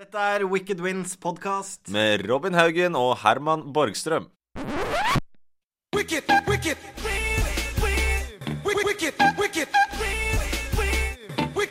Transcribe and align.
Dette 0.00 0.16
er 0.16 0.46
Wicked 0.48 0.78
Wins 0.80 1.16
podkast. 1.20 1.90
Med 1.92 2.22
Robin 2.30 2.54
Haugen 2.54 2.94
og 2.96 3.18
Herman 3.20 3.66
Borgstrøm. 3.72 4.30
Wicked, 5.92 6.24
wicked, 6.48 6.78
wicked, 7.04 7.36
wicked, 8.64 9.12
wicked, 9.36 9.66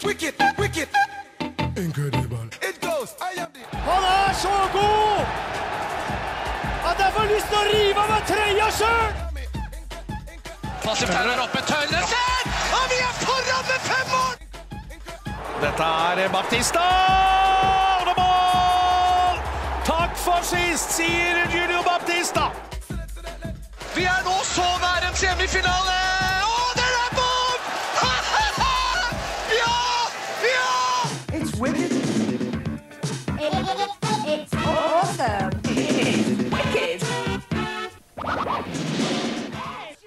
wicked, 0.06 0.36
wicked, 0.60 0.90
incredible. 1.76 2.46
It 2.62 2.78
goes. 2.82 3.16
I 3.18 3.42
am 3.42 3.50
the. 3.52 3.66
Han 3.74 4.04
er 4.12 4.34
så 4.44 4.56
god 4.78 5.26
at 6.86 6.98
jeg 7.00 7.12
får 7.18 7.26
lyst 7.34 7.50
til 7.50 7.58
å 7.58 7.66
rive 7.74 8.06
av 8.06 8.14
meg 8.14 8.30
trøya 8.30 8.70
sjøl! 8.78 9.10
Passer 10.86 11.18
Tønnesen, 11.74 12.56
og 12.78 12.86
vi 12.94 13.02
er 13.10 13.20
foran 13.26 13.68
med 13.74 13.84
fem 13.90 14.08
mål! 14.14 14.40
Dette 15.66 15.94
er 16.14 16.28
Baptista! 16.38 17.39
Sist, 20.50 20.92
sier 20.98 21.38
Julio 21.54 21.84
Baptista. 21.84 22.50
Vi 23.96 24.04
er 24.04 24.22
nå 24.26 24.38
så 24.44 24.66
nær 24.82 25.06
en 25.10 25.16
semifinale, 25.22 26.09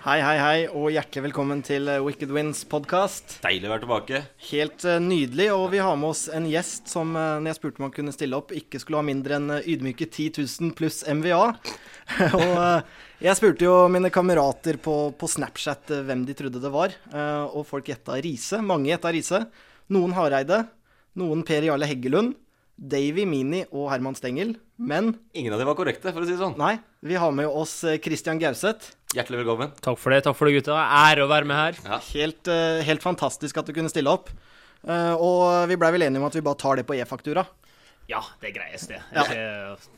Hei, 0.02 0.16
hei, 0.19 0.38
hei, 0.42 0.62
og 0.66 0.88
hjertelig 0.91 1.29
velkommen 1.29 1.61
til 1.62 1.87
eh, 1.87 2.01
Wicked 2.02 2.33
Wins 2.34 2.65
podkast. 2.66 3.37
Deilig 3.45 3.69
å 3.69 3.70
være 3.70 3.83
tilbake. 3.84 4.20
Helt 4.48 4.83
uh, 4.83 4.97
nydelig, 4.98 5.45
og 5.55 5.69
vi 5.70 5.78
har 5.78 5.95
med 5.95 6.09
oss 6.09 6.25
en 6.27 6.48
gjest 6.51 6.91
som, 6.91 7.12
uh, 7.15 7.37
når 7.38 7.52
jeg 7.52 7.59
spurte 7.61 7.78
om 7.78 7.87
han 7.87 7.92
kunne 7.95 8.15
stille 8.16 8.41
opp, 8.41 8.51
ikke 8.51 8.80
skulle 8.83 8.98
ha 8.98 9.06
mindre 9.06 9.38
enn 9.38 9.52
ydmyke 9.61 10.09
10 10.09 10.41
000 10.42 10.75
pluss 10.75 11.05
MVA. 11.06 11.38
og 12.41 12.50
uh, 12.50 13.06
jeg 13.22 13.39
spurte 13.39 13.69
jo 13.69 13.77
mine 13.94 14.11
kamerater 14.11 14.81
på, 14.83 14.97
på 15.14 15.31
Snapchat 15.36 15.94
hvem 16.09 16.27
de 16.27 16.34
trodde 16.34 16.64
det 16.66 16.75
var, 16.75 16.98
og 17.55 17.62
folk 17.69 17.92
gjetta 17.92 18.19
Riise. 18.27 18.59
Mange 18.59 18.91
gjetta 18.91 19.14
Riise. 19.14 19.44
Noen 19.94 20.19
Hareide, 20.19 20.64
noen 21.22 21.47
Per 21.47 21.70
Jarle 21.70 21.87
Heggelund, 21.87 22.34
Davy 22.75 23.22
Mini 23.22 23.62
og 23.70 23.92
Herman 23.92 24.19
Stengel. 24.19 24.56
Men 24.83 25.14
Ingen 25.33 25.52
av 25.52 25.61
de 25.62 25.66
var 25.69 25.77
korrekte, 25.78 26.11
for 26.11 26.25
å 26.25 26.27
si 26.27 26.34
det 26.34 26.41
sånn. 26.41 26.56
nei, 26.58 26.75
vi 27.06 27.14
har 27.20 27.30
med 27.34 27.47
oss 27.47 27.84
eh, 27.86 28.00
Christian 28.02 28.41
Gauseth. 28.42 28.97
Hjertelig 29.14 29.42
velkommen. 29.44 29.70
Takk 29.84 30.00
for 30.00 30.11
det, 30.11 30.22
takk 30.27 30.34
for 30.38 30.50
det, 30.50 30.56
gutta. 30.58 30.75
Ære 30.75 31.22
å 31.27 31.30
være 31.30 31.47
med 31.47 31.58
her. 31.61 32.00
Helt, 32.11 32.50
eh, 32.50 32.83
helt 32.88 33.05
fantastisk 33.05 33.60
at 33.62 33.69
du 33.69 33.75
kunne 33.77 33.92
stille 33.92 34.10
opp. 34.10 34.33
Eh, 34.83 35.14
og 35.14 35.69
vi 35.70 35.78
blei 35.78 35.92
vel 35.94 36.08
enige 36.08 36.19
om 36.19 36.27
at 36.27 36.34
vi 36.38 36.42
bare 36.42 36.58
tar 36.58 36.80
det 36.80 36.86
på 36.88 36.97
e-faktura. 36.98 37.44
Ja, 38.10 38.19
det 38.42 38.50
er 38.50 38.55
greiest, 38.56 38.91
det. 38.91 38.98
Ja. 39.14 39.22
det. 39.30 39.36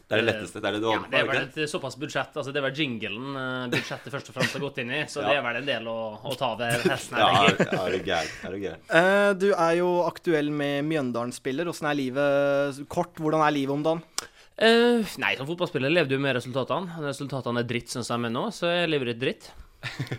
Det 0.05 0.18
er 0.18 0.20
det 0.20 0.27
letteste. 0.27 0.60
Det 0.60 0.68
er 0.68 0.77
det 0.77 0.82
du 0.84 0.90
Ja, 0.90 0.98
det 1.10 1.22
er 1.22 1.30
vel 1.30 1.40
et 1.40 1.56
såpass 1.72 1.96
budsjett. 1.98 2.36
Altså, 2.36 2.52
det 2.52 2.60
er 2.60 2.66
vel 2.66 2.77
jinglen 2.77 3.38
budsjettet 3.72 4.12
først 4.12 4.28
og 4.28 4.36
fremst 4.36 4.58
har 4.58 4.62
gått 4.66 4.82
inn 4.84 4.92
i, 4.92 5.00
så 5.08 5.24
Ja. 5.24 5.30
det 5.30 5.38
er 5.38 5.46
vel 5.48 5.60
en 5.62 5.70
del 5.70 5.88
å, 5.88 5.96
å 6.20 6.36
ta 6.36 6.52
ved 6.60 6.84
hesten 6.84 7.16
her. 7.16 7.24
Ja, 7.24 7.56
tenker 7.56 7.72
jeg. 7.72 7.88
er 7.88 7.96
du 7.96 8.10
gæren? 8.12 8.36
Er 8.44 9.40
du? 9.40 9.48
Eh, 9.48 9.56
er 9.70 9.80
jo 9.80 9.90
aktuell 10.05 10.52
med 10.52 10.84
Mjøndalen-spiller. 10.92 11.72
Åssen 11.72 11.88
er 11.88 11.96
livet 12.05 12.84
kort? 12.92 13.16
Hvordan 13.16 13.40
er 13.48 13.56
livet 13.56 13.72
om 13.80 13.88
dagen? 13.88 14.05
Eh, 14.55 15.14
nei, 15.19 15.33
som 15.34 15.48
fotballspiller 15.48 15.91
lever 15.91 16.12
du 16.12 16.19
med 16.22 16.36
resultatene. 16.36 17.00
Resultatene 17.02 17.64
er 17.64 17.70
dritt 17.70 17.91
syns 17.91 18.12
jeg, 18.12 18.22
er 18.22 18.34
nå, 18.34 18.44
så 18.55 18.70
jeg 18.70 18.92
lever 18.92 19.11
i 19.11 19.16
dritt. 19.19 19.50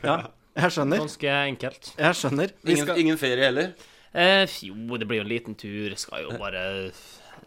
Ja, 0.03 0.17
jeg 0.55 0.75
skjønner. 0.75 1.03
Ganske 1.05 1.37
enkelt. 1.51 1.93
Jeg 1.97 2.19
skjønner. 2.19 2.51
Vi 2.61 2.75
Ingen, 2.75 2.87
skal, 2.87 2.99
ingen 3.01 3.21
ferie 3.21 3.47
heller? 3.47 3.71
Uh, 4.15 4.43
jo, 4.63 4.99
det 4.99 5.07
blir 5.07 5.19
jo 5.19 5.25
en 5.25 5.31
liten 5.31 5.55
tur. 5.59 5.87
Jeg 5.89 5.99
Skal 5.99 6.27
jo 6.27 6.35
bare 6.39 6.91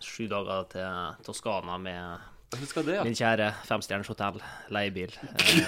sju 0.04 0.26
dager 0.30 0.66
til 0.72 1.24
Toskana 1.26 1.78
med 1.80 2.26
det, 2.48 2.94
ja? 2.96 3.04
min 3.04 3.16
kjære 3.16 3.50
femstjerners 3.68 4.08
hotell, 4.08 4.38
leiebil. 4.72 5.12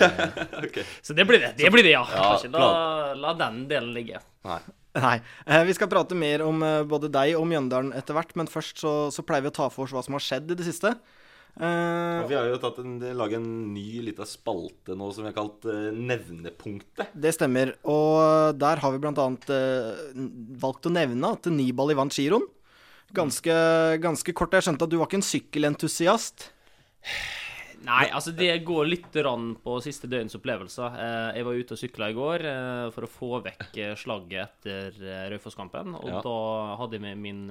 okay. 0.64 0.84
Så 1.02 1.12
det 1.12 1.26
blir 1.28 1.40
det. 1.42 1.52
Det 1.58 1.70
blir 1.72 1.84
det, 1.84 1.92
ja. 1.92 2.06
Ja, 2.08 2.30
Kanskje 2.32 2.52
la, 2.54 3.12
la 3.20 3.34
den 3.36 3.66
delen 3.68 3.92
ligge. 3.92 4.20
Nei. 4.48 4.60
nei, 4.96 5.16
eh, 5.44 5.64
vi 5.68 5.74
skal 5.76 5.90
prate 5.92 6.16
mer 6.16 6.40
om 6.46 6.64
eh, 6.64 6.80
både 6.88 7.10
deg 7.12 7.36
og 7.36 7.44
Mjøndalen 7.50 7.92
etter 7.96 8.16
hvert, 8.16 8.32
men 8.40 8.48
først 8.48 8.80
så, 8.80 8.94
så 9.12 9.24
pleier 9.26 9.44
vi 9.44 9.52
å 9.52 9.58
ta 9.60 9.68
for 9.72 9.84
oss 9.84 9.92
hva 9.92 10.02
som 10.06 10.16
har 10.16 10.24
skjedd 10.24 10.54
i 10.54 10.56
det 10.56 10.66
siste. 10.66 10.94
Eh, 11.58 12.22
Og 12.22 12.28
vi 12.30 12.36
har 12.38 12.46
jo 12.48 12.58
tatt 12.62 12.78
en, 12.82 12.94
laget 13.18 13.40
en 13.40 13.48
ny 13.74 14.00
lita 14.06 14.24
spalte 14.28 14.94
nå 14.96 15.10
som 15.12 15.24
vi 15.26 15.32
har 15.32 15.36
kalt 15.36 15.66
uh, 15.68 15.90
Nevnepunktet. 15.92 17.10
det 17.12 17.34
stemmer. 17.36 17.74
Og 17.88 18.54
der 18.60 18.80
har 18.80 18.94
vi 18.94 19.02
blant 19.02 19.18
annet 19.20 19.50
eh, 19.52 20.14
valgt 20.62 20.86
å 20.88 20.94
nevne 20.94 21.34
at 21.36 21.50
Nibali 21.52 21.96
vant 21.98 22.14
giroen. 22.16 22.46
Ganske, 23.12 23.52
ganske 23.98 24.32
kort. 24.38 24.54
Jeg 24.54 24.68
skjønte 24.68 24.86
at 24.86 24.92
du 24.92 25.00
var 25.00 25.10
ikke 25.10 25.18
en 25.18 25.26
sykkelentusiast. 25.26 26.46
Nei, 27.80 28.04
altså 28.12 28.30
det 28.36 28.52
går 28.68 28.86
litt 28.86 29.14
rann 29.24 29.54
på 29.64 29.78
siste 29.82 30.06
døgns 30.12 30.36
opplevelser. 30.36 30.96
Eh, 31.00 31.38
jeg 31.40 31.46
var 31.48 31.58
ute 31.58 31.74
og 31.74 31.80
sykla 31.80 32.10
i 32.12 32.16
går 32.16 32.44
for 32.94 33.08
å 33.08 33.10
få 33.10 33.30
vekk 33.48 33.66
slaget 33.72 33.98
slagget 34.04 34.68
etter 34.68 35.28
Raufoss-kampen. 35.34 35.96
Og 35.98 36.08
Ja. 36.12 36.22
da 36.22 36.38
hadde 36.78 36.96
jeg 37.00 37.04
med 37.08 37.18
min 37.18 37.42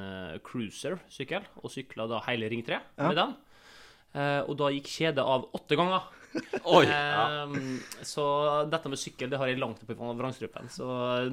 cruiser-sykkel 0.46 1.44
og 1.60 1.70
sykla 1.74 2.08
da 2.08 2.22
hele 2.30 2.48
Ring 2.50 2.64
3 2.64 2.80
med 3.04 3.18
den. 3.20 3.36
Eh, 4.16 4.40
og 4.50 4.56
da 4.60 4.72
gikk 4.74 4.88
kjedet 4.90 5.26
av 5.26 5.50
åtte 5.54 5.78
ganger. 5.80 6.08
Oi! 6.78 6.84
Eh, 6.86 7.54
Så 8.06 8.24
dette 8.70 8.90
med 8.92 9.00
sykkel 9.02 9.30
det 9.32 9.38
har 9.42 9.50
jeg 9.50 9.58
langt 9.62 9.82
oppe 9.82 9.96
i 9.96 9.98
vrangstrupen. 9.98 10.70
Så 10.74 10.86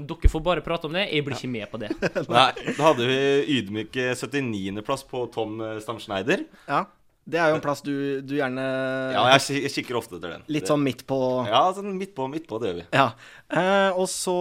dere 0.09 0.31
får 0.33 0.45
bare 0.45 0.65
prate 0.65 0.89
om 0.89 0.97
det. 0.97 1.07
Jeg 1.13 1.25
blir 1.27 1.37
ikke 1.37 1.53
med 1.53 1.71
på 1.73 1.81
det. 1.83 1.91
Nei, 2.33 2.51
da 2.77 2.77
hadde 2.91 3.09
vi 3.09 3.19
ydmyke 3.59 4.13
79.-plass 4.17 5.05
på 5.09 5.27
Tom 5.35 5.59
Stamsneider. 5.81 5.83
Stamschneider. 5.87 6.47
Ja, 6.69 6.85
det 7.27 7.41
er 7.43 7.51
jo 7.51 7.57
en 7.59 7.63
plass 7.65 7.81
du, 7.83 7.93
du 8.23 8.37
gjerne 8.39 8.63
Ja, 9.11 9.25
jeg, 9.33 9.41
kik- 9.49 9.63
jeg 9.67 9.73
kikker 9.81 9.97
ofte 9.99 10.17
etter 10.21 10.37
den. 10.37 10.45
Litt 10.55 10.69
sånn 10.71 10.85
midt 10.87 11.01
på 11.09 11.17
Ja, 11.49 11.65
sånn 11.75 11.97
midt 11.99 12.13
på, 12.15 12.29
midt 12.31 12.47
på, 12.47 12.61
det 12.63 12.69
gjør 12.71 12.77
vi. 12.79 12.85
Ja. 12.95 13.09
Eh, 13.51 13.99
og 13.99 14.07
så 14.13 14.37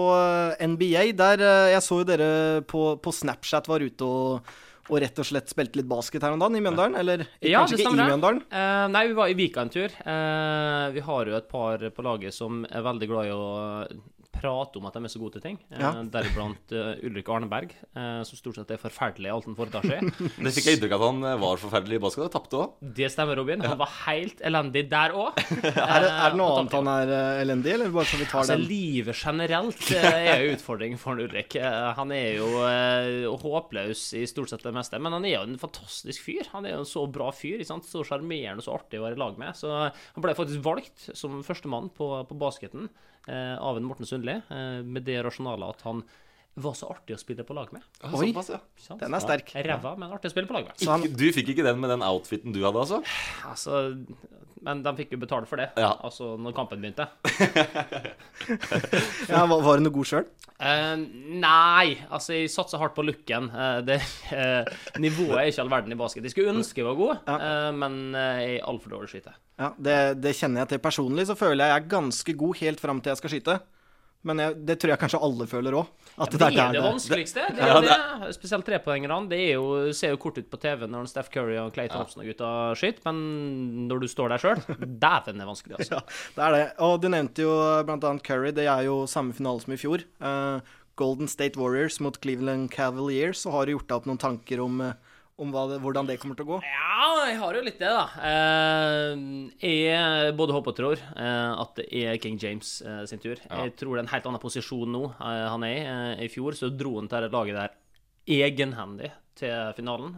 eh, 0.60 0.68
NBA. 0.70 1.08
Der 1.18 1.42
eh, 1.42 1.72
Jeg 1.74 1.82
så 1.88 1.98
jo 2.04 2.06
dere 2.12 2.30
på, 2.70 2.84
på 3.02 3.14
Snapchat 3.16 3.68
var 3.72 3.82
ute 3.82 4.06
og, 4.06 4.54
og 4.86 5.00
rett 5.02 5.22
og 5.22 5.26
slett 5.28 5.50
spilte 5.50 5.80
litt 5.80 5.90
basket 5.90 6.24
her 6.26 6.36
om 6.36 6.42
dagen 6.42 6.58
i 6.60 6.64
Mjøndalen. 6.64 6.98
Eller 7.00 7.26
Ja, 7.42 7.64
kanskje 7.64 7.80
ikke 7.82 7.94
i. 7.96 8.02
Mjøndalen? 8.02 8.42
Uh, 8.52 8.86
nei, 8.94 9.06
vi 9.10 9.18
var 9.18 9.32
i 9.32 9.38
Vika 9.38 9.64
en 9.66 9.74
tur. 9.74 9.96
Uh, 10.06 10.92
vi 10.94 11.04
har 11.08 11.32
jo 11.32 11.38
et 11.40 11.50
par 11.50 11.88
på 11.90 12.06
laget 12.06 12.36
som 12.36 12.66
er 12.70 12.86
veldig 12.86 13.10
glad 13.10 13.32
i 13.32 13.34
å 13.34 13.48
prate 14.36 14.80
om 14.80 14.86
at 14.90 14.96
de 14.98 15.02
er 15.08 15.12
så 15.14 15.20
gode 15.22 15.38
til 15.38 15.44
ting. 15.46 15.58
Eh, 15.72 15.80
Ja. 15.82 15.92
Deriblant 16.12 16.74
uh, 16.76 16.94
Ulrik 17.06 17.30
Arneberg, 17.32 17.74
eh, 17.96 18.22
som 18.28 18.38
stort 18.40 18.56
sett 18.60 18.72
er 18.76 18.80
forferdelig 18.82 19.30
i 19.30 19.34
alt 19.34 19.46
han 19.50 19.56
foretar 19.58 19.86
seg. 19.88 20.10
Det 20.46 20.54
fikk 20.56 20.68
jeg 20.70 20.78
inntrykk 20.80 20.96
av 20.98 21.04
at 21.06 21.12
han 21.14 21.24
eh, 21.32 21.38
var 21.42 21.62
forferdelig 21.62 22.00
i 22.00 22.04
basket 22.06 22.26
og 22.28 22.32
tapte 22.36 22.60
òg. 22.62 22.76
Det 23.00 23.10
stemmer, 23.14 23.40
Robin. 23.40 23.64
Han 23.66 23.80
var 23.80 23.92
helt 24.06 24.42
elendig 24.46 24.86
der 24.92 25.16
òg. 25.16 25.40
Er 25.96 26.02
det, 26.06 26.12
er 26.12 26.34
det 26.34 26.40
noe 26.40 26.60
annet 26.60 26.76
han 26.80 26.92
er 26.92 27.14
eh, 27.16 27.42
elendig 27.46 27.74
eller 27.76 27.94
bare 27.96 28.10
så 28.10 28.20
vi 28.22 28.26
tar 28.30 28.42
Altså, 28.44 28.56
den? 28.58 28.68
livet 28.70 29.16
generelt 29.20 29.90
eh, 29.96 30.10
er 30.36 30.44
jo 30.44 30.50
en 30.52 30.58
utfordring 30.60 30.98
for 31.02 31.22
Ulrik. 31.22 31.56
Eh, 31.60 31.82
Han 31.98 32.12
er 32.16 32.40
jo 32.42 32.50
eh, 32.68 33.26
håpløs 33.46 34.06
i 34.20 34.26
stort 34.30 34.52
sett 34.52 34.64
det 34.66 34.74
meste, 34.76 35.00
men 35.02 35.14
han 35.16 35.26
er 35.28 35.38
jo 35.38 35.44
en 35.48 35.58
fantastisk 35.62 36.26
fyr. 36.26 36.50
Han 36.54 36.66
er 36.68 36.76
jo 36.76 36.84
en 36.84 36.90
så 36.90 37.06
bra 37.12 37.30
fyr. 37.36 37.58
Ikke 37.62 37.70
sant? 37.72 37.88
Så 37.90 38.04
sjarmerende 38.08 38.62
og 38.64 38.68
så 38.68 38.76
artig 38.76 39.00
å 39.00 39.06
være 39.06 39.18
i 39.18 39.22
lag 39.22 39.38
med. 39.42 39.56
Så 39.58 39.72
han 39.72 40.24
ble 40.26 40.36
faktisk 40.38 40.64
valgt 40.66 41.10
som 41.16 41.40
førstemann 41.46 41.92
på, 41.96 42.10
på 42.30 42.38
basketen 42.42 42.90
eh, 42.90 43.15
av 43.34 43.78
en 43.80 43.88
Morten 43.88 44.06
Sundli, 44.06 44.36
eh, 44.38 44.82
med 44.86 45.02
det 45.08 45.18
rasjonalet 45.26 45.78
at 45.78 45.82
han 45.88 46.04
var 46.56 46.76
så 46.78 46.88
artig 46.94 47.18
å 47.18 47.20
spille 47.20 47.44
på 47.44 47.56
lag 47.58 47.68
med. 47.76 47.84
Oi, 48.16 48.30
Såpass, 48.32 48.50
ja. 48.54 48.60
Den 49.02 49.18
er 49.18 49.24
sterk. 49.24 49.50
Ræva, 49.66 49.96
men 50.00 50.14
artig 50.16 50.30
å 50.30 50.32
spille 50.36 50.48
på 50.48 50.56
lag 50.56 50.70
med. 50.70 50.78
Så 50.80 50.88
han, 50.94 51.04
du 51.04 51.26
fikk 51.36 51.50
ikke 51.52 51.66
den 51.68 51.82
med 51.84 51.92
den 51.92 52.06
outfiten 52.06 52.54
du 52.56 52.62
hadde, 52.64 52.80
altså? 52.86 53.02
Altså, 53.52 53.82
men 54.66 54.80
de 54.86 54.94
fikk 54.98 55.12
jo 55.14 55.20
betale 55.22 55.46
for 55.50 55.60
det, 55.62 55.68
Ja. 55.78 55.92
altså 56.02 56.32
når 56.40 56.56
kampen 56.56 56.80
begynte. 56.82 57.06
ja, 59.30 59.46
var, 59.46 59.62
var 59.62 59.78
det 59.78 59.84
noe 59.86 59.94
god 59.98 60.08
sjøl? 60.10 60.26
Eh, 60.56 60.94
nei, 61.36 61.98
altså 62.08 62.38
jeg 62.38 62.52
satser 62.54 62.80
hardt 62.80 62.96
på 62.96 63.04
looken. 63.04 63.50
Uh, 63.52 63.80
det, 63.84 63.98
eh, 64.32 64.64
nivået 65.04 65.42
er 65.42 65.50
ikke 65.52 65.66
all 65.66 65.72
verden 65.74 65.96
i 65.96 66.00
basket. 66.00 66.24
Jeg 66.24 66.36
skulle 66.36 66.54
ønske 66.56 66.80
jeg 66.80 66.88
var 66.88 67.00
god, 67.00 67.32
eh, 67.36 67.72
men 67.76 67.98
eh, 68.16 68.40
jeg 68.40 68.54
er 68.60 68.70
altfor 68.72 68.96
dårlig 68.96 69.12
til 69.12 69.20
å 69.20 69.24
skyte. 69.24 69.36
Ja, 69.60 69.72
det, 69.88 69.98
det 70.24 70.36
kjenner 70.36 70.64
jeg 70.64 70.74
til 70.74 70.84
personlig. 70.84 71.28
Så 71.28 71.36
føler 71.40 71.66
jeg 71.66 71.74
jeg 71.74 71.84
er 71.84 71.92
ganske 71.96 72.38
god 72.40 72.62
helt 72.62 72.84
fram 72.84 73.02
til 73.02 73.12
jeg 73.12 73.22
skal 73.22 73.36
skyte. 73.36 73.58
Men 74.26 74.42
jeg, 74.42 74.56
det 74.66 74.76
tror 74.82 74.92
jeg 74.94 75.00
kanskje 75.04 75.20
alle 75.28 75.46
føler 75.50 75.76
òg. 75.78 75.90
Ja, 76.16 76.26
Det 76.32 76.40
er 76.42 76.54
det, 76.56 76.66
det 76.74 76.82
vanskeligste. 76.86 77.44
Det 77.54 77.62
Ja, 77.68 77.80
det- 77.84 77.90
det. 78.24 78.30
Spesielt 78.34 78.66
trepoengerne. 78.66 79.20
Det 79.30 79.38
er 79.40 79.52
jo, 79.60 79.92
ser 79.94 80.16
jo 80.16 80.18
kort 80.18 80.38
ut 80.40 80.50
på 80.50 80.58
TV 80.60 80.88
når 80.90 81.08
Steph 81.12 81.30
Curry 81.34 81.58
og 81.62 81.74
Clay 81.76 81.88
Thompson 81.92 82.24
og 82.24 82.30
gutta 82.32 82.50
skyter, 82.80 83.04
men 83.06 83.88
når 83.90 84.02
du 84.02 84.08
står 84.08 84.30
der 84.34 84.42
sjøl, 84.42 84.64
dæven 85.00 85.42
er 85.44 85.46
vanskelig, 85.52 85.78
altså. 85.78 86.00
Ja, 86.02 86.02
det 86.36 86.44
er 86.48 86.52
det. 86.58 86.64
Og 86.88 86.98
du 87.04 87.10
nevnte 87.14 87.46
jo 87.46 87.54
annet 87.86 88.24
Curry. 88.26 88.52
Det 88.56 88.66
er 88.66 88.84
jo 88.88 89.04
samme 89.06 89.34
finale 89.38 89.62
som 89.62 89.74
i 89.76 89.78
fjor. 89.78 90.02
Eh, 90.22 90.60
Golden 90.98 91.28
State 91.28 91.60
Warriors 91.60 92.00
mot 92.00 92.18
Cleveland 92.24 92.72
Cavaliers. 92.72 93.46
Og 93.46 93.52
har 93.54 93.66
du 93.68 93.76
gjort 93.76 93.88
deg 93.90 93.98
opp 94.00 94.06
noen 94.10 94.18
tanker 94.22 94.62
om, 94.64 94.82
eh, 94.82 94.94
om 95.42 95.52
det, 95.52 95.80
hvordan 95.84 96.08
det 96.08 96.18
kommer 96.22 96.38
til 96.38 96.46
å 96.48 96.54
gå? 96.54 96.60
Ja, 96.64 97.08
jeg 97.28 97.40
har 97.42 97.58
jo 97.58 97.64
litt 97.66 97.82
det, 97.82 97.92
da. 97.92 98.06
Eh, 98.30 99.24
jeg 99.68 100.36
både 100.40 100.56
håper 100.56 100.72
og 100.72 100.80
tror 100.80 101.02
eh, 101.02 101.52
at 101.66 101.82
det 101.82 101.88
er 101.92 102.20
King 102.24 102.40
James 102.42 102.78
eh, 102.86 103.04
sin 103.10 103.24
tur. 103.24 103.42
Jeg 103.44 103.76
tror 103.80 103.96
det 103.96 104.04
er 104.04 104.06
en 104.06 104.14
helt 104.14 104.30
annen 104.32 104.44
posisjon 104.44 104.96
nå 104.96 105.04
han 105.20 105.68
er 105.68 105.76
i. 105.76 106.28
I 106.28 106.32
fjor 106.32 106.56
så 106.58 106.72
dro 106.72 106.96
han 107.00 107.12
til 107.12 107.28
det 107.28 107.34
laget 107.36 107.60
der 107.60 107.76
egenhendig 108.26 109.12
til 109.36 109.74
finalen. 109.76 110.16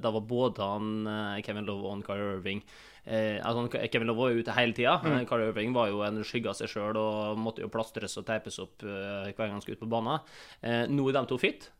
Da 0.00 0.12
var 0.14 0.28
både 0.30 0.68
han 0.70 1.40
Kevin 1.44 1.66
Love 1.66 1.90
og 1.90 2.04
Kyrie 2.06 2.36
Irving 2.38 2.62
eh, 3.06 3.38
altså 3.42 3.66
Kevin 3.90 4.06
Love 4.10 4.20
var 4.20 4.30
jo 4.32 4.44
ute 4.44 4.54
hele 4.56 4.76
tida. 4.76 4.98
Mm. 5.02 5.24
Kyrie 5.26 5.50
Irving 5.50 5.74
var 5.74 5.90
jo 5.90 6.02
en 6.06 6.22
skygge 6.26 6.52
av 6.52 6.58
seg 6.58 6.70
sjøl 6.70 6.98
og 7.00 7.40
måtte 7.42 7.64
jo 7.64 7.72
plastres 7.72 8.16
og 8.20 8.26
teipes 8.28 8.60
opp 8.62 8.84
hver 8.84 9.34
gang 9.34 9.56
han 9.56 9.64
skulle 9.64 9.80
ut 9.80 9.84
på 9.86 9.90
banen. 9.90 10.22
Eh, 10.62 10.84
nå 10.90 11.08
er 11.10 11.18
de 11.18 11.26
to 11.30 11.40
fit. 11.40 11.70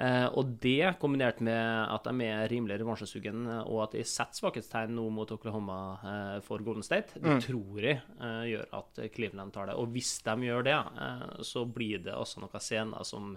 Eh, 0.00 0.26
og 0.40 0.54
det, 0.62 0.94
kombinert 1.02 1.42
med 1.44 1.60
at 1.92 2.06
de 2.08 2.24
er 2.24 2.46
rimelig 2.48 2.78
revansjesugen, 2.80 3.44
eh, 3.44 3.60
og 3.68 3.82
at 3.84 3.96
de 3.98 4.04
setter 4.08 4.40
svakhetstegn 4.40 4.94
nå 4.96 5.04
mot 5.12 5.30
Oklahoma 5.34 5.78
eh, 6.00 6.38
for 6.46 6.64
Golden 6.64 6.86
State, 6.86 7.20
det 7.20 7.36
tror 7.44 7.84
jeg 7.84 8.00
gjør 8.52 8.72
at 8.78 9.02
Cleveland 9.12 9.52
tar 9.52 9.68
det. 9.68 9.76
Og 9.76 9.92
hvis 9.92 10.14
de 10.24 10.48
gjør 10.48 10.66
det, 10.66 10.78
så 11.46 11.66
blir 11.68 12.02
det 12.06 12.16
også 12.16 12.42
noen 12.42 12.62
scener 12.62 13.06
som 13.06 13.34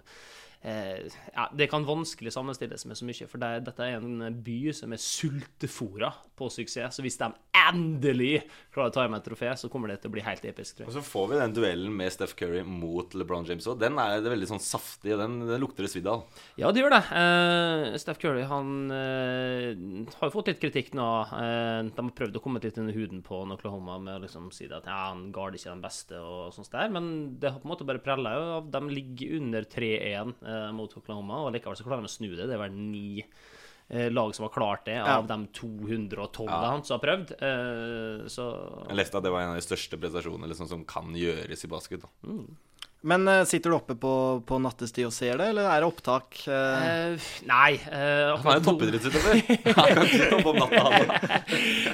ja, 0.66 1.44
Det 1.54 1.68
kan 1.70 1.84
vanskelig 1.86 2.32
sammenstilles 2.34 2.86
med 2.90 2.98
så 2.98 3.06
mye, 3.06 3.28
for 3.30 3.38
det, 3.42 3.50
dette 3.68 3.86
er 3.86 4.00
en 4.00 4.40
by 4.44 4.58
som 4.74 4.92
er 4.96 5.00
sultefòra 5.02 6.12
på 6.36 6.48
suksess. 6.52 6.96
Så 6.98 7.04
hvis 7.04 7.16
de 7.20 7.28
endelig 7.56 8.42
klarer 8.74 8.90
å 8.90 8.94
ta 8.94 9.04
hjem 9.06 9.14
et 9.16 9.24
trofé, 9.26 9.48
så 9.58 9.70
kommer 9.72 9.88
det 9.92 10.00
til 10.02 10.10
å 10.10 10.14
bli 10.16 10.24
helt 10.26 10.44
episk, 10.46 10.76
tror 10.80 10.90
Og 10.90 10.96
så 10.96 11.02
får 11.06 11.28
vi 11.30 11.38
den 11.40 11.54
duellen 11.56 11.94
med 11.96 12.12
Steph 12.12 12.34
Curry 12.38 12.60
mot 12.66 13.14
LeBron 13.16 13.46
James 13.48 13.66
òg. 13.70 13.78
Den 13.80 13.96
er 14.02 14.20
det 14.20 14.32
veldig 14.32 14.48
sånn 14.50 14.62
saftig, 14.62 15.14
og 15.14 15.22
den, 15.22 15.38
den 15.48 15.62
lukter 15.62 15.86
det 15.86 15.92
svidd 15.94 16.08
av. 16.10 16.26
Ja, 16.60 16.72
det 16.74 16.82
gjør 16.82 16.92
det. 16.96 17.02
Eh, 17.22 17.96
Steph 18.02 18.20
Curry 18.22 18.44
han 18.50 18.74
eh, 18.92 19.70
har 20.18 20.28
jo 20.28 20.34
fått 20.34 20.50
litt 20.52 20.60
kritikk 20.62 20.92
nå. 20.98 21.08
Eh, 21.38 21.80
de 21.88 22.04
har 22.06 22.12
prøvd 22.20 22.38
å 22.40 22.44
komme 22.44 22.62
litt 22.64 22.78
under 22.82 22.96
huden 22.96 23.22
på 23.26 23.40
Oklahoma 23.56 23.98
med 24.02 24.18
å 24.18 24.24
liksom 24.26 24.50
si 24.54 24.68
at 24.68 24.86
ja, 24.88 24.98
han 25.10 25.28
guarder 25.34 25.58
ikke 25.60 25.72
den 25.72 25.84
beste, 25.84 26.20
og 26.20 26.52
sånt 26.56 26.72
der. 26.74 26.92
Men 26.92 27.10
det 27.40 27.52
har 27.54 27.62
på 27.62 27.68
en 27.68 27.74
måte 27.74 27.88
bare 27.88 28.02
prella 28.04 28.34
av- 28.58 28.70
De 28.76 28.80
ligger 28.92 29.36
under 29.40 29.64
3-1 29.72 30.34
eh, 30.44 30.55
mot 30.76 30.92
Oklahoma, 30.98 31.44
og 31.46 31.54
likevel 31.56 31.78
så 31.78 31.86
klarer 31.86 32.04
de 32.04 32.10
å 32.10 32.16
snu 32.16 32.30
det. 32.34 32.46
Det 32.46 32.56
er 32.56 32.62
vel 32.62 32.76
ni 32.76 33.22
eh, 33.22 34.08
lag 34.12 34.34
som 34.36 34.46
har 34.48 34.54
klart 34.54 34.86
det, 34.88 34.98
av 35.02 35.26
de 35.30 35.40
212 35.58 36.48
han 36.50 36.84
som 36.84 36.96
har 36.96 37.04
prøvd. 37.04 37.34
Eh, 37.38 38.28
så 38.32 38.48
Jeg 38.88 39.00
leste 39.02 39.20
at 39.20 39.26
det 39.26 39.34
var 39.34 39.44
en 39.44 39.54
av 39.54 39.60
de 39.60 39.66
største 39.66 40.00
prestasjonene 40.00 40.50
liksom, 40.52 40.70
som 40.72 40.86
kan 40.88 41.14
gjøres 41.16 41.66
i 41.66 41.72
basket. 41.72 42.06
Da. 42.06 42.34
Men 43.06 43.28
eh, 43.28 43.44
sitter 43.46 43.70
du 43.70 43.76
oppe 43.76 43.94
på, 44.00 44.12
på 44.48 44.58
nattestid 44.62 45.06
og 45.06 45.14
ser 45.14 45.38
det, 45.38 45.50
eller 45.52 45.68
er 45.70 45.82
det 45.84 45.88
opptak? 45.90 46.40
Uh... 46.48 46.54
eh, 46.56 47.28
Nei. 47.46 47.76
Uh, 47.86 48.34
Han 48.40 48.50
er 48.50 48.58
jo 48.58 48.64
toppidrettsutøver. 48.66 49.42
Han 49.76 49.92
kan 49.92 50.02
ikke 50.08 50.30
toppe 50.34 50.54
om 50.54 50.58
natta. 50.62 50.82
han. 50.88 51.44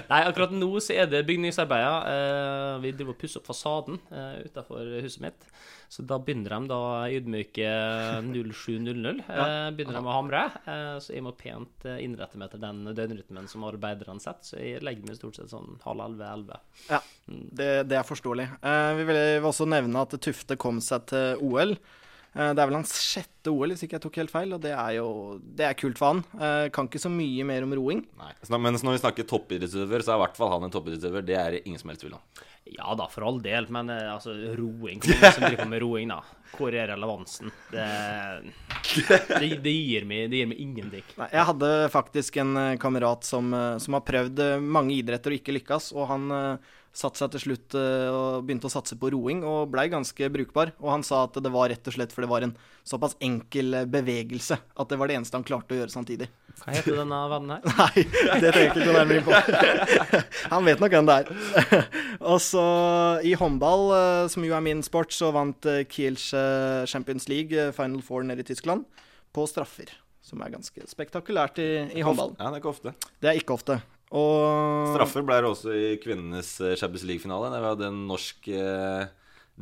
Nei, 0.08 0.22
akkurat 0.22 0.54
nå 0.56 0.70
så 0.80 0.96
er 1.02 1.10
det 1.12 1.24
bygningsarbeider. 1.28 2.08
Uh, 2.08 2.80
vi 2.84 2.94
driver 2.96 3.16
og 3.16 3.20
pusser 3.20 3.42
opp 3.42 3.50
fasaden 3.50 4.00
uh, 4.14 4.38
utafor 4.46 4.94
huset 5.02 5.26
mitt. 5.26 5.48
Så 5.92 6.00
da 6.08 6.16
begynner 6.24 6.54
de 6.54 6.68
da 6.70 6.76
ydmyke 7.12 7.68
07.00. 8.24 9.18
Eh, 9.28 9.66
begynner 9.76 9.98
de 9.98 10.00
å 10.00 10.14
hamre. 10.14 10.44
Eh, 10.64 10.94
så 11.04 11.12
jeg 11.12 11.24
må 11.26 11.34
pent 11.36 11.84
eh, 11.84 11.98
innrette 12.00 12.38
meg 12.40 12.48
etter 12.48 12.62
den 12.62 12.94
døgnrytmen 12.96 13.50
som 13.50 13.66
arbeiderne 13.68 14.22
setter. 14.24 14.54
Så 14.54 14.62
jeg 14.62 14.80
legger 14.80 15.10
meg 15.10 15.18
stort 15.18 15.36
sett 15.36 15.52
sånn 15.52 15.76
halv 15.84 16.06
elleve-elleve. 16.06 16.62
Ja, 16.88 17.02
det, 17.28 17.68
det 17.92 17.98
er 18.00 18.08
forståelig. 18.08 18.48
Eh, 18.64 18.92
vi 19.02 19.04
vil 19.10 19.50
også 19.50 19.68
nevne 19.68 20.06
at 20.06 20.16
Tufte 20.24 20.56
kom 20.56 20.80
seg 20.80 21.04
til 21.12 21.44
OL. 21.44 21.76
Eh, 22.32 22.52
det 22.56 22.62
er 22.62 22.68
vel 22.70 22.78
hans 22.78 22.94
sjette 22.96 23.52
OL, 23.52 23.74
hvis 23.74 23.84
ikke 23.84 23.98
jeg 23.98 24.04
tok 24.06 24.18
helt 24.22 24.32
feil, 24.32 24.54
og 24.56 24.62
det 24.64 24.72
er 24.72 24.96
jo 24.96 25.08
det 25.42 25.66
er 25.68 25.76
kult 25.78 26.00
for 26.00 26.14
han. 26.14 26.22
Eh, 26.38 26.68
kan 26.72 26.88
ikke 26.88 27.02
så 27.02 27.12
mye 27.12 27.44
mer 27.48 27.66
om 27.66 27.74
roing. 27.76 28.00
Nei. 28.20 28.32
Men 28.54 28.78
når 28.78 28.96
vi 28.96 29.02
snakker 29.02 29.28
toppidrettsutøver, 29.28 30.04
så 30.04 30.14
er 30.14 30.20
i 30.20 30.24
hvert 30.24 30.40
fall 30.40 30.54
han 30.54 30.66
en 30.68 30.72
toppidrettsutøver. 30.72 31.26
Det 31.28 31.36
er 31.38 31.56
det 31.56 31.64
ingen 31.66 31.82
som 31.82 31.92
helst 31.92 32.06
tvil 32.06 32.16
om. 32.16 32.24
Ja 32.72 32.94
da, 32.96 33.08
for 33.10 33.26
all 33.26 33.40
del, 33.42 33.66
men 33.74 33.90
eh, 33.90 34.06
altså, 34.06 34.32
roing 34.56 35.00
Hvor 35.02 35.18
mange 35.18 35.34
som 35.34 35.44
driver 35.44 35.68
med 35.68 35.82
roing, 35.82 36.12
da? 36.14 36.20
Hvor 36.52 36.76
er 36.76 36.92
relevansen? 36.92 37.52
Det, 37.72 37.86
det, 39.40 39.48
det, 39.64 39.72
gir, 39.72 40.06
meg, 40.08 40.28
det 40.32 40.42
gir 40.42 40.50
meg 40.50 40.60
ingenting. 40.62 41.04
Nei, 41.18 41.28
jeg 41.32 41.48
hadde 41.48 41.72
faktisk 41.92 42.38
en 42.40 42.60
kamerat 42.80 43.24
som, 43.24 43.48
som 43.80 43.96
har 43.96 44.04
prøvd 44.04 44.44
mange 44.60 44.94
idretter 44.98 45.32
og 45.32 45.40
ikke 45.40 45.56
lykkes, 45.56 45.90
og 45.96 46.10
han 46.12 46.28
satte 46.92 47.22
seg 47.22 47.32
til 47.32 47.42
slutt 47.46 47.74
eh, 47.78 48.08
og 48.12 48.44
begynte 48.44 48.68
å 48.68 48.72
satse 48.72 48.96
på 49.00 49.10
roing 49.14 49.40
og 49.48 49.70
blei 49.72 49.86
ganske 49.92 50.28
brukbar. 50.32 50.74
Og 50.82 50.90
han 50.92 51.04
sa 51.06 51.24
at 51.24 51.38
det 51.40 51.52
var 51.52 51.70
rett 51.72 51.88
og 51.88 51.96
slett 51.96 52.12
for 52.12 52.24
det 52.24 52.30
var 52.30 52.44
en 52.44 52.52
såpass 52.88 53.16
enkel 53.24 53.78
eh, 53.78 53.88
bevegelse 53.88 54.58
at 54.60 54.92
det 54.92 54.98
var 55.00 55.08
det 55.08 55.16
eneste 55.16 55.38
han 55.38 55.46
klarte 55.48 55.72
å 55.72 55.80
gjøre 55.80 55.94
samtidig. 55.94 56.28
Hva 56.62 56.74
heter 56.76 56.98
denne 57.00 57.20
vennen 57.32 57.54
her? 57.54 57.70
Nei, 57.80 58.04
det 58.44 58.52
trenger 58.52 58.60
jeg 58.60 58.72
ikke 58.74 58.88
gå 58.90 58.96
nærmere 58.98 59.22
inn 59.22 59.26
på. 59.26 60.20
Han 60.52 60.68
vet 60.68 60.82
nok 60.84 60.92
hvem 60.94 61.08
det 61.08 61.16
er. 61.22 61.72
Og 62.34 62.38
så 62.44 62.66
i 63.24 63.32
håndball, 63.40 63.86
eh, 63.96 64.26
som 64.34 64.44
jo 64.46 64.54
er 64.58 64.66
min 64.68 64.84
sport, 64.84 65.16
så 65.16 65.32
vant 65.34 65.70
Kiels 65.90 66.28
Champions 66.92 67.26
League, 67.32 67.70
Final 67.78 68.04
Four 68.04 68.28
nede 68.28 68.44
i 68.44 68.50
Tyskland, 68.52 68.84
på 69.32 69.48
straffer. 69.48 69.96
Som 70.22 70.44
er 70.44 70.52
ganske 70.52 70.84
spektakulært 70.86 71.58
i, 71.58 71.70
i 71.98 72.04
håndball. 72.04 72.36
Ja, 72.36 72.52
det 72.52 72.60
er 72.60 72.62
ikke 72.62 72.74
ofte. 72.76 72.94
Det 73.18 73.32
er 73.32 73.40
ikke 73.40 73.56
ofte. 73.56 73.80
Og 74.12 74.92
Straffer 74.92 75.24
ble 75.24 75.40
det 75.40 75.50
også 75.54 75.72
i 75.72 75.96
kvinnenes 76.02 76.54
eh, 76.60 76.76
Champions 76.76 77.06
League-finale. 77.08 77.50
Der 77.54 77.64
vi 77.64 77.72
hadde 77.72 77.90
en 77.92 78.06
norsk 78.10 78.48
eh, 78.52 79.10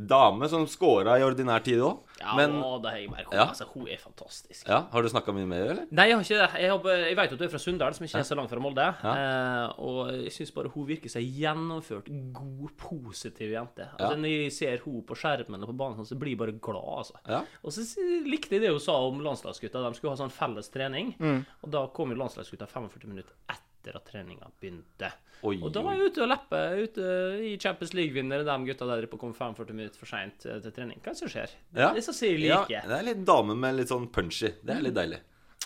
dame 0.01 0.47
som 0.49 0.63
scora 0.71 1.17
i 1.19 1.23
ordinær 1.23 1.61
tid 1.63 1.81
òg. 1.83 1.97
Ja, 2.21 2.31
Men 2.37 2.53
å, 2.63 2.77
det 2.81 2.91
har 2.93 2.99
jeg 3.01 3.09
hun, 3.11 3.17
Ja. 3.35 3.45
altså, 3.51 3.65
hun 3.73 3.87
er 3.91 3.97
fantastisk. 3.99 4.63
ja, 4.69 4.77
har 4.91 5.01
du 5.03 5.09
snakka 5.11 5.33
mye 5.35 5.45
med 5.49 5.57
henne, 5.59 5.71
eller? 5.73 5.87
Nei, 5.91 6.05
jeg 6.07 6.15
har 6.15 6.23
ikke 6.23 6.37
det. 6.39 6.61
Jeg, 6.63 6.69
har, 6.71 6.99
jeg 7.09 7.17
vet 7.19 7.33
at 7.35 7.39
du 7.41 7.43
er 7.45 7.51
fra 7.51 7.59
Sunndal, 7.61 7.93
som 7.97 8.05
ikke 8.07 8.21
er 8.21 8.27
så 8.29 8.37
langt 8.39 8.49
fra 8.53 8.61
Molde. 8.63 8.85
Ja. 9.03 9.13
Eh, 9.23 9.81
og 9.83 10.11
jeg 10.15 10.31
syns 10.37 10.53
bare 10.55 10.71
hun 10.73 10.87
virker 10.87 11.11
som 11.11 11.25
gjennomført, 11.25 12.07
god, 12.39 12.75
positiv 12.81 13.51
jente. 13.55 13.87
Altså, 13.97 14.11
Ja. 14.15 14.21
Når 14.21 14.35
jeg 14.35 14.53
ser 14.55 14.85
hun 14.85 15.01
på 15.07 15.17
skjermen 15.19 15.63
og 15.67 15.71
på 15.73 15.77
banen, 15.83 16.05
så 16.07 16.15
blir 16.19 16.35
jeg 16.35 16.41
bare 16.43 16.55
glad, 16.59 16.87
altså. 17.03 17.19
Ja. 17.27 17.41
Og 17.63 17.75
så 17.75 17.83
likte 18.31 18.55
jeg 18.57 18.63
det 18.67 18.71
hun 18.71 18.79
sa 18.83 18.95
om 19.07 19.19
landslagsgutta. 19.27 19.83
De 19.89 19.99
skulle 19.99 20.15
ha 20.15 20.21
sånn 20.23 20.31
felles 20.33 20.71
trening. 20.71 21.13
Mm. 21.19 21.43
Og 21.63 21.69
da 21.75 21.83
kom 21.95 22.11
jo 22.15 22.19
landslagsgutta 22.23 22.67
45 22.71 23.11
minutter 23.11 23.35
etter 23.49 23.67
at 23.89 24.05
treninga 24.05 24.45
begynte. 24.61 25.09
Oi, 25.43 25.55
Og 25.57 25.71
da 25.73 25.81
var 25.81 25.95
jeg 25.97 26.11
ute 26.11 26.21
og 26.21 26.29
leppe 26.29 26.59
ute 26.83 27.05
i 27.49 27.57
Champions 27.57 27.95
League-vinnere, 27.97 28.45
de 28.45 28.57
gutta 28.69 28.85
der 28.85 29.07
på 29.09 29.17
kom 29.17 29.33
45 29.33 29.73
minutter 29.73 29.97
for 29.97 30.05
seint 30.05 30.37
til 30.45 30.71
trening. 30.71 30.99
Hva 31.01 31.09
er 31.09 31.17
det 31.17 31.21
som 31.23 31.33
skjer? 31.33 31.49
Ja. 31.73 31.89
Det 31.95 32.03
er 32.03 32.05
så 32.05 32.13
sier 32.13 32.37
like. 32.37 32.69
Ja, 32.69 32.85
det 32.85 32.99
er 32.99 33.07
litt 33.09 33.25
dame 33.25 33.55
med 33.57 33.75
litt 33.81 33.89
sånn 33.89 34.05
punchy. 34.13 34.53
Det 34.61 34.75
er 34.77 34.81
litt 34.85 34.93
deilig. 34.93 35.17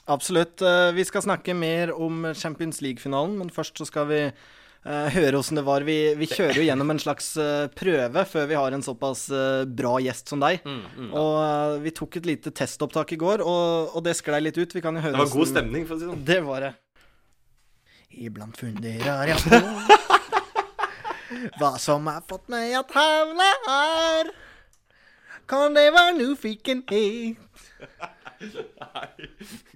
absolutt. 0.08 0.62
eh, 0.62 0.92
Vi 0.96 1.04
skal 1.04 1.22
snakke 1.28 1.54
mer 1.54 1.92
om 1.92 2.32
Champions 2.34 2.80
League-finalen, 2.82 3.36
men 3.38 3.50
først 3.52 3.76
så 3.78 3.86
skal 3.90 4.08
vi 4.08 4.20
eh, 4.24 5.10
høre 5.18 5.40
åssen 5.42 5.56
det 5.60 5.66
var. 5.66 5.82
Vi, 5.84 6.14
vi 6.16 6.26
kjører 6.30 6.56
jo 6.62 6.64
gjennom 6.70 6.92
en 6.94 7.00
slags 7.02 7.36
eh, 7.42 7.68
prøve 7.76 8.24
før 8.30 8.48
vi 8.48 8.56
har 8.56 8.72
en 8.72 8.82
såpass 8.86 9.28
bra 9.76 9.98
gjest 10.00 10.30
som 10.30 10.40
deg. 10.40 10.62
Mm, 10.64 11.12
Og 11.12 11.36
eh, 11.42 11.80
vi 11.84 11.92
tok 11.92 12.16
et 12.22 12.26
lite 12.32 12.52
testopptak 12.56 13.12
i 13.12 13.20
går, 13.20 13.42
og, 13.44 13.92
og 13.98 14.04
det 14.08 14.16
sklei 14.16 14.40
litt 14.46 14.58
ut. 14.62 14.72
Vi 14.78 14.82
kan 14.86 14.96
jo 14.96 15.02
høre 15.04 15.18
Det 15.18 15.24
var 15.26 15.36
god 15.36 15.52
stemning, 15.52 15.84
for 15.90 15.96
å 15.96 16.00
si 16.00 16.06
det 16.06 16.14
sånn. 16.14 16.26
Det 16.32 16.40
var 16.48 16.70
det. 16.70 16.74
Iblant 18.16 18.58
funderer 18.58 19.28
jeg 19.28 19.38
på 19.44 19.60
hva 21.60 21.72
som 21.82 22.08
har 22.08 22.22
fått 22.30 22.48
meg 22.54 22.72
at 22.80 22.92
havne 22.96 23.48
her. 23.68 24.30
Kan 25.50 25.76
det 25.76 25.90
være 25.94 26.14
nyfikenhet? 26.18 27.38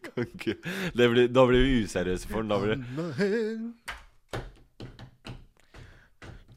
Kan 0.04 0.26
ikke- 0.26 0.56
Det 0.98 1.10
blir, 1.12 1.28
da 1.28 1.46
blir 1.50 1.64
vi 1.66 1.84
useriøse 1.84 2.28
for 2.30 2.42
den. 2.42 2.50
Da 2.50 2.58
blir 2.60 2.76
det 2.76 2.80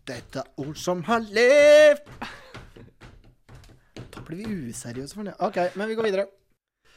Dette 0.07 0.39
er 0.43 0.49
ord 0.59 0.75
som 0.77 1.03
har 1.07 1.21
levd 1.23 2.09
Da 4.13 4.21
blir 4.27 4.41
vi 4.49 4.71
useriøse 4.71 5.15
for 5.15 5.23
det. 5.29 5.35
OK, 5.41 5.57
men 5.77 5.89
vi 5.89 5.95
går 5.99 6.09
videre. 6.09 6.27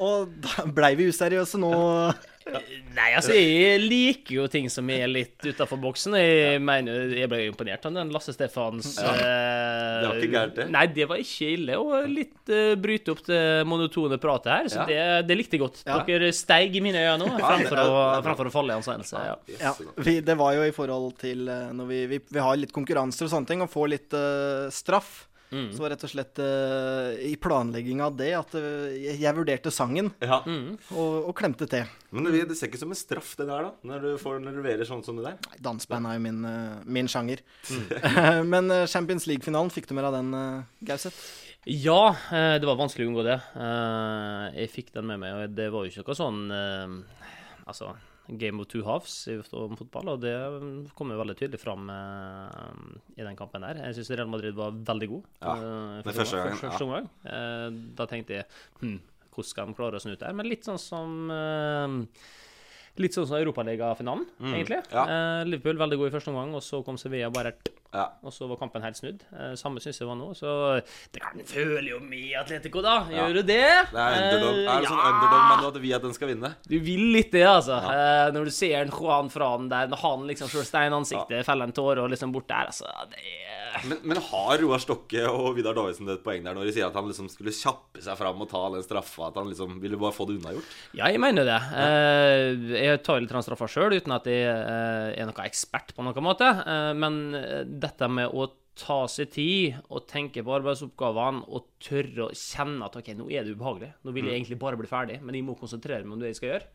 Og 0.04 0.32
da 0.44 0.66
blei 0.76 0.96
vi 1.00 1.08
useriøse 1.12 1.58
nå. 1.62 1.72
Nei, 2.96 3.10
altså, 3.18 3.34
jeg 3.36 3.82
liker 3.84 4.38
jo 4.38 4.46
ting 4.52 4.70
som 4.72 4.88
er 4.94 5.08
litt 5.12 5.44
utafor 5.44 5.80
boksen. 5.82 6.16
Jeg 6.20 6.62
mener, 6.64 7.12
jeg 7.18 7.30
ble 7.32 7.42
imponert 7.50 7.86
av 7.88 7.96
den 7.98 8.14
Lasse 8.14 8.34
Stefans 8.36 8.94
eh, 9.02 9.20
Det 9.20 10.08
var 10.08 10.20
ikke 10.22 10.32
gærent, 10.32 10.56
det. 10.60 10.68
Nei, 10.74 10.86
det 10.96 11.08
var 11.10 11.22
ikke 11.22 11.50
ille. 11.58 11.78
Og 11.82 12.08
litt 12.12 12.54
uh, 12.54 12.74
bryte 12.80 13.14
opp 13.16 13.24
det 13.28 13.42
monotone 13.68 14.20
pratet 14.22 14.52
her. 14.54 14.72
Så 14.72 14.80
Ja. 14.80 14.88
det, 14.88 15.28
det 15.30 15.40
likte 15.40 15.58
jeg 15.58 15.66
godt. 15.66 15.84
Ja. 15.88 16.00
Dere 16.08 16.32
steig 16.36 16.76
i 16.78 16.84
mine 16.84 17.04
øyne 17.04 17.20
nå, 17.26 17.30
framfor, 17.42 17.84
å, 17.84 18.02
framfor 18.26 18.50
å 18.50 18.56
falle 18.56 18.76
i 18.76 18.80
anseelse. 18.80 19.24
Ja. 19.28 19.38
Ja, 19.60 19.76
vi, 20.00 20.20
det 20.26 20.36
var 20.40 20.56
jo 20.58 20.66
i 20.68 20.74
forhold 20.76 21.16
til 21.22 21.48
eh, 21.52 21.72
når 21.76 21.92
vi, 21.92 22.02
vi, 22.16 22.20
vi 22.32 22.44
har 22.44 22.60
litt 22.60 22.74
konkurranser 22.76 23.28
og 23.28 23.34
sånne 23.34 23.52
ting, 23.52 23.64
og 23.66 23.72
får 23.72 23.92
litt 23.92 24.16
uh, 24.16 24.68
straff. 24.74 25.26
Så 25.52 25.80
var 25.80 25.94
rett 25.94 26.04
og 26.04 26.12
slett 26.12 26.40
uh, 26.42 27.14
i 27.24 27.36
planlegginga 27.40 28.08
av 28.10 28.16
det 28.20 28.32
at 28.36 28.56
uh, 28.58 28.90
jeg, 28.92 29.22
vurderte 29.38 29.72
sangen 29.72 30.10
Ja. 30.24 30.42
og, 30.92 31.30
og 31.30 31.34
klemte 31.38 31.68
til. 31.72 31.86
Men 32.12 32.28
det, 32.32 32.42
det 32.50 32.58
ser 32.60 32.68
ikke 32.72 32.82
som 32.82 32.92
en 32.92 33.00
straff, 33.00 33.36
det 33.40 33.48
der, 33.48 33.70
da. 33.70 33.72
Når 33.88 34.04
du 34.04 34.10
får 34.22 34.42
leverer 34.46 34.88
sånn 34.90 35.04
som 35.06 35.20
det 35.20 35.28
der. 35.30 35.38
Nei, 35.48 35.62
Danseband 35.64 36.10
er 36.10 36.18
jo 36.18 36.24
min, 36.26 36.42
uh, 36.44 36.82
min 36.86 37.08
sjanger. 37.12 37.44
Men 38.54 38.72
eh, 38.74 38.86
Champions 38.92 39.28
League-finalen, 39.30 39.72
fikk 39.74 39.88
du 39.90 39.96
mer 39.98 40.10
av 40.10 40.18
den, 40.18 40.34
uh, 40.36 40.64
Gauseth? 40.86 41.18
Ja, 41.66 42.12
eh, 42.30 42.56
det 42.62 42.68
var 42.70 42.78
vanskelig 42.78 43.08
å 43.08 43.10
unngå 43.10 43.24
det. 43.26 43.40
Eh, 43.58 44.60
Jeg 44.62 44.70
fikk 44.74 44.92
den 44.94 45.08
med 45.10 45.24
meg, 45.24 45.34
og 45.34 45.56
det 45.58 45.70
var 45.74 45.86
jo 45.88 45.90
ikke 45.94 46.06
noe 46.12 46.20
sånn 46.20 46.44
Altså, 47.66 47.96
game 48.28 48.60
of 48.60 48.68
two 48.72 48.82
halves 48.84 49.28
om 49.54 49.76
fotball, 49.78 50.10
og 50.16 50.22
det 50.24 50.34
kom 50.98 51.12
jo 51.14 51.18
veldig 51.20 51.36
tydelig 51.38 51.60
fram 51.62 51.90
eh, 51.94 53.20
i 53.20 53.26
den 53.28 53.36
kampen 53.38 53.64
her. 53.68 53.76
Jeg 53.86 54.00
syns 54.00 54.10
Real 54.18 54.32
Madrid 54.32 54.56
var 54.58 54.72
veldig 54.72 55.10
god. 55.12 55.28
Ja, 55.44 55.54
eh, 55.56 56.00
det 56.08 56.16
første 56.18 56.40
omgang. 56.40 56.50
gangen, 56.50 56.64
Første 56.64 56.88
omgang. 56.88 57.10
Eh, 57.26 57.70
Da 58.02 58.08
tenkte 58.10 58.40
jeg 58.40 58.48
hm, 58.82 58.98
hvordan 59.36 59.50
skal 59.52 59.68
de 59.70 59.78
klare 59.78 60.00
å 60.00 60.02
snu 60.02 60.16
ut 60.16 60.20
der. 60.26 60.34
Men 60.34 60.50
litt 60.50 60.66
sånn 60.66 60.82
som 60.82 61.30
Litt 62.96 63.12
sånn 63.12 63.26
som 63.28 63.36
Europaligafinalen, 63.36 64.22
egentlig. 64.56 64.78
ja. 64.88 65.44
Liverpool 65.44 65.76
veldig 65.82 65.98
god 66.00 66.08
i 66.08 66.14
første 66.14 66.32
omgang, 66.32 66.54
og 66.56 66.64
så 66.64 66.80
kom 66.86 66.96
Sevilla 66.96 67.28
bare 67.30 67.52
Ja. 67.96 68.06
Og 68.28 68.34
så 68.36 68.48
var 68.50 68.60
kampen 68.60 68.84
helt 68.84 69.00
snudd. 69.00 69.24
Eh, 69.32 69.54
samme 69.60 69.80
syns 69.84 70.02
jeg 70.02 70.08
var 70.10 70.18
nå. 70.20 70.32
Så 70.36 70.52
det 71.16 71.22
kan 71.24 71.40
føle 71.48 71.94
jo 71.94 72.00
med 72.04 72.34
Atletico, 72.42 72.84
da. 72.84 72.98
Gjør 73.12 73.38
du 73.40 73.42
det? 73.48 73.62
Det 73.94 74.02
er 74.06 74.18
underdog. 74.20 74.60
Eh, 74.60 74.70
Er 74.76 74.84
det 74.84 74.92
sånn 74.92 75.00
ja. 75.02 75.12
underdog 75.14 75.46
man 75.52 75.66
at 75.70 75.82
vi 75.86 75.94
at 75.96 76.06
den 76.10 76.16
skal 76.18 76.32
vinne? 76.34 76.54
Du 76.68 76.78
vil 76.84 77.06
litt 77.16 77.32
det, 77.36 77.46
altså. 77.48 77.80
Eh, 77.80 78.28
når 78.36 78.50
du 78.50 78.56
ser 78.56 78.82
en 78.84 78.92
Juan 78.96 79.32
Fran 79.32 79.70
der, 79.72 79.88
når 79.92 80.04
han 80.04 80.28
liksom 80.30 80.52
slår 80.52 80.68
stein 80.68 80.96
ansiktet, 80.98 81.46
feller 81.48 81.70
en 81.72 81.76
tåre 81.76 82.04
og 82.04 82.12
liksom 82.14 82.36
bort 82.36 82.50
der, 82.52 82.72
altså. 82.74 82.90
Er 83.16 83.88
Men, 83.90 84.00
men 84.08 84.20
har 84.24 84.58
Roar 84.62 84.80
Stokke 84.80 85.26
og 85.28 85.50
Vidar 85.58 85.76
Davidsen 85.76 86.08
et 86.14 86.22
poeng 86.24 86.46
der 86.46 86.56
når 86.56 86.70
de 86.70 86.72
sier 86.78 86.86
at 86.88 86.96
han 86.96 87.10
liksom 87.10 87.28
skulle 87.28 87.52
kjappe 87.52 88.00
seg 88.04 88.16
fram 88.20 88.40
og 88.46 88.48
ta 88.52 88.62
den 88.72 88.86
straffa? 88.86 89.28
At 89.28 89.40
han 89.40 89.50
liksom 89.52 89.80
ville 89.84 90.00
bare 90.00 90.16
få 90.16 90.28
det 90.30 90.38
unnagjort? 90.40 90.70
Ja, 90.96 91.10
jeg 91.12 91.20
mener 91.20 91.44
det. 91.48 91.58
Eh, 91.76 92.80
jeg 92.86 93.02
tar 93.04 93.20
litt 93.20 93.34
straffa 93.46 93.68
sjøl, 93.72 93.98
uten 94.00 94.16
at 94.16 94.30
jeg 94.32 94.46
eh, 94.48 95.10
er 95.20 95.28
noen 95.28 95.44
ekspert 95.44 95.92
på 95.96 96.06
noen 96.08 96.24
måte. 96.24 96.48
Eh, 96.64 96.92
men 96.96 97.20
eh, 97.36 97.64
dette 97.86 98.10
med 98.12 98.34
å 98.34 98.50
ta 98.76 99.06
seg 99.08 99.32
tid 99.32 99.78
og 99.88 100.04
tenke 100.10 100.44
på 100.44 100.54
arbeidsoppgavene 100.58 101.46
og 101.48 101.70
tørre 101.84 102.28
å 102.28 102.36
kjenne 102.36 102.84
at 102.88 102.98
OK, 103.00 103.14
nå 103.16 103.30
er 103.32 103.46
det 103.46 103.56
ubehagelig. 103.56 103.94
Nå 104.04 104.14
vil 104.16 104.28
jeg 104.28 104.36
egentlig 104.36 104.60
bare 104.60 104.80
bli 104.80 104.90
ferdig, 104.90 105.22
men 105.24 105.38
jeg 105.38 105.48
må 105.48 105.56
konsentrere 105.60 106.04
meg 106.04 106.18
om 106.18 106.24
det 106.24 106.34
jeg 106.34 106.40
skal 106.42 106.52
gjøre. 106.52 106.68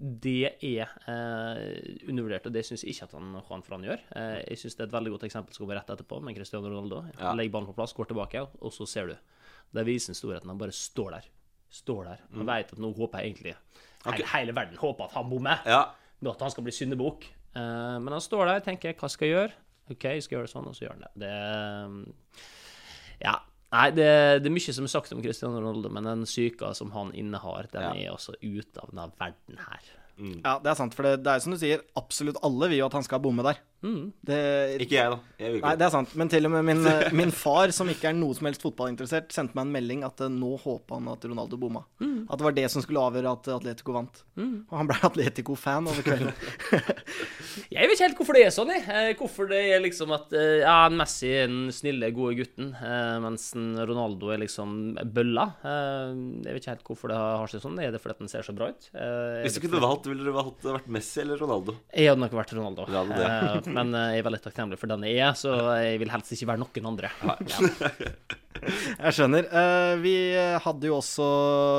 Det 0.00 0.52
er 0.64 0.92
eh, 1.12 2.06
undervurdert, 2.08 2.46
og 2.48 2.54
det 2.54 2.62
syns 2.64 2.86
jeg 2.86 2.94
ikke 2.94 3.10
at 3.10 3.16
han 3.18 3.34
Juan 3.42 3.64
Fran 3.66 3.82
gjør. 3.84 4.04
Eh, 4.16 4.36
jeg 4.46 4.62
syns 4.62 4.78
det 4.78 4.86
er 4.86 4.88
et 4.88 4.94
veldig 4.94 5.12
godt 5.16 5.26
eksempel 5.28 5.56
som 5.56 5.66
kommer 5.66 5.80
rett 5.80 5.90
etterpå, 5.92 6.20
med 6.24 6.38
Cristiano 6.38 6.70
Ronaldo. 6.70 7.02
Ja. 7.18 7.34
Legger 7.36 7.56
ballen 7.56 7.68
på 7.68 7.76
plass, 7.76 7.92
går 7.98 8.12
tilbake, 8.12 8.46
og 8.46 8.72
så 8.72 8.86
ser 8.88 9.10
du. 9.10 9.42
Det 9.76 9.84
viser 9.86 10.16
storheten. 10.16 10.48
Han 10.54 10.60
bare 10.60 10.74
står 10.76 11.18
der. 11.18 11.28
Står 11.70 12.06
der. 12.06 12.22
Mm. 12.30 12.38
Han 12.40 12.52
vet 12.54 12.72
at 12.74 12.80
nå 12.82 12.94
håper 12.96 13.20
jeg 13.20 13.34
egentlig 13.34 13.56
hele, 14.06 14.30
hele 14.32 14.54
verden 14.56 14.80
håper 14.80 15.10
at 15.10 15.18
han 15.18 15.28
bommer. 15.30 15.66
Ja. 15.68 15.82
At 16.30 16.46
han 16.46 16.54
skal 16.54 16.66
bli 16.66 16.74
syndebukk. 16.74 17.26
Eh, 17.58 17.98
men 18.00 18.14
han 18.14 18.24
står 18.24 18.46
der 18.46 18.62
og 18.62 18.70
tenker 18.70 18.96
hva 18.96 19.10
skal 19.12 19.28
jeg 19.28 19.36
gjøre? 19.36 19.58
OK, 19.90 20.04
jeg 20.16 20.22
skal 20.26 20.36
gjøre 20.38 20.46
det 20.48 20.54
sånn, 20.54 20.68
og 20.70 20.74
så 20.76 20.82
gjør 20.86 20.96
han 20.96 21.04
det. 21.06 21.12
Det 21.22 21.34
Ja. 23.26 23.36
Nei, 23.70 23.86
det, 23.94 24.06
det 24.42 24.48
er 24.50 24.54
mye 24.56 24.72
som 24.74 24.86
er 24.88 24.90
sagt 24.90 25.12
om 25.14 25.20
Cristiano 25.22 25.60
Ronaldo, 25.62 25.86
men 25.94 26.02
den 26.08 26.24
psyka 26.26 26.72
som 26.74 26.88
han 26.90 27.12
innehar, 27.14 27.68
den 27.70 27.84
Ja. 27.86 27.92
er 27.94 28.10
også 28.16 28.32
ute 28.42 28.82
av 28.82 28.88
denne 28.90 29.04
verden 29.20 29.60
her. 29.62 29.82
Ja, 30.20 30.58
det 30.60 30.68
er 30.72 30.76
sant, 30.76 30.92
for 30.94 31.06
det, 31.06 31.12
det 31.24 31.30
er 31.30 31.36
jo 31.38 31.44
som 31.46 31.54
du 31.54 31.58
sier, 31.62 31.80
absolutt 31.96 32.36
alle 32.44 32.66
vil 32.68 32.78
jo 32.82 32.88
at 32.90 32.96
han 32.98 33.06
skal 33.06 33.22
bomme 33.24 33.42
der. 33.46 33.56
Det, 33.80 34.38
Ikke 34.84 34.96
jeg, 34.98 35.10
da. 35.14 35.18
Jeg 35.40 35.60
Nei, 35.64 35.72
det 35.80 35.86
er 35.86 35.92
sant, 35.94 36.10
men 36.20 36.28
til 36.28 36.44
og 36.44 36.52
med 36.52 36.66
min, 36.68 36.82
eh, 36.86 37.06
min 37.16 37.30
far, 37.32 37.72
som 37.72 37.88
ikke 37.88 38.10
er 38.10 38.16
noe 38.18 38.34
som 38.36 38.44
helst 38.50 38.60
fotballinteressert, 38.64 39.30
sendte 39.32 39.56
meg 39.56 39.64
en 39.68 39.72
melding 39.72 40.02
at 40.04 40.20
eh, 40.20 40.28
nå 40.32 40.50
håpa 40.60 40.98
han 40.98 41.08
at 41.12 41.24
Ronaldo 41.24 41.56
bomma. 41.60 41.82
At 42.28 42.36
det 42.40 42.44
var 42.46 42.56
det 42.58 42.66
som 42.72 42.84
skulle 42.84 43.00
avgjøre 43.08 43.32
at 43.32 43.48
Atletico 43.56 43.94
vant. 43.96 44.20
Og 44.40 44.76
han 44.76 44.90
ble 44.90 44.98
Atletico-fan 45.08 45.88
over 45.88 46.04
kvelden. 46.04 46.32
Jeg 47.70 47.88
vet 47.88 47.96
ikke 47.96 48.04
helt 48.06 48.18
hvorfor 48.20 48.36
det 48.36 48.42
er 48.46 48.52
sånn, 48.54 48.70
jeg. 48.70 48.82
Eh, 48.86 49.08
Hvorfor 49.20 49.48
det 49.50 49.58
er 49.74 49.80
liksom 49.82 50.12
at 50.14 50.30
ja, 50.32 50.76
Messi 50.94 51.28
er 51.34 51.48
den 51.50 51.72
snille, 51.74 52.08
gode 52.14 52.36
gutten, 52.38 52.70
eh, 52.78 53.16
mens 53.24 53.48
Ronaldo 53.56 54.30
er 54.34 54.40
liksom 54.44 54.76
bølla. 55.14 55.48
Eh, 55.66 56.12
Jeg 56.46 56.54
vet 56.54 56.60
ikke 56.62 56.74
helt 56.74 56.86
hvorfor 56.86 57.12
det 57.12 57.18
har 57.20 57.50
seg 57.50 57.64
sånn. 57.64 57.80
Er 57.82 57.90
det 57.94 58.00
fordi 58.02 58.22
den 58.22 58.30
ser 58.32 58.46
så 58.46 58.54
bra 58.56 58.70
ut? 58.70 58.86
Hvis 59.44 59.56
du 59.58 59.60
kunne 59.64 59.82
valgt, 59.82 60.06
ville 60.10 60.24
du 60.26 60.32
valgt 60.36 60.64
vært 60.68 60.88
Messi 60.92 61.20
eller 61.24 61.40
Ronaldo? 61.42 61.74
Jeg 61.94 62.12
hadde 62.12 62.22
nok 62.22 62.36
vært 62.38 62.54
Ronaldo. 62.56 62.86
Ronaldo, 62.90 63.18
det. 63.18 63.69
Men 63.72 63.94
eh, 63.96 64.12
jeg 64.16 64.22
er 64.22 64.28
veldig 64.28 64.42
takknemlig 64.44 64.78
for 64.80 64.92
den 64.92 65.06
jeg 65.08 65.22
er, 65.24 65.34
så 65.38 65.56
jeg 65.80 66.00
vil 66.02 66.12
helst 66.12 66.34
ikke 66.36 66.50
være 66.52 66.62
noen 66.62 66.92
andre. 66.92 67.12
Ja. 67.24 67.36
Jeg 68.60 69.14
skjønner. 69.16 69.46
Eh, 69.46 69.94
vi 70.02 70.14
hadde 70.60 70.88
jo 70.90 70.98
også 70.98 71.26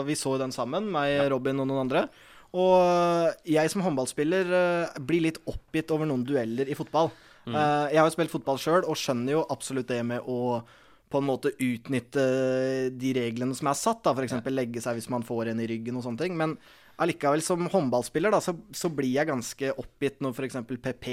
Vi 0.07 0.15
så 0.17 0.31
jo 0.33 0.39
den 0.41 0.53
sammen, 0.55 0.88
meg, 0.89 1.13
Robin 1.29 1.60
og 1.62 1.67
noen 1.69 1.83
andre. 1.83 2.05
Og 2.51 3.48
jeg 3.48 3.71
som 3.71 3.83
håndballspiller 3.86 4.50
eh, 4.57 5.01
blir 5.07 5.24
litt 5.24 5.39
oppgitt 5.48 5.91
over 5.95 6.10
noen 6.10 6.25
dueller 6.27 6.67
i 6.67 6.75
fotball. 6.75 7.12
Eh, 7.48 7.86
jeg 7.93 8.00
har 8.01 8.07
jo 8.10 8.15
spilt 8.15 8.33
fotball 8.33 8.60
sjøl 8.60 8.83
og 8.83 9.00
skjønner 9.00 9.38
jo 9.38 9.45
absolutt 9.53 9.91
det 9.91 10.01
med 10.07 10.27
å 10.27 10.60
på 11.12 11.19
en 11.19 11.27
måte 11.27 11.51
utnytte 11.60 12.24
de 12.95 13.10
reglene 13.17 13.55
som 13.57 13.67
er 13.67 13.75
satt, 13.75 14.00
da, 14.05 14.13
f.eks. 14.15 14.38
legge 14.48 14.79
seg 14.83 14.95
hvis 14.95 15.10
man 15.12 15.25
får 15.27 15.50
en 15.51 15.60
i 15.60 15.67
ryggen 15.67 15.98
og 16.00 16.05
sånne 16.05 16.21
ting. 16.24 16.38
Men 16.39 16.53
allikevel, 17.01 17.41
som 17.43 17.65
håndballspiller, 17.72 18.31
da, 18.34 18.39
så, 18.43 18.53
så 18.77 18.89
blir 18.93 19.12
jeg 19.15 19.27
ganske 19.31 19.72
oppgitt 19.81 20.20
når 20.22 20.36
f.eks. 20.38 20.60
PP 20.70 21.08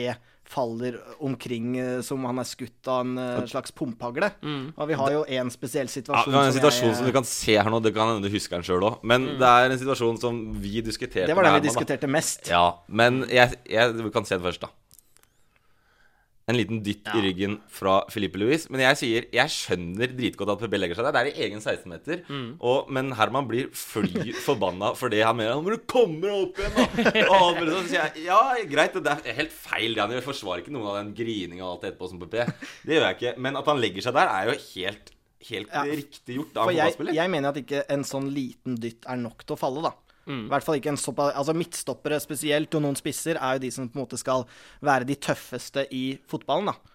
faller 0.49 0.95
omkring 1.21 1.75
eh, 1.77 1.99
som 2.05 2.23
han 2.25 2.39
er 2.41 2.47
skutt 2.49 2.89
av 2.89 3.03
en 3.05 3.19
eh, 3.21 3.41
slags 3.51 3.73
pumphagle. 3.77 4.31
Og 4.77 4.89
vi 4.89 4.97
har 4.97 5.13
jo 5.13 5.25
én 5.29 5.51
spesiell 5.53 5.89
Ja, 5.91 5.93
situasjon 5.99 6.33
vi 6.33 6.39
har 6.39 6.47
en 6.47 6.53
som 6.53 6.59
situasjon 6.61 6.89
jeg- 6.89 6.97
som 7.01 7.07
du 7.11 7.13
kan 7.19 7.29
se 7.29 7.57
her 7.59 7.69
nå. 7.73 7.81
Det 7.85 7.93
kan 7.97 8.09
hende 8.15 8.25
du 8.29 8.33
husker 8.33 8.57
den 8.57 8.65
sjøl 8.69 8.87
òg. 8.89 8.99
Men 9.05 9.27
det 9.41 9.49
er 9.51 9.69
en 9.71 9.79
situasjon 9.83 10.21
som 10.21 10.41
vi 10.61 10.81
diskuterte. 10.81 11.27
Det 11.29 11.37
var 11.37 11.45
den 11.51 11.59
vi 11.59 11.65
da. 11.67 11.69
diskuterte 11.69 12.09
mest. 12.09 12.49
Ja, 12.49 12.67
men 12.89 13.25
jeg, 13.29 13.59
jeg 13.69 13.93
vi 13.99 14.11
kan 14.15 14.25
se 14.29 14.39
den 14.39 14.45
først, 14.49 14.65
da. 14.65 14.73
En 16.49 16.57
liten 16.57 16.79
dytt 16.81 17.05
i 17.13 17.21
ryggen 17.21 17.59
fra 17.69 17.99
Filipe 18.09 18.39
Louis. 18.41 18.63
Men 18.73 18.81
jeg 18.81 18.97
sier 19.03 19.27
jeg 19.37 19.53
skjønner 19.53 20.15
dritgodt 20.17 20.55
at 20.55 20.63
PB 20.63 20.79
legger 20.81 20.97
seg 20.97 21.05
der. 21.09 21.13
Det 21.19 21.21
er 21.21 21.29
i 21.35 21.45
egen 21.45 21.61
16-meter. 21.61 22.23
Mm. 22.33 22.47
Men 22.97 23.13
Herman 23.19 23.49
blir 23.51 23.69
fly 23.77 24.33
forbanna 24.47 24.95
for 24.97 25.13
det 25.13 25.21
han 25.27 25.37
mener. 25.37 25.53
'Nå 25.59 25.67
må 25.67 25.77
du 25.77 25.85
komme 25.85 26.23
deg 26.25 26.33
opp 26.47 26.63
igjen', 26.63 26.79
da. 26.79 27.27
Og 27.29 27.61
sånn, 27.61 27.69
så 27.69 27.83
sier 27.91 28.01
jeg 28.17 28.25
ja, 28.31 28.41
greit, 28.71 28.97
det 28.97 29.15
er 29.29 29.39
helt 29.43 29.53
feil 29.53 29.93
det 29.93 30.05
han 30.07 30.17
gjør. 30.17 30.27
Forsvarer 30.31 30.65
ikke 30.65 30.75
noen 30.75 30.89
av 30.89 30.99
den 31.03 31.13
grininga 31.21 31.67
og 31.67 31.77
alt 31.77 31.87
etterpå 31.91 32.11
som 32.15 32.25
PP. 32.25 32.41
Det 32.89 32.97
gjør 32.97 33.09
jeg 33.11 33.21
ikke. 33.21 33.37
Men 33.45 33.61
at 33.61 33.69
han 33.69 33.85
legger 33.85 34.09
seg 34.09 34.17
der, 34.17 34.33
er 34.33 34.49
jo 34.49 34.59
helt, 34.73 35.15
helt 35.53 35.73
Ja. 35.77 35.85
riktig 35.85 36.41
gjort 36.41 36.57
av 36.65 36.73
en 36.73 36.81
jeg, 36.81 37.15
jeg 37.21 37.31
mener 37.37 37.53
at 37.53 37.61
ikke 37.61 37.85
en 37.93 38.09
sånn 38.09 38.33
liten 38.33 38.81
dytt 38.81 39.05
er 39.05 39.21
nok 39.21 39.45
til 39.45 39.59
å 39.59 39.61
falle, 39.61 39.85
da. 39.85 39.93
Mm. 40.29 40.45
I 40.45 40.53
hvert 40.53 40.67
fall 40.67 40.77
ikke 40.77 40.93
en 40.93 41.01
såpass 41.01 41.33
Altså 41.41 41.55
midtstoppere 41.57 42.21
spesielt, 42.21 42.75
og 42.77 42.83
noen 42.85 42.99
spisser, 43.01 43.39
er 43.41 43.57
jo 43.57 43.63
de 43.65 43.71
som 43.73 43.89
på 43.89 43.97
en 43.97 44.05
måte 44.05 44.21
skal 44.21 44.45
være 44.85 45.09
de 45.09 45.17
tøffeste 45.17 45.87
i 45.97 46.05
fotballen, 46.29 46.69
da. 46.69 46.95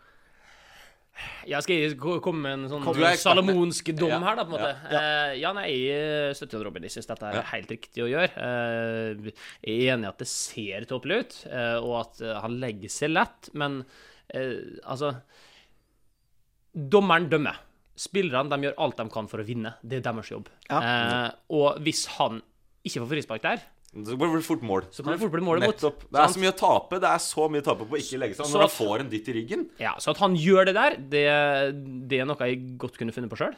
Jeg 1.46 1.62
skal 1.62 2.20
komme 2.26 2.42
med 2.42 2.56
en 2.56 2.70
sånn 2.72 2.86
Du 2.98 3.04
salomonsk 3.22 3.92
dom 4.00 4.16
Ja, 4.16 4.20
her, 4.24 4.38
da, 4.40 4.46
på 4.48 4.56
en 4.56 4.64
måte? 4.64 4.94
Ja, 4.96 5.02
ja 5.38 5.52
nei, 5.54 5.68
jeg 5.86 6.38
støtter 6.40 6.64
Robin. 6.66 6.86
Jeg 6.88 6.96
syns 6.96 7.10
dette 7.12 7.30
er 7.30 7.46
helt 7.52 7.74
riktig 7.76 8.02
å 8.06 8.10
gjøre. 8.10 8.32
Eh, 8.34 9.34
Jeg 9.62 9.76
er 9.76 9.94
enig 9.94 10.08
i 10.08 10.10
at 10.10 10.24
det 10.24 10.30
ser 10.32 10.88
tåpelig 10.90 11.20
ut, 11.22 11.36
eh, 11.52 11.78
og 11.84 12.00
at 12.00 12.24
eh, 12.26 12.40
han 12.42 12.58
legger 12.64 12.90
seg 12.94 13.14
lett, 13.14 13.52
men 13.54 13.84
eh, 14.34 14.80
altså 14.84 15.14
Dommeren 16.74 17.28
dømmer. 17.30 17.60
Spillerne 18.02 18.58
gjør 18.66 18.80
alt 18.82 18.98
de 18.98 19.06
kan 19.14 19.28
for 19.30 19.44
å 19.44 19.46
vinne. 19.46 19.76
Det 19.86 20.00
er 20.00 20.08
deres 20.08 20.32
jobb. 20.32 20.48
Ja. 20.72 20.80
Eh, 20.82 21.28
og 21.54 21.78
hvis 21.86 22.08
han 22.16 22.42
ikke 22.84 23.00
får 23.04 23.10
frispark 23.16 23.42
der, 23.46 23.62
Så 23.94 24.16
blir 24.18 24.32
det 24.34 24.44
fort 24.44 24.64
mål. 24.66 24.88
så 24.90 25.04
kan 25.06 25.14
det 25.14 25.20
fort 25.22 25.32
bli 25.32 25.42
målet 25.46 25.62
mot. 25.68 25.76
Nettopp. 25.78 26.00
Det 26.10 26.18
er 26.20 26.32
så 26.34 26.40
mye 26.42 26.50
å 26.50 26.56
tape. 26.58 26.98
Det 27.00 27.10
er 27.14 27.22
så 27.22 27.44
mye 27.54 27.62
å 27.62 27.66
tape 27.68 27.86
på 27.86 27.94
å 27.94 28.00
ikke 28.02 28.18
legge 28.20 28.36
seg. 28.40 28.50
Når 28.50 28.64
han 28.64 28.72
får 28.74 29.04
en 29.04 29.10
dytt 29.12 29.28
i 29.30 29.36
ryggen 29.38 29.66
Ja, 29.80 29.92
så 30.02 30.10
at 30.16 30.18
han 30.24 30.34
gjør 30.36 30.66
det 30.66 30.74
der, 30.74 30.96
det, 31.14 31.22
det 32.10 32.20
er 32.20 32.26
noe 32.26 32.48
jeg 32.50 32.58
godt 32.82 32.98
kunne 32.98 33.14
funnet 33.14 33.30
på 33.30 33.38
sjøl. 33.38 33.54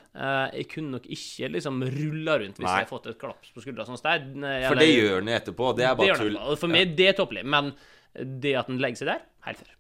jeg 0.52 0.68
kunne 0.74 0.92
nok 0.98 1.08
ikke 1.08 1.50
liksom 1.56 1.80
rulla 1.96 2.36
rundt 2.44 2.60
hvis 2.60 2.68
Nei. 2.68 2.74
jeg 2.76 2.84
hadde 2.84 2.92
fått 2.92 3.08
et 3.14 3.20
klaps 3.24 3.54
på 3.56 3.64
skuldra 3.64 3.88
sånn 3.88 3.98
sted. 4.02 4.28
For 4.68 4.76
det 4.84 4.90
gjør 4.92 5.16
han 5.22 5.32
jo 5.32 5.38
etterpå. 5.40 5.72
Det 5.80 5.88
er 5.88 5.96
bare 5.96 6.18
det 6.20 6.20
tull. 6.20 6.56
for 6.60 6.68
meg, 6.76 6.96
det 7.00 7.08
er 7.14 7.18
tåpelig. 7.22 7.46
Men 7.56 7.72
det 8.16 8.56
at 8.60 8.68
han 8.68 8.78
legger 8.84 9.02
seg 9.06 9.14
der, 9.16 9.24
helt 9.48 9.58
fair. 9.64 9.72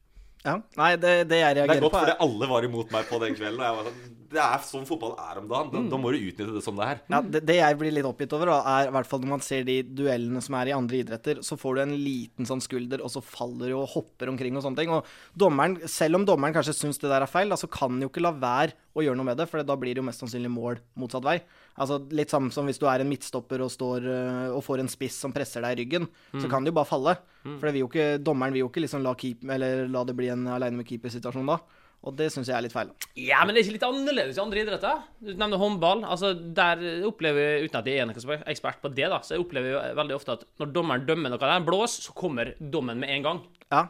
Ja. 0.46 0.60
Nei, 0.78 0.92
det, 1.02 1.14
det 1.32 1.40
jeg 1.42 1.56
Det 1.58 1.64
er 1.66 1.80
godt 1.82 1.96
på, 1.96 2.04
fordi 2.04 2.20
alle 2.28 2.50
var 2.52 2.68
imot 2.68 2.94
meg 2.94 3.10
på 3.10 3.20
den 3.24 3.34
kvelden. 3.38 3.60
Og 3.62 3.66
jeg 3.66 3.78
var 3.80 3.88
sånn, 3.90 4.12
det 4.36 4.42
er 4.44 4.64
sånn 4.68 4.86
fotball 4.90 5.14
er 5.22 5.40
om 5.40 5.48
dagen. 5.50 5.72
Da, 5.74 5.82
da 5.94 6.00
må 6.02 6.12
du 6.14 6.18
utnytte 6.20 6.54
det 6.54 6.64
som 6.66 6.78
det 6.78 6.88
er. 6.92 7.02
ja, 7.14 7.22
det, 7.24 7.42
det 7.48 7.58
jeg 7.58 7.78
blir 7.80 7.94
litt 7.96 8.08
oppgitt 8.10 8.34
over, 8.36 8.52
da, 8.52 8.58
er 8.76 8.90
i 8.90 8.94
hvert 8.96 9.10
fall 9.10 9.24
når 9.24 9.32
man 9.36 9.46
ser 9.46 9.66
de 9.68 9.78
duellene 9.86 10.42
som 10.44 10.58
er 10.60 10.72
i 10.72 10.76
andre 10.76 11.02
idretter, 11.02 11.42
så 11.46 11.58
får 11.60 11.78
du 11.78 11.84
en 11.86 11.96
liten 11.98 12.50
sånn 12.50 12.64
skulder, 12.64 13.02
og 13.06 13.14
så 13.14 13.24
faller 13.26 13.72
du 13.72 13.78
og 13.80 13.90
hopper 13.96 14.32
omkring 14.34 14.58
og 14.60 14.66
sånne 14.66 14.82
ting. 14.82 14.94
Og 14.94 15.08
dommeren, 15.46 15.80
selv 15.90 16.20
om 16.20 16.28
dommeren 16.28 16.58
kanskje 16.58 16.76
syns 16.78 17.02
det 17.02 17.10
der 17.10 17.26
er 17.26 17.32
feil, 17.32 17.50
da, 17.54 17.58
så 17.60 17.70
kan 17.72 17.96
han 17.96 18.06
jo 18.06 18.12
ikke 18.12 18.26
la 18.26 18.34
være 18.36 18.76
å 18.96 19.06
gjøre 19.06 19.20
noe 19.20 19.32
med 19.32 19.40
det, 19.42 19.50
for 19.52 19.66
da 19.66 19.80
blir 19.80 19.96
det 19.96 20.04
jo 20.04 20.10
mest 20.10 20.22
sannsynlig 20.24 20.52
mål 20.54 20.82
motsatt 21.00 21.26
vei. 21.26 21.40
Altså 21.78 21.98
Litt 22.16 22.32
samme 22.32 22.54
som 22.56 22.66
hvis 22.70 22.80
du 22.80 22.86
er 22.88 23.02
en 23.04 23.10
midtstopper 23.10 23.60
og, 23.66 23.72
står, 23.74 24.06
øh, 24.08 24.56
og 24.56 24.62
får 24.64 24.80
en 24.84 24.92
spiss 24.92 25.18
som 25.20 25.34
presser 25.36 25.62
deg 25.66 25.76
i 25.76 25.82
ryggen, 25.84 26.06
så 26.40 26.48
kan 26.52 26.64
det 26.64 26.72
jo 26.72 26.78
bare 26.78 26.88
falle. 26.88 27.16
For 27.44 27.68
det 27.68 27.74
vil 27.76 27.84
jo 27.84 27.90
ikke, 27.92 28.06
dommeren 28.24 28.56
vil 28.56 28.64
jo 28.64 28.70
ikke 28.72 28.86
liksom 28.86 29.04
la, 29.04 29.12
keep, 29.20 29.44
eller 29.44 29.88
la 29.92 30.06
det 30.08 30.16
bli 30.16 30.30
en 30.32 30.48
aleine 30.56 30.80
med 30.80 30.88
keeper-situasjon 30.88 31.52
da. 31.52 31.60
Og 32.06 32.14
det 32.14 32.28
syns 32.30 32.48
jeg 32.52 32.54
er 32.54 32.62
litt 32.62 32.74
feil. 32.76 32.92
Ja, 33.18 33.40
men 33.44 33.56
det 33.56 33.62
er 33.64 33.66
ikke 33.66 33.76
litt 33.80 33.86
annerledes 33.88 34.38
i 34.38 34.42
andre 34.44 34.62
idretter? 34.62 35.00
Du 35.26 35.32
nevner 35.34 35.58
håndball. 35.58 36.04
Altså, 36.06 36.34
Der 36.38 36.84
opplever 37.10 37.42
jeg, 37.42 37.66
uten 37.66 37.80
at 37.80 37.88
jeg 37.90 38.02
er 38.04 38.10
noen 38.10 38.44
ekspert 38.54 38.78
på 38.84 38.92
det, 38.94 39.08
da, 39.10 39.20
så 39.26 39.34
jeg 39.36 39.42
opplever 39.42 39.74
jo 39.74 39.80
veldig 39.98 40.16
ofte 40.20 40.36
at 40.38 40.44
når 40.62 40.74
dommeren 40.76 41.08
dømmer 41.08 41.34
noe 41.34 41.42
der, 41.42 41.66
blås, 41.66 41.98
så 42.06 42.14
kommer 42.16 42.54
dommen 42.60 43.02
med 43.02 43.10
en 43.16 43.26
gang. 43.26 43.42
Ja. 43.74 43.88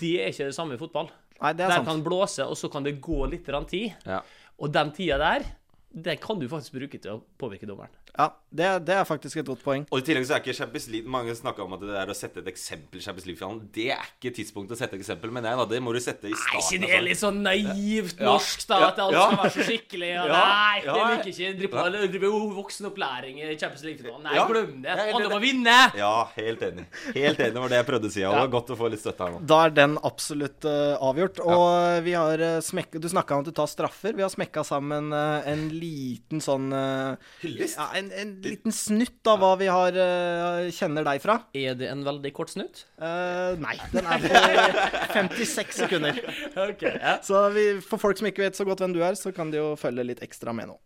Det 0.00 0.14
er 0.22 0.32
ikke 0.32 0.48
det 0.48 0.56
samme 0.56 0.78
i 0.78 0.80
fotball. 0.80 1.10
Nei, 1.42 1.52
det 1.52 1.66
er 1.66 1.74
Der 1.74 1.76
sant. 1.82 1.90
kan 1.90 2.02
blåse, 2.06 2.46
og 2.48 2.56
så 2.56 2.70
kan 2.72 2.86
det 2.86 2.96
gå 3.04 3.26
litt 3.28 3.44
tid. 3.68 3.92
Ja. 4.06 4.22
Og 4.58 4.72
den 4.72 4.92
tida 4.96 5.18
der, 5.20 5.44
den 5.94 6.18
kan 6.18 6.40
du 6.40 6.48
faktisk 6.50 6.74
bruke 6.74 6.98
til 6.98 7.16
å 7.16 7.22
påvirke 7.38 7.68
dommeren. 7.70 7.92
Ja, 8.16 8.28
det, 8.54 8.66
det 8.86 8.94
er 8.94 9.04
faktisk 9.08 9.40
et 9.40 9.46
godt 9.48 9.62
poeng. 9.64 9.84
Og 9.90 9.98
i 9.98 10.04
tillegg 10.06 10.22
så 10.28 10.36
er 10.36 10.42
ikke 10.44 10.52
Champions 10.54 10.84
League 10.92 11.10
Mange 11.10 11.32
snakka 11.34 11.64
om 11.64 11.72
at 11.74 11.80
det 11.82 11.96
er 11.98 12.10
å 12.12 12.14
sette 12.14 12.38
et 12.44 12.50
eksempel 12.52 13.00
i 13.00 13.02
Champions 13.02 13.26
League-finalen. 13.26 13.64
Det 13.74 13.88
er 13.90 14.04
ikke 14.14 14.30
tidspunktet 14.36 14.76
å 14.76 14.78
sette 14.78 14.94
et 14.94 15.02
eksempel, 15.02 15.32
men 15.34 15.42
jeg. 15.48 15.56
da 15.58 15.64
Det 15.72 15.80
må 15.82 15.90
du 15.92 15.98
sette 15.98 16.30
i 16.30 16.34
starten. 16.38 16.54
Nei, 16.54 16.62
ikke 16.62 16.78
det 16.78 16.90
altså. 16.92 16.98
er 17.00 17.02
litt 17.08 17.18
sånn 17.18 17.40
naivt 17.42 18.20
Ja. 18.22 18.28
norsk, 18.28 18.66
da? 18.70 18.78
At 18.88 19.00
alt 19.02 19.16
Ja. 19.16 19.24
skal 19.26 19.40
være 19.42 19.54
så 19.56 19.66
skikkelig? 19.66 20.10
Ja. 20.14 20.26
Nei, 20.30 20.80
det 20.84 20.94
liker 20.94 21.30
ikke. 21.32 21.50
Driver 21.58 21.74
på- 21.74 22.12
driver 22.14 22.28
jo 22.30 22.38
voksenopplæring 22.60 23.42
i 23.42 23.56
Champions 23.58 23.82
League-finalen. 23.88 24.22
Nei, 24.22 24.34
Ja. 24.38 24.46
glem 24.46 24.82
det. 24.82 24.90
Alle 25.14 25.28
må 25.34 25.40
vinne! 25.42 25.76
Ja, 25.98 26.14
helt 26.36 26.60
enig. 26.62 26.86
Helt 27.14 27.38
enig 27.38 27.54
var 27.58 27.68
det 27.68 27.78
jeg 27.82 27.86
prøvde 27.90 28.06
å 28.06 28.12
si. 28.12 28.22
Og 28.22 28.32
det 28.34 28.40
var 28.46 28.54
godt 28.60 28.70
å 28.70 28.78
få 28.78 28.90
litt 28.94 29.00
støtte 29.02 29.18
her 29.26 29.32
nå. 29.34 29.42
Da 29.44 29.64
er 29.66 29.70
den 29.70 29.98
absolutt 30.06 30.64
uh, 30.64 30.94
avgjort. 31.02 31.40
Og 31.42 31.66
eh, 31.98 32.00
vi 32.06 32.12
har 32.14 32.38
uh, 32.38 32.60
smekka 32.62 33.00
Du 33.02 33.08
snakka 33.10 33.34
om 33.34 33.40
at 33.42 33.50
du 33.50 33.52
tar 33.52 33.66
straffer. 33.66 34.14
Vi 34.14 34.22
har 34.22 34.30
smekka 34.30 34.62
sammen 34.64 35.10
uh, 35.12 35.42
en 35.50 35.68
liten 35.70 36.38
sånn 36.40 36.70
eh, 36.72 37.16
Hyllest. 37.42 37.76
ja, 37.76 37.90
en, 38.04 38.12
en 38.20 38.32
liten 38.44 38.74
snutt 38.74 39.30
av 39.30 39.40
hva 39.42 39.52
vi 39.60 39.68
har 39.72 39.96
eh, 39.96 40.70
kjenner 40.74 41.06
deg 41.06 41.22
fra. 41.22 41.38
Er 41.56 41.76
det 41.78 41.88
en 41.90 42.04
veldig 42.06 42.32
kort 42.36 42.52
snutt? 42.52 42.84
Uh, 43.00 43.56
nei, 43.62 43.76
den 43.94 44.08
er 44.08 44.24
på 44.24 45.04
56 45.14 45.78
sekunder. 45.84 46.20
okay, 46.68 46.96
ja. 47.00 47.18
Så 47.24 47.46
vi, 47.56 47.68
for 47.84 48.02
folk 48.02 48.20
som 48.20 48.28
ikke 48.30 48.44
vet 48.46 48.58
så 48.58 48.66
godt 48.68 48.84
hvem 48.84 48.96
du 48.96 49.02
er, 49.04 49.16
så 49.18 49.32
kan 49.34 49.52
de 49.54 49.62
jo 49.62 49.72
følge 49.80 50.06
litt 50.12 50.24
ekstra 50.24 50.54
med 50.56 50.72
nå. 50.72 50.78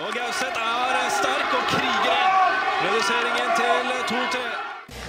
Og 0.00 0.12
Gauseth 0.16 0.64
er 0.64 1.12
sterk 1.12 1.56
og 1.56 1.70
kriger 1.74 2.10
inn. 2.16 2.66
Reduseringen 2.80 3.50
til 3.58 3.94
2-3. 4.14 4.42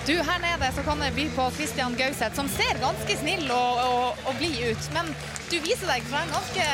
Du, 0.08 0.16
Her 0.26 0.40
nede 0.42 0.72
så 0.76 0.84
kan 0.84 1.04
jeg 1.06 1.14
by 1.16 1.26
på 1.36 1.44
Christian 1.56 1.94
Gauseth, 2.00 2.36
som 2.36 2.50
ser 2.52 2.80
ganske 2.82 3.18
snill 3.22 3.46
og, 3.54 3.84
og, 3.86 4.26
og 4.28 4.40
blid 4.40 4.58
ut. 4.72 4.90
Men 4.96 5.14
du 5.52 5.60
viser 5.62 5.88
deg 5.88 6.04
fra 6.10 6.26
en 6.26 6.34
ganske 6.36 6.66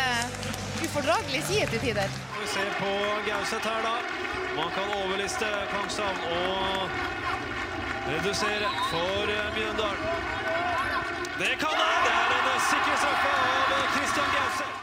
ufordragelig 0.86 1.42
side 1.50 1.68
til 1.74 1.80
tider. 1.86 2.18
Vi 2.42 2.48
ser 2.54 2.70
på 2.80 2.92
Gauseth 3.28 3.68
her, 3.70 3.82
da. 3.88 3.96
Man 4.58 4.72
kan 4.78 4.88
overliste 5.02 5.50
Kongshavn 5.74 6.20
og 6.38 6.90
redusere 8.14 8.72
for 8.92 9.36
eh, 9.36 9.52
Mjøndalen. 9.58 10.04
Det 11.38 11.54
kan 11.62 11.76
han! 11.78 12.02
Det 12.08 12.14
er 12.18 12.50
en 12.56 12.66
sikker 12.72 12.96
straffe 13.04 13.32
av 13.78 13.88
Christian 13.96 14.30
Gauseth. 14.36 14.74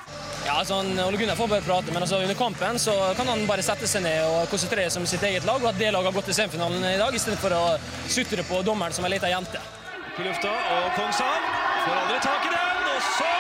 Ja, 0.45 0.59
altså 0.61 0.75
han, 0.75 0.99
Ole 1.01 1.17
Gunnar 1.17 1.39
får 1.39 1.49
bare 1.49 1.65
prate, 1.65 1.93
men 1.93 2.03
altså 2.05 2.19
under 2.21 2.37
kampen 2.37 2.79
så 2.79 2.93
kan 3.17 3.27
han 3.33 3.47
bare 3.49 3.63
sette 3.65 3.89
seg 3.89 4.05
ned 4.05 4.27
og 4.29 4.51
konsentrere 4.53 4.91
seg 4.93 5.01
om 5.01 5.09
sitt 5.09 5.25
eget 5.25 5.47
lag, 5.49 5.57
og 5.63 5.71
at 5.71 5.79
det 5.81 5.89
laget 5.95 6.11
har 6.11 6.17
gått 6.19 6.29
til 6.29 6.37
semifinalen 6.37 6.85
i 6.85 6.99
dag, 7.01 7.17
istedenfor 7.17 7.57
å 7.57 7.63
sutre 8.13 8.45
på 8.45 8.61
dommeren 8.67 8.93
som 8.93 9.09
ei 9.09 9.15
lita 9.15 9.31
jente. 9.33 9.63
På 10.15 10.23
lufta, 10.27 10.53
og 10.53 10.91
Kongshavn 10.99 11.49
får 11.87 11.95
aldri 12.03 12.19
tak 12.29 12.45
i 12.45 12.53
den, 12.53 12.85
og 12.93 13.01
så 13.09 13.31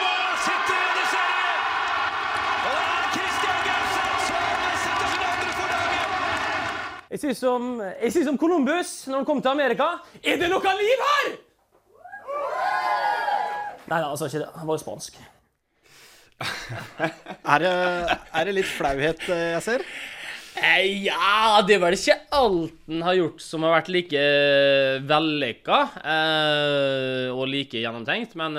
sitter 0.47 0.81
reduseringen! 0.81 1.61
Og 2.65 2.73
det 2.73 2.87
er 2.89 3.05
Christian 3.19 3.61
Gauseth 3.69 4.17
som 4.31 4.49
setter 4.87 5.07
sin 5.13 5.23
andre 5.29 5.51
for 5.61 5.67
dagen! 5.77 6.09
Jeg 7.15 7.21
sier 7.23 7.35
som, 7.39 7.77
som 8.27 8.39
Columbus 8.43 9.05
når 9.07 9.21
han 9.21 9.27
kom 9.29 9.39
til 9.39 9.53
Amerika. 9.53 9.85
Er 10.19 10.41
det 10.41 10.49
noe 10.51 10.73
liv 10.81 11.03
her?! 11.07 11.29
Nei 13.85 14.01
da, 14.01 14.09
altså 14.09 14.27
ikke 14.27 14.41
det. 14.43 14.49
Han 14.57 14.67
var 14.67 14.75
jo 14.75 14.83
spansk. 14.83 15.21
Er 17.55 17.63
det, 17.63 17.71
er 18.35 18.49
det 18.49 18.55
litt 18.57 18.67
flauhet 18.67 19.23
eh, 19.31 19.53
jeg 19.53 19.63
ser? 19.63 19.85
Eh, 20.55 21.05
Ja, 21.07 21.61
det 21.67 21.77
er 21.77 21.81
vel 21.83 21.97
ikke 21.97 22.15
alt 22.35 22.75
han 22.87 23.03
har 23.03 23.17
gjort 23.17 23.43
som 23.43 23.65
har 23.67 23.73
vært 23.75 23.89
like 23.91 24.21
eh, 24.21 25.01
vellykka 25.09 25.79
eh, 25.99 27.31
og 27.33 27.49
like 27.51 27.81
gjennomtenkt, 27.81 28.37
men 28.39 28.59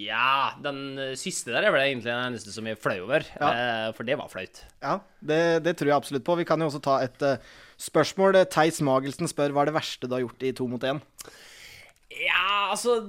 ja 0.00 0.56
Den 0.64 0.80
siste 1.20 1.52
der 1.54 1.68
er 1.68 1.74
vel 1.74 1.84
egentlig 1.84 2.10
den 2.10 2.24
eneste 2.30 2.54
som 2.54 2.66
er 2.66 2.80
flau 2.80 2.96
over, 3.04 3.26
ja. 3.36 3.92
for 3.96 4.08
det 4.08 4.16
var 4.18 4.30
flaut. 4.32 4.62
Ja, 4.82 4.98
det, 5.20 5.40
det 5.66 5.76
tror 5.78 5.92
jeg 5.92 5.98
absolutt 6.00 6.26
på. 6.26 6.38
Vi 6.40 6.48
kan 6.48 6.62
jo 6.62 6.70
også 6.70 6.82
ta 6.84 6.98
et 7.04 7.22
spørsmål. 7.80 8.40
Theis 8.50 8.80
Magelsen 8.84 9.30
spør 9.30 9.54
hva 9.54 9.64
er 9.64 9.70
det 9.70 9.78
verste 9.78 10.08
du 10.08 10.16
har 10.16 10.24
gjort 10.24 10.48
i 10.48 10.54
to 10.56 10.66
mot 10.70 10.88
én? 10.88 11.02
Ja, 12.10 12.72
altså 12.72 13.02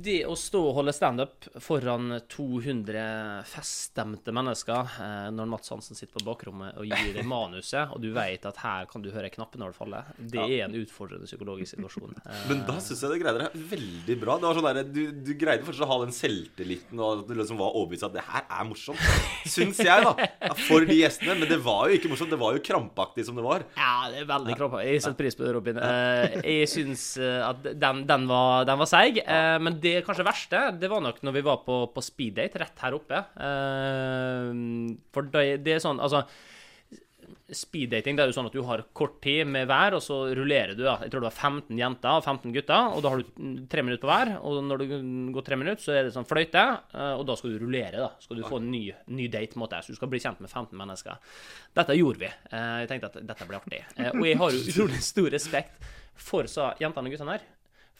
Det 0.00 0.20
å 0.24 0.32
stå 0.38 0.60
og 0.70 0.76
holde 0.78 0.92
standup 0.96 1.44
foran 1.60 2.14
200 2.32 3.00
feststemte 3.50 4.32
mennesker 4.32 4.94
eh, 5.02 5.26
når 5.34 5.48
Mats 5.50 5.72
Hansen 5.74 5.98
sitter 5.98 6.14
på 6.16 6.22
bakrommet 6.24 6.78
og 6.80 6.86
gir 6.88 7.10
deg 7.16 7.26
manuset, 7.28 7.90
og 7.92 8.00
du 8.00 8.08
vet 8.14 8.46
at 8.48 8.60
her 8.62 8.86
kan 8.88 9.02
du 9.04 9.10
høre 9.12 9.28
knappen 9.34 9.60
når 9.60 9.74
det 9.74 9.76
faller, 9.76 10.08
det 10.32 10.40
er 10.46 10.62
en 10.68 10.76
utfordrende 10.78 11.28
psykologisk 11.28 11.74
situasjon. 11.74 12.14
Eh, 12.22 12.38
Men 12.52 12.62
da 12.68 12.78
syns 12.80 13.02
jeg 13.04 13.12
du 13.12 13.18
greide 13.20 13.42
deg 13.50 13.66
veldig 13.74 14.16
bra. 14.22 14.38
Det 14.40 14.48
var 14.48 14.60
sånn 14.60 14.68
der, 14.70 14.80
du, 14.88 15.02
du 15.26 15.32
greide 15.42 15.66
fortsatt 15.66 15.84
å 15.84 15.90
ha 15.90 15.98
den 16.06 16.16
selvtilliten 16.16 17.02
og 17.02 17.10
at 17.26 17.26
du 17.28 17.34
liksom 17.42 17.60
var 17.60 17.76
overbevist 17.76 18.08
at 18.08 18.16
det 18.16 18.24
her 18.30 18.46
er 18.46 18.70
morsomt. 18.70 19.04
Syns 19.50 19.82
jeg, 19.84 20.06
da. 20.06 20.54
For 20.64 20.86
de 20.88 20.96
gjestene. 21.02 21.36
Men 21.42 21.50
det 21.50 21.60
var 21.66 21.90
jo 21.90 21.98
ikke 21.98 22.12
morsomt. 22.14 22.32
Det 22.32 22.40
var 22.40 22.56
jo 22.56 22.64
krampaktig 22.70 23.26
som 23.28 23.36
det 23.36 23.44
var. 23.44 23.66
Ja, 23.76 23.92
det 24.14 24.22
er 24.22 24.30
veldig 24.30 24.56
krampaktig. 24.56 24.94
Jeg 24.94 25.04
setter 25.04 25.20
pris 25.20 25.36
på 25.36 25.44
det, 25.44 25.52
Robin. 25.58 25.82
Eh, 25.84 26.40
jeg 26.62 26.70
syns 26.72 27.04
eh, 27.20 27.40
at 27.44 27.68
den, 27.82 28.04
den, 28.08 28.26
var, 28.30 28.64
den 28.68 28.80
var 28.80 28.88
seig. 28.90 29.20
eh, 29.24 29.56
men 29.60 29.76
det 29.82 29.89
kanskje 30.06 30.26
verste, 30.26 30.60
det 30.80 30.90
var 30.92 31.02
nok 31.04 31.20
når 31.26 31.36
vi 31.38 31.42
var 31.46 31.60
på, 31.66 31.80
på 31.94 32.02
speeddate 32.04 32.62
rett 32.62 32.82
her 32.84 32.96
oppe. 32.96 33.20
Eh, 33.48 34.54
for 35.14 35.28
det, 35.34 35.44
det 35.66 35.76
er 35.78 35.84
sånn, 35.84 36.00
altså 36.02 36.24
Speeddating 37.50 38.14
det 38.16 38.22
er 38.24 38.30
jo 38.30 38.34
sånn 38.36 38.46
at 38.48 38.54
du 38.54 38.60
har 38.66 38.80
kort 38.96 39.16
tid 39.22 39.46
med 39.50 39.66
hver, 39.70 39.94
og 39.96 40.02
så 40.02 40.16
rullerer 40.34 40.76
du. 40.78 40.84
Ja. 40.86 40.96
Jeg 41.02 41.10
tror 41.12 41.22
det 41.24 41.28
var 41.28 41.34
15 41.50 41.78
jenter 41.78 42.16
og 42.20 42.24
15 42.26 42.54
gutter, 42.54 42.94
og 42.94 43.02
da 43.04 43.10
har 43.12 43.22
du 43.22 43.66
tre 43.70 43.82
minutter 43.86 44.02
på 44.04 44.10
hver. 44.10 44.30
Og 44.46 44.60
når 44.66 44.82
det 44.84 44.98
går 45.34 45.46
tre 45.46 45.58
minutter, 45.58 45.82
så 45.82 45.94
er 45.98 46.06
det 46.06 46.14
sånn 46.14 46.26
fløyte, 46.30 46.62
eh, 46.94 47.12
og 47.18 47.24
da 47.28 47.36
skal 47.38 47.54
du 47.54 47.60
rullere. 47.64 48.02
da. 48.02 48.08
Skal 48.22 48.38
du 48.40 48.46
få 48.46 48.60
en 48.62 48.70
ny, 48.70 48.82
ny 49.14 49.26
date, 49.30 49.58
måte. 49.58 49.82
Så 49.82 49.94
du 49.94 49.98
skal 49.98 50.10
bli 50.12 50.22
kjent 50.22 50.42
med 50.42 50.50
15 50.50 50.74
mennesker. 50.78 51.18
Dette 51.78 51.98
gjorde 51.98 52.22
vi. 52.22 52.30
Eh, 52.30 52.74
Jeg 52.84 52.90
tenkte 52.94 53.10
at 53.12 53.20
dette 53.32 53.48
blir 53.50 53.58
artig. 53.60 53.82
Og 54.14 54.26
jeg 54.30 54.38
har 54.42 54.54
jo 54.54 54.62
utrolig 54.70 55.02
stor 55.10 55.30
respekt 55.34 55.90
for 56.20 56.50
så 56.50 56.70
jentene 56.82 57.10
og 57.10 57.14
guttene 57.16 57.34
her. 57.38 57.46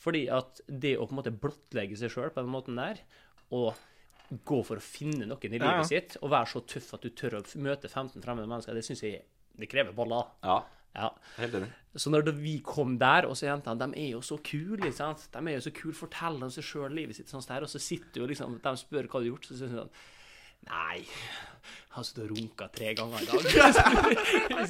Fordi 0.01 0.25
at 0.33 0.63
det 0.67 0.95
å 0.97 1.05
på 1.07 1.13
en 1.15 1.21
måte 1.21 1.35
blottlegge 1.37 1.99
seg 2.01 2.13
sjøl 2.15 2.31
på 2.33 2.41
den 2.41 2.53
måten 2.55 2.79
der, 2.81 3.03
og 3.53 3.75
gå 4.47 4.61
for 4.65 4.79
å 4.79 4.85
finne 4.85 5.27
noen 5.27 5.43
i 5.51 5.59
livet 5.59 5.81
Ja, 5.83 5.87
sitt, 5.87 6.17
og 6.23 6.31
være 6.33 6.49
så 6.53 6.63
tøff 6.71 6.93
at 6.97 7.03
du 7.05 7.11
tør 7.19 7.41
å 7.41 7.47
møte 7.61 7.91
15 7.91 8.23
fremmede 8.23 8.47
mennesker, 8.49 8.77
det 8.79 8.85
syns 8.87 9.03
jeg 9.05 9.25
det 9.61 9.69
krever 9.69 9.97
baller. 9.97 10.31
Ja, 10.47 10.61
Ja. 10.97 11.09
Så 11.95 12.11
når 12.11 12.33
vi 12.35 12.57
kom 12.67 12.97
der, 12.99 13.27
og 13.29 13.37
så 13.39 13.47
jentene, 13.47 13.79
de 13.79 14.01
er 14.01 14.09
jo 14.15 14.21
så 14.27 14.39
kule, 14.43 14.81
ikke 14.81 14.97
sant? 14.97 15.29
De 15.31 15.39
er 15.39 15.59
jo 15.59 15.67
så 15.69 15.73
kule, 15.75 15.95
forteller 15.95 16.47
om 16.49 16.51
seg 16.51 16.67
sjøl 16.67 16.95
livet 16.97 17.19
sitt 17.19 17.31
sånn 17.31 17.45
der, 17.47 17.63
og 17.67 17.71
så 17.71 17.79
sitter 17.83 18.23
jo 18.23 18.27
liksom, 18.31 18.57
de 18.63 18.73
spør 18.81 19.07
hva 19.07 19.21
du 19.21 19.27
har 19.27 19.29
gjort, 19.29 19.47
så 19.47 19.59
sier 19.59 19.71
de 19.71 19.79
sånn 19.85 19.93
Nei, 20.71 21.05
jeg 21.91 21.99
har 21.99 22.05
sittet 22.07 22.23
og 22.23 22.37
runka 22.37 22.67
tre 22.71 22.93
ganger 22.95 23.19
i 23.19 23.27
dag. 23.27 23.41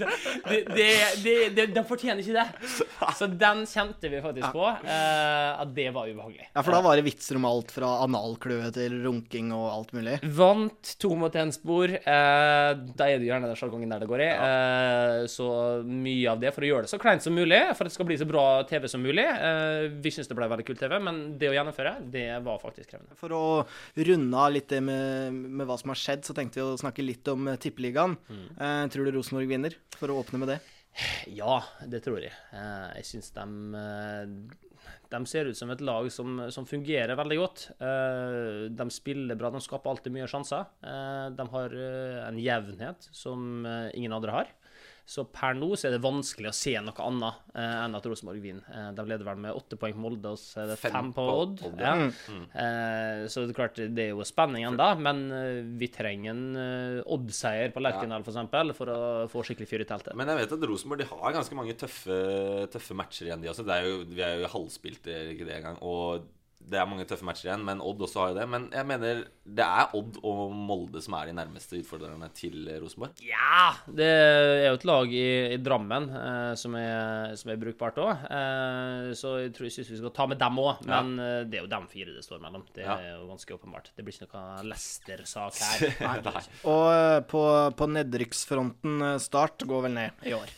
det, 0.78 0.86
det, 1.20 1.34
det, 1.52 1.66
de 1.74 1.82
fortjener 1.84 2.22
ikke 2.22 2.32
det. 2.32 2.70
Så 3.18 3.26
den 3.28 3.66
kjente 3.68 4.08
vi 4.08 4.22
faktisk 4.24 4.54
på, 4.54 4.64
uh, 4.64 5.50
at 5.60 5.74
det 5.76 5.90
var 5.92 6.08
ubehagelig. 6.08 6.46
Ja, 6.54 6.62
for 6.64 6.72
da 6.72 6.80
var 6.86 6.96
det 6.96 7.04
vitser 7.04 7.36
om 7.36 7.44
alt 7.44 7.74
fra 7.74 7.90
analkløe 8.06 8.70
til 8.72 8.96
runking 9.04 9.52
og 9.52 9.66
alt 9.68 9.92
mulig. 9.98 10.16
Vant 10.38 10.94
to 11.04 11.12
mot 11.20 11.36
én-spor. 11.36 11.92
Uh, 12.00 12.72
da 12.96 13.10
er 13.10 13.20
det 13.20 13.28
gjerne 13.28 13.52
den 13.52 13.60
sjargongen 13.60 13.92
der 13.92 14.00
det 14.00 14.08
går 14.08 14.24
i. 14.24 14.30
Uh, 14.40 15.28
så 15.28 15.50
mye 15.84 16.32
av 16.32 16.40
det 16.40 16.54
for 16.56 16.64
å 16.64 16.72
gjøre 16.72 16.88
det 16.88 16.94
så 16.94 17.02
kleint 17.04 17.26
som 17.26 17.36
mulig, 17.36 17.60
for 17.76 17.84
at 17.84 17.92
det 17.92 17.98
skal 17.98 18.08
bli 18.08 18.18
så 18.24 18.30
bra 18.32 18.46
TV 18.70 18.88
som 18.88 19.04
mulig. 19.04 19.28
Vi 20.00 20.14
syns 20.16 20.32
det 20.32 20.40
ble 20.40 20.48
veldig 20.54 20.68
kult 20.72 20.80
TV, 20.80 20.96
men 21.04 21.20
det 21.36 21.52
å 21.52 21.54
gjennomføre, 21.58 21.98
det 22.16 22.26
var 22.48 22.64
faktisk 22.64 22.94
krevende. 22.94 23.20
For 23.20 23.36
å 23.36 23.44
runde 24.08 24.40
av 24.48 24.56
litt 24.56 24.72
det 24.72 24.80
med, 24.88 25.36
med 25.36 25.68
hva 25.68 25.76
som 25.76 25.92
har 25.92 26.00
skjedd, 26.00 26.24
så 26.24 26.36
tenkte 26.36 26.62
vi 26.62 26.64
å 26.64 26.79
snakke 26.80 27.04
litt 27.04 27.28
om 27.32 27.48
eh, 27.52 27.58
Tippeligaen. 27.60 28.16
Mm. 28.30 28.90
tror 28.92 29.06
du 29.06 29.14
Rosenborg 29.16 29.50
vinner? 29.50 29.76
For 30.00 30.12
å 30.12 30.20
åpne 30.22 30.42
med 30.42 30.54
det. 30.54 30.60
Ja, 31.30 31.60
det 31.86 32.02
tror 32.04 32.20
jeg. 32.22 32.34
Eh, 32.52 32.88
jeg 32.98 33.06
syns 33.12 33.30
de 33.36 33.46
De 35.10 35.20
ser 35.26 35.50
ut 35.50 35.58
som 35.58 35.70
et 35.70 35.82
lag 35.84 36.06
som, 36.12 36.38
som 36.54 36.66
fungerer 36.66 37.18
veldig 37.18 37.38
godt. 37.40 37.64
Eh, 37.82 38.70
de 38.74 38.86
spiller 38.94 39.38
bra, 39.38 39.50
de 39.50 39.60
skaper 39.62 39.90
alltid 39.92 40.14
mye 40.14 40.28
sjanser. 40.30 40.66
Eh, 40.82 41.26
de 41.36 41.46
har 41.54 41.74
eh, 41.76 42.18
en 42.28 42.38
jevnhet 42.40 43.08
som 43.14 43.66
eh, 43.66 43.90
ingen 43.98 44.14
andre 44.16 44.36
har. 44.38 44.52
Så 45.10 45.24
per 45.26 45.56
nå 45.58 45.72
så 45.74 45.88
er 45.88 45.96
det 45.96 46.02
vanskelig 46.04 46.52
å 46.52 46.54
se 46.54 46.72
noe 46.78 47.02
annet 47.02 47.54
eh, 47.58 47.78
enn 47.82 47.96
at 47.98 48.04
Rosenborg 48.06 48.42
vinner. 48.44 48.66
Eh, 48.70 48.90
de 48.94 49.04
leder 49.10 49.26
vel 49.26 49.40
med 49.42 49.56
åtte 49.58 49.74
poeng 49.80 49.96
på 49.96 50.04
Molde, 50.04 50.34
og 50.36 50.38
så 50.38 50.62
er 50.62 50.70
det 50.70 50.76
Fem 50.78 50.94
fem 50.94 51.08
på 51.16 51.24
på 51.26 51.34
Odd. 51.40 51.64
Odd, 51.66 51.82
Ja. 51.82 51.96
Mm. 51.98 52.44
Eh, 52.46 53.24
så 53.26 53.42
det 53.42 53.50
er 53.50 53.58
klart, 53.58 53.80
det 53.80 54.04
er 54.04 54.12
jo 54.12 54.26
spenning 54.28 54.68
ennå, 54.68 54.88
men 55.02 55.24
eh, 55.34 55.60
vi 55.80 55.90
trenger 55.90 56.30
en 56.30 56.44
eh, 56.62 57.00
Odd-seier 57.10 57.74
på 57.74 57.82
Lerkendal 57.82 58.22
for 58.22 58.30
eksempel, 58.36 58.74
for 58.78 58.94
å 58.94 59.00
få 59.32 59.42
skikkelig 59.48 59.70
fyr 59.72 59.82
i 59.82 59.90
teltet. 59.90 60.14
Men 60.14 60.30
jeg 60.30 60.44
vet 60.44 60.54
at 60.60 60.68
Rosenborg 60.70 61.02
de 61.02 61.10
har 61.10 61.38
ganske 61.40 61.58
mange 61.58 61.74
tøffe, 61.80 62.20
tøffe 62.70 62.98
matcher 63.02 63.32
igjen, 63.32 63.42
de 63.42 63.50
også. 63.50 63.66
Det 63.66 63.80
er 63.80 63.90
jo, 63.90 64.04
vi 64.14 64.22
er 64.28 64.44
jo 64.44 64.52
halvspilt, 64.54 65.02
det 65.10 65.18
ikke 65.34 65.48
det 65.50 65.58
engang. 65.58 65.82
Og 65.82 66.22
det 66.60 66.78
er 66.78 66.86
mange 66.86 67.06
tøffe 67.08 67.24
matcher 67.26 67.48
igjen, 67.48 67.62
men 67.66 67.80
Odd 67.82 68.02
også 68.04 68.20
har 68.20 68.28
jo 68.30 68.36
det. 68.36 68.44
Men 68.52 68.66
jeg 68.70 68.86
mener 68.86 69.22
det 69.50 69.64
er 69.64 69.94
Odd 69.98 70.18
og 70.28 70.52
Molde 70.54 71.00
som 71.02 71.16
er 71.18 71.30
de 71.30 71.34
nærmeste 71.34 71.80
utfordrerne 71.80 72.28
til 72.36 72.68
Rosenborg. 72.82 73.16
Ja! 73.26 73.72
Det 73.88 74.06
er 74.06 74.66
jo 74.68 74.76
et 74.78 74.86
lag 74.86 75.14
i, 75.16 75.24
i 75.56 75.58
Drammen 75.64 76.06
eh, 76.14 76.52
som, 76.60 76.76
er, 76.78 77.34
som 77.40 77.50
er 77.50 77.58
brukbart 77.64 77.98
òg. 78.04 78.22
Eh, 78.30 79.10
så 79.18 79.34
jeg 79.42 79.54
tror 79.56 79.66
jeg 79.66 79.74
synes 79.78 79.90
vi 79.96 80.00
skal 80.02 80.14
ta 80.20 80.28
med 80.30 80.38
dem 80.42 80.60
òg. 80.62 80.84
Men 80.86 81.16
ja. 81.18 81.30
det 81.48 81.58
er 81.58 81.64
jo 81.66 81.72
dem 81.74 81.88
fire 81.90 82.14
det 82.18 82.24
står 82.28 82.42
mellom. 82.44 82.66
Det 82.76 82.84
Ja. 82.86 82.98
er 83.00 83.16
jo 83.16 83.26
ganske 83.32 83.56
åpenbart. 83.56 83.90
Det 83.96 84.06
blir 84.06 84.14
ikke 84.20 84.30
noe 84.30 84.62
Lester-sak 84.70 85.58
her. 85.64 85.98
Nei. 86.30 86.46
Og 86.70 86.86
eh, 86.94 87.20
på, 87.34 87.44
på 87.80 87.90
nedrykksfronten 87.98 89.00
eh, 89.14 89.18
Start 89.22 89.66
går 89.68 89.88
vel 89.88 89.96
ned 89.96 90.26
i 90.28 90.36
år. 90.36 90.52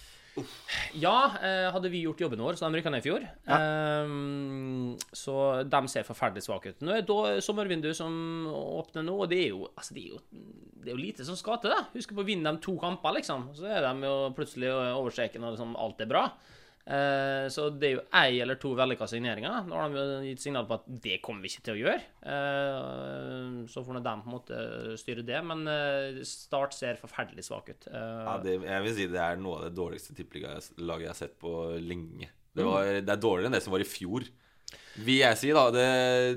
Ja, 0.97 1.35
eh, 1.45 1.67
hadde 1.75 1.91
vi 1.93 2.01
gjort 2.07 2.23
jobben 2.25 2.41
vår, 2.41 2.57
så 2.57 2.65
de 2.65 2.79
rykka 2.79 2.93
ned 2.93 3.03
i 3.03 3.05
fjor. 3.05 3.25
Ehm, 3.53 4.95
så 5.13 5.35
de 5.69 5.81
ser 5.93 6.07
forferdelig 6.09 6.47
svake 6.47 6.73
ut. 6.73 6.81
Nå 6.81 6.95
er 6.97 7.05
det 7.05 7.45
sommervindu 7.45 7.91
som 7.97 8.49
åpner 8.49 9.05
nå, 9.05 9.19
og 9.25 9.29
det 9.29 9.43
er 9.43 9.51
jo, 9.53 9.67
altså, 9.77 9.97
det 9.97 10.07
er 10.07 10.15
jo, 10.15 10.23
det 10.81 10.89
er 10.89 10.97
jo 10.97 11.03
lite 11.03 11.29
som 11.29 11.37
skal 11.37 11.61
til. 11.61 11.77
Husk 11.93 12.17
på 12.17 12.25
å 12.25 12.29
vinne 12.29 12.49
de 12.49 12.65
to 12.65 12.79
kamper, 12.81 13.19
liksom. 13.19 13.51
Så 13.59 13.69
er 13.69 13.85
de 13.85 14.09
jo 14.09 14.17
plutselig 14.37 14.73
over 14.73 15.13
streken 15.13 15.45
og 15.45 15.57
liksom 15.57 15.77
alt 15.77 16.01
er 16.01 16.13
bra. 16.15 16.25
Eh, 16.83 17.47
så 17.55 17.69
det 17.79 17.87
er 17.87 17.93
jo 17.95 18.03
ei 18.19 18.41
eller 18.43 18.59
to 18.61 18.73
vellykka 18.79 19.07
signeringer. 19.11 19.69
Nå 19.69 19.79
har 19.79 19.93
de 19.95 20.33
gitt 20.33 20.43
signal 20.43 20.67
på 20.67 20.81
at 20.81 20.89
det 21.05 21.21
kommer 21.23 21.45
vi 21.45 21.53
ikke 21.53 21.67
til 21.69 21.77
å 21.77 21.81
gjøre. 21.83 22.07
Eh, 22.35 23.61
så 23.71 23.85
får 23.87 23.99
nå 23.99 24.03
de 24.03 24.15
på 24.19 24.31
en 24.31 24.35
måte 24.35 24.61
styre 25.01 25.27
det. 25.27 25.39
Men 25.47 25.65
eh, 25.71 26.23
Start 26.27 26.75
ser 26.77 27.01
forferdelig 27.01 27.47
svak 27.47 27.71
ut. 27.71 27.89
Ja, 27.93 28.37
det, 28.43 28.59
jeg 28.67 28.87
vil 28.87 28.97
si 28.99 29.09
det 29.13 29.23
er 29.23 29.41
noe 29.41 29.61
av 29.61 29.69
det 29.69 29.77
dårligste 29.79 30.17
tippeligaget 30.19 30.73
jeg 30.83 31.11
har 31.11 31.19
sett 31.19 31.39
på 31.41 31.53
lenge. 31.79 32.31
Det, 32.53 32.65
var, 32.67 32.89
det 33.01 33.09
er 33.09 33.21
dårligere 33.21 33.49
enn 33.49 33.57
det 33.57 33.63
som 33.65 33.75
var 33.75 33.85
i 33.85 33.89
fjor. 33.89 34.27
Vil 35.01 35.23
jeg 35.23 35.39
si, 35.41 35.49
da. 35.57 35.63
Det, 35.73 35.85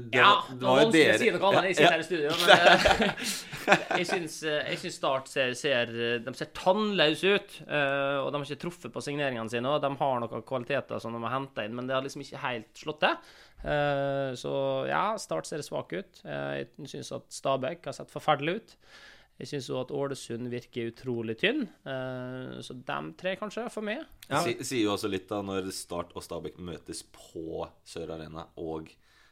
det, 0.08 0.20
Ja, 0.22 0.30
det 0.48 0.56
det 0.62 0.66
var 0.68 0.78
vanskelig 0.80 1.16
å 1.16 1.18
si 1.20 1.32
noe 1.36 1.50
annet. 1.50 1.66
Jeg 1.68 1.76
sitter 1.76 1.86
Ja, 1.86 1.92
her 1.92 2.00
i 2.00 2.08
studio, 2.08 2.30
men 2.40 2.50
eh, 2.56 3.26
jeg 4.00 4.08
syns, 4.08 4.38
eh, 4.48 4.62
jeg 4.72 4.80
syns 4.84 4.96
Start 5.02 5.28
ser, 5.32 5.52
ser 5.60 5.92
De 6.24 6.34
ser 6.40 6.52
tannløse 6.56 7.34
ut. 7.36 7.58
eh, 7.68 8.18
Og 8.22 8.30
de 8.32 8.40
har 8.40 8.46
ikke 8.48 8.62
truffet 8.64 8.94
på 8.96 9.04
signeringene 9.04 9.52
sine. 9.52 9.68
Og 9.76 9.82
de 9.84 9.92
har 10.00 10.22
noen 10.24 10.46
kvaliteter 10.48 11.02
som 11.04 11.12
de 11.18 11.20
har 11.26 11.36
henta 11.36 11.66
inn, 11.68 11.76
men 11.76 11.90
det 11.90 11.98
har 11.98 12.06
liksom 12.06 12.24
ikke 12.24 12.44
helt 12.46 12.72
slått 12.86 13.04
til. 13.04 13.18
Eh, 13.66 14.32
Så 14.40 14.54
ja, 14.88 15.04
Start 15.20 15.50
ser 15.52 15.66
svak 15.66 15.92
ut. 15.98 16.22
Eh, 16.24 16.64
Jeg 16.64 16.88
syns 16.96 17.12
at 17.20 17.28
Stabæk 17.36 17.86
har 17.92 17.98
sett 18.00 18.14
forferdelig 18.14 18.62
ut. 18.62 18.78
Jeg 19.40 19.48
syns 19.52 19.68
òg 19.74 19.82
at 19.82 19.92
Ålesund 19.92 20.48
virker 20.48 20.92
utrolig 20.94 21.36
tynn. 21.42 21.66
Eh, 21.86 22.62
Så 22.64 22.74
dem 22.88 23.14
tre, 23.20 23.36
kanskje, 23.36 23.66
for 23.72 23.84
meg. 23.84 24.06
Ja. 24.30 24.42
sier 24.64 24.86
jo 24.86 24.94
også 24.96 25.10
litt 25.12 25.28
da 25.28 25.42
når 25.44 25.68
Start 25.76 26.14
og 26.16 26.24
Stabæk 26.24 26.58
møtes 26.58 27.04
på 27.12 27.68
Sør 27.84 28.14
Arena, 28.16 28.48
og 28.58 28.88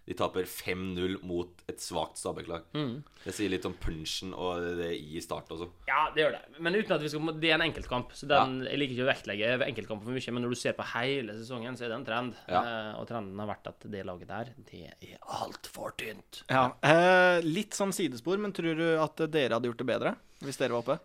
de 0.06 0.16
taper 0.20 0.44
5-0 0.44 1.22
mot 1.24 1.62
et 1.72 1.80
svakt 1.80 2.20
Stabæk-lag. 2.20 2.66
Mm. 2.76 2.98
Det 3.24 3.34
sier 3.36 3.52
litt 3.54 3.64
om 3.68 3.76
punchen 3.80 4.34
og 4.36 4.66
det 4.80 4.90
i 5.00 5.22
Start 5.24 5.52
også. 5.56 5.70
Ja, 5.88 6.10
det 6.16 6.26
gjør 6.26 6.36
det. 6.36 6.42
Men 6.60 6.76
uten 6.76 6.96
at 6.98 7.06
vi 7.06 7.12
skal, 7.14 7.32
det 7.40 7.52
er 7.54 7.56
en 7.56 7.66
enkeltkamp. 7.70 8.12
Så 8.18 8.28
den, 8.28 8.58
Jeg 8.68 8.82
liker 8.82 8.98
ikke 8.98 9.06
å 9.06 9.12
vektlegge 9.14 9.54
enkeltkamper 9.70 10.10
for 10.10 10.18
mye, 10.18 10.36
men 10.36 10.46
når 10.46 10.56
du 10.56 10.60
ser 10.60 10.76
på 10.76 10.90
hele 10.92 11.38
sesongen, 11.40 11.80
så 11.80 11.88
er 11.88 11.94
det 11.94 12.00
en 12.02 12.08
trend. 12.10 12.36
Ja. 12.52 12.64
Eh, 12.64 12.92
og 13.00 13.08
trenden 13.08 13.40
har 13.40 13.52
vært 13.54 13.72
at 13.72 13.88
det 13.96 14.04
laget 14.10 14.34
der, 14.34 14.52
det 14.68 14.84
er 14.92 15.18
altfor 15.40 15.96
tynt. 16.00 16.44
Ja. 16.52 16.68
Eh, 16.84 17.40
litt 17.48 17.80
sånn 17.80 17.96
sidespor, 17.96 18.42
men 18.44 18.56
tror 18.56 18.76
du 18.76 18.88
at 19.00 19.24
dere 19.32 19.56
hadde 19.56 19.72
gjort 19.72 19.86
det 19.86 19.92
bedre 19.94 20.16
hvis 20.44 20.60
dere 20.60 20.76
var 20.76 20.84
oppe? 20.84 21.00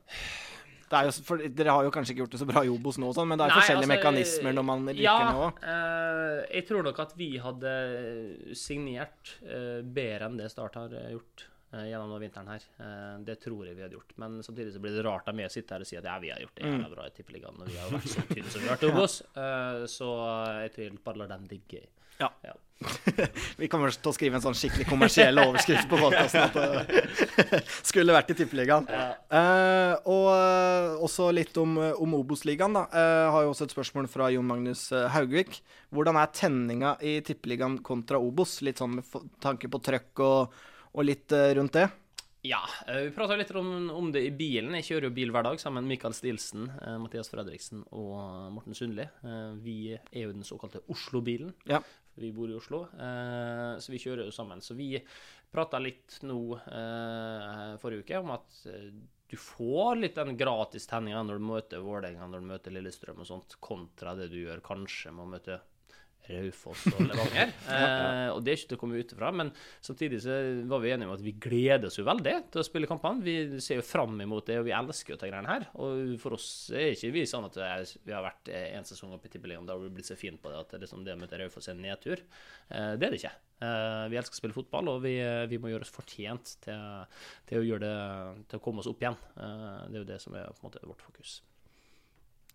Jo, 0.88 1.10
for, 1.26 1.42
dere 1.60 1.74
har 1.76 1.84
jo 1.84 1.92
kanskje 1.94 2.14
ikke 2.14 2.22
gjort 2.24 2.34
det 2.36 2.40
så 2.40 2.48
bra 2.48 2.62
i 2.64 2.70
Obos 2.72 2.96
nå, 3.00 3.10
sånn, 3.16 3.28
men 3.28 3.40
det 3.40 3.44
er 3.48 3.52
Nei, 3.52 3.58
forskjellige 3.60 3.88
altså, 3.90 3.98
mekanismer 3.98 4.56
når 4.56 4.66
man 4.70 4.86
rykker 4.88 5.04
ja, 5.04 5.18
ned 5.28 5.42
òg. 5.44 5.60
eh, 5.74 6.40
jeg 6.56 6.66
tror 6.70 6.88
nok 6.88 7.02
at 7.04 7.14
vi 7.18 7.28
hadde 7.44 7.74
signert 8.56 9.34
eh, 9.44 9.80
bedre 9.84 10.30
enn 10.30 10.38
det 10.40 10.48
Start 10.52 10.78
har 10.80 10.94
eh, 10.96 11.10
gjort 11.16 11.46
gjennom 11.72 12.08
denne 12.08 12.22
vinteren 12.24 12.48
her. 12.48 12.64
Eh, 12.80 13.16
det 13.28 13.38
tror 13.42 13.66
jeg 13.68 13.76
vi 13.76 13.84
hadde 13.84 13.98
gjort. 13.98 14.14
Men 14.16 14.38
samtidig 14.44 14.72
så 14.72 14.80
blir 14.82 14.96
det 14.96 15.04
rart 15.04 15.28
av 15.28 15.36
meg 15.36 15.50
å 15.50 15.52
sitte 15.52 15.76
her 15.76 15.84
og 15.84 15.90
si 15.90 15.98
at 16.00 16.08
ja, 16.08 16.16
vi 16.22 16.32
har 16.32 16.40
gjort 16.40 16.56
det 16.56 16.64
jævla 16.64 16.88
bra 16.94 17.08
i 17.08 17.12
Tippeligaen 17.16 17.60
Og 17.60 17.68
vi 17.68 17.76
har 17.76 17.92
vært 17.92 18.08
så 18.08 18.24
tynne 18.30 18.54
som 18.54 18.62
vi 18.64 18.70
har 18.70 18.78
vært 18.78 18.88
Obos. 18.92 19.20
Eh, 19.38 19.84
så 19.90 20.08
jeg 20.64 20.72
tror 20.74 20.84
jeg 20.86 21.02
bare 21.04 21.20
lar 21.20 21.30
den 21.36 21.44
digge. 21.50 21.84
Ja. 22.18 22.32
Ja. 22.42 22.54
Vi 23.58 23.66
kommer 23.70 23.90
til 23.90 24.10
å 24.10 24.14
skrive 24.14 24.38
en 24.38 24.42
sånn 24.42 24.56
skikkelig 24.58 24.86
kommersiell 24.88 25.38
overskrift 25.42 25.88
på 25.90 25.98
podkasten 25.98 26.44
at 26.46 26.56
det 26.56 27.60
skulle 27.90 28.14
vært 28.14 28.30
i 28.34 28.36
Tippeligaen. 28.38 28.86
Eh, 28.90 29.94
og 30.10 30.26
eh, 30.32 30.96
også 31.06 31.28
litt 31.34 31.58
om, 31.62 31.76
om 31.78 32.16
Obos-ligaen, 32.18 32.74
da. 32.74 32.84
Eh, 32.90 33.26
har 33.34 33.46
jo 33.46 33.52
også 33.52 33.68
et 33.68 33.74
spørsmål 33.74 34.10
fra 34.10 34.30
Jon 34.34 34.46
Magnus 34.50 34.88
eh, 34.94 35.06
Haugvik. 35.14 35.60
Hvordan 35.94 36.18
er 36.22 36.34
tenninga 36.34 36.96
i 37.02 37.18
Tippeligaen 37.26 37.78
kontra 37.86 38.18
Obos? 38.22 38.58
Litt 38.66 38.82
sånn 38.82 38.98
med 38.98 39.14
tanke 39.42 39.70
på 39.70 39.82
trøkk 39.90 40.26
og, 40.26 40.58
og 40.92 41.06
litt 41.06 41.32
eh, 41.32 41.54
rundt 41.58 41.76
det. 41.76 41.88
Ja, 42.46 42.60
eh, 42.86 43.08
vi 43.08 43.14
prata 43.16 43.36
litt 43.36 43.50
om, 43.58 43.90
om 43.90 44.10
det 44.14 44.22
i 44.28 44.34
bilen. 44.34 44.76
Jeg 44.78 44.86
kjører 44.88 45.08
jo 45.08 45.16
bil 45.16 45.32
hver 45.34 45.46
dag 45.48 45.60
sammen 45.60 45.84
med 45.84 45.96
Mikael 45.96 46.16
Stilsen, 46.16 46.68
eh, 46.80 46.96
Mathias 47.02 47.30
Fredriksen 47.32 47.84
og 47.90 48.52
Morten 48.54 48.76
Sundli. 48.78 49.08
Vi 49.64 49.78
er 49.96 50.20
jo 50.22 50.34
den 50.34 50.46
såkalte 50.46 50.84
Oslo-bilen. 50.92 51.54
Ja. 51.70 51.82
Vi 52.18 52.32
bor 52.34 52.50
i 52.50 52.56
Oslo, 52.58 52.80
så 52.90 53.92
vi 53.92 54.00
kjører 54.02 54.24
jo 54.26 54.32
sammen. 54.34 54.58
Så 54.58 54.74
vi 54.74 54.96
prata 55.54 55.78
litt 55.78 56.16
nå 56.26 56.40
forrige 57.78 58.02
uke 58.02 58.18
om 58.18 58.32
at 58.34 58.56
du 59.30 59.36
får 59.38 60.00
litt 60.00 60.18
den 60.18 60.34
gratis 60.40 60.88
tenninga 60.90 61.20
når 61.22 61.38
du 61.38 61.46
møter 61.46 61.84
Vålerenga, 61.84 62.26
når 62.26 62.42
du 62.42 62.48
møter 62.48 62.74
Lillestrøm 62.74 63.22
og 63.22 63.28
sånt, 63.28 63.54
kontra 63.62 64.16
det 64.18 64.32
du 64.32 64.38
gjør 64.40 64.64
kanskje 64.66 65.12
med 65.14 65.28
å 65.28 65.30
møte 65.36 65.60
Raufoss 66.28 66.84
og 66.92 67.00
Levanger. 67.06 67.52
eh, 67.76 68.28
og 68.32 68.42
det 68.44 68.52
er 68.52 68.60
ikke 68.60 68.72
til 68.72 68.78
å 68.78 68.82
komme 68.82 69.00
ut 69.00 69.14
ifra. 69.14 69.32
Men 69.34 69.52
samtidig 69.84 70.20
så 70.24 70.36
var 70.70 70.82
vi 70.84 70.92
enige 70.94 71.08
om 71.08 71.16
at 71.16 71.24
vi 71.24 71.34
gleder 71.48 71.88
oss 71.90 71.98
jo 72.00 72.06
veldig 72.08 72.36
til 72.52 72.62
å 72.62 72.66
spille 72.66 72.90
kampene. 72.90 73.24
Vi 73.24 73.62
ser 73.64 73.80
jo 73.80 73.86
fram 73.86 74.18
imot 74.24 74.48
det, 74.50 74.60
og 74.60 74.68
vi 74.68 74.76
elsker 74.76 75.14
jo 75.14 75.20
de 75.20 75.32
greiene 75.32 75.52
her. 75.52 75.68
Og 75.80 76.14
for 76.22 76.38
oss 76.38 76.48
er 76.74 76.92
ikke 76.92 77.12
vi 77.16 77.26
sånn 77.28 77.48
at 77.48 77.58
er, 77.64 77.84
vi 78.04 78.16
har 78.16 78.24
vært 78.26 78.52
eh, 78.52 78.70
en 78.78 78.88
sesong 78.88 79.16
oppe 79.16 79.30
i 79.30 79.34
Tippeligaen 79.34 79.68
der 79.68 79.80
vi 79.82 79.92
blitt 79.98 80.10
så 80.10 80.18
fine 80.18 80.40
på 80.40 80.52
det 80.52 80.62
at 80.62 80.74
det, 80.74 80.84
liksom, 80.86 81.04
det 81.06 81.16
å 81.16 81.20
møte 81.20 81.40
Raufoss 81.40 81.70
er 81.70 81.76
en 81.76 81.84
nedtur. 81.86 82.24
Eh, 82.68 82.94
det 82.98 83.08
er 83.08 83.14
det 83.14 83.22
ikke. 83.22 83.34
Eh, 83.58 84.04
vi 84.12 84.18
elsker 84.20 84.36
å 84.36 84.40
spille 84.42 84.54
fotball, 84.54 84.92
og 84.92 85.02
vi, 85.02 85.16
vi 85.50 85.58
må 85.58 85.72
gjøre 85.72 85.86
oss 85.86 85.94
fortjent 85.94 86.56
til, 86.64 87.20
til 87.48 87.62
å 87.62 87.66
gjøre 87.66 87.86
det 87.86 88.46
til 88.50 88.60
å 88.60 88.64
komme 88.64 88.84
oss 88.84 88.90
opp 88.90 89.02
igjen. 89.02 89.18
Eh, 89.34 89.80
det 89.88 89.96
er 89.96 90.02
jo 90.02 90.10
det 90.12 90.20
som 90.22 90.36
er 90.38 90.50
på 90.52 90.62
en 90.62 90.70
måte 90.70 90.84
vårt 90.86 91.02
fokus. 91.08 91.40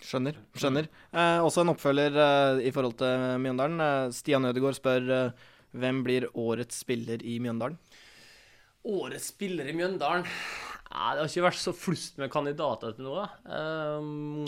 Skjønner. 0.04 0.36
skjønner. 0.60 0.88
Eh, 1.16 1.40
også 1.40 1.64
en 1.64 1.72
oppfølger 1.72 2.18
eh, 2.20 2.62
i 2.68 2.72
forhold 2.76 2.98
til 3.00 3.38
Mjøndalen. 3.44 3.80
Eh, 3.80 4.10
Stian 4.16 4.46
Ødegaard 4.50 4.76
spør 4.78 5.08
eh, 5.16 5.46
hvem 5.80 6.02
blir 6.06 6.28
årets 6.38 6.82
spiller 6.84 7.24
i 7.26 7.38
Mjøndalen? 7.42 7.78
Årets 8.84 9.30
spiller 9.32 9.70
i 9.72 9.74
Mjøndalen 9.80 10.26
ja, 10.28 11.14
Det 11.16 11.24
har 11.24 11.30
ikke 11.30 11.46
vært 11.48 11.62
så 11.62 11.72
flust 11.74 12.20
med 12.20 12.30
kandidater 12.34 12.92
til 12.98 13.08
noe. 13.08 13.24
Um, 13.48 14.44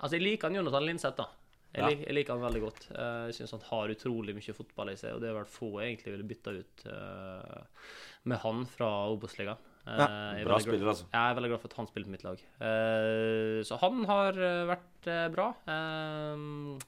altså, 0.00 0.16
jeg 0.16 0.24
liker 0.24 0.48
han 0.48 0.58
Jonathan 0.58 0.86
Linseth, 0.88 1.16
da. 1.20 1.28
Jeg, 1.76 1.82
Ja. 1.82 1.88
lik, 1.92 2.06
jeg 2.06 2.14
liker 2.16 2.32
han 2.34 2.46
veldig 2.46 2.62
godt. 2.64 2.86
Eh, 2.90 3.24
jeg 3.28 3.34
syns 3.36 3.52
han 3.58 3.66
har 3.68 3.92
utrolig 3.92 4.34
mye 4.34 4.54
fotball 4.56 4.90
i 4.90 4.96
seg, 4.96 5.12
og 5.14 5.20
det 5.20 5.28
har 5.28 5.36
vært 5.42 5.52
få 5.52 5.68
jeg 5.82 5.92
egentlig 5.92 6.14
ville 6.16 6.28
bytta 6.32 6.54
ut 6.56 6.84
eh, 6.88 7.90
med 8.24 8.40
han 8.42 8.64
fra 8.72 8.88
Obos-ligaen. 9.12 9.60
Eh, 9.88 9.98
Ja, 10.04 10.06
er 10.38 10.44
Bra 10.48 10.58
spiller, 10.62 10.88
altså. 10.92 11.06
jeg 11.12 11.30
er 11.30 11.34
veldig 11.38 11.50
glad 11.54 11.60
for 11.62 11.70
at 11.72 11.76
han 11.80 11.88
spiller 11.90 12.06
på 12.08 12.14
mitt 12.14 12.24
lag. 12.26 12.42
Eh, 12.60 13.58
så 13.68 13.78
han 13.80 14.04
har 14.10 14.38
eh, 14.38 14.62
vært 14.68 15.08
eh, 15.10 15.26
bra. 15.34 15.48
Eh, 15.66 16.86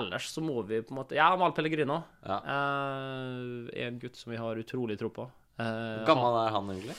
ellers 0.00 0.28
så 0.34 0.42
må 0.44 0.60
vi 0.66 0.80
på 0.86 0.92
en 0.94 1.00
måte 1.00 1.16
Ja, 1.18 1.30
Mal 1.36 1.52
Pellegrino. 1.56 2.00
Ja. 2.26 2.40
Eh, 2.54 3.86
en 3.86 3.98
gutt 4.02 4.16
som 4.18 4.30
vi 4.34 4.38
har 4.42 4.56
utrolig 4.60 4.98
tro 5.00 5.08
på. 5.14 5.28
Eh, 5.60 5.64
Hvor 6.02 6.06
gammel 6.14 6.40
er 6.46 6.54
han 6.56 6.70
egentlig? 6.74 6.96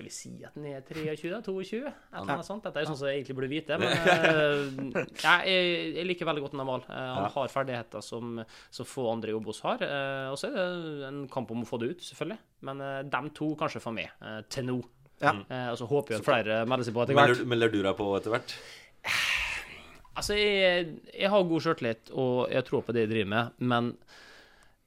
Skal 0.00 0.08
vi 0.08 0.14
si 0.16 0.32
at 0.48 0.54
den 0.56 0.66
er 0.72 0.80
23? 0.88 1.42
22? 1.46 1.80
Et 1.84 2.16
eller 2.16 2.32
annet 2.34 2.48
sånt. 2.48 2.64
Dette 2.64 2.80
er 2.80 2.86
jo 2.86 2.90
sånn 2.90 2.98
som 3.02 3.10
jeg 3.10 3.20
egentlig 3.20 3.36
burde 3.38 3.50
vite. 3.52 3.76
Men 3.80 3.90
uh, 3.92 5.00
jeg, 5.20 5.58
jeg 5.98 6.06
liker 6.08 6.28
veldig 6.30 6.44
godt 6.46 6.56
Namal. 6.58 6.84
Uh, 6.88 6.94
han 6.96 7.26
Ja. 7.26 7.32
har 7.36 7.52
ferdigheter 7.52 8.04
som, 8.04 8.40
som 8.72 8.88
få 8.88 9.06
andre 9.12 9.34
i 9.34 9.36
Obos 9.36 9.60
har. 9.66 9.82
Uh, 9.84 10.30
og 10.32 10.38
så 10.40 10.48
er 10.50 10.56
det 10.56 11.08
en 11.10 11.20
kamp 11.32 11.52
om 11.54 11.62
å 11.62 11.68
få 11.68 11.78
det 11.82 11.92
ut, 11.94 12.06
selvfølgelig. 12.10 12.40
Men 12.66 12.80
eh, 12.84 12.98
dem 13.08 13.30
to 13.36 13.46
kanskje 13.56 13.80
for 13.80 13.96
meg, 13.96 14.10
eh, 14.20 14.40
til 14.52 14.66
nå. 14.68 14.74
Ja. 15.22 15.30
Eh, 15.48 15.68
og 15.72 15.78
så 15.80 15.86
håper 15.88 16.12
jeg 16.14 16.20
at 16.20 16.26
flere 16.28 16.58
melder 16.68 16.84
seg 16.88 16.96
på 16.96 17.02
etter 17.06 17.16
hvert. 17.16 17.32
hvert. 17.38 17.48
melder 17.48 17.72
du 17.72 17.78
deg 17.84 17.94
på 17.96 18.08
etter 18.18 18.34
hvert? 18.34 18.52
Altså, 20.20 20.34
jeg, 20.36 20.88
jeg 21.14 21.30
har 21.32 21.44
god 21.48 21.62
sjøltillit, 21.64 22.10
og 22.18 22.50
jeg 22.52 22.64
tror 22.66 22.82
på 22.84 22.92
det 22.92 23.04
jeg 23.06 23.10
driver 23.12 23.28
med, 23.30 23.52
men 23.70 23.86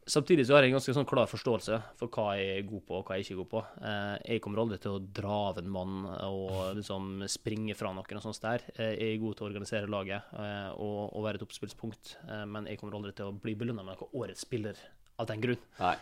samtidig 0.10 0.46
så 0.48 0.56
har 0.56 0.66
jeg 0.66 0.72
en 0.72 0.78
ganske 0.78 0.96
sånn 0.96 1.08
klar 1.08 1.30
forståelse 1.30 1.78
for 2.00 2.12
hva 2.14 2.34
jeg 2.40 2.58
er 2.58 2.66
god 2.68 2.84
på, 2.88 2.98
og 2.98 3.08
hva 3.08 3.18
jeg 3.18 3.26
ikke 3.26 3.36
er 3.36 3.40
god 3.42 3.52
på. 3.54 3.64
Eh, 3.90 4.16
jeg 4.34 4.44
kommer 4.44 4.64
aldri 4.64 4.80
til 4.84 4.98
å 4.98 5.04
dra 5.20 5.38
av 5.52 5.62
en 5.62 5.72
mann 5.76 5.96
og 6.28 6.54
liksom 6.80 7.24
springe 7.32 7.78
fra 7.80 7.94
noen 7.96 8.20
og 8.20 8.26
sånt 8.26 8.44
der. 8.44 8.66
Eh, 8.76 8.94
jeg 8.98 9.16
er 9.16 9.24
god 9.24 9.38
til 9.38 9.46
å 9.46 9.50
organisere 9.52 9.92
laget 9.92 10.36
eh, 10.40 10.70
og, 10.74 11.00
og 11.14 11.28
være 11.28 11.42
et 11.42 11.48
oppspillspunkt, 11.48 12.18
men 12.50 12.70
jeg 12.70 12.80
kommer 12.82 13.00
aldri 13.00 13.14
til 13.18 13.32
å 13.32 13.38
bli 13.38 13.56
belønna 13.60 13.86
med 13.86 13.98
noe 13.98 14.12
årets 14.24 14.46
spiller 14.46 14.80
av 15.22 15.28
den 15.30 15.44
grunn. 15.44 15.60
Nei. 15.78 15.96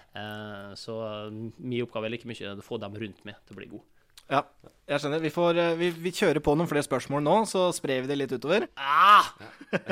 Så 0.80 0.94
min 1.32 1.82
oppgave 1.84 2.08
er 2.08 2.14
like 2.16 2.30
mye 2.30 2.54
å 2.56 2.64
få 2.64 2.80
dem 2.82 2.96
rundt 2.96 3.26
meg 3.28 3.42
til 3.46 3.58
å 3.58 3.60
bli 3.60 3.68
gode. 3.74 4.01
Ja, 4.32 4.46
jeg 4.88 5.02
skjønner. 5.04 5.22
Vi, 5.24 5.30
får, 5.34 5.58
eh, 5.60 5.74
vi, 5.80 5.90
vi 6.06 6.12
kjører 6.16 6.40
på 6.44 6.54
noen 6.56 6.70
flere 6.70 6.86
spørsmål 6.88 7.24
nå, 7.26 7.34
så 7.50 7.66
sprer 7.76 8.06
vi 8.06 8.12
det 8.12 8.18
litt 8.22 8.32
utover. 8.32 8.66
Ah! 8.80 9.28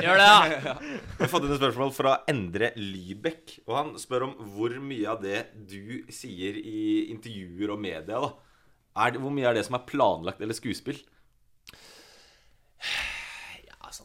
Gjør 0.00 0.20
det, 0.20 0.28
ja. 0.70 0.74
Vi 0.80 1.20
har 1.20 1.30
fått 1.32 1.44
inn 1.46 1.54
et 1.54 1.60
spørsmål 1.60 1.92
fra 1.96 2.14
Endre 2.30 2.72
Lybekk. 2.78 3.58
Og 3.68 3.76
han 3.76 3.92
spør 4.00 4.30
om 4.30 4.34
hvor 4.54 4.74
mye 4.80 5.06
av 5.12 5.20
det 5.24 5.42
du 5.68 6.08
sier 6.12 6.56
i 6.56 7.10
intervjuer 7.12 7.74
og 7.76 7.82
media, 7.84 8.20
da 8.20 9.04
er 9.04 9.14
det, 9.14 9.20
Hvor 9.22 9.30
mye 9.32 9.46
er 9.46 9.54
det 9.54 9.62
som 9.68 9.76
er 9.78 9.86
planlagt 9.86 10.40
eller 10.42 10.56
skuespill? 10.56 10.98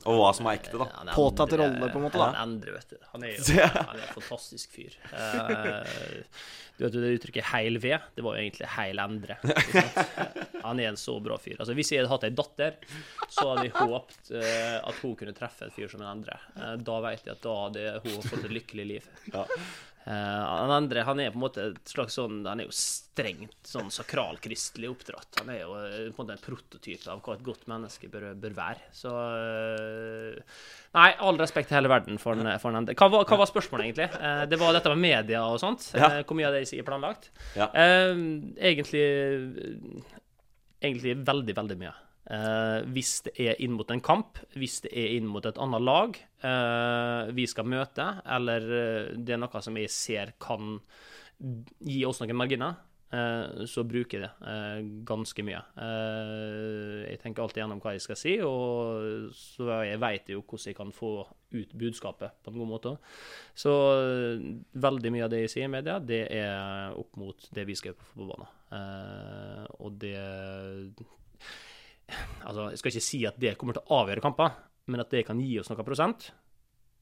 Og 0.06 0.20
hva 0.20 0.28
som 0.38 0.46
er 0.50 0.60
ekte, 0.60 0.78
da. 0.78 0.86
han 1.00 1.10
Påtatt 1.16 1.50
Endre- 1.56 1.66
rolle, 1.66 1.88
på 1.90 1.98
en 2.00 2.04
måte, 2.06 2.20
da. 2.22 2.28
Han 2.36 2.52
Endre, 2.56 2.76
vet 2.78 2.92
du. 2.94 2.98
Han 3.14 3.24
er 3.26 3.34
jo 3.34 3.58
han 3.74 3.98
er 3.98 4.04
en 4.06 4.14
fantastisk 4.20 4.76
fyr. 4.76 4.94
Uh, 5.10 5.82
du 6.76 6.84
vet 6.84 6.96
jo 6.98 7.02
det 7.02 7.12
uttrykket 7.16 7.48
'heil 7.54 7.80
ved'? 7.80 8.04
Det 8.18 8.24
var 8.26 8.36
jo 8.36 8.44
egentlig 8.44 8.68
'heil 8.76 9.00
Endre'. 9.00 9.38
ikke 9.48 9.82
sant? 9.86 10.62
Han 10.66 10.80
er 10.84 10.90
en 10.92 11.00
så 11.00 11.16
bra 11.24 11.38
fyr. 11.42 11.56
Altså, 11.60 11.74
Hvis 11.78 11.92
jeg 11.94 12.04
hadde 12.04 12.12
hatt 12.14 12.28
ei 12.28 12.34
datter, 12.36 12.78
så 13.32 13.48
hadde 13.54 13.66
jeg 13.70 13.76
håpet 13.80 14.32
uh, 14.36 14.78
at 14.90 15.02
hun 15.02 15.16
kunne 15.16 15.34
treffe 15.38 15.66
et 15.70 15.74
fyr 15.78 15.88
som 15.90 16.02
en 16.04 16.12
Endre. 16.18 16.38
Uh, 16.58 16.76
da 16.86 17.00
vet 17.08 17.26
jeg 17.26 17.36
at 17.38 17.44
da 17.46 17.56
hadde 17.64 17.86
hun 18.06 18.22
fått 18.30 18.46
et 18.46 18.56
lykkelig 18.60 18.88
liv. 18.94 19.10
Eh, 19.34 19.58
han 20.14 20.70
andre 20.70 21.02
han 21.08 21.20
er 21.20 21.32
på 21.34 21.40
en 21.40 21.44
måte 21.48 21.64
et 21.72 21.90
slags 21.90 22.14
sånn 22.20 22.44
Han 22.46 22.60
er 22.62 22.68
jo 22.68 22.74
strengt 22.78 23.66
sånn 23.66 23.88
sakralkristelig 23.94 24.92
oppdratt. 24.92 25.40
Han 25.40 25.50
er 25.50 25.64
jo 25.64 25.72
eh, 25.80 25.96
på 26.12 26.22
en 26.22 26.28
måte 26.28 26.36
en 26.36 26.44
prototype 26.44 27.10
av 27.10 27.24
hva 27.26 27.38
et 27.38 27.46
godt 27.48 27.66
menneske 27.72 28.10
bør, 28.14 28.28
bør 28.38 28.58
være. 28.58 28.86
Så 28.94 29.14
eh, 29.16 30.60
Nei, 30.96 31.10
all 31.26 31.42
respekt 31.42 31.72
til 31.72 31.80
hele 31.80 31.92
verden 31.92 32.22
for 32.22 32.38
en, 32.38 32.52
for 32.62 32.78
en. 32.78 32.86
Hva, 32.92 33.10
hva 33.18 33.40
var 33.42 33.50
spørsmålet, 33.50 33.88
egentlig? 33.90 34.10
Eh, 34.20 34.44
det 34.52 34.62
var 34.62 34.78
dette 34.78 34.94
med 34.94 35.02
media 35.08 35.42
og 35.50 35.58
sånt. 35.64 35.90
Ja. 35.98 36.12
Eh, 36.20 36.24
hvor 36.28 36.38
mye 36.38 36.52
av 36.52 36.60
det 36.60 36.66
sier 36.70 36.86
planlagt? 36.88 37.32
Ja. 37.58 37.72
Eh, 37.74 38.14
egentlig 38.72 39.06
Egentlig 40.86 41.16
veldig, 41.26 41.54
veldig 41.58 41.76
mye. 41.82 41.92
Eh, 42.26 42.80
hvis 42.90 43.20
det 43.28 43.36
er 43.38 43.60
inn 43.62 43.76
mot 43.78 43.92
en 43.94 44.02
kamp, 44.02 44.40
hvis 44.58 44.80
det 44.86 44.92
er 44.98 45.14
inn 45.20 45.28
mot 45.30 45.46
et 45.46 45.60
annet 45.62 45.84
lag 45.86 46.18
eh, 46.18 47.30
vi 47.38 47.46
skal 47.50 47.70
møte, 47.70 48.08
eller 48.38 48.66
eh, 48.66 49.14
det 49.14 49.36
er 49.36 49.42
noe 49.44 49.62
som 49.62 49.78
jeg 49.78 49.94
ser 49.94 50.34
kan 50.42 50.80
gi 51.86 52.02
oss 52.08 52.24
noen 52.24 52.38
marginer, 52.40 52.82
så 53.70 53.84
bruker 53.88 54.24
jeg 54.24 54.28
det 54.28 55.04
ganske 55.08 55.44
mye. 55.46 55.60
Jeg 57.06 57.20
tenker 57.22 57.44
alltid 57.44 57.62
gjennom 57.62 57.80
hva 57.84 57.94
jeg 57.96 58.04
skal 58.04 58.18
si, 58.20 58.34
og 58.44 59.30
så 59.36 59.78
jeg 59.88 60.02
vet 60.02 60.32
jo 60.34 60.42
hvordan 60.42 60.72
jeg 60.72 60.76
kan 60.76 60.92
få 60.96 61.12
ut 61.54 61.76
budskapet 61.80 62.36
på 62.44 62.52
en 62.52 62.60
god 62.60 62.72
måte. 62.74 62.96
Så 63.56 63.72
veldig 64.88 65.14
mye 65.16 65.28
av 65.28 65.32
det 65.32 65.46
jeg 65.46 65.54
sier 65.54 65.70
i 65.70 65.74
media, 65.78 65.96
det 66.04 66.26
er 66.34 66.98
opp 66.98 67.16
mot 67.22 67.48
det 67.56 67.68
vi 67.70 67.78
skal 67.80 67.94
gjøre 67.94 68.02
på. 68.02 68.50
Eh, 68.76 69.64
og 69.80 70.00
det 70.02 70.18
Altså, 72.46 72.70
jeg 72.72 72.82
skal 72.82 72.94
ikke 72.94 73.06
si 73.08 73.20
at 73.28 73.38
det 73.42 73.56
kommer 73.60 73.78
til 73.78 73.86
å 73.86 74.00
avgjøre 74.04 74.24
kamper, 74.24 74.58
men 74.92 75.02
at 75.02 75.14
det 75.14 75.26
kan 75.28 75.40
gi 75.42 75.58
oss 75.60 75.72
noen 75.72 75.88
prosent, 75.88 76.30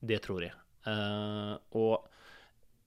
det 0.04 0.22
tror 0.24 0.46
jeg. 0.46 0.56
Uh, 0.88 1.56
og 1.80 2.08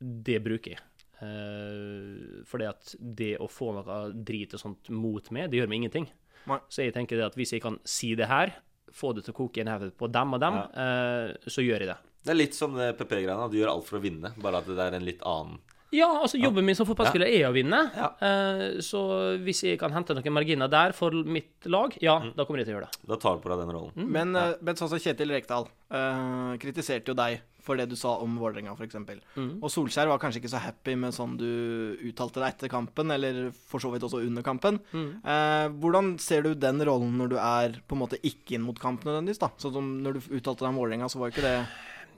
det 0.00 0.38
bruker 0.44 0.76
jeg. 0.76 0.84
Uh, 1.16 2.44
fordi 2.48 2.68
at 2.68 2.94
det 3.00 3.34
å 3.40 3.48
få 3.48 3.72
noe 3.76 4.00
drit 4.12 4.52
og 4.56 4.62
sånt 4.62 4.92
mot 4.92 5.30
meg, 5.32 5.50
det 5.52 5.60
gjør 5.60 5.70
meg 5.72 5.82
ingenting. 5.82 6.08
Nei. 6.46 6.60
Så 6.70 6.84
jeg 6.84 6.94
tenker 6.94 7.18
det 7.18 7.28
at 7.28 7.36
hvis 7.38 7.56
jeg 7.56 7.64
kan 7.64 7.78
si 7.88 8.14
det 8.18 8.28
her, 8.30 8.54
få 8.96 9.12
det 9.16 9.26
til 9.26 9.34
å 9.34 9.38
koke 9.40 9.62
i 9.62 9.66
hodet 9.66 9.94
på 9.98 10.08
dem 10.12 10.36
og 10.36 10.42
dem, 10.42 10.60
eh, 10.78 11.32
så 11.50 11.64
gjør 11.64 11.82
jeg 11.82 11.90
det. 11.90 11.96
Det 12.26 12.32
er 12.32 12.38
litt 12.38 12.56
som 12.56 12.74
det 12.74 12.92
PP-greiene. 12.98 13.48
Du 13.50 13.58
gjør 13.58 13.72
alt 13.72 13.88
for 13.88 13.98
å 13.98 14.02
vinne, 14.02 14.32
bare 14.42 14.62
at 14.62 14.70
det 14.70 14.82
er 14.82 14.96
en 14.96 15.06
litt 15.06 15.22
annen 15.26 15.58
Ja, 15.94 16.08
altså 16.22 16.38
jobben 16.40 16.64
min 16.66 16.74
som 16.74 16.86
fotballspiller 16.88 17.30
er 17.30 17.44
å 17.48 17.52
vinne. 17.54 17.78
Ja. 17.94 18.08
Eh, 18.18 18.80
så 18.82 19.00
hvis 19.44 19.62
jeg 19.68 19.78
kan 19.78 19.92
hente 19.94 20.16
noen 20.16 20.34
marginer 20.34 20.68
der 20.70 20.92
for 20.96 21.14
mitt 21.24 21.66
lag, 21.70 21.94
ja, 22.02 22.18
Mm. 22.20 22.32
da 22.36 22.44
kommer 22.44 22.58
jeg 22.58 22.66
til 22.66 22.74
å 22.74 22.80
gjøre 22.80 22.88
det. 22.90 23.06
Da 23.06 23.16
tar 23.22 23.36
du 23.36 23.42
på 23.42 23.50
deg 23.52 23.58
den 23.62 23.74
rollen. 23.76 23.92
Men, 24.10 24.34
ja. 24.34 24.54
men 24.60 24.74
sånn 24.74 24.88
som 24.90 24.98
Kjetil 24.98 25.30
Rekdal 25.30 25.68
uh, 25.92 26.56
kritiserte 26.58 27.12
jo 27.12 27.14
deg 27.14 27.40
for 27.66 27.74
det 27.74 27.88
du 27.90 27.96
sa 27.98 28.12
om 28.22 28.36
Vålerenga, 28.38 28.76
f.eks. 28.78 28.94
Mm. 29.34 29.58
Og 29.58 29.70
Solskjær 29.70 30.06
var 30.06 30.20
kanskje 30.22 30.38
ikke 30.38 30.52
så 30.52 30.60
happy 30.62 30.94
med 30.94 31.10
sånn 31.14 31.36
du 31.38 31.96
uttalte 32.06 32.38
deg 32.38 32.52
etter 32.54 32.70
kampen, 32.70 33.10
eller 33.10 33.50
for 33.50 33.82
så 33.82 33.90
vidt 33.90 34.04
også 34.06 34.20
under 34.22 34.42
kampen. 34.46 34.78
Mm. 34.92 35.08
Uh, 35.26 35.66
hvordan 35.82 36.12
ser 36.22 36.42
du 36.46 36.54
den 36.54 36.78
rollen 36.86 37.16
når 37.18 37.28
du 37.34 37.36
er 37.42 37.80
på 37.86 37.96
en 37.98 38.02
måte 38.04 38.20
ikke 38.22 38.54
inn 38.54 38.62
mot 38.66 38.78
kamp 38.78 39.02
nødvendigvis, 39.06 39.42
da? 39.42 39.50
Sånn 39.58 39.74
som 39.74 39.90
når 40.04 40.18
du 40.18 40.20
uttalte 40.38 40.62
deg 40.62 40.70
om 40.70 40.78
Vålerenga, 40.78 41.10
så 41.10 41.18
var 41.18 41.30
jo 41.30 41.34
ikke 41.36 41.46
det 41.48 41.58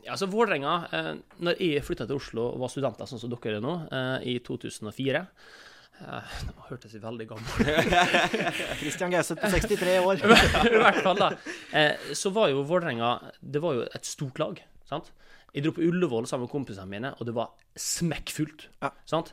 Ja, 0.04 0.14
altså 0.14 0.28
Vålerenga 0.30 0.74
eh, 0.94 1.08
Når 1.44 1.62
jeg 1.62 1.84
flytta 1.87 2.06
til 2.08 2.18
Oslo 2.20 2.48
og 2.52 2.61
var 2.62 2.72
studenter, 2.72 3.08
sånn 3.08 3.20
som 3.22 3.32
dere 3.32 3.58
er 3.58 3.64
nå, 3.64 3.74
eh, 3.92 4.28
i 4.32 4.37
2004 4.44 5.22
eh, 5.22 6.34
Nå 6.48 6.66
hørtes 6.68 6.94
jeg 6.96 7.02
veldig 7.04 7.26
gammel 7.30 7.70
Christian 8.80 9.12
Gauseth 9.14 9.42
på 9.42 9.50
63 9.52 9.98
år. 10.00 10.22
I 10.70 10.82
hvert 10.82 11.02
fall, 11.04 11.20
da. 11.20 11.30
Eh, 11.76 12.11
så 12.16 12.32
var 12.34 12.52
jo 12.52 12.64
Vålerenga 12.68 13.14
Det 13.40 13.62
var 13.64 13.78
jo 13.78 13.87
et 13.88 14.08
stort 14.08 14.40
lag. 14.42 14.62
sant? 14.88 15.12
Jeg 15.54 15.64
dro 15.64 15.72
på 15.74 15.84
Ullevål 15.87 16.26
sammen 16.28 16.46
med 16.46 16.52
kompisene 16.52 16.90
mine, 16.90 17.14
og 17.18 17.26
det 17.26 17.32
var 17.34 17.54
smekkfullt. 17.80 18.68
Ja. 18.84 18.92
sant? 19.08 19.32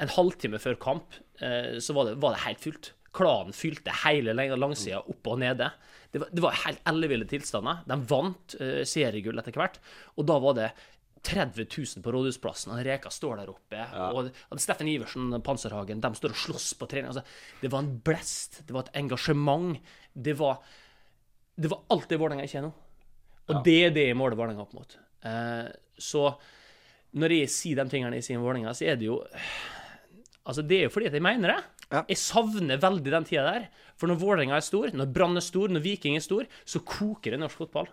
En 0.00 0.12
halvtime 0.12 0.60
før 0.62 0.76
kamp 0.80 1.16
eh, 1.42 1.76
så 1.82 1.96
var 1.96 2.08
det, 2.10 2.18
var 2.22 2.36
det 2.36 2.44
helt 2.46 2.62
fullt. 2.62 2.92
Klanen 3.16 3.56
fylte 3.56 3.94
hele 4.04 4.34
lang- 4.36 4.52
langsida 4.60 5.00
oppe 5.00 5.32
og 5.32 5.40
nede. 5.40 5.70
Det 6.12 6.20
var, 6.22 6.28
det 6.32 6.42
var 6.44 6.58
helt 6.64 6.82
elleville 6.92 7.26
tilstander. 7.28 7.80
De 7.88 7.96
vant 8.10 8.56
uh, 8.60 8.82
seriegull 8.88 9.40
etter 9.40 9.56
hvert, 9.56 9.80
og 10.16 10.28
da 10.28 10.36
var 10.44 10.56
det 10.58 10.68
30 11.26 11.64
000 11.66 12.04
på 12.04 12.12
Rådhusplassen, 12.14 12.70
og 12.76 12.82
Reka 12.86 13.10
står 13.10 13.40
der 13.40 13.48
oppe. 13.50 13.80
Og, 14.14 14.28
og 14.52 14.60
Steffen 14.62 14.86
Iversen 14.92 15.32
og 15.34 15.42
Panserhagen 15.44 16.02
de 16.04 16.10
står 16.14 16.34
og 16.36 16.42
slåss 16.44 16.68
på 16.78 16.86
trening. 16.86 17.08
Altså, 17.10 17.24
det 17.62 17.70
var 17.72 17.82
en 17.82 17.96
blest, 18.06 18.60
det 18.68 18.76
var 18.76 18.86
et 18.86 19.00
engasjement. 19.00 19.80
Det 20.14 20.36
var, 20.38 20.60
det 21.58 21.72
var 21.72 21.82
alt 21.96 22.06
det 22.12 22.20
Vålerenga 22.22 22.46
ikke 22.46 22.60
er 22.60 22.68
nå. 22.68 22.74
Og 23.46 23.58
det 23.66 23.76
er 23.88 23.96
det 23.96 24.06
jeg 24.08 24.18
måler 24.18 24.38
Vålerenga 24.38 24.62
opp 24.68 24.76
mot. 24.76 24.96
Uh, 25.26 25.66
så 25.98 26.28
når 27.16 27.34
jeg 27.40 27.50
sier 27.50 27.80
de 27.80 27.90
tingene 27.90 28.20
jeg 28.20 28.28
sier 28.28 28.38
om 28.38 28.46
Vålerenga, 28.46 28.76
så 28.76 28.86
er 28.92 29.00
det 29.00 29.10
jo 29.10 29.18
Altså, 30.46 30.62
det 30.62 30.76
er 30.78 30.84
jo 30.84 30.90
fordi 30.94 31.08
at 31.08 31.14
jeg 31.16 31.24
mener 31.26 31.50
det. 31.56 31.62
Ja. 31.92 32.02
Jeg 32.10 32.18
savner 32.18 32.80
veldig 32.82 33.12
den 33.12 33.26
tida 33.28 33.44
der. 33.46 33.68
For 33.98 34.10
når 34.10 34.18
Vålerenga 34.22 34.56
er 34.58 34.64
stor, 34.66 34.90
når 34.94 35.12
Brann 35.14 35.38
er 35.38 35.44
stor, 35.44 35.70
når 35.72 35.84
Viking 35.84 36.16
er 36.18 36.24
stor, 36.24 36.48
så 36.66 36.82
koker 36.82 37.34
det 37.36 37.42
norsk 37.42 37.62
fotball. 37.62 37.90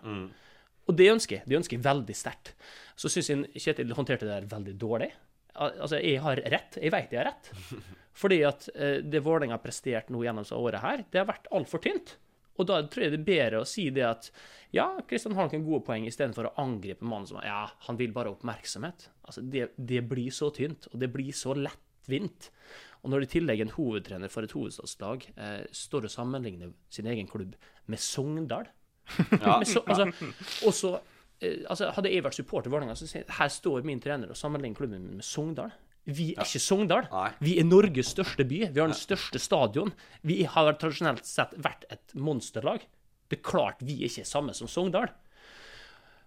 Og 0.84 0.96
det 0.98 1.10
ønsker 1.12 1.38
jeg. 1.38 1.48
Det 1.48 1.58
ønsker 1.60 1.78
jeg 1.78 1.84
veldig 1.84 2.16
sterkt. 2.18 2.54
Så 2.98 3.10
syns 3.12 3.30
jeg 3.30 3.62
Kjetil 3.64 3.94
håndterte 3.96 4.26
det 4.28 4.34
der 4.34 4.50
veldig 4.50 4.74
dårlig. 4.80 5.12
Altså, 5.54 6.00
jeg 6.02 6.18
har 6.24 6.42
rett. 6.50 6.80
Jeg 6.82 6.92
vet 6.92 7.14
jeg 7.14 7.22
har 7.22 7.30
rett. 7.30 7.52
Fordi 8.20 8.42
at 8.46 8.68
eh, 8.74 8.98
det 9.02 9.22
Vålerenga 9.24 9.56
har 9.56 9.62
prestert 9.62 10.10
nå 10.12 10.20
gjennom 10.22 10.44
dette 10.44 10.58
året 10.58 10.82
her, 10.84 11.02
det 11.10 11.22
har 11.22 11.30
vært 11.30 11.48
altfor 11.54 11.82
tynt. 11.82 12.16
Og 12.54 12.68
da 12.68 12.78
tror 12.86 13.06
jeg 13.06 13.14
det 13.14 13.18
er 13.18 13.26
bedre 13.26 13.62
å 13.64 13.66
si 13.66 13.88
det 13.94 14.04
at 14.06 14.28
ja, 14.74 14.86
Kristian 15.08 15.34
har 15.38 15.48
noen 15.50 15.64
gode 15.66 15.82
poeng, 15.86 16.06
istedenfor 16.06 16.50
å 16.50 16.52
angripe 16.62 17.06
mannen 17.06 17.26
som 17.30 17.40
ja, 17.42 17.64
han 17.88 17.98
vil 17.98 18.14
bare 18.14 18.30
ha 18.30 18.36
oppmerksomhet. 18.36 19.08
Altså, 19.26 19.42
det, 19.42 19.72
det 19.74 20.04
blir 20.06 20.30
så 20.34 20.50
tynt, 20.54 20.86
og 20.92 21.00
det 21.02 21.10
blir 21.14 21.34
så 21.34 21.56
lettvint. 21.58 22.50
Og 23.04 23.12
når 23.12 23.26
i 23.26 23.30
tillegg 23.34 23.60
en 23.60 23.74
hovedtrener 23.74 24.32
for 24.32 24.46
et 24.46 24.54
hovedstadslag 24.56 25.26
eh, 25.36 25.64
står 25.76 26.08
og 26.08 26.12
sammenligner 26.12 26.72
sin 26.92 27.08
egen 27.10 27.28
klubb 27.30 27.56
med 27.86 28.00
Sogndal 28.00 28.70
Ja. 29.04 29.58
men 29.60 29.66
så, 29.68 29.82
altså, 29.84 30.06
og 30.64 30.72
så 30.72 30.90
eh, 31.44 31.58
altså, 31.68 31.90
Hadde 31.92 32.08
jeg 32.08 32.24
vært 32.24 32.38
supporter 32.38 32.72
Vålerenga, 32.72 32.94
så 32.96 33.04
sier 33.04 33.20
jeg 33.20 33.34
her 33.36 33.50
står 33.52 33.84
min 33.84 34.00
trener 34.00 34.32
og 34.32 34.38
sammenligner 34.40 34.78
klubben 34.78 35.04
min 35.04 35.18
med 35.20 35.26
Sogndal. 35.28 35.74
Vi 36.04 36.30
er 36.32 36.44
ikke 36.44 36.60
Sogndal. 36.60 37.06
Nei. 37.12 37.28
Vi 37.44 37.58
er 37.60 37.68
Norges 37.68 38.12
største 38.12 38.44
by. 38.48 38.62
Vi 38.72 38.80
har 38.80 38.88
den 38.88 38.96
største 38.96 39.40
stadion. 39.40 39.92
Vi 40.24 40.42
har 40.48 40.72
tradisjonelt 40.80 41.28
sett 41.28 41.52
vært 41.64 41.84
et 41.92 42.16
monsterlag. 42.16 42.84
Det 43.28 43.38
er 43.40 43.44
klart 43.44 43.84
vi 43.84 43.98
er 44.02 44.10
ikke 44.10 44.26
samme 44.28 44.56
som 44.56 44.68
Sogndal. 44.68 45.12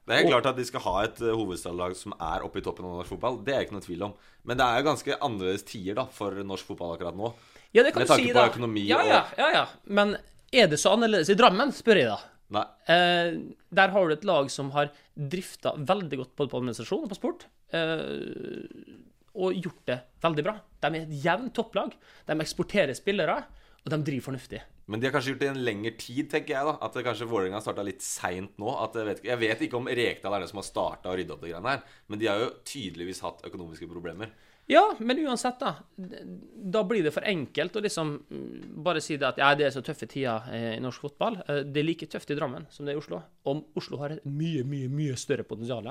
Det 0.08 0.15
er 0.15 0.30
klart 0.30 0.48
at 0.48 0.56
de 0.56 0.63
skal 0.67 0.84
ha 0.86 0.96
et 1.04 1.20
uh, 1.20 1.34
hovedstadlag 1.36 1.98
som 2.00 2.13
er 2.15 2.46
oppe 2.48 2.62
i 2.62 2.63
toppen 2.63 2.88
av 2.88 3.02
norsk 3.02 3.12
fotball. 3.12 3.41
Det 3.43 3.56
er 3.56 3.65
ikke 3.65 3.76
noe 3.76 3.84
tvil 3.84 4.06
om. 4.08 4.13
Men 4.48 4.60
det 4.60 4.67
er 4.67 4.80
jo 4.80 4.88
ganske 4.88 5.17
annerledes 5.28 5.67
tider 5.67 5.98
da 6.00 6.06
for 6.15 6.38
norsk 6.48 6.70
fotball 6.72 6.96
akkurat 6.96 7.17
nå. 7.20 7.34
Ja, 7.76 7.84
det 7.84 7.91
kan 7.91 8.02
Med 8.02 8.08
du 8.08 8.13
tanke 8.13 8.24
si, 8.24 8.32
på 8.32 8.39
da. 8.39 8.48
økonomi 8.48 8.86
ja, 8.88 9.02
ja, 9.04 9.20
ja, 9.36 9.50
ja. 9.52 9.65
Men 9.84 10.15
er 10.56 10.70
det 10.72 10.80
så 10.80 10.93
annerledes 10.96 11.30
i 11.34 11.36
Drammen, 11.38 11.74
spør 11.76 12.00
jeg 12.00 12.08
da. 12.08 12.17
Nei. 12.56 12.63
Eh, 12.88 13.34
der 13.76 13.91
har 13.91 14.08
du 14.08 14.15
et 14.15 14.24
lag 14.28 14.48
som 14.54 14.72
har 14.72 14.93
drifta 15.20 15.74
veldig 15.76 16.22
godt 16.22 16.34
både 16.39 16.54
på 16.54 16.62
administrasjon 16.62 17.04
og 17.04 17.12
på 17.12 17.20
sport. 17.20 17.43
Eh, 17.76 18.96
og 19.38 19.60
gjort 19.60 19.84
det 19.91 20.00
veldig 20.24 20.48
bra. 20.48 20.56
De 20.82 20.93
er 20.93 21.04
et 21.04 21.20
jevnt 21.26 21.54
topplag. 21.58 21.91
De 22.26 22.39
eksporterer 22.41 22.96
spillere, 22.98 23.41
og 23.84 23.91
de 23.91 24.00
driver 24.08 24.30
fornuftig. 24.32 24.63
Men 24.88 25.02
de 25.02 25.08
har 25.08 25.13
kanskje 25.17 25.34
gjort 25.34 25.41
det 25.43 25.47
i 25.50 25.52
en 25.52 25.63
lengre 25.67 25.91
tid, 26.00 26.30
tenker 26.32 26.54
jeg. 26.56 26.65
da 26.67 26.78
At 26.88 26.93
det 26.95 27.04
kanskje 27.04 27.28
Vålerenga 27.28 27.60
starta 27.63 27.84
litt 27.84 28.04
seint 28.06 28.54
nå. 28.62 28.71
Jeg, 28.95 29.08
vet, 29.10 29.23
jeg 29.28 29.41
vet 29.41 29.63
ikke 29.67 29.80
om 29.82 29.89
Rekdal 29.91 30.38
er 30.38 30.45
det 30.45 30.52
som 30.52 30.62
har 30.62 30.67
starta 30.67 31.12
å 31.12 31.17
rydde 31.19 31.36
opp 31.36 31.43
det 31.43 31.52
greiene 31.52 31.73
her. 31.73 31.82
Men 32.08 32.21
de 32.21 32.30
har 32.32 32.39
jo 32.39 32.54
tydeligvis 32.67 33.19
hatt 33.26 33.43
økonomiske 33.50 33.89
problemer. 33.91 34.32
Ja, 34.67 34.84
men 35.00 35.19
uansett, 35.23 35.62
da. 35.62 35.76
Da 35.95 36.82
blir 36.84 37.04
det 37.06 37.13
for 37.15 37.23
enkelt 37.28 37.76
å 37.80 37.84
liksom 37.84 38.10
mm, 38.28 38.47
bare 38.84 39.00
si 39.04 39.15
det 39.15 39.30
at 39.30 39.38
ja, 39.39 39.54
det 39.56 39.69
er 39.69 39.76
så 39.76 39.84
tøffe 39.84 40.10
tider 40.12 40.50
eh, 40.52 40.73
i 40.76 40.82
norsk 40.84 41.06
fotball. 41.06 41.38
Eh, 41.47 41.62
Det 41.63 41.80
er 41.84 41.88
like 41.88 42.10
tøft 42.12 42.32
i 42.32 42.36
Drammen 42.36 42.67
som 42.71 42.84
det 42.88 42.91
er 42.91 43.00
i 43.00 43.04
Oslo. 43.04 43.21
Og 43.47 43.80
Oslo 43.80 44.00
har 44.02 44.17
et 44.17 44.26
mye, 44.28 44.65
mye, 44.67 44.89
mye 44.91 45.15
større 45.19 45.47
potensial. 45.47 45.88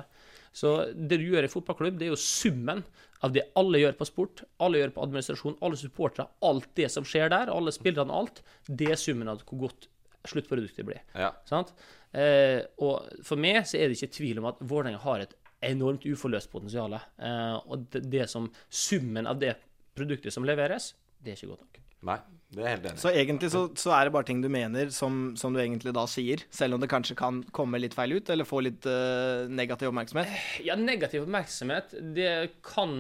Så 0.56 0.74
det 0.92 1.20
du 1.20 1.24
gjør 1.24 1.48
i 1.48 1.52
fotballklubb, 1.52 1.96
det 1.96 2.08
er 2.08 2.12
jo 2.12 2.20
summen 2.20 2.84
av 3.24 3.32
det 3.32 3.46
alle 3.56 3.80
gjør 3.80 3.96
på 3.98 4.08
sport, 4.08 4.42
alle 4.62 4.82
gjør 4.82 4.94
på 4.96 5.04
administrasjon, 5.06 5.58
alle 5.64 5.78
supportere, 5.80 6.28
alt 6.44 6.68
det 6.78 6.90
som 6.92 7.06
skjer 7.08 7.30
der, 7.32 7.52
alle 7.52 7.72
spillerne, 7.74 8.12
alt. 8.12 8.42
Det 8.66 8.90
er 8.92 9.00
summen 9.00 9.30
av 9.32 9.44
hvor 9.46 9.66
godt 9.66 9.88
sluttproduktet 10.26 10.86
blir. 10.86 11.02
Ja. 11.14 11.32
Sant? 11.48 11.72
Eh, 12.16 12.60
og 12.82 13.22
for 13.26 13.40
meg 13.40 13.62
så 13.68 13.78
er 13.78 13.88
det 13.88 13.98
ikke 13.98 14.16
tvil 14.18 14.42
om 14.42 14.50
at 14.50 14.60
Vålerenga 14.64 15.02
har 15.04 15.24
et 15.24 15.36
enormt 15.66 16.04
uforløst 16.06 16.50
potensial. 16.52 16.96
Eh, 16.96 17.56
og 17.64 17.88
det, 17.92 18.04
det 18.12 18.28
som 18.32 18.50
summen 18.68 19.28
av 19.28 19.40
det 19.42 19.54
produktet 19.96 20.34
som 20.34 20.46
leveres, 20.46 20.92
det 21.22 21.32
er 21.32 21.40
ikke 21.40 21.54
godt 21.54 21.66
nok. 21.66 21.82
Nei, 22.06 22.18
det 22.54 22.62
er 22.62 22.68
helt 22.76 22.84
enig. 22.86 23.00
Så 23.02 23.10
egentlig 23.10 23.48
så, 23.50 23.62
så 23.74 23.90
er 23.96 24.06
det 24.06 24.12
bare 24.14 24.26
ting 24.28 24.38
du 24.44 24.48
mener 24.52 24.90
som, 24.94 25.32
som 25.38 25.54
du 25.54 25.58
egentlig 25.62 25.92
da 25.96 26.04
sier, 26.10 26.44
selv 26.54 26.76
om 26.76 26.82
det 26.82 26.88
kanskje 26.92 27.16
kan 27.18 27.40
komme 27.56 27.80
litt 27.82 27.96
feil 27.96 28.14
ut, 28.14 28.30
eller 28.30 28.46
få 28.46 28.60
litt 28.62 28.86
uh, 28.86 29.48
negativ 29.50 29.90
oppmerksomhet? 29.90 30.30
Ja, 30.66 30.76
negativ 30.78 31.24
oppmerksomhet, 31.26 31.96
det 32.14 32.30
kan 32.66 32.94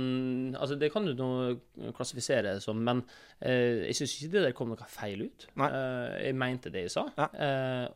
Altså, 0.56 0.76
det 0.80 0.90
kan 0.94 1.06
du 1.06 1.12
nå 1.16 1.28
klassifisere 1.96 2.56
som, 2.64 2.80
men 2.82 3.04
uh, 3.44 3.86
jeg 3.86 3.96
syns 4.00 4.16
ikke 4.18 4.32
det 4.34 4.44
der 4.48 4.56
kom 4.56 4.72
noe 4.72 4.90
feil 4.90 5.26
ut. 5.28 5.46
Nei. 5.60 5.68
Eh, 5.70 6.16
jeg 6.26 6.36
mente 6.38 6.72
det 6.74 6.86
jeg 6.86 6.94
sa, 6.96 7.06
Ja. 7.16 7.28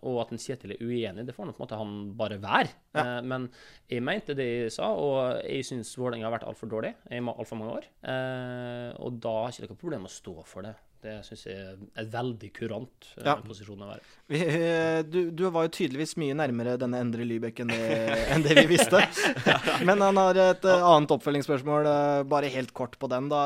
og 0.06 0.20
at 0.22 0.32
en 0.34 0.40
Kjetil 0.40 0.74
er 0.76 0.82
uenig, 0.84 1.26
det 1.26 1.34
får 1.36 1.48
nå 1.48 1.54
på 1.56 1.60
en 1.60 1.66
måte 1.66 1.80
han 1.80 1.96
bare 2.18 2.38
være. 2.42 2.72
Ja. 2.94 3.02
Eh, 3.18 3.22
men 3.26 3.48
jeg 3.90 4.04
mente 4.06 4.36
det 4.38 4.46
jeg 4.46 4.74
sa, 4.74 4.90
og 4.94 5.42
jeg 5.44 5.66
syns 5.66 5.92
Vålerenga 5.98 6.28
har 6.28 6.36
vært 6.38 6.46
altfor 6.50 6.70
dårlig 6.70 6.94
i 7.10 7.20
altfor 7.20 7.58
mange 7.60 7.80
år. 7.80 7.90
Eh, 8.02 8.92
og 9.02 9.18
da 9.22 9.34
har 9.42 9.50
jeg 9.52 9.64
ikke 9.64 9.74
noe 9.74 9.84
problem 9.84 10.06
med 10.06 10.12
å 10.12 10.16
stå 10.16 10.36
for 10.46 10.66
det. 10.66 10.74
Det 11.00 11.16
syns 11.24 11.39
jeg 11.46 11.56
er 11.56 11.78
en 12.02 12.10
veldig 12.12 12.50
kurant 12.56 13.08
eh, 13.16 13.24
Ja. 13.26 13.36
posisjon 13.44 13.80
å 13.80 13.88
være. 13.88 14.04
Vi, 14.30 14.40
eh, 14.44 15.00
du, 15.06 15.18
du 15.34 15.44
var 15.52 15.66
jo 15.66 15.72
tydeligvis 15.78 16.16
mye 16.20 16.36
nærmere 16.38 16.76
denne 16.80 17.00
Endre 17.02 17.26
Lybekk 17.26 17.62
enn 17.64 17.72
det, 17.72 17.88
enn 18.34 18.44
det 18.46 18.56
vi 18.60 18.66
visste. 18.74 19.02
Men 19.88 20.04
han 20.04 20.20
har 20.20 20.40
et 20.44 20.66
eh, 20.68 20.86
annet 20.92 21.14
oppfølgingsspørsmål, 21.16 21.90
bare 22.30 22.52
helt 22.52 22.74
kort 22.76 22.98
på 23.00 23.10
den, 23.10 23.30
da. 23.32 23.42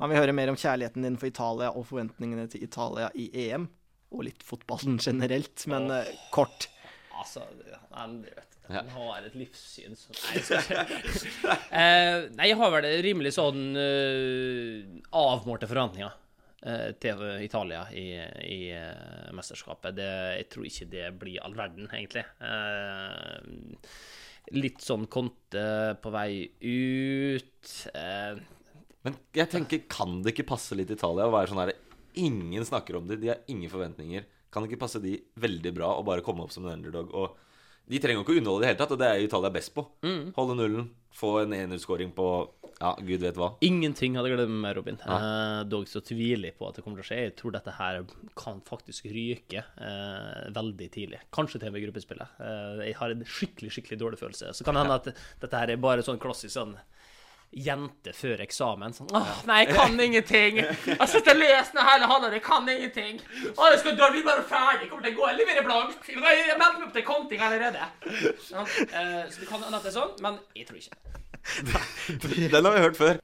Han 0.00 0.12
vil 0.12 0.20
høre 0.22 0.34
mer 0.36 0.52
om 0.52 0.58
kjærligheten 0.58 1.04
din 1.04 1.18
for 1.20 1.28
Italia 1.28 1.72
og 1.74 1.88
forventningene 1.90 2.46
til 2.52 2.64
Italia 2.64 3.10
i 3.18 3.28
EM. 3.48 3.68
Og 4.10 4.24
litt 4.26 4.42
fotballen 4.42 4.96
generelt, 5.02 5.66
men 5.70 5.90
oh. 5.94 6.14
kort. 6.34 6.66
Altså, 7.20 7.44
han, 7.92 8.22
vet, 8.24 8.56
han 8.70 8.88
har 8.94 9.26
et 9.26 9.36
livssyn 9.38 9.96
som 9.98 10.14
Nei, 10.16 10.40
jeg 10.40 10.60
eh, 11.82 12.26
Nei, 12.36 12.48
jeg 12.48 12.58
har 12.60 12.72
vel 12.74 12.88
rimelig 13.04 13.34
sånn 13.36 13.62
uh, 13.76 15.00
avmålte 15.20 15.68
forventninger 15.70 16.16
til 17.00 17.22
Italia 17.44 17.86
i, 17.96 18.06
i 18.44 18.58
eh, 18.76 19.30
mesterskapet. 19.36 19.94
Det, 19.96 20.08
jeg 20.40 20.48
tror 20.52 20.66
ikke 20.68 20.88
det 20.92 21.06
blir 21.20 21.40
all 21.44 21.54
verden, 21.56 21.86
egentlig. 21.88 22.24
Eh, 22.44 23.90
litt 24.56 24.80
sånn 24.84 25.06
Conte 25.12 25.64
på 26.02 26.12
vei 26.14 26.32
ut. 26.60 27.74
Eh, 27.94 28.40
Men 29.06 29.16
jeg 29.36 29.48
tenker, 29.52 29.84
kan 29.88 30.20
det 30.24 30.34
ikke 30.34 30.48
passe 30.52 30.76
litt 30.76 30.90
Italia 30.92 31.28
å 31.28 31.32
være 31.34 31.52
sånn 31.52 31.62
her 31.64 31.76
Ingen 32.20 32.64
snakker 32.66 32.96
om 32.98 33.06
det, 33.06 33.20
de 33.22 33.28
har 33.30 33.44
ingen 33.48 33.70
forventninger. 33.70 34.24
Kan 34.50 34.64
det 34.64 34.72
ikke 34.72 34.80
passe 34.82 34.98
de 34.98 35.12
veldig 35.38 35.70
bra 35.76 35.92
å 35.94 36.02
bare 36.04 36.24
komme 36.26 36.42
opp 36.42 36.50
som 36.50 36.64
en 36.66 36.74
underdog? 36.74 37.12
Og 37.14 37.36
de 37.86 38.00
trenger 38.02 38.18
jo 38.18 38.24
ikke 38.24 38.34
å 38.34 38.40
underholde 38.40 38.64
i 38.64 38.66
det 38.66 38.70
hele 38.72 38.80
tatt, 38.80 38.94
og 38.96 38.98
det 38.98 39.06
er 39.06 39.22
Italia 39.22 39.52
best 39.54 39.70
på. 39.76 39.84
Holde 40.34 40.56
nullen, 40.58 40.88
få 41.14 41.36
en 41.44 41.54
1-0-skåring 41.54 42.10
på 42.16 42.26
ja, 42.80 42.94
gud 42.96 43.20
vet 43.20 43.36
hva. 43.36 43.50
Ingenting 43.66 44.14
hadde 44.16 44.30
gledet 44.32 44.48
meg, 44.48 44.72
Robin. 44.78 44.96
Eh, 45.04 45.62
dog 45.68 45.84
så 45.90 46.00
tviler 46.00 46.48
jeg 46.48 46.56
på 46.56 46.64
at 46.64 46.78
det 46.78 46.84
kommer 46.84 47.00
til 47.00 47.04
å 47.04 47.08
skje. 47.10 47.18
Jeg 47.26 47.34
tror 47.36 47.52
dette 47.52 47.74
her 47.76 47.98
kan 48.40 48.62
faktisk 48.64 49.10
ryke 49.12 49.60
eh, 49.60 50.46
veldig 50.56 50.88
tidlig. 50.94 51.20
Kanskje 51.36 51.60
til 51.60 51.68
og 51.68 51.76
med 51.76 51.84
gruppespillet. 51.84 52.38
Eh, 52.40 52.80
jeg 52.88 52.96
har 53.02 53.12
en 53.12 53.26
skikkelig 53.28 53.74
skikkelig 53.76 54.00
dårlig 54.00 54.20
følelse. 54.22 54.54
Så 54.56 54.64
kan 54.64 54.78
det 54.78 54.86
hende 54.86 54.96
at 55.02 55.10
dette 55.44 55.60
her 55.60 55.74
er 55.74 55.82
bare 55.84 56.06
sånn 56.06 56.22
klassisk 56.22 56.56
sånn 56.56 56.72
jente 57.50 58.12
før 58.14 58.42
eksamen. 58.44 58.92
Sånn 58.94 59.10
Åh, 59.16 59.30
nei, 59.48 59.64
jeg 59.64 59.74
kan 59.74 60.00
ingenting! 60.00 60.60
Jeg 60.60 60.98
har 61.00 61.10
sittet 61.10 61.32
og 61.34 61.40
leser 61.40 61.74
den 61.74 61.88
hele 61.88 62.10
halvåret, 62.10 62.36
jeg 62.38 62.44
kan 62.46 62.68
ingenting! 62.70 63.20
Å, 63.56 63.70
jeg 63.72 63.80
skal 63.82 63.96
dra, 63.98 64.10
vi 64.14 64.22
er 64.22 64.28
bare 64.28 64.44
ferdig! 64.46 64.90
Kommer 64.90 65.06
til 65.06 65.16
å 65.16 65.18
gå, 65.18 65.24
jeg 65.30 65.40
leverer 65.40 65.66
blankt! 65.66 66.10
Jeg 66.10 66.20
meldte 66.22 66.58
meg 66.60 66.86
opp 66.86 66.92
til 66.94 67.06
konting 67.08 67.42
allerede! 67.46 67.88
Ja, 68.50 68.62
eh, 68.62 69.24
så 69.30 69.42
det 69.42 69.48
kan 69.48 69.64
hende 69.64 69.80
at 69.80 69.82
det 69.82 69.90
er 69.90 69.96
sånn, 69.96 70.14
men 70.22 70.38
jeg 70.54 70.68
tror 70.68 70.78
ikke. 70.78 70.94
Den 72.54 72.68
har 72.68 72.76
vi 72.76 72.84
hørt 72.86 73.00
før. 73.00 73.18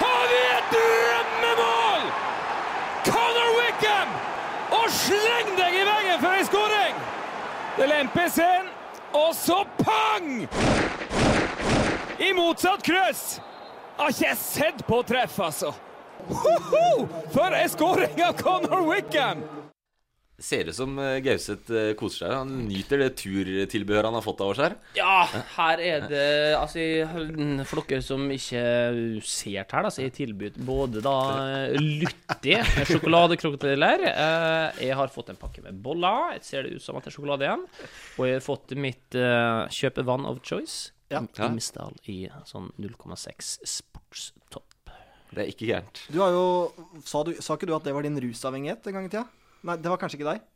Har 0.00 0.24
vi 0.32 0.40
et 0.54 0.72
drømmemål! 0.72 2.08
Connor 3.10 3.52
Wickham! 3.60 4.16
Og 4.80 4.88
sleng 5.02 5.52
deg 5.60 5.82
i 5.82 5.84
veggen 5.90 6.24
for 6.24 6.32
ei 6.32 6.48
skåring! 6.48 7.04
Det 7.76 7.90
lempes 7.92 8.40
inn, 8.40 8.72
og 9.12 9.34
så 9.36 9.60
pang! 9.84 10.46
I 12.18 12.32
motsatt 12.32 12.80
kryss! 12.80 13.40
Har 13.96 14.12
ikke 14.12 14.32
sett 14.40 14.80
på 14.88 15.02
treff, 15.04 15.36
altså. 15.40 15.74
Hoho! 16.30 17.04
For 17.34 17.52
en 17.52 17.68
skåring 17.68 18.22
av 18.24 18.38
Conor 18.40 18.86
Wickham! 18.88 19.42
Ser 20.40 20.68
ut 20.68 20.76
som 20.76 20.98
eh, 21.00 21.18
Gauseth 21.24 21.72
eh, 21.72 21.90
koser 21.96 22.26
seg. 22.26 22.32
Han 22.32 22.54
nyter 22.68 23.00
det 23.00 23.10
turtilbehøret 23.20 24.08
han 24.08 24.16
har 24.18 24.24
fått 24.24 24.40
av 24.44 24.52
oss 24.52 24.60
her. 24.60 24.74
Ja, 24.96 25.26
her 25.58 25.80
er 25.80 26.08
det 26.08 26.24
Altså, 26.56 26.82
for 27.68 27.84
dere 27.88 28.04
som 28.04 28.24
ikke 28.32 28.64
ser 29.24 29.62
her, 29.62 29.86
da, 29.86 29.92
så 29.92 30.04
er 30.04 30.16
tilbudt 30.16 30.58
både 30.64 31.04
da 31.04 31.16
Lytti 31.76 32.56
sjokoladekrokodiller. 32.90 34.08
Eh, 34.10 34.82
jeg 34.88 35.00
har 35.00 35.12
fått 35.12 35.32
en 35.32 35.40
pakke 35.40 35.64
med 35.68 35.80
boller. 35.84 36.36
Jeg 36.38 36.44
ser 36.48 36.64
det 36.64 36.76
ut 36.76 36.84
som 36.84 36.96
at 36.96 37.04
det 37.04 37.12
er 37.12 37.16
sjokolade 37.20 37.48
igjen. 37.48 37.64
Og 38.16 38.28
jeg 38.28 38.40
har 38.40 38.44
fått 38.44 38.76
mitt 38.76 39.16
uh, 39.20 39.64
kjøpevann 39.72 40.28
of 40.28 40.44
choice. 40.44 40.95
Ja. 41.12 41.22
Imsdal 41.46 41.94
i 42.10 42.24
sånn 42.48 42.72
0,6 42.82 43.56
sportstopp. 43.62 44.90
Det 45.30 45.42
er 45.42 45.50
ikke 45.50 45.68
gærent. 45.68 46.00
Du 46.10 46.20
har 46.22 46.32
jo 46.34 46.46
sa, 47.04 47.22
du, 47.26 47.34
sa 47.42 47.56
ikke 47.58 47.68
du 47.68 47.74
at 47.76 47.86
det 47.86 47.94
var 47.94 48.06
din 48.06 48.18
rusavhengighet 48.22 48.86
en 48.88 48.96
gang 48.98 49.08
i 49.08 49.12
tida? 49.12 49.26
Nei, 49.66 49.76
det 49.82 49.90
var 49.92 50.00
kanskje 50.00 50.20
ikke 50.20 50.32
deg? 50.32 50.46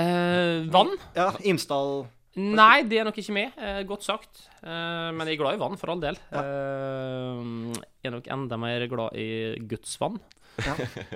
Eh, 0.00 0.66
vann? 0.70 0.94
Ja, 1.18 1.32
Imsdal 1.50 2.06
Nei, 2.38 2.84
det 2.86 3.00
er 3.00 3.06
nok 3.08 3.16
ikke 3.18 3.34
med. 3.34 3.56
Eh, 3.58 3.80
godt 3.88 4.04
sagt. 4.06 4.44
Eh, 4.62 5.08
men 5.10 5.26
jeg 5.26 5.34
er 5.34 5.40
glad 5.40 5.56
i 5.56 5.60
vann, 5.60 5.74
for 5.80 5.90
all 5.90 6.02
del. 6.02 6.18
Eh, 6.30 7.80
jeg 7.98 8.06
er 8.06 8.14
nok 8.14 8.28
enda 8.30 8.58
mer 8.60 8.86
glad 8.90 9.18
i 9.18 9.58
Guds 9.66 9.96
vann. 10.00 10.20
Ja. 10.66 10.74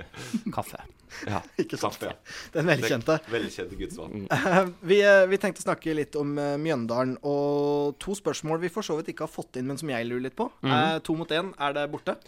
Kaffe. 0.56 0.80
Ja, 1.28 1.40
Ikke 1.62 1.78
sant? 1.78 1.98
Kaffe, 2.00 2.10
ja. 2.12 2.50
Den 2.56 2.68
velkjente. 2.72 3.18
Velkjente 3.30 3.78
gudsvann. 3.78 4.26
Vi, 4.82 4.98
eh, 5.04 5.24
vi 5.30 5.38
tenkte 5.42 5.62
å 5.62 5.68
snakke 5.68 5.94
litt 5.96 6.16
om 6.20 6.34
eh, 6.40 6.56
Mjøndalen, 6.60 7.16
og 7.22 7.96
to 8.02 8.16
spørsmål 8.18 8.62
vi 8.64 8.72
for 8.74 8.86
så 8.86 8.98
vidt 8.98 9.12
ikke 9.14 9.28
har 9.28 9.32
fått 9.32 9.60
inn, 9.60 9.68
men 9.70 9.80
som 9.80 9.92
jeg 9.92 10.08
lurer 10.08 10.26
litt 10.28 10.38
på. 10.38 10.48
Eh, 10.66 10.98
to 11.06 11.16
mot 11.18 11.30
én, 11.34 11.52
er 11.62 11.76
det 11.76 11.86
borte? 11.92 12.18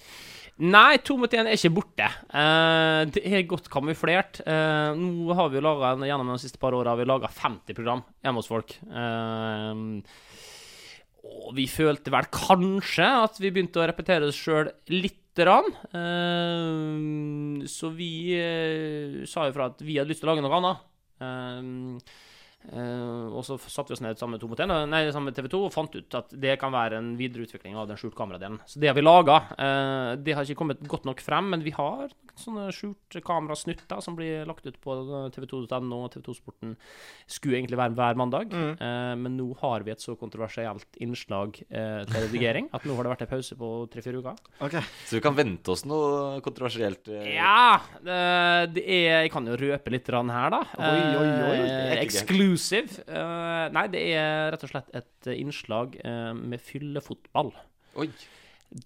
Nei, 0.56 0.96
to 1.04 1.18
mot 1.20 1.32
én 1.36 1.44
er 1.44 1.58
ikke 1.58 1.74
borte. 1.76 2.06
Eh, 2.32 3.02
det 3.12 3.22
er 3.28 3.42
godt 3.48 3.68
kamuflert. 3.72 4.40
Eh, 4.46 4.96
nå 4.96 5.36
har 5.36 5.50
vi 5.52 5.60
laga 5.60 5.92
gjennom 6.00 6.32
de 6.32 6.38
siste 6.40 6.60
par 6.62 6.76
åra 6.78 6.94
har 6.94 7.02
vi 7.02 7.08
laga 7.08 7.28
50 7.28 7.76
program 7.76 8.00
hjemme 8.24 8.40
hos 8.40 8.48
folk. 8.48 8.72
Eh, 8.88 9.82
og 11.26 11.52
vi 11.58 11.66
følte 11.68 12.12
vel 12.14 12.28
kanskje 12.32 13.06
at 13.26 13.36
vi 13.42 13.50
begynte 13.52 13.82
å 13.82 13.86
repetere 13.90 14.30
oss 14.30 14.38
sjøl 14.38 14.70
lite 14.94 15.25
grann. 15.44 15.68
Eh, 16.00 17.66
så 17.68 17.90
vi 17.92 18.10
eh, 18.38 19.26
sa 19.28 19.48
jo 19.48 19.56
fra 19.56 19.68
at 19.72 19.82
vi 19.84 19.98
hadde 19.98 20.12
lyst 20.12 20.24
til 20.24 20.30
å 20.30 20.34
lage 20.34 20.46
noe 20.46 20.60
annet. 20.60 22.14
Eh, 22.72 22.86
Eh, 22.86 23.26
og 23.36 23.44
så 23.46 23.56
satte 23.60 23.92
vi 23.92 23.96
oss 23.96 24.04
ned 24.04 24.18
sammen 24.20 24.40
med, 24.40 24.60
eh, 24.60 24.84
nei, 24.86 25.02
sammen 25.10 25.30
med 25.30 25.36
TV 25.36 25.48
2 25.52 25.64
og 25.66 25.72
fant 25.74 25.94
ut 25.94 26.14
at 26.18 26.34
det 26.34 26.58
kan 26.60 26.72
være 26.72 26.98
en 26.98 27.16
videreutvikling 27.18 27.76
av 27.76 27.88
den 27.88 27.96
skjult 27.96 28.16
kameradelen. 28.16 28.60
Så 28.66 28.80
det 28.80 28.88
har 28.88 28.94
vi 28.94 29.02
laga. 29.02 29.40
Uh, 29.58 30.16
det 30.16 30.34
har 30.34 30.44
ikke 30.44 30.58
kommet 30.58 30.80
godt 30.88 31.04
nok 31.04 31.20
frem, 31.20 31.50
men 31.50 31.62
vi 31.62 31.70
har 31.70 32.10
sånne 32.40 32.68
skjult 32.74 33.16
kamerasnutter 33.24 34.02
som 34.04 34.16
blir 34.16 34.44
lagt 34.48 34.66
ut 34.66 34.76
på 34.82 34.96
tv2.no 35.34 36.00
og 36.04 36.12
TV2-sporten. 36.14 36.74
Skulle 37.30 37.58
egentlig 37.60 37.78
være 37.80 37.96
hver 37.96 38.18
mandag, 38.18 38.52
eh, 38.52 39.14
men 39.18 39.36
nå 39.38 39.48
har 39.62 39.84
vi 39.86 39.94
et 39.94 40.02
så 40.02 40.16
kontroversielt 40.18 40.98
innslag 41.02 41.58
eh, 41.70 42.02
til 42.06 42.26
redigering 42.26 42.68
at 42.76 42.86
nå 42.86 42.96
har 42.96 43.06
det 43.06 43.14
vært 43.14 43.24
en 43.26 43.32
pause 43.32 43.58
på 43.58 43.70
tre-fire 43.92 44.20
uker. 44.20 44.40
Okay. 44.68 44.84
Så 45.06 45.18
vi 45.18 45.22
kan 45.24 45.36
vente 45.38 45.72
oss 45.72 45.86
noe 45.88 46.42
kontroversielt. 46.44 47.08
eh, 47.08 47.32
Ja, 47.36 47.80
det, 48.04 48.20
det 48.76 48.84
er 48.86 49.24
Jeg 49.26 49.32
kan 49.32 49.48
jo 49.48 49.56
røpe 49.56 49.94
litt 49.94 50.06
her, 50.06 50.50
da. 50.52 50.62
Oi, 50.76 51.00
oi, 51.16 51.30
oi, 51.50 51.96
Eh, 52.56 52.62
exclusive. 52.62 53.04
Uh, 53.06 53.66
nei, 53.76 53.86
det 53.92 54.02
er 54.16 54.50
rett 54.54 54.64
og 54.66 54.72
slett 54.72 54.90
et 54.96 55.28
eh, 55.30 55.38
innslag 55.42 55.98
uh, 56.02 56.32
med 56.36 56.62
fyllefotball. 56.62 57.52
Oi. 58.00 58.08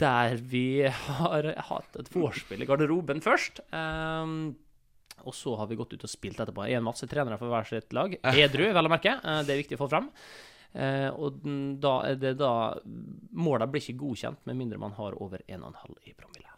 Der 0.01 0.37
vi 0.37 0.83
har 0.85 1.53
hatt 1.71 1.97
et 1.99 2.11
vorspiel 2.13 2.63
i 2.63 2.69
garderoben 2.69 3.23
først. 3.25 3.63
Um, 3.73 4.53
og 5.25 5.35
så 5.37 5.55
har 5.61 5.69
vi 5.69 5.77
gått 5.77 5.95
ut 5.95 6.05
og 6.05 6.11
spilt 6.11 6.41
etterpå. 6.41 6.67
En 6.69 6.87
masse 6.87 7.09
trenere 7.09 7.41
for 7.41 7.53
hver 7.53 7.69
sitt 7.69 7.93
lag. 7.97 8.15
Edru, 8.35 8.71
vel 8.77 8.89
å 8.89 8.93
merke. 8.93 9.19
Uh, 9.25 9.41
det 9.45 9.55
er 9.55 9.63
viktig 9.65 9.79
å 9.79 9.85
få 9.87 9.93
fram. 9.93 10.13
Eh, 10.71 11.09
og 11.19 11.43
da 11.83 11.95
er 12.07 12.19
det 12.21 12.37
da 12.39 12.79
Måla 13.35 13.67
blir 13.67 13.83
ikke 13.83 13.99
godkjent 14.05 14.45
med 14.47 14.59
mindre 14.59 14.79
man 14.79 14.95
har 14.95 15.17
over 15.23 15.43
1,5 15.49 15.97
i 16.07 16.15
promille. 16.15 16.53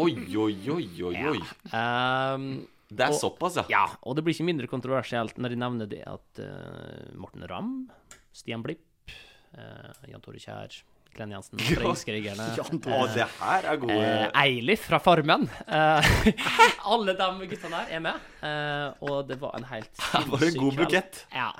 Oi, 0.00 0.14
oi, 0.40 0.54
oi, 0.72 0.86
oi, 1.04 1.16
oi. 1.34 1.40
Um, 1.68 2.46
Det 2.92 3.06
er 3.06 3.14
Og- 3.14 3.20
såpass, 3.20 3.56
ja. 3.56 3.64
ja, 3.72 3.84
og 4.02 4.16
det 4.16 4.24
blir 4.26 4.34
ikke 4.36 4.44
mindre 4.48 4.68
kontroversielt 4.68 5.38
når 5.40 5.54
de 5.54 5.60
nevner 5.62 5.88
det 5.88 6.02
at 6.06 6.40
uh, 6.44 7.12
Morten 7.16 7.46
Ramm, 7.48 7.70
Stian 8.36 8.62
Blipp, 8.64 8.84
uh, 9.56 9.92
Jan 10.10 10.20
Tore 10.24 10.40
Kjær, 10.42 10.82
Glenn 11.16 11.34
Jansen 11.34 11.60
fra 11.60 11.90
Jyskerigerne. 11.92 12.46
Ja, 12.56 12.64
ja, 12.64 13.00
det 13.14 13.26
her 13.38 13.68
er 13.72 13.80
gode 13.82 13.98
Eh, 14.02 14.28
Eilif 14.42 14.86
fra 14.88 14.98
Farmen. 15.02 15.44
Eh, 15.66 16.12
alle 16.92 17.14
de 17.18 17.28
guttene 17.50 17.82
der 17.82 17.92
er 17.98 18.02
med. 18.04 18.28
Eh, 18.42 19.04
og 19.06 19.28
det 19.28 19.36
var 19.42 19.54
en 19.58 19.66
helt 19.70 19.92
Det 20.12 20.24
var 20.32 20.46
en 20.48 20.58
god 20.62 20.80
bukett. 20.80 21.20
Ja. 21.34 21.50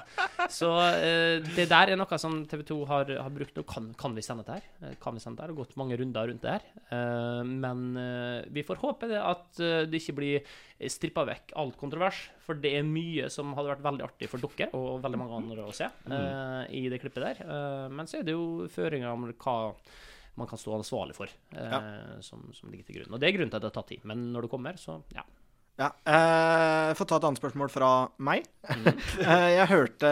Så 0.50 0.72
eh, 0.96 1.44
det 1.56 1.68
der 1.70 1.92
er 1.94 2.00
noe 2.00 2.18
som 2.20 2.40
TV 2.50 2.64
2 2.72 2.80
har, 2.90 3.12
har 3.22 3.32
brukt 3.36 3.56
nå. 3.60 3.66
Kan, 3.68 3.92
kan 4.00 4.16
vi 4.16 4.24
sende 4.24 4.46
dette 4.46 4.58
her? 4.60 4.90
Eh, 4.90 4.96
Kan 5.02 5.16
vi 5.18 5.22
sende 5.24 5.38
det 5.42 5.46
her? 5.48 5.54
Og 5.54 5.62
gått 5.66 5.76
mange 5.80 5.98
runder 6.00 6.28
rundt 6.32 6.42
det 6.44 6.56
her. 6.58 6.68
Eh, 6.88 7.42
men 7.52 7.84
eh, 8.00 8.42
vi 8.52 8.64
får 8.66 8.80
håpe 8.82 9.10
det 9.12 9.20
at 9.22 9.60
eh, 9.62 9.82
det 9.88 10.00
ikke 10.02 10.16
blir 10.22 10.52
strippa 10.90 11.22
vekk 11.28 11.52
alt 11.62 11.76
kontrovers. 11.78 12.24
For 12.42 12.58
det 12.58 12.72
er 12.74 12.82
mye 12.82 13.28
som 13.30 13.52
hadde 13.54 13.70
vært 13.70 13.84
veldig 13.84 14.02
artig 14.08 14.26
for 14.32 14.42
dere 14.42 14.66
og 14.74 14.96
veldig 15.04 15.20
mange 15.20 15.36
andre 15.38 15.68
å 15.68 15.74
se 15.76 15.86
eh, 15.86 16.64
i 16.74 16.86
det 16.90 16.98
klippet 17.04 17.22
der. 17.22 17.42
Eh, 17.46 17.84
men 17.94 18.08
så 18.10 18.18
er 18.18 18.26
det 18.26 18.34
jo 18.34 18.66
føringer 18.72 19.12
om 19.12 19.28
hva 19.42 19.74
man 20.40 20.48
kan 20.48 20.60
stå 20.60 20.78
ansvarlig 20.78 21.14
for, 21.16 21.32
eh, 21.52 21.78
som, 22.24 22.46
som 22.56 22.72
ligger 22.72 22.88
til 22.88 23.00
grunn. 23.00 23.12
Og 23.12 23.20
det 23.20 23.28
er 23.28 23.36
grunnen 23.36 23.52
til 23.52 23.58
at 23.60 23.64
det 23.66 23.72
har 23.72 23.78
tatt 23.82 23.90
tid. 23.92 24.04
Men 24.08 24.30
når 24.32 24.46
det 24.46 24.52
kommer, 24.54 24.78
så 24.80 25.02
ja. 25.12 25.24
Ja, 25.80 25.88
eh, 26.04 26.92
Få 26.94 27.06
ta 27.08 27.16
et 27.16 27.24
annet 27.24 27.40
spørsmål 27.40 27.70
fra 27.72 27.90
meg. 28.20 28.46
Eh, 29.22 29.48
jeg 29.54 29.68
hørte 29.70 30.08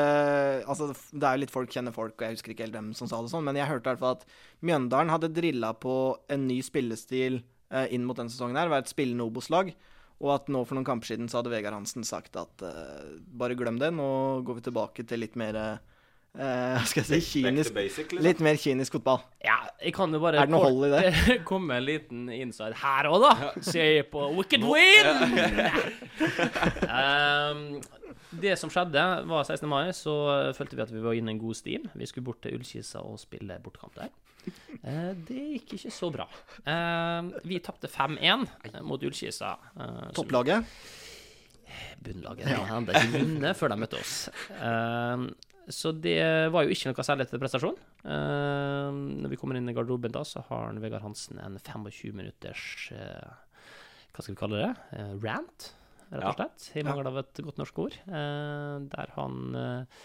Altså, 0.69 0.91
det 1.13 1.25
er 1.27 1.37
jo 1.37 1.43
litt 1.43 1.53
folk 1.53 1.73
kjenner 1.73 1.95
folk, 1.95 2.15
og 2.17 2.25
jeg 2.25 2.37
husker 2.37 2.53
ikke 2.55 2.67
helt 2.67 2.77
hvem 2.77 2.91
som 2.97 3.09
sa 3.11 3.21
det 3.21 3.33
sånn, 3.33 3.45
men 3.47 3.59
jeg 3.59 3.69
hørte 3.69 3.89
i 3.89 3.93
hvert 3.93 4.03
fall 4.03 4.19
at 4.19 4.27
Mjøndalen 4.65 5.13
hadde 5.13 5.33
drilla 5.35 5.73
på 5.77 5.95
en 6.31 6.45
ny 6.49 6.61
spillestil 6.65 7.41
eh, 7.73 7.89
inn 7.95 8.05
mot 8.09 8.19
denne 8.19 8.33
sesongen 8.33 8.61
her, 8.61 8.71
være 8.73 8.87
et 8.87 8.93
spillende 8.93 9.27
Obos-lag. 9.27 9.73
Og 10.21 10.35
at 10.35 10.51
nå 10.53 10.63
for 10.69 10.77
noen 10.77 10.87
kamper 10.87 11.09
siden 11.09 11.31
så 11.33 11.41
hadde 11.41 11.53
Vegard 11.53 11.77
Hansen 11.79 12.05
sagt 12.07 12.37
at 12.41 12.65
eh, 12.67 13.17
bare 13.41 13.57
glem 13.59 13.81
det, 13.81 13.93
nå 13.97 14.11
går 14.47 14.61
vi 14.61 14.67
tilbake 14.69 15.07
til 15.09 15.25
litt 15.25 15.39
mer 15.41 15.57
eh, 16.39 16.77
hva 16.77 16.83
skal 16.87 17.03
jeg 17.03 17.23
si 17.25 17.41
kynisk 17.43 17.75
basic, 17.75 18.07
liksom. 18.13 18.25
Litt 18.27 18.41
mer 18.45 18.59
kynisk 18.61 18.93
fotball. 18.99 19.23
Ja, 19.45 19.57
jeg 19.83 19.95
kan 19.97 20.13
jo 20.15 20.21
bare 20.23 20.41
Er 20.43 20.47
det 20.51 20.55
noe 20.55 20.69
hold 20.69 20.87
i 20.87 20.91
det? 20.95 21.39
komme 21.51 21.79
en 21.81 21.87
liten 21.89 22.29
inside 22.35 22.77
her 22.83 23.09
òg, 23.11 23.25
da. 23.25 23.51
Se 23.65 23.87
på 24.13 24.27
Wicked 24.39 24.63
Win! 24.67 25.11
um, 26.87 27.81
det 28.45 28.57
som 28.61 28.71
skjedde, 28.73 29.05
var 29.31 29.45
16. 29.49 29.69
mai, 29.71 29.91
så 29.97 30.15
følte 30.57 30.79
vi 30.79 30.85
at 30.87 30.93
vi 30.95 31.03
var 31.05 31.19
inne 31.19 31.33
i 31.33 31.37
en 31.37 31.43
god 31.43 31.59
stim. 31.59 31.89
Vi 31.99 32.07
skulle 32.11 32.27
bort 32.31 32.43
til 32.45 32.55
Ullkisa 32.59 33.03
og 33.05 33.19
spille 33.23 33.59
bortekamp 33.65 33.99
der. 33.99 34.13
Uh, 34.81 35.11
det 35.29 35.43
gikk 35.57 35.75
ikke 35.77 35.93
så 35.93 36.09
bra. 36.15 36.25
Uh, 36.65 37.29
vi 37.45 37.59
tapte 37.65 37.91
5-1 37.91 38.47
mot 38.87 39.03
Ullkisa. 39.05 39.57
eh, 39.77 40.07
Topplaget. 40.17 40.65
bunnlaget. 42.01 42.47
De 42.49 42.55
hadde 42.71 42.95
ikke 42.97 43.19
vunnet 43.19 43.57
før 43.59 43.75
de 43.75 43.77
møtte 43.83 43.99
oss. 44.01 44.15
Så 45.73 45.93
det 45.97 46.19
var 46.53 46.65
jo 46.67 46.73
ikke 46.75 46.91
noe 46.93 47.05
særlig 47.07 47.27
til 47.31 47.41
prestasjon. 47.43 47.77
Ehm, 48.05 49.01
når 49.23 49.33
vi 49.33 49.39
kommer 49.41 49.59
inn 49.59 49.69
i 49.71 49.75
garderoben 49.77 50.13
da, 50.15 50.23
så 50.27 50.43
har 50.49 50.67
han 50.69 50.81
Vegard 50.83 51.05
Hansen 51.05 51.39
en 51.43 51.59
25 51.59 52.15
minutters 52.17 52.65
eh, 52.97 53.31
Hva 54.11 54.25
skal 54.25 54.35
vi 54.35 54.41
kalle 54.41 54.63
det? 54.65 54.71
Eh, 54.99 55.13
rant, 55.23 55.69
rett 56.11 56.27
og 56.33 56.41
slett. 56.41 56.71
I 56.81 56.85
mangel 56.87 57.11
av 57.13 57.21
et 57.23 57.43
godt 57.47 57.61
norsk 57.63 57.79
ord. 57.85 57.99
eh, 58.09 58.75
der 58.95 59.15
han 59.17 59.39
eh, 59.55 60.03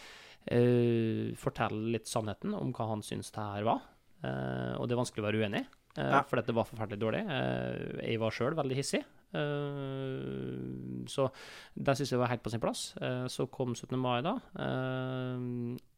eh, 0.55 1.33
forteller 1.41 1.95
litt 1.97 2.07
sannheten 2.11 2.53
om 2.57 2.73
hva 2.75 2.91
han 2.93 3.01
syns 3.05 3.31
det 3.35 3.41
her 3.55 3.65
var. 3.67 3.81
Eh, 4.25 4.73
og 4.79 4.87
det 4.87 4.95
er 4.95 5.01
vanskelig 5.01 5.23
å 5.23 5.27
være 5.29 5.41
uenig, 5.43 5.63
uh, 5.97 6.11
Ja. 6.11 6.21
for 6.25 6.39
dette 6.39 6.53
var 6.55 6.65
forferdelig 6.69 6.99
dårlig. 7.01 7.23
Eh, 7.29 8.09
jeg 8.11 8.19
var 8.21 8.31
sjøl 8.33 8.55
veldig 8.57 8.77
hissig. 8.77 9.03
Eh, 9.35 11.05
så 11.11 11.27
det 11.75 11.97
syns 11.97 12.13
jeg 12.13 12.21
var 12.21 12.31
helt 12.31 12.43
på 12.45 12.53
sin 12.53 12.63
plass. 12.63 12.87
Eh, 13.01 13.25
så 13.31 13.47
kom 13.51 13.75
17. 13.75 13.97
mai, 13.99 14.19
da. 14.25 14.37
eh, 14.65 15.45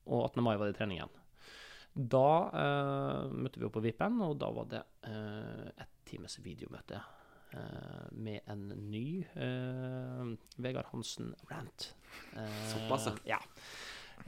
og 0.07 0.29
18. 0.31 0.43
mai 0.43 0.55
var 0.55 0.69
det 0.69 0.77
trening 0.79 1.01
igjen. 1.01 1.15
Da 1.97 2.29
møtte 3.33 3.57
vi 3.57 3.65
opp 3.65 3.73
på 3.73 3.81
Vippen, 3.81 4.19
og 4.21 4.35
da 4.38 4.51
var 4.53 4.67
det 4.69 4.83
uh, 5.09 5.65
et 5.81 5.95
times 6.05 6.35
videomøte 6.45 6.99
med 8.13 8.45
en 8.53 8.67
ny 8.91 9.25
Vegard 10.61 10.91
Hansen-rant. 10.91 11.88
Såpass, 12.69 13.09
ja. 13.25 13.39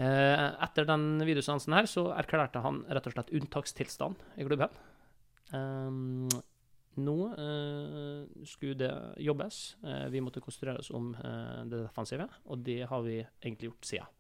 Etter 0.01 0.89
den 0.89 1.21
videoseansen 1.21 1.77
her 1.77 1.85
så 1.91 2.07
erklærte 2.17 2.65
han 2.65 2.81
rett 2.89 3.11
og 3.11 3.13
slett 3.13 3.35
unntakstilstand 3.37 4.25
i 4.41 4.49
klubben. 4.49 4.73
Um, 5.53 6.25
nå 7.01 7.17
eh, 7.33 8.45
skulle 8.47 8.77
det 8.79 8.91
jobbes. 9.25 9.77
Eh, 9.83 10.05
vi 10.13 10.21
måtte 10.23 10.43
konsentrere 10.43 10.83
oss 10.83 10.91
om 10.95 11.11
eh, 11.15 11.63
det 11.69 11.83
defensive, 11.85 12.29
og 12.45 12.63
det 12.65 12.81
har 12.91 13.03
vi 13.05 13.17
egentlig 13.21 13.71
gjort 13.71 13.89
siden. 13.89 14.15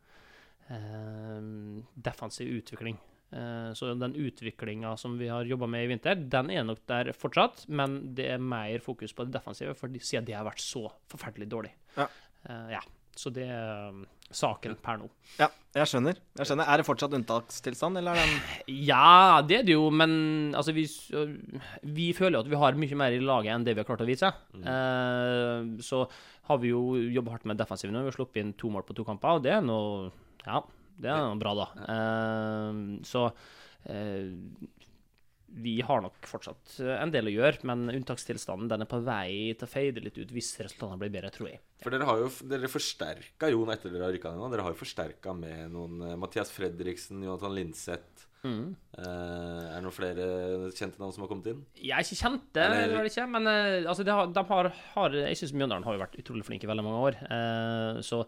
Eh, 0.69 1.39
defensiv 2.09 2.51
utvikling. 2.59 2.99
Eh, 3.31 3.73
så 3.73 3.93
den 3.93 4.15
utviklinga 4.15 4.95
som 4.97 5.17
vi 5.17 5.27
har 5.29 5.45
jobba 5.45 5.67
med 5.69 5.85
i 5.85 5.91
vinter, 5.91 6.15
den 6.15 6.49
er 6.53 6.65
nok 6.65 6.81
der 6.89 7.11
fortsatt, 7.13 7.67
men 7.69 7.99
det 8.17 8.31
er 8.33 8.41
mer 8.41 8.81
fokus 8.81 9.13
på 9.13 9.27
det 9.27 9.35
defensive, 9.37 9.75
for 9.77 9.93
siden 10.01 10.25
det 10.25 10.37
har 10.37 10.47
vært 10.47 10.63
så 10.63 10.87
forferdelig 11.11 11.49
dårlig. 11.51 11.75
Ja. 11.97 12.07
Eh, 12.45 12.71
ja. 12.77 12.81
Så 13.19 13.31
det 13.35 13.45
er 13.51 13.89
um, 13.91 14.05
saken 14.31 14.77
per 14.79 14.99
nå. 15.01 15.09
Ja, 15.39 15.49
jeg 15.75 15.89
skjønner. 15.91 16.19
jeg 16.39 16.47
skjønner. 16.47 16.69
Er 16.71 16.79
det 16.79 16.85
fortsatt 16.87 17.15
unntakstilstand, 17.17 17.99
eller 17.99 18.15
er 18.15 18.29
den 18.29 18.79
Ja, 18.87 19.41
det 19.45 19.57
er 19.57 19.67
det 19.67 19.75
jo, 19.75 19.89
men 19.91 20.55
altså, 20.55 20.73
vi, 20.77 20.85
øh, 21.17 21.33
vi 21.83 22.09
føler 22.15 22.37
jo 22.37 22.43
at 22.45 22.51
vi 22.53 22.61
har 22.61 22.79
mye 22.79 22.99
mer 23.01 23.17
i 23.17 23.21
laget 23.23 23.51
enn 23.55 23.67
det 23.67 23.75
vi 23.75 23.83
har 23.83 23.89
klart 23.89 24.05
å 24.05 24.07
vise. 24.07 24.31
Eh, 24.55 25.69
så 25.85 26.03
har 26.49 26.61
vi 26.63 26.71
jo 26.71 26.83
jobba 27.11 27.35
hardt 27.35 27.49
med 27.49 27.59
defensiven 27.59 27.97
nå. 27.97 28.05
Vi 28.07 28.13
har 28.13 28.19
sluppet 28.19 28.41
inn 28.43 28.55
to 28.59 28.71
mål 28.73 28.87
på 28.87 28.95
to 28.97 29.05
kamper, 29.07 29.39
og 29.39 29.45
det 29.45 29.57
er 29.57 29.65
noe 29.65 30.11
Ja, 30.45 30.63
det 30.99 31.11
er 31.11 31.25
noe 31.25 31.39
bra, 31.41 31.55
da. 31.59 31.67
Eh, 31.95 32.83
så 33.09 33.27
eh, 33.89 34.31
vi 35.51 35.79
har 35.85 36.01
nok 36.03 36.27
fortsatt 36.29 36.75
eh, 36.83 36.95
en 36.99 37.11
del 37.13 37.29
å 37.29 37.33
gjøre, 37.33 37.65
men 37.69 37.89
unntakstilstanden 37.91 38.69
den 38.71 38.85
er 38.85 38.89
på 38.89 39.01
vei 39.05 39.55
til 39.57 39.67
å 39.67 39.71
fade 39.71 40.03
litt 40.03 40.19
ut 40.19 40.33
hvis 40.35 40.53
resultatene 40.61 40.99
blir 41.01 41.13
bedre, 41.13 41.31
tror 41.33 41.51
jeg. 41.51 41.61
For 41.83 41.95
dere 41.95 42.07
har 42.09 42.21
jo 42.21 42.29
dere 42.51 42.71
forsterka 42.71 43.49
Jon 43.51 43.73
etter 43.73 43.93
dere 43.93 44.07
har 44.07 44.15
rykka 44.15 44.33
ned 44.33 44.43
nå. 44.43 44.49
Dere 44.53 44.65
har 44.67 44.75
jo 44.75 44.81
forsterka 44.81 45.35
med 45.37 45.73
noen 45.75 46.05
eh, 46.05 46.17
Mathias 46.19 46.53
Fredriksen, 46.55 47.23
Jonathan 47.25 47.55
Linseth. 47.57 48.28
Mm. 48.39 48.75
Uh, 48.95 49.03
er 49.03 49.73
det 49.75 49.83
noen 49.83 49.95
flere 49.95 50.27
kjente 50.71 51.01
navn 51.01 51.11
som 51.11 51.25
har 51.25 51.31
kommet 51.31 51.49
inn? 51.51 51.65
Jeg 51.75 51.91
er 51.91 52.05
ikke 52.05 52.19
kjent 52.21 52.45
det- 52.55 52.67
eller 52.85 53.09
ikke, 53.09 53.25
men 53.27 53.49
uh, 53.49 53.89
altså, 53.91 54.05
de 54.07 54.13
har, 54.15 54.29
de 54.31 54.43
har, 54.53 54.69
har 54.95 55.17
Jeg 55.19 55.39
syns 55.41 55.51
Mjøndalen 55.59 55.83
har 55.83 55.97
jo 55.97 56.03
vært 56.05 56.15
utrolig 56.21 56.45
flinke 56.47 56.63
i 56.63 56.71
veldig 56.71 56.85
mange 56.85 57.01
år. 57.09 57.19
Uh, 57.27 57.99
så 58.05 58.23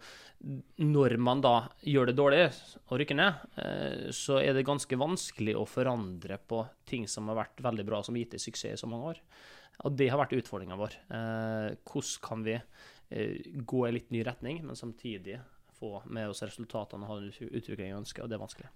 når 0.82 1.18
man 1.22 1.42
da 1.44 1.54
gjør 1.86 2.10
det 2.10 2.18
dårlig 2.18 2.44
og 2.90 2.98
rykker 3.00 3.18
ned, 3.18 3.42
eh, 3.62 4.08
så 4.16 4.40
er 4.42 4.56
det 4.58 4.66
ganske 4.66 4.98
vanskelig 4.98 5.54
å 5.58 5.68
forandre 5.70 6.40
på 6.50 6.64
ting 6.90 7.06
som 7.08 7.30
har 7.30 7.38
vært 7.44 7.62
veldig 7.62 7.86
bra, 7.86 8.02
som 8.04 8.16
har 8.18 8.24
gitt 8.24 8.36
deg 8.38 8.44
suksess 8.44 8.74
i 8.74 8.82
så 8.82 8.90
mange 8.90 9.14
år. 9.14 9.22
Og 9.86 9.96
det 9.98 10.10
har 10.10 10.18
vært 10.22 10.36
utfordringa 10.40 10.78
vår. 10.80 10.98
Eh, 11.14 11.68
hvordan 11.86 12.26
kan 12.26 12.46
vi 12.48 12.58
eh, 12.58 13.38
gå 13.66 13.86
i 13.88 13.94
litt 13.94 14.10
ny 14.14 14.24
retning, 14.26 14.64
men 14.66 14.78
samtidig 14.80 15.40
få 15.78 16.02
med 16.10 16.30
oss 16.34 16.44
resultatene 16.46 17.06
og 17.06 17.14
ha 17.14 17.22
den 17.22 17.32
utviklingen 17.32 17.96
vi 17.96 18.02
ønsker, 18.02 18.26
og 18.26 18.30
det 18.32 18.38
er 18.38 18.46
vanskelig. 18.46 18.74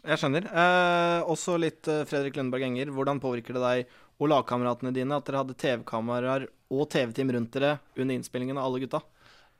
Jeg 0.00 0.20
skjønner. 0.20 0.46
Eh, 0.48 1.28
også 1.28 1.58
litt 1.60 1.88
eh, 1.90 2.06
Fredrik 2.08 2.38
Lundberg 2.38 2.64
Enger. 2.70 2.92
Hvordan 2.94 3.20
påvirker 3.20 3.56
det 3.56 3.64
deg 3.64 3.96
og 4.20 4.30
lagkameratene 4.32 4.92
dine 4.96 5.16
at 5.16 5.26
dere 5.28 5.42
hadde 5.42 5.56
TV-kameraer 5.60 6.46
og 6.72 6.86
TV-team 6.92 7.32
rundt 7.36 7.56
dere 7.56 7.74
under 7.96 8.16
innspillingen 8.16 8.60
av 8.60 8.68
alle 8.68 8.80
gutta? 8.84 9.02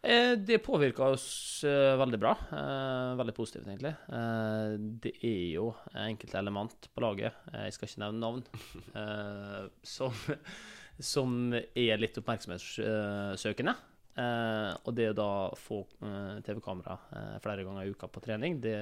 Eh, 0.00 0.32
det 0.40 0.62
påvirka 0.64 1.10
oss 1.12 1.60
eh, 1.68 1.92
veldig 2.00 2.20
bra. 2.22 2.32
Eh, 2.56 3.10
veldig 3.20 3.36
positivt, 3.36 3.68
egentlig. 3.68 3.92
Eh, 4.08 4.78
det 5.04 5.12
er 5.20 5.44
jo 5.58 5.68
enkelte 6.06 6.40
element 6.40 6.88
på 6.88 7.04
laget, 7.04 7.36
jeg 7.52 7.76
skal 7.76 7.90
ikke 7.90 8.04
nevne 8.06 8.24
navn, 8.24 8.42
som, 9.84 10.16
som 11.12 11.36
er 11.52 12.00
litt 12.00 12.16
oppmerksomhetssøkende. 12.20 13.76
Eh, 14.18 14.72
og 14.84 14.94
det 14.96 15.06
å 15.12 15.14
da 15.14 15.32
få 15.54 15.78
eh, 16.02 16.40
TV-kamera 16.44 16.96
eh, 17.14 17.36
flere 17.44 17.62
ganger 17.66 17.86
i 17.86 17.92
uka 17.94 18.08
på 18.10 18.22
trening, 18.24 18.58
det 18.62 18.74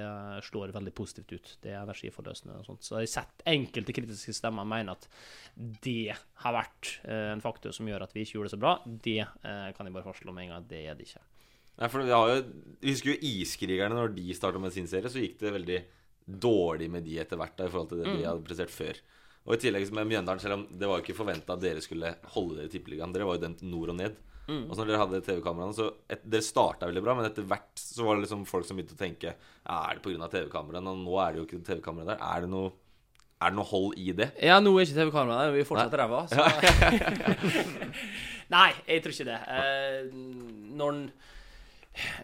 slår 0.46 0.72
veldig 0.74 0.94
positivt 0.96 1.34
ut. 1.34 1.50
Det 1.62 1.74
er 1.74 1.82
energiforløsende 1.82 2.56
og 2.56 2.68
sånt. 2.68 2.86
Så 2.86 2.96
jeg 2.96 3.10
har 3.10 3.12
sett 3.18 3.44
enkelte 3.52 3.94
kritiske 3.96 4.34
stemmer 4.36 4.68
mene 4.68 4.96
at 4.96 5.08
det 5.84 6.14
har 6.44 6.54
vært 6.54 6.94
en 7.10 7.42
faktor 7.42 7.74
som 7.74 7.88
gjør 7.90 8.06
at 8.06 8.14
vi 8.14 8.24
ikke 8.24 8.38
gjorde 8.38 8.50
det 8.50 8.54
så 8.56 8.62
bra. 8.62 8.74
Det 8.86 9.20
kan 9.42 9.88
jeg 9.88 9.94
bare 9.94 10.06
fastslå 10.06 10.32
med 10.32 10.46
en 10.46 10.52
gang 10.52 10.62
at 10.62 10.70
det 10.70 10.82
er 10.86 10.98
det 10.98 11.08
ikke. 11.08 11.22
Nei, 11.78 11.88
for 11.90 12.06
jo 12.06 12.38
husker 12.82 13.12
jo 13.12 13.18
Iskrigerne, 13.28 13.94
når 13.98 14.14
de 14.16 14.34
starta 14.34 14.62
med 14.62 14.74
sin 14.74 14.88
serie, 14.90 15.10
så 15.10 15.22
gikk 15.22 15.36
det 15.42 15.54
veldig 15.54 15.78
dårlig 16.28 16.88
med 16.92 17.04
de 17.06 17.18
etter 17.22 17.38
hvert 17.40 17.56
da, 17.58 17.66
i 17.66 17.72
forhold 17.72 17.92
til 17.92 18.02
det 18.02 18.14
de 18.16 18.26
hadde 18.26 18.46
prestert 18.46 18.72
før. 18.72 18.98
Og 19.48 19.54
i 19.56 19.60
tillegg 19.62 19.86
med 19.96 20.10
Mjøndalen, 20.10 20.42
selv 20.42 20.58
om 20.58 20.64
det 20.68 20.88
var 20.88 20.98
jo 20.98 21.06
ikke 21.06 21.16
forventa 21.16 21.54
at 21.54 21.62
dere 21.62 21.82
skulle 21.84 22.10
holde 22.34 22.58
dere 22.58 22.68
i 22.68 22.72
Tippeligaen. 22.72 23.14
Dere 23.14 23.28
var 23.28 23.38
jo 23.38 23.44
dømt 23.46 23.62
nord 23.64 23.94
og 23.94 23.96
ned. 23.96 24.18
Og 24.48 24.72
så 24.72 24.80
når 24.80 24.88
dere 24.88 25.00
hadde 25.02 25.20
TV-kameraene, 25.26 25.76
så 25.76 25.90
et, 26.08 26.22
Dere 26.24 26.44
starta 26.46 26.88
veldig 26.88 27.02
bra, 27.04 27.14
men 27.18 27.28
etter 27.28 27.44
hvert 27.48 27.80
så 27.80 28.06
var 28.06 28.16
det 28.16 28.24
liksom 28.24 28.46
folk 28.48 28.64
som 28.64 28.78
begynte 28.78 28.96
å 28.96 29.00
tenke 29.00 29.34
Er 29.36 29.98
det 29.98 30.04
pga. 30.04 30.28
TV-kameraene? 30.32 30.94
Og 30.94 31.02
nå 31.04 31.18
er 31.20 31.34
det 31.34 31.42
jo 31.42 31.48
ikke 31.48 31.64
TV-kamera 31.66 32.14
der. 32.14 32.22
Er 32.24 32.46
det 32.46 32.52
noe 32.52 32.72
er 33.38 33.52
det 33.52 33.54
noe 33.54 33.68
hold 33.70 33.92
i 34.02 34.08
det? 34.18 34.32
Ja, 34.42 34.56
nå 34.58 34.72
er 34.74 34.88
ikke 34.88 34.96
TV-kamera 34.96 35.44
der, 35.44 35.52
vi 35.54 35.60
er 35.62 35.68
fortsatt 35.68 35.92
ræva. 35.94 36.24
Så. 36.26 36.42
Nei, 38.56 38.70
jeg 38.88 39.04
tror 39.04 39.14
ikke 39.14 39.28
det. 39.28 39.36
Eh, 39.54 40.08
når 40.80 40.96
en 40.96 41.04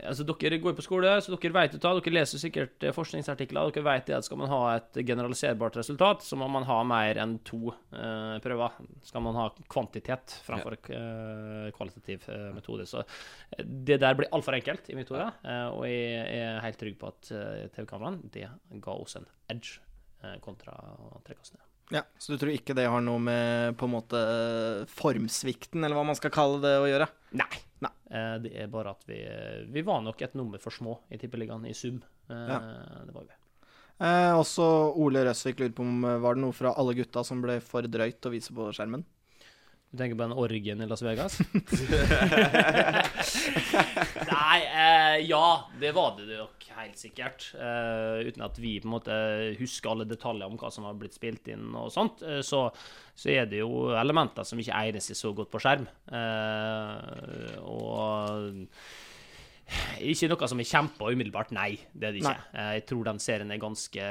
Altså, 0.05 0.25
Dere 0.29 0.59
går 0.63 0.75
på 0.77 0.85
skole, 0.85 1.13
så 1.25 1.35
dere 1.35 1.55
vet 1.57 1.75
det. 1.75 1.81
Dere 1.83 2.13
leser 2.15 2.41
sikkert 2.43 2.85
eh, 2.87 2.95
forskningsartikler. 2.95 3.73
Dere 3.75 3.85
vet 3.87 4.07
det 4.11 4.17
at 4.19 4.27
skal 4.27 4.41
man 4.41 4.53
ha 4.53 4.61
et 4.77 5.01
generaliserbart 5.07 5.79
resultat, 5.81 6.23
så 6.27 6.39
må 6.41 6.49
man 6.53 6.67
ha 6.69 6.79
mer 6.87 7.21
enn 7.23 7.37
to 7.47 7.73
eh, 7.73 8.37
prøver. 8.45 8.79
Skal 9.07 9.25
man 9.27 9.39
ha 9.41 9.49
kvantitet 9.73 10.37
framfor 10.47 10.79
eh, 10.79 11.69
kvalitativ 11.77 12.29
eh, 12.31 12.49
metode. 12.57 12.87
Så 12.91 13.03
eh, 13.05 13.65
det 13.65 14.01
der 14.05 14.19
blir 14.19 14.31
altfor 14.35 14.57
enkelt 14.59 14.91
i 14.93 14.99
mitt 14.99 15.11
hode, 15.13 15.27
eh, 15.43 15.67
og 15.73 15.87
jeg 15.89 16.41
er 16.41 16.63
helt 16.65 16.81
trygg 16.81 16.99
på 17.01 17.11
at 17.13 17.33
TV-kameraene 17.75 18.33
det 18.35 18.49
ga 18.85 18.95
oss 18.97 19.19
en 19.21 19.27
edge 19.53 19.81
kontra 20.41 20.73
trekastene. 21.27 21.61
Ja, 21.93 22.01
Så 22.17 22.33
du 22.33 22.41
tror 22.41 22.55
ikke 22.55 22.73
det 22.77 22.87
har 22.89 23.03
noe 23.05 23.21
med 23.21 23.75
på 23.77 23.85
en 23.85 23.93
måte 23.93 24.21
formsvikten, 24.89 25.85
eller 25.85 25.99
hva 25.99 26.07
man 26.09 26.17
skal 26.17 26.33
kalle 26.33 26.63
det, 26.63 26.73
å 26.81 26.89
gjøre? 26.89 27.09
Nei. 27.37 27.51
Eh, 28.11 28.35
det 28.45 28.53
er 28.63 28.69
bare 28.73 28.91
at 28.95 29.05
vi, 29.09 29.19
vi 29.73 29.83
var 29.87 30.03
nok 30.05 30.21
et 30.23 30.35
nummer 30.39 30.61
for 30.63 30.71
små 30.75 30.99
i 31.11 31.19
Tippeligaen 31.19 31.67
i 31.67 31.75
sum. 31.75 32.03
Eh, 32.31 32.47
Ja. 32.49 32.59
Det 33.07 33.15
var 33.15 33.25
vi. 33.29 33.35
Eh, 34.05 34.33
også 34.35 34.65
Ole 34.99 35.25
Røsvik 35.25 35.61
lurer 35.61 35.75
på 35.77 35.85
om 35.87 36.05
eh, 36.05 36.19
var 36.19 36.35
det 36.35 36.43
noe 36.43 36.53
fra 36.57 36.73
alle 36.75 36.95
gutta 36.99 37.23
som 37.25 37.43
ble 37.45 37.61
for 37.63 37.83
drøyt 37.87 38.27
å 38.27 38.33
vise 38.35 38.55
på 38.55 38.71
skjermen? 38.75 39.05
Du 39.95 40.01
tenker 40.01 40.19
på 40.19 40.27
en 40.27 40.33
orgen 40.35 40.81
i 40.83 40.87
Las 40.91 41.05
Vegas? 41.07 41.37
Nei, 44.35 44.59
eh, 44.67 45.23
ja, 45.29 45.71
det 45.79 45.93
var 45.95 46.17
det 46.19 46.27
nok 46.35 46.67
helt 46.81 46.99
sikkert. 46.99 47.55
Eh, 47.55 48.27
uten 48.27 48.43
at 48.43 48.59
vi 48.59 48.83
på 48.83 48.89
en 48.89 48.95
måte 48.97 49.15
husker 49.61 49.93
alle 49.93 50.09
detaljer 50.11 50.51
om 50.51 50.59
hva 50.59 50.67
som 50.75 50.83
har 50.89 50.99
blitt 50.99 51.15
spilt 51.15 51.47
inn 51.55 51.71
og 51.79 51.93
sånt, 51.95 52.27
eh, 52.27 52.43
så, 52.43 52.75
så 53.15 53.31
er 53.37 53.47
det 53.47 53.63
jo 53.63 53.95
elementer 53.95 54.43
som 54.43 54.59
ikke 54.59 54.75
egner 54.83 54.99
seg 55.05 55.15
så 55.21 55.31
godt 55.37 55.53
på 55.55 55.63
skjerm. 55.63 55.87
Eh, 56.11 57.55
og 57.63 58.51
ikke 60.05 60.29
noe 60.29 60.49
som 60.51 60.61
er 60.61 60.69
kjempa 60.69 61.09
umiddelbart, 61.13 61.53
nei. 61.57 61.79
Det 61.95 62.09
er 62.09 62.13
det 62.13 62.21
ikke. 62.23 62.33
Nei. 62.55 62.75
Jeg 62.77 62.87
tror 62.91 63.05
den 63.09 63.19
serien 63.23 63.51
er 63.55 63.59
ganske 63.63 64.09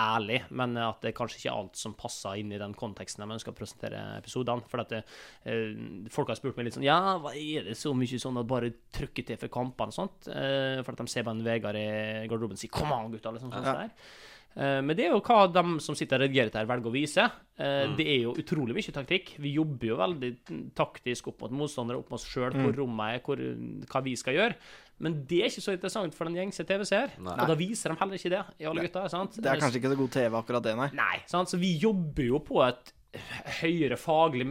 ærlig, 0.00 0.40
men 0.50 0.76
at 0.80 1.00
det 1.02 1.12
er 1.12 1.16
kanskje 1.16 1.40
ikke 1.40 1.54
alt 1.56 1.80
som 1.80 1.94
passer 1.98 2.40
inn 2.40 2.52
i 2.52 2.60
den 2.60 2.74
konteksten 2.78 3.24
de 3.24 3.36
ønsker 3.36 3.54
å 3.54 3.56
presentere 3.56 4.02
episodene. 4.18 4.64
For 4.70 4.82
at 4.84 4.92
det, 4.92 5.02
eh, 5.48 6.08
folk 6.12 6.28
har 6.32 6.36
spurt 6.40 6.56
meg 6.58 6.68
litt 6.68 6.74
sånn 6.78 6.84
Ja, 6.86 7.18
hva 7.18 7.32
er 7.34 7.64
det 7.70 7.76
så 7.80 7.94
mye 7.96 8.20
sånn 8.20 8.38
at 8.40 8.46
bare 8.50 8.72
trykker 8.92 9.26
til 9.26 9.36
for 9.40 9.48
kampene 9.48 9.88
og 9.94 9.96
sånt? 9.96 10.28
Eh, 10.28 10.82
For 10.82 10.92
at 10.92 10.98
de 10.98 11.06
ser 11.08 11.22
bare 11.24 11.36
en 11.36 11.44
Vegard 11.44 11.76
i 11.76 12.26
garderoben 12.28 12.56
sier 12.56 12.70
'kom 12.70 12.92
an, 12.92 13.10
gutta', 13.12 13.32
liksom 13.32 13.52
sånn 13.52 13.64
Ja. 13.64 13.72
der. 13.74 13.90
Eh, 14.56 14.80
Men 14.82 14.96
det 14.96 15.06
er 15.06 15.12
jo 15.14 15.20
hva 15.20 15.46
de 15.52 15.78
som 15.80 15.94
sitter 15.94 16.18
og 16.18 16.28
redigerer 16.28 16.52
her 16.58 16.66
velger 16.66 16.90
å 16.90 16.92
vise. 16.92 17.30
Eh, 17.58 17.86
Mm. 17.86 17.96
Det 17.96 18.06
er 18.06 18.20
jo 18.22 18.32
utrolig 18.34 18.74
mye 18.74 18.92
taktikk. 18.92 19.36
Vi 19.38 19.52
jobber 19.54 19.86
jo 19.86 19.96
veldig 19.96 20.30
taktisk 20.74 21.28
opp 21.28 21.40
mot 21.42 21.52
motstandere, 21.52 21.98
opp 21.98 22.10
mot 22.10 22.18
oss 22.20 22.26
sjøl, 22.26 22.50
hvor 22.52 22.72
Mm. 22.72 22.78
rommet 22.78 23.14
er, 23.14 23.20
hvor, 23.20 23.36
hva 23.86 24.02
vi 24.02 24.16
skal 24.16 24.34
gjøre. 24.34 24.54
Men 24.98 25.24
det 25.24 25.40
er 25.42 25.46
ikke 25.48 25.62
så 25.64 25.72
interessant 25.72 26.14
for 26.14 26.24
den 26.26 26.34
gjengse 26.34 26.64
TV-seer. 26.66 27.10
Og 27.18 27.46
da 27.48 27.54
viser 27.54 27.90
de 27.90 27.96
heller 27.96 28.14
ikke 28.18 28.30
det 28.30 28.44
i 28.60 28.64
alle 28.66 28.82
gutta. 28.82 29.08
sant? 29.08 29.32
Det 29.36 29.46
er 29.46 29.56
kanskje 29.56 29.80
ikke 29.80 29.94
så 29.94 29.96
god 29.96 30.10
TV, 30.10 30.32
akkurat 30.42 30.62
det, 30.62 30.76
nei. 30.76 30.90
Nei, 30.92 31.22
sant? 31.26 31.48
så 31.48 31.58
vi 31.58 31.78
jobber 31.78 32.22
jo 32.26 32.38
på 32.40 32.60
et 32.68 32.92
høyere 33.60 33.96
faglig 33.98 34.44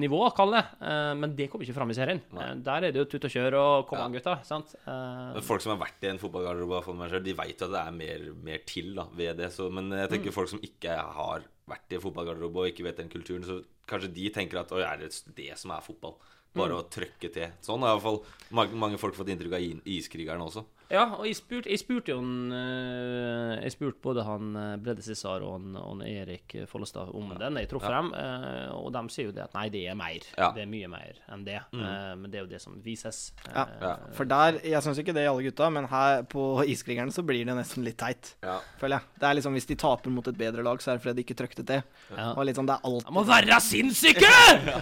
nivå, 0.00 0.20
kall 0.34 0.50
det. 0.56 0.62
Eh, 0.82 1.12
Men 1.14 1.34
det 1.36 1.46
kommer 1.50 1.64
ikke 1.66 1.76
fram 1.76 1.90
i 1.92 1.94
serien. 1.94 2.20
Nei. 2.34 2.48
Der 2.66 2.86
er 2.88 2.92
det 2.92 2.98
jo 3.02 3.04
tut 3.12 3.24
og 3.28 3.30
kjør 3.30 3.56
og 3.60 3.86
kom 3.90 4.00
an, 4.02 4.12
gutta. 4.12 4.38
sant? 4.44 4.74
Eh, 4.86 5.34
Men 5.36 5.42
folk 5.46 5.62
som 5.62 5.76
har 5.76 5.86
vært 5.86 6.02
i 6.02 6.10
en 6.10 6.18
fotballgarderobe, 6.18 7.22
de 7.22 7.32
vet 7.38 7.62
at 7.62 7.70
det 7.70 7.82
er 7.86 7.92
mer, 7.92 8.26
mer 8.42 8.58
til 8.66 8.94
da, 8.94 9.04
ved 9.14 9.36
det. 9.38 9.52
Så, 9.52 9.70
men 9.70 9.90
jeg 9.90 10.10
tenker 10.10 10.30
Mm. 10.30 10.34
folk 10.34 10.48
som 10.48 10.60
ikke 10.60 10.96
har 10.96 11.42
vært 11.68 11.92
i 11.92 11.94
en 11.94 12.00
fotballgarderobe 12.02 12.56
og 12.56 12.66
ikke 12.72 12.84
vet 12.84 12.96
den 12.96 13.08
kulturen, 13.08 13.44
så 13.44 13.62
kanskje 13.86 14.12
de 14.14 14.30
tenker 14.30 14.58
at 14.60 14.72
oi, 14.72 14.82
er 14.82 14.96
det 14.98 15.22
det 15.36 15.56
som 15.58 15.70
er 15.70 15.80
fotball? 15.80 16.16
Bare 16.52 16.70
Mm. 16.74 16.80
å 16.82 16.90
trykke 16.90 17.32
til. 17.32 17.48
Sånn 17.62 17.80
har 17.82 17.94
iallfall 17.94 18.24
mange, 18.50 18.74
mange 18.74 18.98
folk 18.98 19.14
fått 19.14 19.28
inntrykk 19.28 19.54
av 19.54 19.60
i 19.60 19.80
iskrigerne 20.00 20.42
også. 20.42 20.64
Ja, 20.90 21.04
og 21.14 21.26
jeg 21.28 21.36
spurte, 21.38 21.70
jeg 21.70 21.78
spurte 21.78 22.10
jo 22.10 22.16
han 22.18 22.50
eh, 22.56 23.60
Jeg 23.62 23.72
spurte 23.76 24.00
både 24.02 24.24
han 24.26 24.48
eh, 24.58 24.72
Brede 24.82 25.02
Cæsar 25.06 25.44
og, 25.46 25.52
han- 25.60 25.76
og 25.78 25.92
han 25.92 26.00
Erik 26.08 26.56
Follestad 26.66 27.12
om 27.14 27.28
den. 27.38 27.58
Jeg 27.62 27.68
traff 27.70 27.84
Ja. 27.86 28.00
dem, 28.00 28.08
eh, 28.18 28.72
og 28.74 28.90
de 28.96 29.02
sier 29.14 29.28
jo 29.28 29.34
det 29.36 29.44
at 29.44 29.54
nei, 29.54 29.68
det 29.70 29.84
er 29.86 29.94
mer. 29.94 30.26
Ja. 30.36 30.48
Det 30.56 30.64
er 30.64 30.70
mye 30.72 30.88
mer 30.90 31.20
enn 31.30 31.44
det. 31.46 31.60
Mm. 31.72 31.84
Eh, 31.86 32.14
Men 32.16 32.30
det 32.32 32.40
er 32.40 32.42
jo 32.44 32.50
det 32.50 32.60
som 32.60 32.80
vises. 32.82 33.20
Ja, 33.54 33.66
ja. 33.80 33.92
For 34.18 34.24
der 34.24 34.58
Jeg 34.66 34.82
syns 34.82 34.98
ikke 34.98 35.14
det 35.14 35.22
i 35.24 35.30
alle 35.30 35.46
gutta, 35.46 35.70
men 35.70 35.86
her 35.86 36.22
på 36.24 36.64
Iskrigerne 36.66 37.14
så 37.14 37.22
blir 37.22 37.44
det 37.46 37.54
nesten 37.56 37.84
litt 37.86 37.98
teit. 38.02 38.34
Ja. 38.42 38.58
Føler 38.80 38.98
jeg. 38.98 39.06
Det 39.20 39.28
er 39.30 39.34
liksom 39.38 39.52
Hvis 39.54 39.66
de 39.70 39.74
taper 39.76 40.10
mot 40.10 40.26
et 40.26 40.36
bedre 40.38 40.62
lag, 40.66 40.78
så 40.82 40.90
er 40.90 40.98
det 40.98 41.02
fordi 41.06 41.22
de 41.22 41.24
ikke 41.28 41.38
trykte 41.38 41.66
til. 41.66 41.82
Ja. 42.16 42.32
Og 42.34 42.44
liksom, 42.50 42.66
det 42.66 42.74
er 42.74 42.84
alltid 42.90 43.06
De 43.06 43.14
må 43.14 43.24
være 43.30 43.60
sinnssyke! 43.60 44.34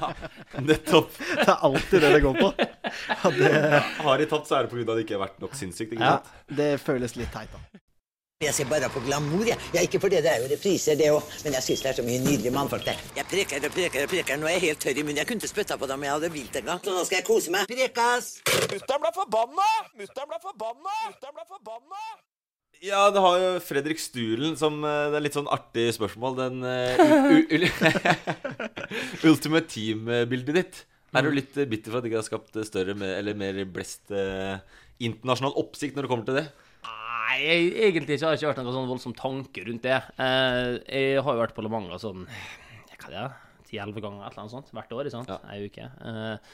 Nettopp. 0.68 1.10
Det 1.38 1.48
er 1.48 1.62
alltid 1.68 2.00
det 2.02 2.12
det 2.16 2.22
går 2.24 2.38
på. 2.40 2.48
Ja, 3.08 3.30
det, 3.40 3.82
Har 4.06 4.18
de 4.20 4.26
tapt, 4.30 4.48
så 4.50 4.58
er 4.60 4.66
det 4.68 4.72
pga. 4.72 4.84
at 4.86 4.96
det 5.00 5.04
ikke 5.06 5.18
har 5.18 5.24
vært 5.26 5.38
nok 5.42 5.54
sinnssykt. 5.58 5.92
ikke 5.96 6.04
ja, 6.04 6.16
sant? 6.20 6.56
det 6.60 6.70
føles 6.84 7.16
litt 7.18 7.32
teit, 7.34 7.52
da. 7.54 7.80
Jeg 8.38 8.54
ser 8.54 8.68
bare 8.70 8.86
på 8.94 9.00
glamour, 9.02 9.42
jeg. 9.48 9.58
Ja, 9.74 9.82
ikke 9.82 9.98
for 9.98 10.12
det, 10.14 10.20
det 10.22 10.30
er 10.30 10.44
jo 10.44 10.46
repriser, 10.52 10.94
det 10.94 11.08
òg. 11.10 11.24
Men 11.42 11.56
jeg 11.56 11.64
syns 11.66 11.80
det 11.82 11.88
er 11.90 11.96
så 11.98 12.04
mye 12.06 12.20
nydelige 12.22 12.52
mannfolk 12.54 12.84
der. 12.86 13.00
Jeg 13.16 13.26
preker 13.26 13.64
og 13.66 13.72
preker 13.74 14.04
og 14.06 14.12
preker. 14.12 14.38
Nå 14.38 14.46
er 14.46 14.54
jeg 14.54 14.62
helt 14.68 14.80
tørr 14.84 15.00
i 15.00 15.02
munnen. 15.02 15.18
Jeg 15.18 15.26
kunne 15.26 15.42
ikke 15.42 15.50
spytta 15.50 15.74
på 15.80 15.88
dem 15.90 16.04
jeg 16.06 16.12
hadde 16.14 16.30
vilt 16.36 16.58
en 16.60 16.68
gang. 16.70 16.78
Så 16.84 16.94
nå 16.94 17.02
skal 17.08 17.18
jeg 17.18 17.26
kose 17.26 17.50
meg. 17.50 17.66
Prekas! 17.66 18.28
Mutter'n 18.46 19.02
ble 19.02 19.10
forbanna! 19.16 19.66
Mutter'n 19.98 20.30
ble 20.30 20.38
forbanna! 20.44 20.94
Mutter'n 21.08 21.34
ble 21.34 21.46
forbanna! 21.50 22.04
Ja, 22.78 23.00
det 23.10 23.24
har 23.24 23.40
jo 23.42 23.48
Fredrik 23.58 23.98
Stulen 23.98 24.52
som 24.54 24.76
eh, 24.86 25.08
Det 25.10 25.18
er 25.18 25.24
litt 25.24 25.34
sånn 25.34 25.50
artig 25.50 25.88
spørsmål. 25.96 26.36
Den 26.38 26.62
uh, 26.62 26.94
u- 27.34 27.58
u- 27.58 27.72
Ultimate 29.32 29.66
Team-bildet 29.74 30.54
ditt. 30.60 30.78
Er 31.16 31.24
du 31.24 31.32
litt 31.32 31.54
bitter 31.70 31.92
for 31.92 31.98
at 31.98 32.04
det 32.04 32.10
ikke 32.10 32.20
har 32.20 32.26
skapt 32.26 32.58
større 32.68 32.94
eller 33.14 33.36
mer 33.38 33.60
blest 33.72 34.12
eh, 34.12 34.58
internasjonal 35.00 35.56
oppsikt 35.60 35.96
når 35.96 36.04
det 36.04 36.10
kommer 36.12 36.28
til 36.28 36.40
det? 36.40 36.46
Nei, 36.84 37.36
jeg, 37.42 37.68
egentlig 37.88 38.18
ikke, 38.18 38.28
har 38.28 38.38
ikke 38.38 38.50
vært 38.52 38.62
noen 38.62 38.76
sånn 38.76 38.90
voldsom 38.90 39.14
tanke 39.16 39.64
rundt 39.66 39.84
det. 39.88 39.98
Eh, 40.20 40.72
jeg 40.84 41.22
har 41.24 41.36
jo 41.36 41.42
vært 41.42 41.56
på 41.56 41.64
Le 41.64 41.72
Manga 41.72 42.00
sånn 42.00 42.26
Hva 42.28 43.08
er 43.08 43.14
det? 43.14 43.26
Ti-elleve 43.68 44.00
ganger, 44.04 44.24
et 44.24 44.32
eller 44.32 44.44
annet 44.44 44.54
sånt. 44.56 44.72
Hvert 44.72 44.92
år, 44.96 45.08
ikke 45.10 45.24
Ja. 45.28 45.38
Ei 45.52 45.68
uke. 45.68 45.88
Eh, 46.08 46.52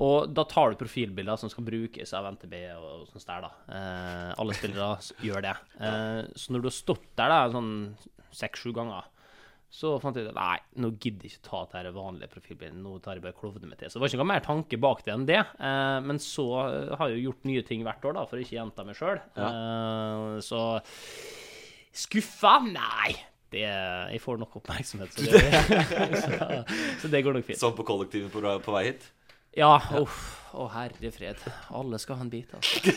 og 0.00 0.32
da 0.32 0.46
tar 0.48 0.72
du 0.72 0.80
profilbilder 0.80 1.36
som 1.40 1.50
skal 1.52 1.64
brukes 1.66 2.12
av 2.16 2.28
NTB 2.32 2.54
og 2.72 3.08
sånt 3.10 3.26
der, 3.28 3.44
da. 3.44 3.50
Eh, 3.68 4.28
alle 4.40 4.56
spillere 4.56 4.90
gjør 5.28 5.44
det. 5.44 5.56
Eh, 5.80 6.20
så 6.40 6.52
når 6.54 6.64
du 6.64 6.68
har 6.70 6.76
stått 6.76 7.08
der 7.20 7.32
da, 7.32 7.40
sånn 7.52 7.72
seks-sju 8.32 8.72
ganger, 8.76 9.08
så 9.70 9.92
fant 10.02 10.16
jeg 10.18 10.26
ut 10.26 10.32
at 10.32 10.38
nei, 10.38 10.56
nå 10.82 10.88
gidder 10.98 11.28
jeg 11.28 11.36
ikke 11.36 11.46
ta 11.46 11.82
det 11.86 11.92
vanlige 11.94 12.32
profilbildet. 12.32 12.78
Nå 12.82 12.96
tar 13.04 13.18
jeg 13.18 13.22
bare 13.22 13.38
klovner 13.38 13.70
meg 13.70 13.78
til. 13.78 13.90
Så 13.90 13.98
det 13.98 14.02
var 14.02 14.10
ikke 14.10 14.18
noe 14.18 14.30
mer 14.32 14.42
tanke 14.42 14.80
bak 14.82 15.04
det 15.06 15.14
enn 15.14 15.26
det. 15.28 15.38
Eh, 15.38 15.98
men 16.02 16.18
så 16.22 16.46
eh, 16.64 16.94
har 16.98 17.10
jeg 17.10 17.20
jo 17.20 17.28
gjort 17.28 17.46
nye 17.46 17.62
ting 17.68 17.84
hvert 17.86 18.08
år, 18.10 18.16
da, 18.18 18.24
for 18.26 18.40
å 18.40 18.42
ikke 18.42 18.56
gjenta 18.56 18.86
meg 18.88 18.98
sjøl. 18.98 19.22
Eh, 19.38 20.34
så 20.42 20.64
skuffa? 22.02 22.56
Nei. 22.66 23.14
Det, 23.50 23.62
jeg 23.66 24.22
får 24.22 24.42
nok 24.42 24.60
oppmerksomhet, 24.60 25.14
så 25.14 25.24
det, 25.26 26.18
så, 26.22 26.50
så 27.02 27.10
det 27.10 27.22
går 27.26 27.38
nok 27.38 27.46
fint. 27.46 27.58
Sånn 27.62 27.74
på 27.78 27.86
kollektivet 27.86 28.30
på, 28.34 28.42
på 28.42 28.74
vei 28.74 28.84
hit? 28.90 29.06
Ja, 29.58 29.74
uff. 29.98 30.36
Å, 30.50 30.64
herre 30.72 31.10
fred. 31.14 31.38
Alle 31.78 31.98
skal 32.02 32.16
ha 32.18 32.24
en 32.24 32.30
bit, 32.30 32.50
altså. 32.58 32.90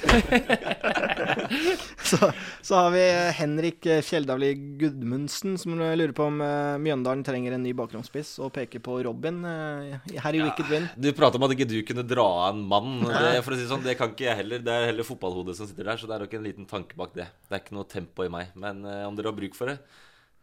Så, 2.03 2.17
så 2.65 2.75
har 2.79 2.89
vi 2.93 3.01
Henrik 3.37 3.85
Kjeldavli 4.05 4.53
Gudmundsen 4.81 5.53
som 5.61 5.75
lurer 5.77 6.13
på 6.17 6.25
om 6.31 6.39
eh, 6.41 6.79
Mjøndalen 6.81 7.21
trenger 7.25 7.53
en 7.53 7.61
ny 7.65 7.73
bakgrunnsspiss, 7.77 8.31
og 8.41 8.53
peker 8.55 8.81
på 8.83 8.95
Robin 9.05 9.37
eh, 9.45 9.99
her 10.23 10.37
i 10.37 10.41
Wicked 10.41 10.67
Win. 10.71 10.87
Du 10.97 11.11
prata 11.13 11.37
om 11.37 11.45
at 11.45 11.53
ikke 11.55 11.67
du 11.69 11.77
kunne 11.85 12.05
dra 12.09 12.25
av 12.47 12.55
en 12.55 12.63
mann. 12.69 13.03
Det, 13.05 13.43
for 13.45 13.53
å 13.53 13.59
si 13.59 13.67
sånn, 13.69 13.85
det 13.85 13.93
kan 13.99 14.09
ikke 14.13 14.25
jeg 14.31 14.39
heller. 14.41 14.63
Det 14.65 14.73
er 14.73 14.89
heller 14.89 15.05
fotballhodet 15.07 15.55
som 15.59 15.69
sitter 15.69 15.91
der, 15.91 16.01
så 16.01 16.09
det 16.09 16.15
er 16.17 16.25
nok 16.25 16.33
en 16.39 16.47
liten 16.47 16.69
tanke 16.69 16.97
bak 16.99 17.13
det. 17.17 17.27
Det 17.45 17.57
er 17.57 17.61
ikke 17.65 17.77
noe 17.77 17.89
tempo 17.91 18.25
i 18.25 18.33
meg. 18.33 18.55
Men 18.65 18.81
eh, 18.81 19.05
om 19.05 19.19
dere 19.19 19.29
har 19.29 19.37
bruk 19.37 19.53
for 19.57 19.69
det, 19.69 19.77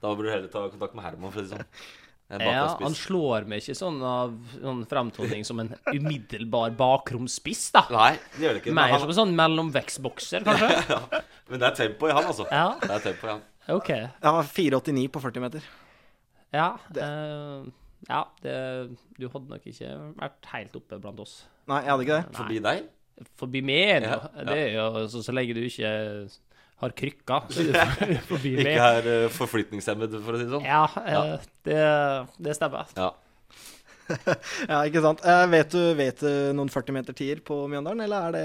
da 0.01 0.15
bør 0.15 0.29
du 0.29 0.33
heller 0.37 0.53
ta 0.53 0.63
kontakt 0.71 0.95
med 0.99 1.07
Herman, 1.09 1.35
for 1.35 1.43
å 1.43 1.45
si 1.45 1.51
det 1.51 1.59
sånn. 1.59 1.83
Ja, 2.31 2.77
han 2.79 2.95
slår 2.95 3.45
meg 3.51 3.59
ikke 3.65 3.75
sånn 3.75 3.97
av 4.07 4.35
sånn 4.55 4.85
fremtoning 4.87 5.43
som 5.45 5.59
en 5.65 5.73
umiddelbar 5.91 6.71
bakromspiss, 6.79 7.73
da. 7.75 7.83
Nei, 7.91 8.13
det 8.37 8.45
gjør 8.45 8.55
det 8.55 8.61
ikke. 8.63 8.71
men 8.71 8.79
Mer 8.85 8.93
han- 8.95 9.01
som 9.03 9.11
en 9.11 9.19
sånn 9.19 9.35
mellomvekstbokser, 9.41 10.45
kanskje. 10.47 10.69
ja, 10.95 11.23
men 11.51 11.59
det 11.65 11.67
er 11.73 11.75
tempo 11.81 12.07
i 12.07 12.15
han, 12.15 12.29
altså. 12.31 12.47
Ja. 12.53 12.69
Det 12.85 12.91
er 13.01 13.05
tempo 13.09 13.27
i 13.27 13.33
han. 13.35 13.43
OK. 13.75 13.91
Ja, 13.91 14.35
4,89 14.47 15.09
på 15.11 15.23
40 15.27 15.41
meter. 15.43 15.67
Ja. 16.55 16.69
eh, 16.95 17.67
ja, 18.09 18.23
det, 18.43 18.55
du 19.19 19.27
hadde 19.29 19.51
nok 19.51 19.67
ikke 19.71 19.91
vært 20.23 20.47
helt 20.55 20.79
oppe 20.79 21.01
blant 21.03 21.21
oss. 21.27 21.35
Nei, 21.71 21.83
jeg 21.85 21.91
hadde 21.93 22.07
ikke 22.07 22.21
det. 22.23 22.37
Forbi 22.39 22.61
deg? 22.65 22.87
Forbi 23.37 23.61
meg, 23.61 24.07
Ja, 24.07 24.17
ja. 24.35 24.45
Det 24.49 24.57
er 24.57 24.71
jo 24.79 24.87
så, 25.13 25.21
så 25.27 25.35
lenge 25.37 25.53
du 25.59 25.61
ikke 25.67 25.91
har 26.81 26.95
krykka, 26.97 27.41
forbi 28.31 28.55
meg. 28.59 28.75
Ikke 28.75 28.93
er 28.99 29.11
uh, 29.11 29.33
forflytningshemmet, 29.35 30.21
for 30.25 30.37
å 30.37 30.41
si 30.41 30.47
det 30.47 30.55
sånn. 30.55 30.69
Ja, 30.69 30.85
ja. 31.07 31.25
Det, 31.67 31.83
det 32.49 32.57
stemmer. 32.59 32.95
Ja. 32.99 33.13
Ja, 34.71 34.81
ikke 34.87 35.03
sant. 35.05 35.23
Eh, 35.27 35.45
vet, 35.53 35.75
du, 35.75 35.95
vet 35.99 36.23
du 36.23 36.51
noen 36.57 36.71
40 36.73 36.97
meter 36.97 37.17
tier 37.17 37.43
på 37.47 37.57
Mjøndalen, 37.71 38.05
eller 38.05 38.27
er 38.27 38.35
det 38.35 38.45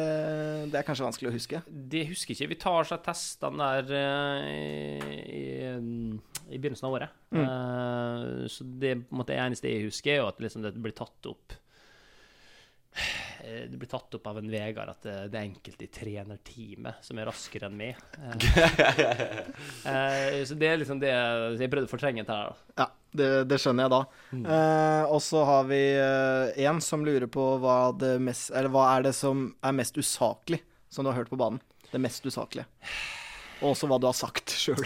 Det 0.74 0.80
er 0.80 0.88
kanskje 0.88 1.08
vanskelig 1.08 1.32
å 1.32 1.36
huske? 1.36 1.62
Det 1.66 2.06
husker 2.12 2.36
ikke. 2.36 2.52
Vi 2.54 2.60
tar 2.62 2.90
seg 2.90 3.04
testene 3.06 3.70
der 3.80 3.94
eh, 3.98 5.12
i, 5.26 5.44
i 5.74 6.60
begynnelsen 6.60 6.90
av 6.90 6.98
året. 7.00 7.20
Mm. 7.36 7.44
Eh, 7.44 8.48
så 8.52 8.68
det 8.82 8.96
på 9.04 9.16
en 9.16 9.22
måte, 9.24 9.38
eneste 9.38 9.72
jeg 9.72 9.88
husker, 9.90 10.14
er 10.14 10.24
jo 10.24 10.30
at 10.30 10.42
liksom, 10.44 10.66
det 10.66 10.76
blir 10.78 10.96
tatt 10.98 11.32
opp 11.32 11.56
eh, 11.56 11.65
det 13.46 13.78
blir 13.78 13.90
tatt 13.90 14.16
opp 14.18 14.28
av 14.32 14.40
en 14.40 14.50
Vegard 14.50 14.90
at 14.90 15.06
det, 15.06 15.16
det 15.34 15.40
er 15.40 15.48
enkelte 15.50 15.86
i 15.86 15.92
trenerteamet 15.92 17.06
som 17.06 17.20
er 17.20 17.28
raskere 17.30 17.70
enn 17.70 17.80
meg. 17.80 18.00
Eh, 19.86 19.92
eh, 19.92 20.44
så 20.48 20.56
det 20.58 20.68
er 20.68 20.80
liksom 20.80 21.00
det 21.02 21.12
Jeg 21.12 21.70
prøvde 21.72 21.88
å 21.88 21.92
fortrenge 21.92 22.24
det 22.26 22.36
her. 22.36 22.56
Ja, 22.80 22.88
det, 23.16 23.28
det 23.50 23.60
skjønner 23.62 23.86
jeg 23.86 23.94
da. 23.94 24.00
Mm. 24.32 24.46
Eh, 24.56 25.14
og 25.14 25.22
så 25.24 25.44
har 25.48 25.68
vi 25.70 25.82
eh, 26.00 26.66
en 26.68 26.82
som 26.84 27.06
lurer 27.06 27.28
på 27.32 27.46
hva, 27.62 27.78
det 28.00 28.16
mest, 28.24 28.52
eller 28.52 28.72
hva 28.74 28.88
er 28.96 29.08
det 29.08 29.14
som 29.18 29.48
er 29.66 29.78
mest 29.78 29.98
usaklig 29.98 30.62
som 30.90 31.06
du 31.06 31.12
har 31.12 31.20
hørt 31.22 31.32
på 31.32 31.40
banen? 31.40 31.62
Det 31.92 32.02
mest 32.02 32.26
usaklige. 32.26 32.68
Og 33.62 33.74
også 33.74 33.90
hva 33.90 34.00
du 34.02 34.10
har 34.10 34.18
sagt 34.18 34.56
sjøl. 34.64 34.84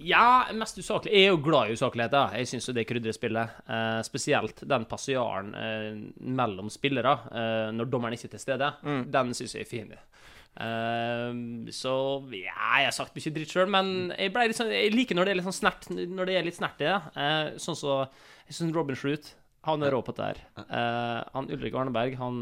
Ja, 0.00 0.46
mest 0.56 0.78
usaklig. 0.80 1.12
Jeg 1.12 1.26
er 1.26 1.34
jo 1.34 1.40
glad 1.44 1.68
i 1.68 1.74
usakligheter. 1.76 2.32
Jeg 2.38 2.48
syns 2.48 2.70
det 2.72 2.86
krydrer 2.88 3.12
spillet. 3.16 3.58
Eh, 3.68 3.98
spesielt 4.06 4.62
den 4.68 4.86
passiaren 4.88 5.52
eh, 5.58 5.90
mellom 6.32 6.70
spillere, 6.72 7.12
eh, 7.28 7.68
når 7.76 7.90
dommeren 7.92 8.16
ikke 8.16 8.30
er 8.30 8.34
til 8.36 8.42
stede. 8.46 8.70
Den 9.12 9.34
syns 9.36 9.54
jeg 9.58 9.66
er 9.66 9.68
fin. 9.68 9.92
Eh, 9.92 11.28
så 11.76 11.92
ja, 12.32 12.56
jeg 12.80 12.88
har 12.88 12.96
sagt 12.96 13.14
mye 13.16 13.34
dritt 13.36 13.52
sjøl, 13.52 13.68
men 13.72 13.92
jeg, 14.16 14.32
litt 14.36 14.58
sånn, 14.58 14.72
jeg 14.72 14.96
liker 14.96 15.16
når 15.18 15.28
det 15.28 15.34
er 15.34 15.38
litt 15.40 15.46
sånn 15.48 15.60
snert 15.62 15.86
Når 15.92 16.28
det 16.28 16.34
er 16.36 16.48
litt 16.48 16.58
snert 16.58 16.82
i 16.82 16.88
det. 16.88 16.98
Eh, 17.16 17.44
sånn 17.62 17.78
så 17.78 18.02
Jeg 18.48 18.58
syns 18.58 18.76
Robin 18.76 18.98
Shroot 18.98 19.34
han 19.62 19.78
er 19.86 19.92
rå 19.94 20.00
på 20.02 20.10
dette 20.10 20.24
her. 20.26 20.38
Eh, 20.58 21.18
han 21.36 21.46
Ulrik 21.54 21.76
Arneberg 21.78 22.16
han 22.18 22.40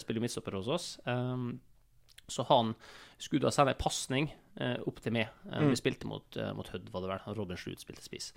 spiller 0.00 0.22
midtstopper 0.24 0.54
hos 0.56 0.70
oss. 0.72 0.86
Så 2.28 2.46
han 2.48 2.70
skulle 3.20 3.44
da 3.44 3.52
sende 3.52 3.74
ei 3.74 3.80
pasning 3.82 4.30
opp 4.86 5.02
til 5.04 5.14
meg. 5.14 5.34
Mm. 5.48 5.68
Vi 5.72 5.78
spilte 5.78 6.08
mot, 6.10 6.24
eh, 6.36 6.54
mot 6.56 6.68
Hødd, 6.72 6.88
var 6.94 7.04
det 7.04 7.12
vel. 7.12 7.36
Robin 7.38 7.60
Schroot 7.60 7.84
spilte 7.84 8.04
spiss. 8.04 8.32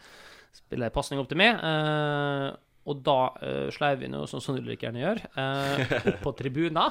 Spiller 0.56 0.90
en 0.90 0.96
pasning 0.96 1.22
opp 1.22 1.30
til 1.32 1.40
meg. 1.42 1.58
Eh, 1.58 2.50
og 2.90 3.02
da 3.06 3.18
uh, 3.38 3.68
sleiv 3.74 4.02
vi 4.02 4.10
sånn 4.10 4.42
som 4.42 4.58
Ulrik 4.58 4.82
gjerne 4.86 5.04
gjør, 5.04 5.22
eh, 5.38 5.98
opp 6.00 6.24
på 6.24 6.34
tribunen. 6.40 6.82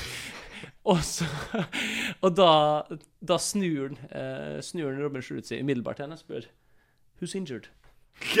og 0.90 1.00
så 1.04 1.24
Og 2.20 2.34
da, 2.36 2.52
da 3.24 3.36
snur 3.40 3.94
eh, 4.10 4.58
snur 4.64 4.96
Robin 5.00 5.24
Schroot 5.24 5.48
seg 5.48 5.64
umiddelbart 5.64 6.00
til 6.00 6.06
henne 6.06 6.18
og 6.18 6.24
spør 6.24 6.48
Who's 7.20 7.36
injured? 7.36 7.68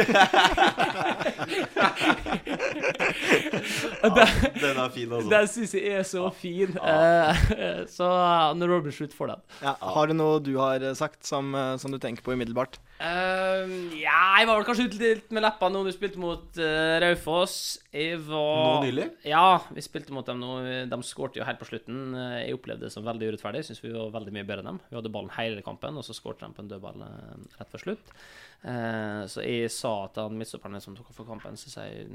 Det- 4.00 4.60
Den 4.60 4.76
er 4.78 4.88
fin, 4.94 5.12
altså. 5.12 5.30
Den 5.30 5.48
syns 5.48 5.74
jeg 5.74 5.92
er 6.00 6.02
så 6.06 6.30
fin. 6.36 6.76
Ja. 6.76 7.34
så 7.96 8.08
når 8.56 8.74
Robin 8.76 8.92
slutter 8.94 9.16
får 9.16 9.26
den 9.34 9.40
Ja, 9.62 9.74
har 9.80 10.06
du 10.10 10.14
noe 10.16 10.40
du 10.44 10.54
har 10.60 10.80
eh, 10.82 10.94
sagt 10.98 11.24
som, 11.26 11.54
eh, 11.54 11.76
som 11.80 11.92
du 11.92 11.98
tenker 12.02 12.22
på 12.26 12.32
umiddelbart? 12.36 12.78
Ehm, 13.00 13.70
Ja, 13.96 14.36
jeg 14.40 14.48
var 14.48 14.58
vel 14.58 14.66
kanskje 14.68 14.84
ute 14.90 14.98
litt 15.00 15.30
med 15.32 15.44
leppene 15.44 15.72
nå 15.72 15.86
vi 15.86 15.92
spilte 15.94 16.20
mot 16.20 16.58
uh, 16.60 16.98
Raufoss. 17.00 17.54
Jeg 17.94 18.18
var 18.26 18.58
Nå 18.60 18.82
nylig? 18.84 19.06
Ja, 19.28 19.60
vi 19.72 19.84
spilte 19.84 20.12
mot 20.12 20.26
dem 20.28 20.42
nå. 20.42 20.50
De 20.90 20.98
skårte 21.08 21.40
jo 21.40 21.46
helt 21.48 21.60
på 21.62 21.68
slutten. 21.70 22.02
Eh, 22.14 22.34
Jeg 22.46 22.58
opplevde 22.58 22.86
det 22.86 22.92
som 22.92 23.06
veldig 23.06 23.30
urettferdig. 23.32 23.64
Syns 23.66 23.80
vi 23.84 23.94
var 23.94 24.12
veldig 24.18 24.34
mye 24.36 24.44
bedre 24.48 24.64
enn 24.64 24.70
dem. 24.74 24.82
Vi 24.90 24.98
hadde 24.98 25.12
ballen 25.14 25.32
hele 25.38 25.64
kampen, 25.64 25.96
og 25.96 26.04
så 26.04 26.16
skårte 26.16 26.44
de 26.44 26.56
på 26.56 26.64
en 26.64 26.70
dødball 26.74 27.06
eh, 27.06 27.46
rett 27.60 27.72
før 27.72 27.84
slutt. 27.86 28.12
Uh, 28.60 29.24
så 29.32 29.40
jeg 29.46 29.70
sa 29.72 29.94
til 30.12 30.26
han 30.26 30.36
midtstopperen 30.36 30.82
som 30.84 30.96
tok 30.98 31.08
over 31.14 31.30
kampen, 31.32 31.56
så 31.56 31.72
jeg 31.80 32.10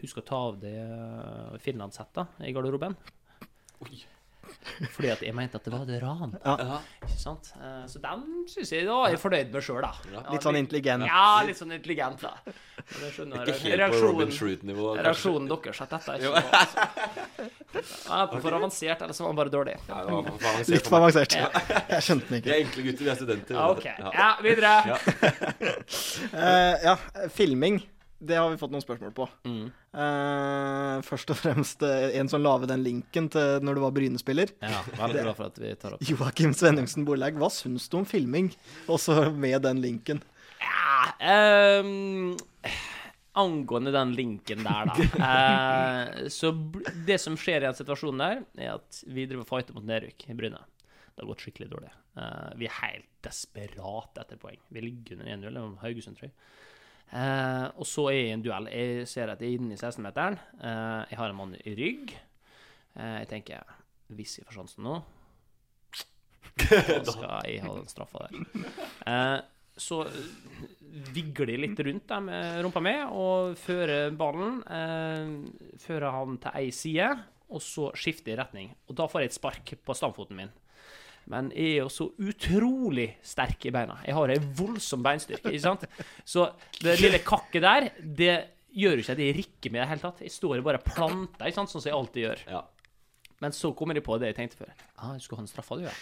husk 0.00 0.18
å 0.18 0.26
ta 0.26 0.40
av 0.50 0.58
deg 0.64 1.62
finlandshettet 1.62 2.42
i 2.42 2.50
garderoben. 2.56 2.98
Fordi 4.94 5.10
at 5.12 5.20
jeg 5.22 5.34
mente 5.36 5.58
at 5.60 5.64
det 5.68 5.72
var 5.72 5.82
et 5.86 6.02
ran. 6.02 6.32
Ja. 6.44 6.78
Ikke 7.04 7.18
sant? 7.20 7.50
Eh, 7.60 7.84
Så 7.90 8.00
den 8.02 8.24
syns 8.50 8.72
jeg 8.74 8.86
da 8.88 8.96
er 9.06 9.14
jeg 9.14 9.20
fornøyd 9.22 9.52
med 9.54 9.62
sjøl, 9.66 9.80
da. 9.84 9.92
Ja, 10.12 10.22
Litt 10.32 10.42
sånn 10.46 10.58
intelligent. 10.58 11.06
Ja, 11.06 11.26
litt 11.46 11.58
sånn 11.60 11.72
intelligent, 11.76 12.20
da. 12.24 12.32
Men 12.44 13.04
jeg 13.06 13.12
skjønner 13.16 13.48
Ikke 13.48 13.70
helt 13.70 13.94
på 13.94 14.00
Robin 14.02 14.32
Schroot-nivå. 14.34 14.88
kanskje. 14.96 15.04
Reaksjonen 15.06 15.48
deres 15.52 15.80
at 15.84 15.94
dette 15.94 16.08
er 16.10 16.18
ikke 16.18 16.32
bra. 16.34 16.42
Enten 17.74 18.42
for 18.44 18.58
avansert, 18.58 19.02
eller 19.06 19.14
så 19.16 19.24
var 19.24 19.30
han 19.32 19.38
bare 19.42 19.54
dårlig. 19.54 19.76
Ja, 19.88 20.02
det 20.04 20.12
var 20.12 20.28
for 20.28 20.50
avansert 20.50 20.74
Litt 20.74 20.90
for 20.90 20.98
avansert. 21.00 21.38
Ja. 21.38 21.48
Jeg 21.94 22.02
skjønte 22.08 22.28
den 22.28 22.34
Vi 22.34 22.42
ikke. 22.42 22.54
er 22.54 22.66
enkle 22.66 22.86
gutter, 22.90 23.04
vi 23.04 23.10
er 23.14 23.18
studenter. 23.22 23.54
Ja, 23.54 23.70
okay. 23.70 23.94
Ja, 24.14 24.28
videre. 24.44 24.74
Ja. 24.90 24.96
uh, 26.34 26.74
ja, 26.90 26.96
filming. 27.34 27.80
Det 28.24 28.36
har 28.38 28.50
vi 28.50 28.58
fått 28.60 28.72
noen 28.72 28.82
spørsmål 28.82 29.12
på. 29.16 29.26
Mm. 29.48 29.66
Uh, 29.94 30.98
først 31.04 31.32
og 31.34 31.38
fremst 31.38 31.84
eh, 31.86 32.14
en 32.18 32.30
som 32.30 32.42
la 32.42 32.54
ved 32.62 32.70
den 32.72 32.84
linken 32.86 33.28
til 33.32 33.64
når 33.64 33.76
du 33.76 33.82
var 33.84 33.94
Bryne-spiller. 33.96 34.54
Ja, 34.64 34.80
veldig 34.96 35.24
glad 35.26 35.38
for 35.38 35.50
at 35.50 35.60
vi 35.60 35.72
tar 35.80 35.96
opp. 35.96 36.04
Joakim 36.08 36.54
Svenningsen 36.56 37.06
Borlaug, 37.06 37.36
hva 37.40 37.50
syns 37.52 37.90
du 37.92 37.98
om 38.00 38.08
filming? 38.08 38.50
Også 38.90 39.28
med 39.30 39.60
den 39.66 39.82
linken. 39.84 40.22
Ja, 40.64 41.80
um, 41.84 42.34
angående 43.34 43.92
den 43.94 44.14
linken 44.16 44.64
der, 44.64 44.90
da. 44.90 45.08
uh, 45.20 46.28
så 46.38 46.54
det 47.06 47.20
som 47.22 47.36
skjer 47.40 47.60
i 47.60 47.68
den 47.68 47.78
situasjonen 47.80 48.24
der, 48.24 48.44
er 48.56 48.76
at 48.78 49.04
vi 49.04 49.28
driver 49.28 49.44
og 49.44 49.50
fighter 49.50 49.76
mot 49.76 49.86
nedrykk 49.88 50.30
i 50.30 50.38
Bryne. 50.38 50.62
Det 51.14 51.22
har 51.22 51.30
gått 51.30 51.44
skikkelig 51.44 51.70
dårlig. 51.70 51.92
Uh, 52.18 52.50
vi 52.58 52.70
er 52.70 52.78
helt 52.80 53.10
desperate 53.26 54.22
etter 54.22 54.38
poeng. 54.40 54.60
Vi 54.72 54.82
ligger 54.82 55.18
under 55.18 55.34
1-0 55.36 55.60
om 55.60 55.76
Haugesund, 55.82 56.18
tror 56.18 56.30
jeg. 56.30 56.38
Eh, 57.12 57.66
og 57.78 57.86
så 57.88 58.08
er 58.10 58.16
jeg 58.16 58.28
i 58.28 58.34
en 58.34 58.44
duell. 58.44 58.70
Jeg 58.72 59.08
ser 59.10 59.32
at 59.32 59.42
jeg 59.42 59.54
er 59.54 59.60
inne 59.60 59.76
i 59.76 59.80
16-meteren. 59.80 60.38
Eh, 60.58 61.00
jeg 61.12 61.20
har 61.20 61.30
en 61.30 61.38
mann 61.38 61.56
i 61.60 61.74
rygg. 61.78 62.14
Eh, 62.96 63.16
jeg 63.22 63.30
tenker 63.30 63.74
hvis 64.14 64.38
jeg 64.38 64.46
får 64.46 64.58
sjansen 64.58 64.84
nå, 64.84 64.98
da 66.60 67.02
skal 67.08 67.30
jeg 67.48 67.62
ha 67.64 67.72
den 67.74 67.88
straffa 67.90 68.26
der. 68.28 68.66
Eh, 69.10 69.38
så 69.80 70.04
eh, 70.06 70.66
vigler 71.14 71.54
jeg 71.54 71.62
litt 71.64 71.80
rundt 71.86 72.10
dem, 72.12 72.28
med 72.30 72.60
rumpa 72.62 72.82
mi 72.84 72.94
og 73.08 73.56
fører 73.58 74.14
ballen. 74.14 74.60
Eh, 74.70 75.78
fører 75.82 76.14
han 76.14 76.38
til 76.42 76.60
ei 76.60 76.68
side, 76.74 77.08
og 77.50 77.62
så 77.64 77.88
skifter 77.98 78.34
jeg 78.34 78.42
retning. 78.42 78.70
Og 78.88 78.98
da 79.00 79.08
får 79.10 79.24
jeg 79.24 79.32
et 79.32 79.38
spark 79.40 79.74
på 79.84 79.96
stamfoten 79.98 80.38
min. 80.38 80.52
Men 81.32 81.50
jeg 81.54 81.76
er 81.76 81.80
jo 81.82 81.90
så 81.92 82.08
utrolig 82.20 83.06
sterk 83.24 83.64
i 83.68 83.72
beina. 83.74 83.96
Jeg 84.04 84.16
har 84.16 84.32
en 84.34 84.50
voldsom 84.58 85.04
beinstyrke. 85.04 85.52
ikke 85.52 85.62
sant? 85.64 85.86
Så 86.28 86.50
det 86.82 86.98
lille 87.00 87.22
kakket 87.24 87.64
der, 87.64 87.88
det 88.02 88.34
gjør 88.74 88.98
jo 88.98 89.04
ikke 89.04 89.16
at 89.16 89.22
jeg 89.22 89.36
rikker 89.38 89.72
med 89.72 89.80
i 89.80 89.84
det 89.84 89.90
hele 89.92 90.04
tatt. 90.04 90.22
Jeg 90.26 90.34
står 90.34 90.62
bare 90.66 90.82
planter, 90.84 91.46
ikke 91.46 91.60
sant? 91.60 91.72
sånn 91.72 91.84
som 91.84 91.90
jeg 91.90 91.98
alltid 91.98 92.26
gjør. 92.26 92.44
Ja. 92.56 92.62
Men 93.44 93.56
så 93.56 93.72
kommer 93.76 93.96
jeg 93.98 94.06
på 94.06 94.18
det 94.20 94.32
jeg 94.32 94.38
tenkte 94.40 94.60
før. 94.60 94.74
Ah, 94.96 95.14
du 95.14 95.24
skulle 95.24 95.42
ha 95.42 95.46
en 95.46 95.50
straffa, 95.50 95.80
du, 95.80 95.86
ja. 95.88 95.94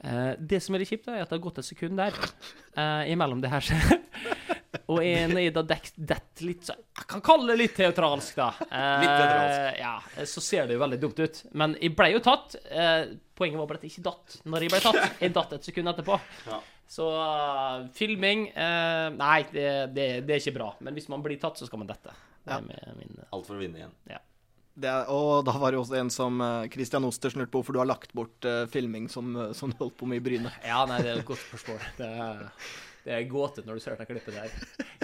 Eh, 0.00 0.32
det 0.40 0.62
som 0.64 0.76
er 0.76 0.82
litt 0.82 0.90
kjipt, 0.92 1.08
er 1.08 1.22
at 1.22 1.30
det 1.30 1.36
har 1.36 1.44
gått 1.44 1.60
et 1.60 1.68
sekund 1.68 2.00
der 2.00 2.16
eh, 2.16 3.12
imellom 3.12 3.42
det 3.44 3.52
her 3.52 3.64
skjer. 3.64 3.98
Og 4.92 5.00
jeg, 5.04 5.30
er 5.40 5.54
da 5.56 5.62
dekt, 5.66 5.94
dett 5.96 6.42
litt 6.44 6.66
så 6.68 6.74
Jeg 6.76 7.06
kan 7.10 7.22
kalle 7.24 7.48
det 7.52 7.56
litt 7.60 7.74
teatralsk, 7.78 8.36
da. 8.38 8.48
Eh, 8.66 9.02
Litt 9.02 9.12
teatralsk. 9.12 9.80
Ja, 9.80 9.94
så 10.28 10.44
ser 10.44 10.68
det 10.68 10.76
jo 10.76 10.82
veldig 10.84 10.98
dumt 11.02 11.22
ut. 11.24 11.40
Men 11.56 11.74
jeg 11.80 11.94
ble 11.98 12.10
jo 12.14 12.22
tatt. 12.24 12.56
Eh, 12.70 13.16
poenget 13.36 13.60
var 13.60 13.68
bare 13.70 13.80
at 13.82 13.88
jeg 13.88 13.96
ikke 13.96 14.06
datt 14.08 14.38
når 14.44 14.66
jeg 14.66 14.74
ble 14.76 14.82
tatt. 14.86 15.18
Jeg 15.20 15.34
datt 15.36 15.56
et 15.58 15.68
sekund 15.70 15.92
etterpå. 15.92 16.20
Ja. 16.46 16.60
Så 16.86 17.08
uh, 17.10 17.88
filming 17.98 18.44
uh, 18.54 19.08
Nei, 19.16 19.40
det, 19.50 19.66
det, 19.96 20.06
det 20.28 20.36
er 20.36 20.44
ikke 20.44 20.54
bra. 20.60 20.68
Men 20.86 20.94
hvis 20.94 21.08
man 21.10 21.24
blir 21.24 21.40
tatt, 21.42 21.58
så 21.58 21.66
skal 21.66 21.82
man 21.82 21.90
dette. 21.90 22.14
Ja. 22.46 22.60
min, 22.62 23.16
uh, 23.18 23.26
Alt 23.34 23.48
for 23.48 23.58
å 23.58 23.60
vinne 23.64 23.80
igjen. 23.82 23.94
ja. 24.12 24.22
Det 24.76 24.90
er, 24.92 25.06
og 25.08 25.46
da 25.48 25.54
var 25.56 25.72
det 25.72 25.78
jo 25.78 25.82
også 25.86 25.94
en 25.96 26.10
som 26.12 26.34
eh, 26.44 26.66
Christian 26.68 27.06
Oster 27.08 27.32
snurte 27.32 27.48
på 27.48 27.62
hvorfor 27.62 27.72
du 27.72 27.78
har 27.80 27.88
lagt 27.88 28.10
bort 28.12 28.44
eh, 28.44 28.66
filming 28.68 29.06
som, 29.08 29.30
eh, 29.40 29.54
som 29.56 29.70
du 29.72 29.78
holdt 29.80 29.94
på 29.96 30.04
med 30.10 30.20
i 30.20 30.24
Bryne. 30.26 30.50
Ja, 30.68 30.82
nei, 30.84 30.98
det 31.00 31.14
er 31.14 31.22
et 31.22 31.24
godt 31.30 31.40
spørsmål. 31.46 31.78
Det 31.96 32.08
er, 32.26 32.42
det 33.06 33.14
er 33.14 33.28
gåte 33.30 33.62
når 33.62 33.78
du 33.78 33.84
ser 33.84 33.94
det 33.94 34.08
klippet 34.08 34.34
der. 34.34 34.54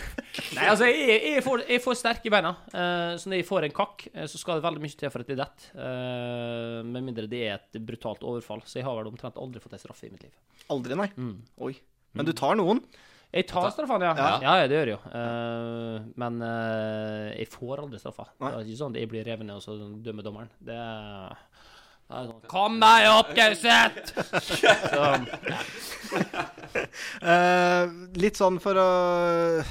Nei, 0.56 0.64
altså, 0.66 0.88
jeg, 0.88 1.20
jeg, 1.28 1.44
får, 1.44 1.62
jeg 1.68 1.82
får 1.84 1.96
sterke 2.00 2.32
beina. 2.32 2.50
Eh, 2.72 3.12
så 3.20 3.30
når 3.30 3.40
jeg 3.40 3.46
får 3.48 3.66
en 3.68 3.76
kakk, 3.76 4.04
eh, 4.10 4.26
så 4.28 4.40
skal 4.40 4.58
det 4.58 4.66
veldig 4.66 4.82
mye 4.82 4.98
til 4.98 5.12
for 5.12 5.24
at 5.24 5.30
jeg 5.30 5.38
detter. 5.38 5.68
Uh, 5.76 6.80
med 6.88 7.06
mindre 7.06 7.28
det 7.30 7.44
er 7.46 7.54
et 7.60 7.78
brutalt 7.86 8.24
overfall. 8.26 8.64
Så 8.66 8.80
jeg 8.80 8.88
har 8.88 8.98
vel 8.98 9.12
omtrent 9.12 9.38
aldri 9.40 9.62
fått 9.62 9.76
en 9.78 9.84
straffe 9.84 10.08
i 10.08 10.12
mitt 10.12 10.26
liv. 10.26 10.34
Aldri, 10.72 10.98
nei. 10.98 11.08
Mm. 11.14 11.38
Oi. 11.68 11.76
Men 12.18 12.28
du 12.28 12.34
tar 12.36 12.58
noen. 12.58 12.82
Jeg 13.32 13.46
tar 13.48 13.70
straffene, 13.72 14.10
ja. 14.10 14.12
Ja. 14.18 14.56
ja. 14.60 14.68
det 14.68 14.76
gjør 14.76 14.90
jeg 14.90 14.96
jo. 14.98 15.12
Eh, 15.16 16.08
men 16.20 16.42
eh, 16.44 17.28
jeg 17.38 17.48
får 17.54 17.80
aldri 17.86 18.00
straffa. 18.02 18.26
Det 18.36 18.50
er 18.50 18.66
ikke 18.66 18.80
sånn 18.82 18.92
at 18.92 19.00
jeg 19.00 19.08
blir 19.14 19.24
revet 19.24 19.48
ned, 19.48 19.56
og 19.56 19.64
så 19.64 19.76
dømmer 20.04 20.26
dommeren. 20.26 20.50
Det 20.60 20.76
er, 20.76 21.38
det 21.40 21.62
er 21.62 21.71
sånn 22.12 22.46
Kom 22.50 22.78
deg 22.82 23.08
opp, 23.12 23.32
Gauseth! 23.36 24.12
Eh, 27.22 27.84
litt 28.20 28.36
sånn 28.36 28.58
for 28.60 28.76
å 28.80 28.86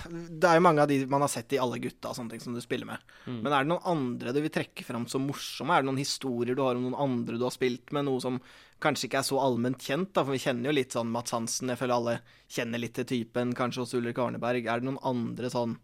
Det 0.09 0.47
er 0.47 0.57
jo 0.57 0.63
mange 0.63 0.83
av 0.83 0.89
de 0.89 0.99
man 1.09 1.21
har 1.21 1.29
sett 1.29 1.53
i 1.53 1.59
Alle 1.61 1.79
gutta 1.81 2.11
og 2.11 2.17
sånne 2.17 2.33
ting 2.33 2.41
som 2.43 2.55
du 2.55 2.61
spiller 2.63 2.87
med. 2.87 3.03
Men 3.27 3.51
er 3.51 3.65
det 3.65 3.69
noen 3.71 3.87
andre 3.89 4.33
du 4.33 4.39
vil 4.43 4.53
trekke 4.53 4.85
fram 4.85 5.05
som 5.09 5.25
morsomme? 5.27 5.75
Er 5.75 5.83
det 5.83 5.89
noen 5.89 6.01
historier 6.01 6.57
du 6.57 6.63
har 6.65 6.77
om 6.77 6.85
noen 6.87 6.97
andre 7.01 7.37
du 7.37 7.45
har 7.45 7.53
spilt 7.53 7.93
med? 7.93 8.07
Noe 8.07 8.21
som 8.23 8.39
kanskje 8.81 9.07
ikke 9.07 9.21
er 9.21 9.27
så 9.27 9.39
allment 9.41 9.81
kjent, 9.81 10.11
da, 10.15 10.23
for 10.25 10.33
vi 10.33 10.41
kjenner 10.41 10.71
jo 10.71 10.77
litt 10.77 10.97
sånn 10.97 11.11
Mats 11.13 11.35
Hansen. 11.35 11.69
Jeg 11.73 11.81
føler 11.81 11.97
alle 11.97 12.15
kjenner 12.51 12.81
litt 12.81 12.95
til 12.97 13.09
typen. 13.09 13.55
Kanskje 13.57 13.85
også 13.85 14.01
Ulrik 14.01 14.21
Arneberg. 14.21 14.65
Er 14.65 14.81
det 14.81 14.89
noen 14.89 15.01
andre 15.05 15.51
sånn 15.53 15.77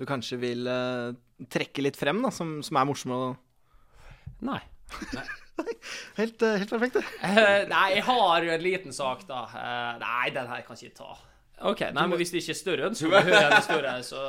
du 0.00 0.06
kanskje 0.08 0.38
vil 0.40 0.68
uh, 0.70 1.10
trekke 1.52 1.82
litt 1.84 1.98
frem, 1.98 2.22
da, 2.24 2.30
som, 2.34 2.60
som 2.64 2.78
er 2.78 2.86
morsomme? 2.88 3.34
nei. 4.46 4.60
Helt, 6.16 6.42
eh, 6.42 6.56
helt 6.60 6.70
perfekt, 6.70 6.94
det. 7.00 7.04
Eh, 7.30 7.64
nei, 7.70 7.88
jeg 7.96 8.04
har 8.06 8.46
jo 8.46 8.54
en 8.54 8.62
liten 8.64 8.94
sak, 8.96 9.26
da. 9.28 9.42
Eh, 9.56 9.98
nei, 10.02 10.30
den 10.34 10.48
her 10.48 10.62
kan 10.66 10.78
jeg 10.78 10.90
ikke 10.92 11.02
ta. 11.02 11.18
OK, 11.60 11.82
nei, 11.92 12.04
men 12.08 12.16
hvis 12.16 12.30
det 12.32 12.40
ikke 12.40 12.54
er 12.54 12.56
større 12.56 12.86
ønske 12.88 13.04
om 13.04 13.14
å 13.18 13.20
høre 13.20 13.40
en 13.50 13.64
større, 13.66 13.90
så 14.06 14.20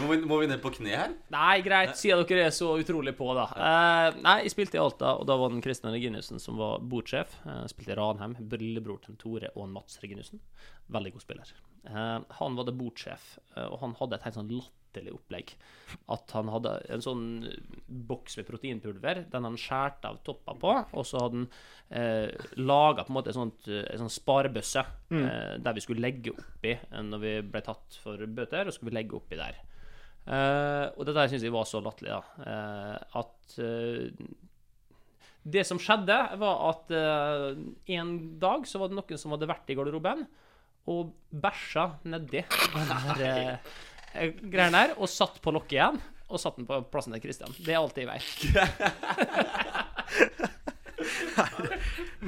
Må 0.00 0.06
vi, 0.08 0.16
må 0.30 0.38
vi 0.40 0.46
ned 0.48 0.62
på 0.62 0.70
kne 0.78 0.94
her? 0.96 1.10
Nei, 1.34 1.58
greit, 1.66 1.92
siden 2.00 2.24
dere 2.30 2.46
er 2.48 2.54
så 2.56 2.70
utrolig 2.80 3.12
på, 3.18 3.28
da. 3.36 3.44
Eh, 3.52 4.20
nei, 4.24 4.38
jeg 4.46 4.54
spilte 4.54 4.78
i 4.78 4.80
Alta, 4.80 5.12
og 5.20 5.28
da 5.28 5.36
var 5.36 5.52
det 5.52 5.60
Kristian 5.66 5.92
Reginiussen 5.92 6.40
som 6.40 6.56
var 6.60 6.80
bordsjef. 6.80 7.36
Jeg 7.44 7.74
spilte 7.74 7.92
i 7.92 7.98
Ranheim. 8.00 8.38
Brillebror 8.40 9.02
til 9.04 9.20
Tore 9.20 9.52
og 9.54 9.68
Mats 9.74 10.00
Reginiussen. 10.00 10.40
Veldig 10.96 11.12
god 11.18 11.26
spiller. 11.26 11.52
Eh, 11.92 12.18
han 12.40 12.56
var 12.56 12.70
det 12.70 12.78
bordsjef, 12.80 13.34
og 13.68 13.78
han 13.84 13.96
hadde 14.00 14.16
et 14.16 14.28
helt 14.30 14.40
sånn 14.40 14.52
latterlig 14.56 14.77
opplegg. 15.12 15.52
At 16.08 16.30
han 16.32 16.48
hadde 16.48 16.72
en 16.88 17.02
sånn 17.04 17.24
boks 17.86 18.36
med 18.38 18.46
proteinpulver, 18.48 19.24
den 19.30 19.44
han 19.44 19.56
skjærte 19.60 20.08
av 20.10 20.18
toppa 20.26 20.54
på, 20.58 20.72
og 20.92 21.06
så 21.06 21.20
hadde 21.22 21.42
han 21.42 21.46
eh, 21.90 22.32
laga 22.56 23.04
på 23.04 23.12
en 23.12 23.18
måte 23.20 23.30
en 23.32 23.38
sånn, 23.38 23.52
sånn 24.02 24.10
sparebøsse 24.12 24.84
eh, 25.12 25.54
der 25.60 25.74
vi 25.76 25.84
skulle 25.84 26.02
legge 26.04 26.32
oppi 26.34 26.74
eh, 26.74 27.02
når 27.04 27.18
vi 27.22 27.34
ble 27.52 27.60
tatt 27.68 28.00
for 28.02 28.16
bøter, 28.26 28.66
og 28.66 28.72
skulle 28.74 28.90
vi 28.92 28.98
legge 28.98 29.16
oppi 29.20 29.36
der. 29.38 29.60
Eh, 30.28 30.86
og 30.96 31.06
dette 31.08 31.28
syns 31.32 31.44
jeg 31.46 31.54
var 31.54 31.64
så 31.68 31.80
latterlig, 31.84 32.16
da. 32.18 32.48
eh, 32.48 32.98
at 33.22 33.58
eh, 33.64 34.34
Det 35.48 35.62
som 35.64 35.78
skjedde, 35.80 36.18
var 36.40 36.58
at 36.72 36.90
eh, 36.92 37.54
en 37.96 38.12
dag 38.42 38.66
så 38.68 38.82
var 38.82 38.90
det 38.90 38.98
noen 38.98 39.20
som 39.20 39.32
hadde 39.32 39.48
vært 39.48 39.70
i 39.72 39.78
garderoben 39.78 40.26
og 40.88 41.10
bæsja 41.28 41.82
nedi 42.08 42.40
den 42.48 42.92
der 43.20 43.58
eh, 44.14 44.30
eh, 44.32 44.70
der, 44.74 44.94
og 44.96 45.08
satt 45.10 45.40
på 45.42 45.54
lokket 45.54 45.76
igjen. 45.78 46.00
Og 46.28 46.40
satt 46.40 46.58
den 46.60 46.66
på 46.68 46.82
plassen 46.92 47.14
til 47.16 47.22
Christian. 47.24 47.54
Det 47.56 47.72
er 47.72 47.80
alt 47.80 47.96
jeg 47.96 48.08
veit. 48.08 48.28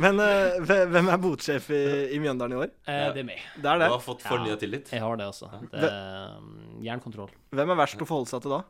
Men 0.01 0.20
uh, 0.22 0.61
hvem 0.64 1.09
er 1.11 1.18
botsjef 1.20 1.66
i, 1.74 1.83
i 2.14 2.20
Mjøndalen 2.22 2.55
i 2.55 2.61
år? 2.62 2.70
Eh, 2.87 3.09
det 3.14 3.22
er 3.22 3.26
meg. 3.26 3.43
Det 3.57 3.68
er 3.68 3.83
Du 3.83 3.87
har 3.97 4.05
fått 4.05 4.24
fornya 4.24 4.57
tillit. 4.61 4.89
Jeg 4.95 5.03
har 5.03 5.18
det, 5.20 5.26
altså. 5.33 5.51
Det 5.72 5.83
er 5.91 6.39
um, 6.39 6.81
jernkontroll. 6.85 7.33
Hvem 7.57 7.74
er 7.74 7.81
verst 7.83 8.01
å 8.01 8.09
forholde 8.09 8.31
seg 8.31 8.45
til 8.47 8.55
da? 8.57 8.62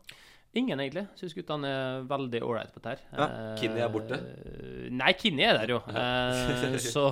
Ingen, 0.59 0.81
egentlig. 0.83 1.05
Syns 1.15 1.35
guttene 1.37 1.69
er 1.71 2.07
veldig 2.11 2.41
ålreit 2.43 2.73
på 2.75 2.81
dette. 2.83 3.05
Ja, 3.15 3.27
Kinni 3.61 3.83
er 3.85 3.93
borte. 3.95 4.17
Nei, 4.91 5.13
Kinney 5.15 5.47
er 5.47 5.61
der, 5.61 5.75
jo. 5.77 5.79
Eh, 5.87 6.79
så 6.95 7.05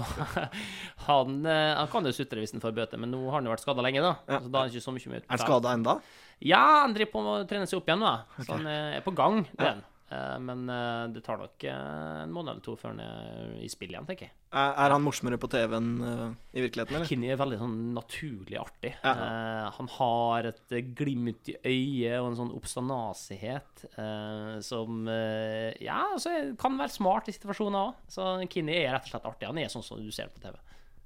han, 1.06 1.36
eh, 1.46 1.74
han 1.78 1.90
kan 1.92 2.08
jo 2.08 2.14
sutre 2.16 2.42
hvis 2.42 2.56
han 2.56 2.64
får 2.64 2.74
bøte, 2.74 2.98
men 2.98 3.14
nå 3.14 3.20
har 3.28 3.38
han 3.38 3.46
jo 3.46 3.52
vært 3.54 3.62
skada 3.62 3.84
lenge, 3.86 4.02
da. 4.02 4.16
Ja. 4.26 4.40
Så 4.42 4.50
da 4.50 4.64
er 4.64 4.66
han 4.66 4.74
ikke 4.74 4.86
så 4.88 4.96
mye 4.96 5.12
med 5.12 5.20
Er 5.20 5.30
han 5.36 5.44
skada 5.44 5.76
enda? 5.78 5.94
Ja, 6.42 6.64
han 6.82 6.96
driver 6.96 7.14
på 7.14 7.22
med 7.22 7.32
å 7.36 7.46
trene 7.50 7.70
seg 7.70 7.78
opp 7.78 7.92
igjen 7.92 8.02
nå. 8.02 8.16
Så 8.42 8.50
han 8.56 8.66
eh, 8.74 8.98
er 8.98 9.06
på 9.06 9.14
gang. 9.22 9.44
Det 9.52 9.62
er 9.62 9.72
han. 9.76 9.86
Eh, 9.86 9.94
Men 10.40 10.62
eh, 10.72 11.04
det 11.12 11.20
tar 11.26 11.36
nok 11.40 11.64
eh, 11.68 12.22
en 12.24 12.32
måned 12.32 12.54
eller 12.54 12.64
to 12.64 12.74
før 12.80 12.94
han 12.94 13.02
er 13.04 13.56
i 13.60 13.68
spill 13.68 13.92
igjen, 13.92 14.06
tenker 14.08 14.28
jeg. 14.28 14.34
Er, 14.48 14.94
han 14.94 15.02
morsommere 15.04 15.36
på 15.36 15.50
TV 15.52 15.74
enn 15.76 15.88
eh, 16.00 16.22
i 16.56 16.62
virkeligheten, 16.64 16.96
eller? 16.96 17.08
Kinney 17.10 17.34
er 17.34 17.40
veldig 17.40 17.58
sånn 17.60 17.74
naturlig 17.92 18.56
artig. 18.56 18.94
Ja. 19.02 19.12
Eh, 19.12 19.66
han 19.76 19.90
har 19.98 20.48
et 20.48 20.72
eh, 20.72 20.86
glimt 20.96 21.50
i 21.52 21.58
øyet 21.60 22.16
og 22.22 22.30
en 22.30 22.38
sånn 22.38 22.54
oppstandasighet 22.56 23.84
eh, 23.90 24.54
som 24.64 25.04
eh, 25.12 25.76
Ja, 25.84 26.00
altså, 26.14 26.32
kan 26.60 26.80
være 26.80 26.94
smart 26.94 27.28
i 27.28 27.36
situasjoner 27.36 27.90
òg. 27.90 28.00
Så 28.08 28.30
Kinney 28.48 28.80
er 28.86 28.96
rett 28.96 29.08
og 29.10 29.12
slett 29.12 29.28
artig. 29.28 29.50
Han 29.50 29.60
er 29.60 29.68
sånn 29.72 29.84
som 29.84 30.00
du 30.00 30.08
ser 30.14 30.32
på 30.32 30.40
TV. 30.42 30.56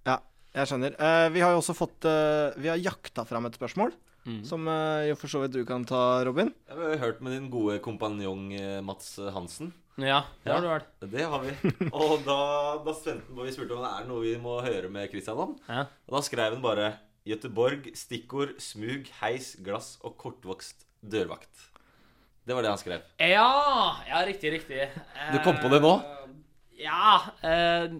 Ja, 0.06 0.20
jeg 0.54 0.70
skjønner. 0.70 0.94
Eh, 0.94 1.26
vi 1.34 1.42
har 1.42 1.54
jo 1.54 1.60
også 1.62 1.74
fått 1.76 2.06
eh, 2.08 2.54
Vi 2.62 2.70
har 2.70 2.80
jakta 2.80 3.26
fram 3.26 3.50
et 3.50 3.58
spørsmål, 3.58 3.94
som 4.48 4.66
eh, 4.70 5.10
jo 5.10 5.18
for 5.18 5.32
så 5.32 5.42
vidt 5.42 5.54
du 5.56 5.62
kan 5.68 5.84
ta, 5.88 6.22
Robin. 6.26 6.52
Jeg 6.68 6.78
har 6.78 7.00
hørt 7.02 7.22
med 7.24 7.34
din 7.36 7.48
gode 7.52 7.78
kompanjong 7.84 8.50
eh, 8.58 8.80
Mats 8.84 9.16
Hansen. 9.34 9.72
Ja, 10.00 10.22
det 10.44 10.52
har 10.54 10.62
du 10.64 10.68
vel. 10.70 10.84
Det 11.12 11.24
har 11.28 11.42
vi. 11.44 11.72
Og 11.92 12.22
da, 12.24 12.38
da 12.80 12.94
på 12.94 13.44
Vi 13.44 13.52
spurte 13.52 13.76
om 13.76 13.82
det 13.84 13.90
er 13.92 14.06
noe 14.08 14.22
vi 14.24 14.36
må 14.40 14.56
høre 14.64 14.88
med 14.92 15.10
Christian 15.12 15.42
om. 15.42 15.56
Ja. 15.68 15.84
Og 16.08 16.16
da 16.16 16.22
skrev 16.24 16.56
han 16.56 16.64
bare 16.64 16.94
Göteborg, 17.28 17.92
stikkord, 17.94 18.56
smug, 18.58 19.10
heis, 19.20 19.52
glass 19.62 19.94
og 20.02 20.16
kortvokst 20.18 20.86
dørvakt. 21.06 21.68
Det 22.42 22.56
var 22.56 22.64
det 22.64 22.72
han 22.72 22.80
skrev. 22.80 23.04
Ja, 23.22 23.46
ja 24.08 24.24
riktig, 24.26 24.50
riktig. 24.56 24.88
Du 25.30 25.38
kom 25.44 25.60
på 25.62 25.70
det 25.70 25.82
nå? 25.84 25.92
Eh, 26.00 26.18
Ja 26.82 27.20
eh, 27.46 27.92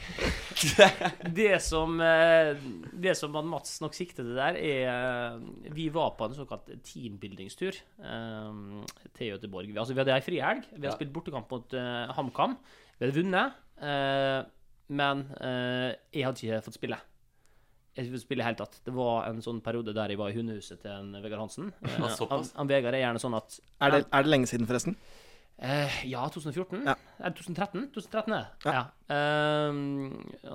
Det 1.40 1.54
som 1.64 2.00
eh, 2.04 2.50
Det 2.92 3.14
som 3.16 3.32
Mats 3.48 3.78
nok 3.80 3.94
sikter 3.96 4.26
til 4.26 4.36
der, 4.36 4.58
er 4.58 4.90
eh, 4.90 5.72
Vi 5.76 5.88
var 5.94 6.14
på 6.18 6.28
en 6.28 6.36
såkalt 6.36 6.68
teambuildingstur 6.84 7.78
um, 8.04 8.82
til 9.16 9.32
Göteborg. 9.34 9.70
Vi, 9.70 9.78
altså, 9.78 9.94
vi 9.96 10.02
hadde 10.02 10.16
ei 10.16 10.24
frihelg. 10.24 10.66
Vi 10.70 10.80
hadde 10.80 10.90
Ja. 10.90 10.96
spilt 10.98 11.12
bortekamp 11.14 11.50
mot 11.50 11.76
uh, 11.78 12.10
HamKam. 12.16 12.58
Vi 12.98 13.06
hadde 13.06 13.18
vunnet, 13.22 13.58
Uh, 13.80 14.44
men 14.92 15.22
uh, 15.40 15.88
jeg 16.12 16.26
hadde 16.26 16.42
ikke 16.44 16.58
fått 16.66 16.76
spille. 16.76 16.98
Jeg 17.96 18.10
fikk 18.10 18.20
spille 18.26 18.44
helt 18.44 18.58
tatt. 18.60 18.76
Det 18.84 18.92
var 18.92 19.24
en 19.30 19.40
sånn 19.40 19.62
periode 19.64 19.94
der 19.96 20.12
jeg 20.12 20.20
var 20.20 20.28
i 20.28 20.36
hundehuset 20.36 20.82
til 20.82 20.92
en 20.92 21.16
Vegard 21.24 21.40
Hansen. 21.40 21.70
Han, 22.30 22.44
han 22.44 22.68
Vegard 22.68 22.92
er 22.98 23.06
gjerne 23.06 23.22
sånn 23.22 23.38
at 23.38 23.56
Er 23.80 23.94
det, 23.94 24.02
er 24.12 24.26
det 24.26 24.30
lenge 24.34 24.50
siden, 24.50 24.68
forresten? 24.68 24.98
Eh, 25.60 25.98
ja, 26.08 26.22
2014? 26.32 26.86
Ja. 26.88 26.94
det 27.20 27.34
2013? 27.36 27.88
2013 27.94 28.32
er 28.32 28.38
det. 28.40 28.48
Ja. 28.64 28.72
Ja. 28.78 28.84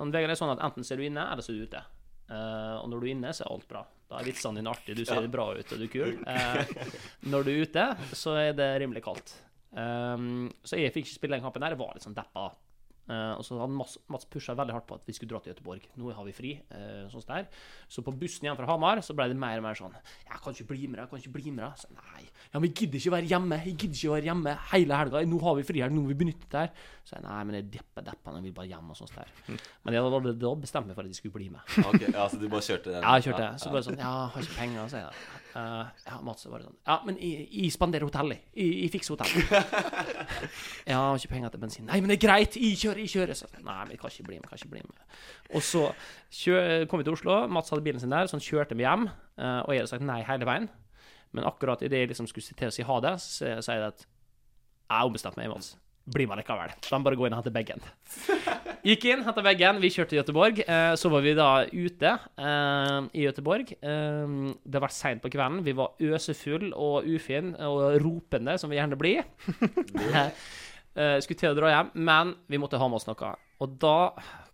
Og 0.00 0.10
Vegard 0.14 0.34
er 0.34 0.40
sånn 0.40 0.54
at 0.56 0.64
enten 0.66 0.86
ser 0.86 0.98
du 0.98 1.06
inne, 1.06 1.28
eller 1.30 1.46
så 1.46 1.54
er 1.54 1.60
du 1.60 1.68
ute. 1.70 1.84
Uh, 2.26 2.82
og 2.82 2.88
når 2.90 2.98
du 2.98 3.06
er 3.06 3.12
inne, 3.12 3.30
så 3.36 3.44
er 3.44 3.52
alt 3.54 3.68
bra. 3.70 3.84
Da 4.10 4.18
er 4.18 4.26
vitsene 4.26 4.58
dine 4.58 4.70
artige, 4.72 4.98
du 4.98 5.06
ser 5.06 5.28
bra 5.30 5.44
ut 5.54 5.74
og 5.74 5.78
du 5.78 5.84
er 5.86 5.92
kul. 5.92 6.16
Uh, 6.26 6.88
når 7.32 7.46
du 7.46 7.52
er 7.52 7.60
ute, 7.68 7.84
så 8.18 8.34
er 8.40 8.56
det 8.58 8.70
rimelig 8.82 9.04
kaldt. 9.06 9.36
Ehm, 9.76 10.46
så 10.64 10.78
jeg 10.80 10.92
fikk 10.94 11.04
ikke 11.04 11.18
spille 11.18 11.36
den 11.36 11.44
kampen 11.44 11.64
der. 11.64 11.74
Jeg 11.74 11.80
var 11.80 11.96
litt 11.96 12.06
sånn 12.06 12.16
deppa. 12.16 12.48
Eh, 13.06 13.32
og 13.38 13.44
så 13.46 13.58
hadde 13.60 13.76
Mats, 13.76 13.96
Mats 14.10 14.26
pusha 14.30 14.54
veldig 14.58 14.74
hardt 14.74 14.86
på 14.88 14.96
at 14.98 15.06
vi 15.06 15.14
skulle 15.14 15.30
dra 15.30 15.38
til 15.42 15.52
Gøteborg. 15.54 15.84
Nå 16.00 16.10
har 16.16 16.26
vi 16.26 16.34
fri. 16.34 16.52
eh, 16.74 17.06
sånn 17.12 17.22
der. 17.28 17.46
er. 17.46 17.46
Så 17.88 18.02
på 18.02 18.14
bussen 18.18 18.48
hjem 18.48 18.56
fra 18.58 18.66
Hamar 18.66 18.98
så 19.06 19.14
ble 19.14 19.28
det 19.30 19.36
mer 19.38 19.58
og 19.60 19.66
mer 19.68 19.78
sånn 19.78 19.94
Jeg 19.94 20.40
kan 20.42 20.52
ikke 20.52 20.68
bli 20.72 20.88
med 20.88 20.98
deg, 20.98 21.04
jeg 21.04 21.10
kan 21.10 21.18
ikke 21.22 21.34
bli 21.38 21.50
med 21.50 21.64
deg. 21.64 21.78
Så, 21.78 21.90
nei, 21.94 22.24
ja, 22.52 22.58
men 22.58 22.68
jeg 22.68 22.74
gidder 22.80 22.98
ikke 22.98 23.14
være 23.16 23.30
hjemme. 23.30 23.60
Jeg 23.64 23.76
gidder 23.76 23.96
ikke 24.00 24.14
være 24.16 24.28
hjemme 24.30 24.56
hele 24.72 25.00
helga. 25.02 25.24
Nå 25.26 25.40
har 25.46 25.54
vi 25.54 25.66
frihelg, 25.70 25.94
nå 25.94 26.02
må 26.02 26.12
vi 26.12 26.18
benytte 26.24 26.50
det 26.50 26.64
her. 26.66 26.70
Så 27.06 27.16
jeg 27.16 27.26
nei, 27.28 27.40
men 27.44 27.60
jeg 27.60 27.70
depper 27.78 28.02
deppene, 28.10 28.40
jeg 28.40 28.48
vil 28.48 28.56
bare 28.58 28.70
hjem 28.74 28.90
og 28.90 28.98
sånn 28.98 29.14
der. 29.14 29.34
Men 29.84 29.94
jeg 29.94 30.02
hadde 30.02 30.36
da 30.42 30.54
bestemt 30.66 30.86
meg 30.90 30.98
for 30.98 31.06
at 31.06 31.12
de 31.14 31.18
skulle 31.20 31.36
bli 31.38 31.48
med. 31.48 31.60
Ok, 31.86 32.08
ja, 32.10 32.26
Så 32.28 32.40
du 32.42 32.48
bare 32.48 32.66
kjørte 32.66 32.90
den? 32.90 33.02
Ja, 33.02 33.18
jeg 33.18 33.30
kjørte. 33.30 33.50
Så 33.62 33.70
bare 33.70 33.86
sånn 33.86 34.02
Ja, 34.02 34.14
har 34.34 34.42
ikke 34.42 34.58
penger, 34.58 34.88
sier 34.90 35.06
jeg. 35.06 35.45
Uh, 35.56 35.86
ja, 36.04 36.18
Mats 36.20 36.44
var 36.50 36.60
sånn 36.60 36.74
Ja, 36.84 36.98
men 37.06 37.16
jeg, 37.16 37.46
jeg 37.48 37.72
spanderer 37.72 38.04
hotellet. 38.04 38.42
jeg. 38.52 38.72
Jeg, 38.82 38.90
fikser 38.92 39.14
hotellet. 39.14 39.46
jeg 40.88 40.98
har 40.98 41.16
ikke 41.16 41.30
penger 41.30 41.54
til 41.54 41.62
bensin. 41.62 41.86
Nei, 41.88 42.02
men 42.04 42.12
det 42.12 42.18
er 42.18 42.24
greit, 42.26 42.58
jeg 42.60 42.76
kjører, 42.82 43.00
jeg 43.06 43.12
kjører. 43.14 43.38
Så, 43.38 43.48
nei, 43.56 43.78
men 43.78 43.94
jeg 43.94 44.02
kan 44.02 44.12
ikke 44.12 44.26
bli 44.26 44.40
med, 44.40 44.48
kan 44.50 44.60
ikke 44.60 44.72
bli 44.74 44.82
med. 44.84 45.22
Og 45.56 45.64
så 45.64 45.86
kom 46.90 47.00
vi 47.00 47.06
til 47.08 47.16
Oslo. 47.16 47.38
Mats 47.48 47.72
hadde 47.72 47.86
bilen 47.86 48.02
sin 48.02 48.12
der, 48.12 48.28
så 48.28 48.36
han 48.36 48.44
kjørte 48.44 48.76
meg 48.76 48.84
hjem. 48.84 49.08
Uh, 49.40 49.62
og 49.62 49.72
jeg 49.72 49.80
hadde 49.80 49.92
sagt 49.94 50.04
nei 50.04 50.20
hele 50.28 50.50
veien. 50.50 50.68
Men 51.32 51.48
akkurat 51.48 51.80
idet 51.86 52.04
jeg 52.04 52.12
liksom 52.12 52.28
skulle 52.28 52.60
til 52.60 52.68
å 52.68 52.76
si 52.76 52.84
ha 52.90 53.00
det, 53.06 53.16
så 53.24 53.56
sier 53.64 53.80
jeg 53.80 53.94
at 53.94 54.04
jeg 54.06 54.92
har 54.92 55.08
ombestemt 55.08 55.40
meg, 55.40 55.48
Mats. 55.54 55.72
Bli 56.06 56.26
med 56.30 56.38
likevel. 56.38 56.70
De 56.86 56.98
bare 57.02 57.18
går 57.18 57.28
inn 57.28 57.34
og 57.34 57.40
henter 57.40 57.54
bagen. 57.54 57.80
Gikk 58.86 59.08
inn, 59.10 59.24
henta 59.26 59.42
bagen, 59.42 59.80
vi 59.82 59.90
kjørte 59.90 60.12
til 60.12 60.20
Gøteborg. 60.20 60.60
Eh, 60.62 60.92
så 60.94 61.10
var 61.10 61.24
vi 61.24 61.32
da 61.34 61.48
ute 61.66 62.12
eh, 62.14 63.08
i 63.18 63.24
Gøteborg. 63.24 63.72
Eh, 63.74 64.36
det 64.62 64.82
var 64.84 64.94
seint 64.94 65.24
på 65.24 65.32
kvelden. 65.34 65.64
Vi 65.66 65.74
var 65.74 65.98
øsefull 65.98 66.68
og 66.70 67.08
ufin 67.10 67.56
og 67.66 67.98
ropende, 68.04 68.54
som 68.62 68.70
vi 68.70 68.78
gjerne 68.78 68.98
blir. 69.00 69.26
eh, 70.22 71.18
skulle 71.24 71.40
til 71.42 71.50
å 71.50 71.58
dra 71.58 71.74
hjem, 71.74 71.90
men 72.06 72.36
vi 72.46 72.62
måtte 72.62 72.78
ha 72.78 72.86
med 72.86 73.00
oss 73.00 73.08
noe. 73.10 73.34
Og 73.66 73.74
da 73.82 73.98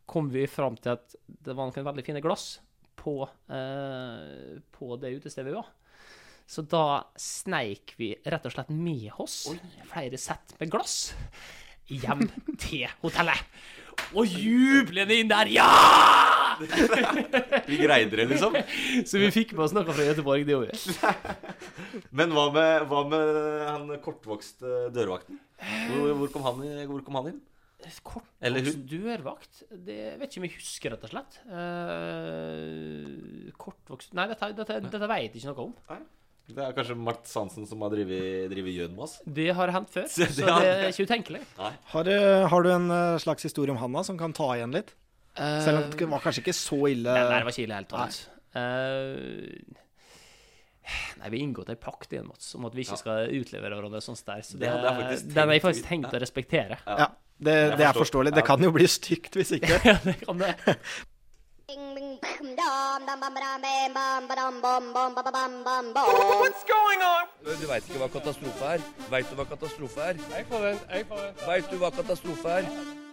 kom 0.09 0.33
vi 0.33 0.47
fram 0.49 0.81
til 0.81 0.97
at 0.97 1.17
det 1.29 1.53
var 1.53 1.69
noen 1.69 1.91
veldig 1.93 2.07
fine 2.07 2.25
glass 2.25 2.55
på, 2.97 3.19
eh, 3.53 4.57
på 4.73 4.97
det 5.03 5.17
utestedet 5.19 5.51
vi 5.51 5.57
var. 5.61 5.69
Så 6.53 6.61
da 6.69 7.01
sneik 7.17 7.95
vi 7.97 8.11
rett 8.29 8.45
og 8.45 8.53
slett 8.53 8.69
med 8.77 9.09
oss 9.23 9.47
flere 9.89 10.19
sett 10.21 10.53
med 10.61 10.69
glass 10.73 11.15
hjem 11.89 12.27
til 12.61 12.85
hotellet. 13.01 13.41
Og 14.13 14.29
jublende 14.29 15.17
inn 15.17 15.31
der, 15.31 15.49
ja! 15.53 15.69
Vi 17.71 17.77
greide 17.81 18.17
det, 18.19 18.27
liksom. 18.29 18.53
Så 19.09 19.19
vi 19.19 19.31
fikk 19.35 19.55
med 19.57 19.65
oss 19.65 19.73
noe 19.75 19.85
fra 19.89 20.05
Göteborg, 20.05 20.45
det 20.47 20.53
gjorde 20.53 20.77
vi. 20.77 20.81
Men 22.13 22.33
hva 22.37 22.45
med, 22.55 22.85
hva 22.91 23.01
med 23.09 23.27
han 23.67 23.91
kortvokste 24.05 24.69
dørvakten? 24.95 25.37
Hvor, 25.89 26.13
hvor, 26.21 26.29
kom, 26.35 26.43
han, 26.47 26.57
hvor 26.93 27.03
kom 27.07 27.17
han 27.19 27.29
inn? 27.33 27.41
Eller 27.83 27.93
Kortvokst 28.05 28.85
dørvakt? 28.93 29.55
Det 29.73 30.01
vet 30.21 30.29
ikke 30.29 30.41
om 30.43 30.47
jeg 30.47 30.59
husker, 30.61 30.89
rett 30.95 31.07
og 31.09 31.13
slett. 31.17 31.33
Uh, 31.49 33.49
kortvokst 33.59 34.11
Nei, 34.19 34.27
dette, 34.31 34.47
dette, 34.61 34.75
dette 34.87 35.09
vet 35.09 35.33
jeg 35.33 35.41
ikke 35.41 35.57
noe 35.57 35.67
om. 35.71 35.75
Det 36.53 36.59
er 36.59 36.73
kanskje 36.77 36.97
Mart 36.99 37.29
Hansen 37.35 37.67
som 37.71 37.81
har 37.85 37.93
drevet 37.95 38.51
gjød 38.75 38.91
med 38.97 39.05
oss? 39.07 39.15
Det 39.25 39.47
har 39.55 39.71
hendt 39.73 39.93
før, 39.95 40.09
Så 40.11 40.27
det 40.27 40.49
er 40.49 40.89
ikke 40.91 41.07
utenkelig. 41.07 41.43
Har, 41.59 42.05
du- 42.05 42.47
har 42.51 42.63
du 42.67 42.71
en 42.75 42.91
eh, 42.91 43.19
slags 43.23 43.43
historie 43.47 43.71
om 43.73 43.79
Hanna 43.81 44.03
som 44.05 44.19
kan 44.19 44.33
ta 44.37 44.51
igjen 44.57 44.73
litt? 44.75 44.91
Selv 45.37 45.79
om 45.79 45.91
det 45.97 46.09
var 46.11 46.21
kanskje 46.21 46.43
ikke 46.45 46.53
så 46.59 46.77
ille 46.91 47.09
Nei, 47.09 47.23
nei, 47.25 47.39
det 47.39 47.47
var 47.47 47.55
ikke 47.55 47.65
ille 47.65 47.79
helt 47.79 47.89
tatt. 47.89 48.19
Eh, 48.53 49.79
nei, 51.23 51.31
vi 51.31 51.39
har 51.39 51.43
inngått 51.47 51.71
en 51.73 51.79
pakt 51.81 52.13
igjen, 52.13 52.27
Mats, 52.29 52.51
om 52.59 52.67
at 52.69 52.75
vi 52.77 52.85
ikke 52.85 52.99
skal 53.01 53.31
utlevere 53.39 53.79
hverandre 53.79 54.03
sånn 54.05 54.19
der. 54.27 54.43
Så 54.45 54.59
Det 54.61 54.67
det, 54.67 54.69
er, 54.69 55.23
den 55.33 55.47
har 55.47 55.55
jeg 55.57 55.65
faktisk 55.65 55.89
tenkt 55.89 56.13
å 56.13 56.21
respektere. 56.21 56.77
Ja, 56.85 57.09
det, 57.43 57.57
det 57.79 57.87
er 57.89 57.97
forståelig. 57.97 58.35
Det 58.37 58.45
kan 58.47 58.61
jo 58.63 58.71
bli 58.75 58.87
stygt 58.91 59.39
hvis 59.41 59.55
ikke. 59.57 59.79
Ja, 59.89 59.97
det 60.05 60.19
kan 60.27 60.43
det. 60.43 60.53
What's 62.43 62.59
going 66.67 66.99
on? 67.07 67.31
Du 67.45 67.67
veit 67.71 67.85
ikke 67.87 68.01
hva 68.01 68.09
katastrofe 68.11 68.71
er? 68.75 68.83
Veit 69.13 69.29
du 69.31 69.37
hva 69.39 69.45
katastrofe 69.47 70.01
er? 70.03 70.19
Jeg 70.33 70.47
får 70.49 70.61
vent, 70.65 70.83
jeg 70.91 71.07
får 71.07 71.21
vent. 71.23 71.39
Veit 71.47 71.71
du 71.71 71.77
hva 71.79 71.91
katastrofe 71.95 72.49
er? 72.57 72.67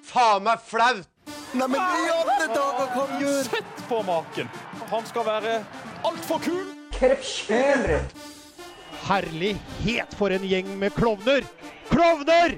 Faen 0.10 0.42
meg 0.48 0.58
flaut! 0.66 1.06
Neimen, 1.54 1.78
i 1.78 2.10
alle 2.14 2.48
dager, 2.56 2.90
hva 2.96 3.06
du 3.12 3.14
gjør? 3.22 3.44
Sett 3.52 3.84
på 3.92 3.98
maken! 4.08 4.48
Han 4.90 5.04
skal 5.12 5.24
være 5.30 5.54
altfor 6.10 6.42
kul! 6.48 6.66
Herlighet 9.06 10.10
for 10.18 10.34
en 10.34 10.42
gjeng 10.50 10.74
med 10.82 10.90
klovner! 10.98 11.46
Klovner! 11.94 12.58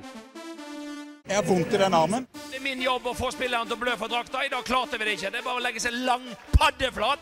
Jeg 1.27 1.37
har 1.37 1.43
vondt 1.45 1.73
i 1.73 1.77
den 1.77 1.93
armen. 1.93 2.25
Det 2.49 2.57
er 2.57 2.63
min 2.63 2.81
jobb 2.81 3.05
å 3.11 3.13
få 3.15 3.29
spilleren 3.31 3.69
til 3.69 3.77
å 3.77 3.81
blø 3.81 3.93
for 3.99 4.11
drakta. 4.11 4.41
I 4.45 4.49
dag 4.51 4.65
klarte 4.65 4.97
vi 4.97 5.05
det 5.05 5.17
ikke. 5.17 5.29
Det 5.31 5.41
er 5.41 5.45
bare 5.45 5.61
å 5.61 5.63
legge 5.63 5.83
seg 5.83 5.93
lang 6.07 6.25
paddeflat. 6.55 7.21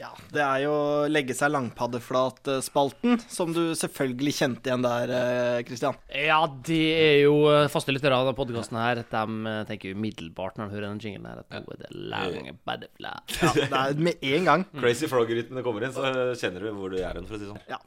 Ja, 0.00 0.14
det 0.32 0.40
er 0.40 0.62
jo 0.64 0.74
legge 1.12 1.34
seg 1.36 1.52
langpaddeflat-spalten, 1.52 3.18
som 3.28 3.50
du 3.52 3.74
selvfølgelig 3.76 4.32
kjente 4.38 4.70
igjen 4.70 4.84
der, 4.86 5.12
Kristian. 5.68 5.98
Ja, 6.08 6.38
det 6.48 6.80
er 6.96 7.16
jo 7.26 7.34
eh, 7.50 7.66
faste 7.68 7.92
lyttere 7.92 8.16
av 8.16 8.24
denne 8.24 8.38
podkasten 8.38 8.78
her. 8.80 9.02
De 9.04 9.50
eh, 9.50 9.60
tenker 9.68 9.92
umiddelbart 9.98 10.56
når 10.56 10.70
de 10.70 10.78
hører 10.78 10.86
den 10.88 11.02
jinglen 11.04 11.28
her, 11.28 11.42
at 11.42 11.52
nå 11.52 11.76
er 11.76 11.82
det 11.82 11.90
lange 11.92 12.56
paddeflat. 12.64 13.36
Ja, 13.42 13.52
det 13.58 13.68
er 13.82 14.02
med 14.08 14.24
en 14.30 14.48
gang. 14.48 14.66
Crazy 14.80 15.10
Frog-rytmene 15.10 15.64
kommer 15.66 15.84
inn, 15.84 15.92
så 15.92 16.08
kjenner 16.40 16.64
du 16.64 16.72
hvor 16.78 16.94
du 16.94 16.96
er 17.00 17.20
hen, 17.20 17.28
for 17.28 17.36
å 17.36 17.42
si 17.42 17.44
det 17.44 17.52
sånn. 17.52 17.64
Ja. 17.68 17.80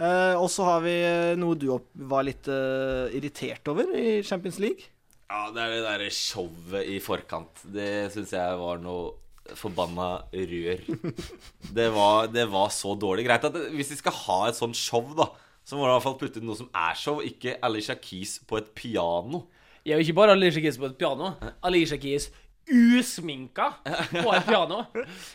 Eh, 0.00 0.34
og 0.40 0.48
så 0.50 0.66
har 0.72 0.82
vi 0.84 0.96
eh, 1.06 1.36
noe 1.38 1.58
du 1.60 1.68
var 2.10 2.26
litt 2.26 2.50
eh, 2.50 3.14
irritert 3.14 3.70
over 3.70 3.94
i 3.94 4.20
Champions 4.26 4.58
League. 4.62 4.90
Ja, 5.30 5.46
det 5.54 5.62
er 5.62 5.76
det 5.76 5.82
derre 5.86 6.10
showet 6.10 6.90
i 6.90 6.98
forkant. 7.02 7.62
Det 7.70 8.10
syns 8.10 8.34
jeg 8.34 8.58
var 8.58 8.80
noe 8.82 9.12
forbanna 9.58 10.08
rør. 10.32 10.82
Det 11.74 11.86
var, 11.94 12.28
det 12.32 12.46
var 12.50 12.68
så 12.74 12.94
dårlig. 12.98 13.26
Greit 13.28 13.46
at 13.48 13.56
hvis 13.74 13.92
de 13.92 13.98
skal 14.00 14.16
ha 14.24 14.40
et 14.48 14.58
sånt 14.58 14.78
show, 14.78 15.04
da, 15.16 15.30
så 15.64 15.78
må 15.78 15.84
de 15.84 15.90
i 15.90 15.94
hvert 15.94 16.06
fall 16.08 16.18
putte 16.20 16.40
inn 16.40 16.48
noe 16.50 16.58
som 16.58 16.70
er 16.74 16.98
show, 16.98 17.20
ikke 17.24 17.58
Alicia 17.66 17.96
Keys 18.00 18.38
på 18.48 18.60
et 18.60 18.70
piano. 18.76 19.44
Er 19.86 20.02
ikke 20.02 20.16
bare 20.18 20.36
Alicia 20.36 20.62
Keys 20.62 20.78
på 20.80 20.90
et 20.90 20.96
piano. 21.00 21.34
Alicia 21.66 21.98
Keys 22.00 22.30
usminka 22.70 23.70
på 24.12 24.32
et 24.34 24.46
piano. 24.46 24.82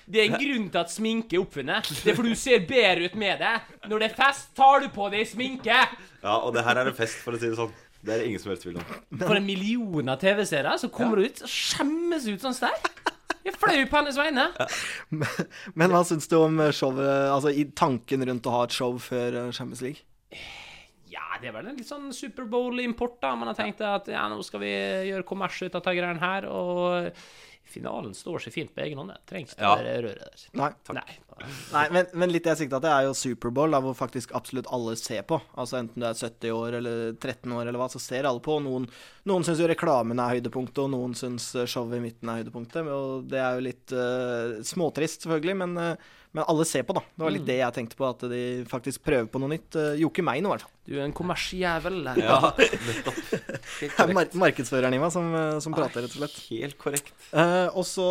Det 0.08 0.22
er 0.22 0.30
en 0.30 0.38
grunn 0.40 0.68
til 0.72 0.82
at 0.82 0.92
sminke 0.94 1.36
er 1.36 1.44
oppfunnet. 1.44 1.90
Det 2.04 2.14
er 2.14 2.18
fordi 2.18 2.36
du 2.36 2.40
ser 2.40 2.68
bedre 2.70 3.10
ut 3.10 3.18
med 3.20 3.42
det. 3.44 3.56
Når 3.90 4.04
det 4.04 4.12
er 4.12 4.20
fest, 4.20 4.54
tar 4.58 4.86
du 4.86 4.92
på 4.94 5.10
deg 5.14 5.26
sminke. 5.28 5.80
Ja, 6.22 6.38
og 6.38 6.54
det 6.56 6.64
her 6.68 6.80
er 6.80 6.92
en 6.92 6.98
fest, 6.98 7.20
for 7.26 7.36
å 7.36 7.42
si 7.42 7.50
det 7.50 7.58
sånn. 7.60 7.74
Det 8.06 8.14
er 8.14 8.22
det 8.22 8.30
ingen 8.30 8.42
som 8.42 8.52
helst 8.54 8.68
tvil 8.68 8.78
om. 8.78 8.86
For 9.18 9.40
en 9.40 9.48
million 9.48 10.14
av 10.14 10.20
TV-seere 10.22 10.76
som 10.78 10.92
kommer 10.94 11.24
ut 11.26 11.42
og 11.42 11.50
skjemmes 11.50 12.28
ut 12.30 12.44
sånn 12.44 12.60
der. 12.62 12.92
Jeg 13.46 13.54
er 13.54 13.58
flau 13.62 13.82
på 13.92 14.00
hennes 14.00 14.18
vegne. 14.18 14.46
Men 15.78 15.94
hva 15.94 16.02
syns 16.08 16.26
du 16.32 16.40
om 16.40 16.58
showet, 16.74 17.30
altså 17.30 17.54
i 17.54 17.68
tanken 17.78 18.26
rundt 18.26 18.48
å 18.50 18.54
ha 18.56 18.64
et 18.66 18.74
show 18.74 18.96
før 19.02 19.38
eh, 19.38 19.52
Champions 19.54 19.84
League? 19.86 20.02
Ja, 21.12 21.28
det 21.40 21.52
er 21.52 21.56
vel 21.56 21.70
en 21.70 21.78
litt 21.78 21.88
sånn 21.88 22.10
Superbowl-import, 22.16 23.20
da. 23.22 23.36
Man 23.38 23.52
har 23.52 23.58
tenkt 23.60 23.84
at 23.86 24.10
ja, 24.10 24.26
nå 24.32 24.42
skal 24.44 24.64
vi 24.66 24.72
gjøre 25.12 25.28
kommers 25.30 25.62
ut 25.62 25.78
av 25.78 25.86
de 25.86 25.94
greiene 26.00 26.24
her. 26.24 26.50
Og 26.50 27.14
finalen 27.76 28.16
står 28.18 28.46
seg 28.46 28.56
fint 28.56 28.74
på 28.76 28.84
egen 28.86 29.02
hånd. 29.02 29.14
Det 29.14 29.22
trengs 29.30 29.54
ikke 29.54 29.62
Ja. 29.68 29.76
det 29.84 29.96
røret 30.08 30.26
der. 30.26 30.48
Nei. 30.62 30.72
Nei. 30.96 31.20
Nei, 31.74 31.84
men, 31.92 32.06
men 32.16 32.32
litt 32.32 32.46
det 32.48 32.54
jeg 32.54 32.62
sikta 32.64 32.80
til, 32.80 32.90
er 32.94 33.08
jo 33.10 33.16
Superbowl, 33.20 33.76
da, 33.76 33.82
hvor 33.84 33.96
faktisk 33.98 34.32
absolutt 34.38 34.70
alle 34.74 34.96
ser 35.00 35.26
på. 35.28 35.40
Altså 35.60 35.82
Enten 35.82 36.00
du 36.04 36.08
er 36.08 36.16
70 36.16 36.54
år 36.56 36.78
eller 36.80 37.02
13 37.20 37.52
år 37.52 37.66
eller 37.68 37.80
hva, 37.82 37.90
så 37.92 38.00
ser 38.00 38.28
alle 38.30 38.44
på. 38.44 38.58
Noen, 38.64 38.88
noen 39.28 39.44
syns 39.48 39.60
jo 39.60 39.68
reklamen 39.70 40.22
er 40.24 40.38
høydepunktet, 40.38 40.84
og 40.86 40.94
noen 40.96 41.16
syns 41.20 41.50
eh, 41.56 41.68
showet 41.68 42.00
i 42.00 42.04
midten 42.06 42.32
er 42.32 42.40
høydepunktet. 42.44 42.88
Og 42.88 43.28
det 43.32 43.42
er 43.44 43.58
jo 43.60 43.66
litt 43.68 43.96
uh, 43.96 44.62
småtrist, 44.64 45.26
selvfølgelig, 45.28 45.58
men, 45.66 45.76
eh, 45.82 46.14
men 46.36 46.44
alle 46.52 46.66
ser 46.68 46.84
på, 46.84 46.92
da. 46.98 47.02
Det 47.16 47.24
var 47.24 47.32
litt 47.32 47.46
Mm. 47.46 47.48
det 47.48 47.56
jeg 47.62 47.74
tenkte 47.78 47.96
på, 47.96 48.08
at 48.12 48.24
de 48.28 48.40
faktisk 48.68 49.04
prøver 49.08 49.28
på 49.32 49.40
noe 49.40 49.54
nytt. 49.54 49.72
Uh, 49.80 49.94
jo 49.96 50.10
ikke 50.12 50.24
meg 50.28 50.42
nå, 50.44 50.50
i 50.52 50.56
hvert 50.58 50.66
fall. 50.66 50.74
Du 50.86 50.94
er 50.98 51.06
en 51.06 51.14
kommersjævel. 51.16 52.02
Ja, 52.20 52.52
Det 52.60 53.90
er 53.96 54.14
mar 54.18 54.28
markedsføreren 54.36 54.94
i 54.94 55.00
meg 55.02 55.14
som, 55.16 55.32
eh, 55.36 55.60
som 55.64 55.74
prater, 55.76 56.04
rett 56.04 56.14
og 56.16 56.20
slett. 56.22 56.38
Helt 56.52 56.78
korrekt. 56.82 57.14
Eh, 57.32 57.68
og 57.72 57.88
så 57.88 58.08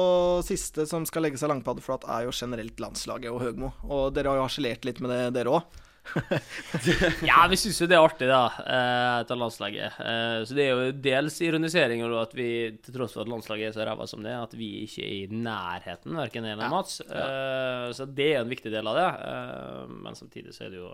siste 0.46 0.86
som 0.90 1.04
skal 1.08 1.26
legge 1.26 1.38
seg 1.40 1.52
langpaddeflat, 1.52 2.08
er 2.08 2.26
jo 2.26 2.32
generelt 2.34 2.80
landslaget 2.80 3.30
og 3.30 3.42
Høgmo. 3.44 3.72
Og 3.86 4.08
dere 4.16 4.32
har 4.32 4.40
jo 4.40 4.46
harselert 4.48 4.88
litt 4.88 5.00
med 5.04 5.12
det, 5.12 5.22
dere 5.36 5.52
òg. 5.60 5.80
Ja, 7.28 7.44
vi 7.50 7.58
syns 7.58 7.80
jo 7.80 7.88
det 7.90 7.96
er 7.96 8.04
artig, 8.04 8.28
da, 8.30 8.42
eh, 8.62 9.22
etter 9.22 9.38
landslaget. 9.40 9.98
Eh, 10.04 10.38
så 10.46 10.56
det 10.56 10.66
er 10.66 10.72
jo 10.72 10.94
dels 11.06 11.38
ironisering 11.44 12.04
over 12.06 12.24
at 12.24 12.34
vi, 12.36 12.48
til 12.84 12.96
tross 12.96 13.16
for 13.16 13.24
at 13.24 13.32
landslaget 13.32 13.70
er 13.70 13.76
så 13.76 13.86
ræva 13.88 14.06
som 14.10 14.24
det, 14.24 14.34
at 14.36 14.56
vi 14.58 14.70
ikke 14.84 15.04
er 15.04 15.14
i 15.16 15.42
nærheten, 15.44 16.16
verken 16.20 16.48
jeg 16.48 16.56
eller 16.58 16.72
Mats. 16.72 17.00
Eh, 17.04 17.88
så 17.96 18.08
det 18.08 18.30
er 18.32 18.42
en 18.42 18.52
viktig 18.52 18.72
del 18.74 18.90
av 18.90 19.00
det. 19.00 19.10
Eh, 19.30 19.94
men 20.06 20.18
samtidig 20.18 20.54
så 20.56 20.66
er 20.68 20.74
det 20.74 20.82
jo 20.82 20.90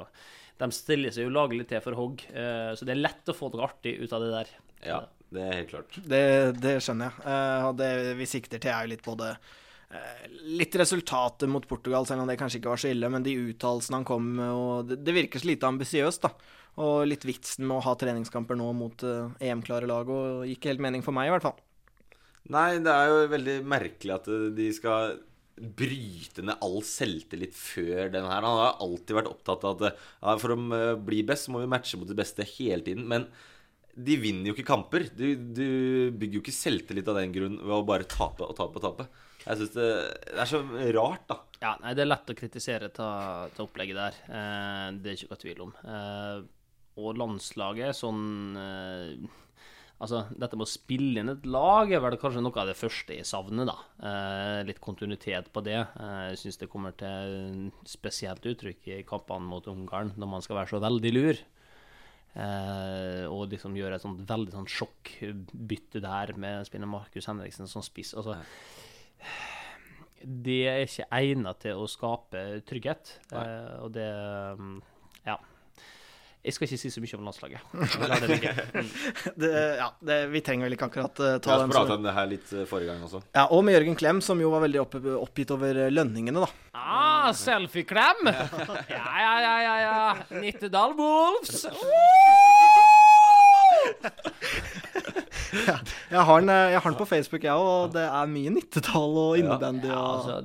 De 0.61 0.69
stiller 0.77 1.15
seg 1.15 1.25
jo 1.25 1.33
laglig 1.33 1.65
til 1.71 1.81
for 1.85 1.97
hogg, 1.97 2.27
eh, 2.35 2.75
så 2.77 2.85
det 2.85 2.93
er 2.97 3.05
lett 3.07 3.33
å 3.33 3.37
få 3.37 3.49
noe 3.53 3.65
artig 3.69 3.97
ut 4.03 4.13
av 4.13 4.25
det 4.25 4.35
der. 4.35 4.53
Ja, 4.85 5.01
det 5.33 5.47
er 5.47 5.57
helt 5.61 5.73
klart. 5.73 5.97
Det, 6.05 6.25
det 6.61 6.77
skjønner 6.85 7.11
jeg. 7.11 7.25
Eh, 7.33 7.69
og 7.69 7.79
det 7.81 7.91
vi 8.19 8.29
sikter 8.29 8.61
til, 8.61 8.73
er 8.75 8.87
jo 8.87 8.93
litt 8.95 9.07
både 9.07 9.35
Litt 10.47 10.77
resultatet 10.79 11.51
mot 11.51 11.65
Portugal, 11.67 12.07
selv 12.07 12.23
om 12.23 12.31
det 12.31 12.39
kanskje 12.39 12.61
ikke 12.61 12.71
var 12.71 12.81
så 12.83 12.93
ille, 12.93 13.09
men 13.11 13.25
de 13.27 13.35
uttalelsene 13.51 13.99
han 13.99 14.07
kom 14.07 14.29
med, 14.39 14.51
og 14.55 14.91
det, 14.91 15.01
det 15.03 15.15
virker 15.17 15.43
så 15.43 15.51
lite 15.51 15.71
ambisiøst, 15.71 16.29
da. 16.29 16.59
Og 16.81 17.09
litt 17.11 17.27
vitsen 17.27 17.67
med 17.67 17.81
å 17.81 17.83
ha 17.89 17.97
treningskamper 17.99 18.59
nå 18.59 18.69
mot 18.79 19.03
eh, 19.03 19.49
EM-klare 19.51 19.89
lag, 19.91 20.09
og 20.09 20.47
gikk 20.47 20.71
helt 20.71 20.85
mening 20.85 21.03
for 21.03 21.17
meg, 21.17 21.27
i 21.27 21.35
hvert 21.35 21.49
fall. 21.49 21.59
Nei, 22.51 22.79
det 22.83 22.93
er 22.93 23.11
jo 23.11 23.27
veldig 23.35 23.57
merkelig 23.69 24.15
at 24.17 24.31
de 24.57 24.69
skal 24.75 25.19
bryte 25.61 26.43
ned 26.47 26.63
all 26.65 26.81
selvtillit 26.87 27.57
før 27.57 28.13
den 28.15 28.25
her. 28.25 28.47
Han 28.47 28.61
har 28.63 28.79
alltid 28.81 29.17
vært 29.19 29.31
opptatt 29.31 29.67
av 29.69 29.83
at 29.83 29.99
ja, 29.99 30.37
for 30.41 30.55
å 30.55 30.59
eh, 30.77 30.93
bli 31.11 31.25
best, 31.27 31.49
så 31.49 31.55
må 31.55 31.65
vi 31.65 31.71
matche 31.71 32.01
mot 32.01 32.09
de 32.09 32.17
beste 32.17 32.47
hele 32.57 32.85
tiden. 32.87 33.05
Men 33.11 33.27
de 33.95 34.17
vinner 34.23 34.51
jo 34.51 34.57
ikke 34.57 34.71
kamper. 34.71 35.09
Du, 35.13 35.27
du 35.35 35.67
bygger 36.17 36.39
jo 36.39 36.45
ikke 36.45 36.57
selvtillit 36.57 37.11
av 37.11 37.21
den 37.21 37.35
grunn 37.35 37.59
ved 37.61 37.75
å 37.77 37.85
bare 37.87 38.09
tape 38.09 38.47
og 38.47 38.57
tape 38.57 38.81
og 38.81 38.87
tape. 38.87 39.09
Jeg 39.41 39.61
syns 39.61 39.75
det, 39.75 39.89
det 40.31 40.41
er 40.43 40.51
så 40.51 40.63
rart, 40.97 41.27
da. 41.31 41.39
Ja, 41.61 41.75
nei, 41.83 41.93
det 41.97 42.05
er 42.05 42.11
lett 42.11 42.33
å 42.33 42.37
kritisere 42.37 42.89
til, 42.93 43.53
ta 43.57 43.65
opplegget 43.65 43.99
der. 43.99 44.19
Eh, 44.29 44.87
det 45.01 45.13
er 45.13 45.19
ikke 45.19 45.31
noe 45.33 45.43
tvil 45.45 45.63
om. 45.67 45.77
Eh, 45.85 46.41
og 47.01 47.21
landslaget, 47.21 47.97
sånn 47.97 48.59
eh, 48.61 49.39
Altså, 50.01 50.23
dette 50.33 50.57
med 50.57 50.65
å 50.65 50.71
spille 50.71 51.21
inn 51.21 51.29
et 51.29 51.43
lag 51.45 51.91
er 51.93 52.01
vel 52.01 52.15
kanskje 52.17 52.41
noe 52.41 52.57
av 52.63 52.71
det 52.71 52.77
første 52.79 53.13
jeg 53.19 53.29
savner, 53.29 53.69
da. 53.69 53.75
Eh, 54.01 54.61
litt 54.65 54.81
kontinuitet 54.81 55.51
på 55.53 55.61
det. 55.67 55.77
Eh, 55.77 56.21
jeg 56.31 56.39
syns 56.41 56.57
det 56.63 56.71
kommer 56.73 56.95
til 56.97 57.67
spesielt 57.85 58.49
uttrykk 58.49 58.89
i 58.95 59.03
kampene 59.05 59.45
mot 59.45 59.69
Ungarn, 59.69 60.15
når 60.17 60.31
man 60.39 60.47
skal 60.47 60.57
være 60.57 60.73
så 60.73 60.81
veldig 60.81 61.13
lur. 61.13 61.43
Eh, 62.31 63.27
og 63.29 63.51
liksom 63.53 63.77
gjøre 63.77 63.99
et 63.99 64.07
sånt 64.07 64.25
veldig 64.25 64.55
sånn 64.57 64.71
sjokkbytte 64.73 66.01
der 66.01 66.33
med 66.41 66.63
å 66.63 66.69
spille 66.71 66.89
Markus 66.89 67.29
Henriksen 67.29 67.69
som 67.69 67.85
spiss. 67.85 68.15
Altså, 68.17 68.39
det 70.21 70.63
er 70.69 70.83
ikke 70.85 71.07
egnet 71.17 71.63
til 71.65 71.81
å 71.81 71.87
skape 71.89 72.61
trygghet. 72.69 73.15
uh, 73.33 73.87
og 73.87 73.95
det 73.95 74.11
um, 74.59 74.83
Ja. 75.25 75.39
Jeg 76.41 76.55
skal 76.57 76.65
ikke 76.71 76.79
si 76.81 76.89
så 76.89 77.03
mye 77.05 77.17
om 77.19 77.27
landslaget. 77.29 77.61
Det. 78.25 78.53
Mm. 78.73 78.87
det, 79.43 79.51
ja, 79.77 79.89
det, 80.09 80.17
vi 80.33 80.41
trenger 80.41 80.65
vel 80.65 80.77
ikke 80.77 80.87
akkurat 80.89 81.21
Vi 81.21 81.33
ta 81.45 81.53
har 81.53 81.65
den 81.67 81.75
pratet 81.75 81.99
om 81.99 82.07
det 82.07 82.15
her 82.17 82.31
litt 82.31 82.53
uh, 82.57 82.63
forrige 82.69 82.95
gang 82.95 83.05
også. 83.05 83.21
Ja, 83.37 83.45
og 83.53 83.61
med 83.67 83.77
Jørgen 83.77 83.99
Klem, 84.01 84.23
som 84.25 84.41
jo 84.41 84.53
var 84.53 84.65
veldig 84.65 84.81
opp, 84.81 84.97
oppgitt 85.21 85.53
over 85.57 85.83
lønningene, 85.93 86.41
da. 86.47 86.49
Ah, 86.77 87.29
selfie-klem! 87.37 88.25
Ja, 88.91 89.11
ja, 89.21 89.35
ja, 89.45 89.55
ja. 89.65 89.75
ja. 89.85 90.41
Nittedal 90.41 90.97
Wolves! 90.97 91.67
Har 95.51 96.41
den, 96.41 96.51
eh, 96.53 96.73
jeg 96.75 96.81
har 96.83 96.91
den 96.91 96.99
på 96.99 97.07
Facebook, 97.09 97.45
jeg 97.47 97.53
òg, 97.53 97.69
og 97.71 97.95
det 97.95 98.05
er 98.07 98.31
mye 98.31 98.53
Nittedal 98.55 99.17
og 99.23 99.39
innebandy 99.41 99.91
Ja, 99.91 100.01
altså, 100.17 100.37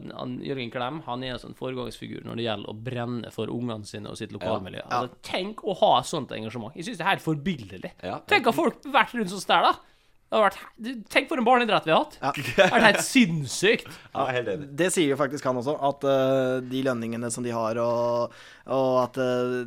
Jørgen 0.45 0.72
Klem 0.74 1.01
han 1.06 1.26
er 1.26 1.36
en 1.36 1.41
sånn 1.41 1.58
foregangsfigur 1.58 2.26
når 2.26 2.39
det 2.41 2.47
gjelder 2.47 2.72
å 2.74 2.78
brenne 2.89 3.34
for 3.36 3.51
ungene 3.53 3.88
sine 3.89 4.12
og 4.12 4.20
sitt 4.20 4.34
lokalmiljø. 4.36 4.82
Ja. 4.84 5.01
Altså, 5.01 5.20
tenk 5.26 5.66
å 5.66 5.76
ha 5.82 5.91
sånt 6.08 6.34
engasjement. 6.36 6.76
Jeg 6.78 6.89
syns 6.89 7.01
det 7.01 7.06
er 7.06 7.14
helt 7.14 7.26
forbilledlig. 7.26 7.93
Ja. 8.06 8.20
Tenk 8.30 8.49
at 8.51 8.58
folk 8.58 8.82
har 8.88 8.97
vært 9.01 9.18
rundt 9.20 9.34
sånn 9.34 9.49
der, 9.51 9.70
da. 9.70 9.95
Det 10.26 10.40
vært, 10.42 10.58
tenk 11.14 11.28
for 11.30 11.40
en 11.40 11.46
barneidrett 11.48 11.86
vi 11.88 11.94
har 11.94 12.02
hatt. 12.02 12.16
Det 12.36 12.56
er 12.66 12.72
vært 12.74 12.86
helt 12.90 13.06
sinnssykt. 13.06 13.92
Ja, 14.16 14.26
helt 14.34 14.50
enig. 14.52 14.68
Det 14.80 14.88
sier 14.92 15.12
jo 15.14 15.18
faktisk 15.20 15.46
han 15.48 15.60
også, 15.62 15.76
at 15.86 16.06
uh, 16.08 16.64
de 16.66 16.82
lønningene 16.88 17.30
som 17.32 17.46
de 17.46 17.54
har, 17.56 17.78
og, 17.80 18.34
og 18.74 18.98
at 19.04 19.20
uh, 19.22 19.62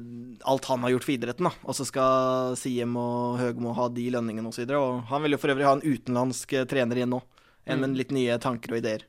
alt 0.50 0.68
han 0.68 0.84
har 0.84 0.92
gjort 0.96 1.06
for 1.06 1.14
idretten, 1.14 1.48
da, 1.48 1.52
og 1.62 1.78
så 1.78 1.86
skal 1.88 2.56
Siem 2.58 2.96
og 3.00 3.38
Høgmo 3.40 3.72
ha 3.78 3.86
de 3.94 4.08
lønningene 4.12 4.50
osv. 4.50 4.66
Og 4.76 5.06
han 5.12 5.24
vil 5.24 5.36
jo 5.36 5.40
for 5.40 5.54
øvrig 5.54 5.68
ha 5.68 5.76
en 5.78 5.84
utenlandsk 5.86 6.56
eh, 6.58 6.66
trener 6.68 7.00
igjen 7.00 7.14
nå, 7.16 7.22
en 7.68 7.80
med 7.84 7.94
Mm. 7.94 7.96
litt 8.02 8.12
nye 8.18 8.38
tanker 8.42 8.74
og 8.74 8.82
ideer. 8.82 9.06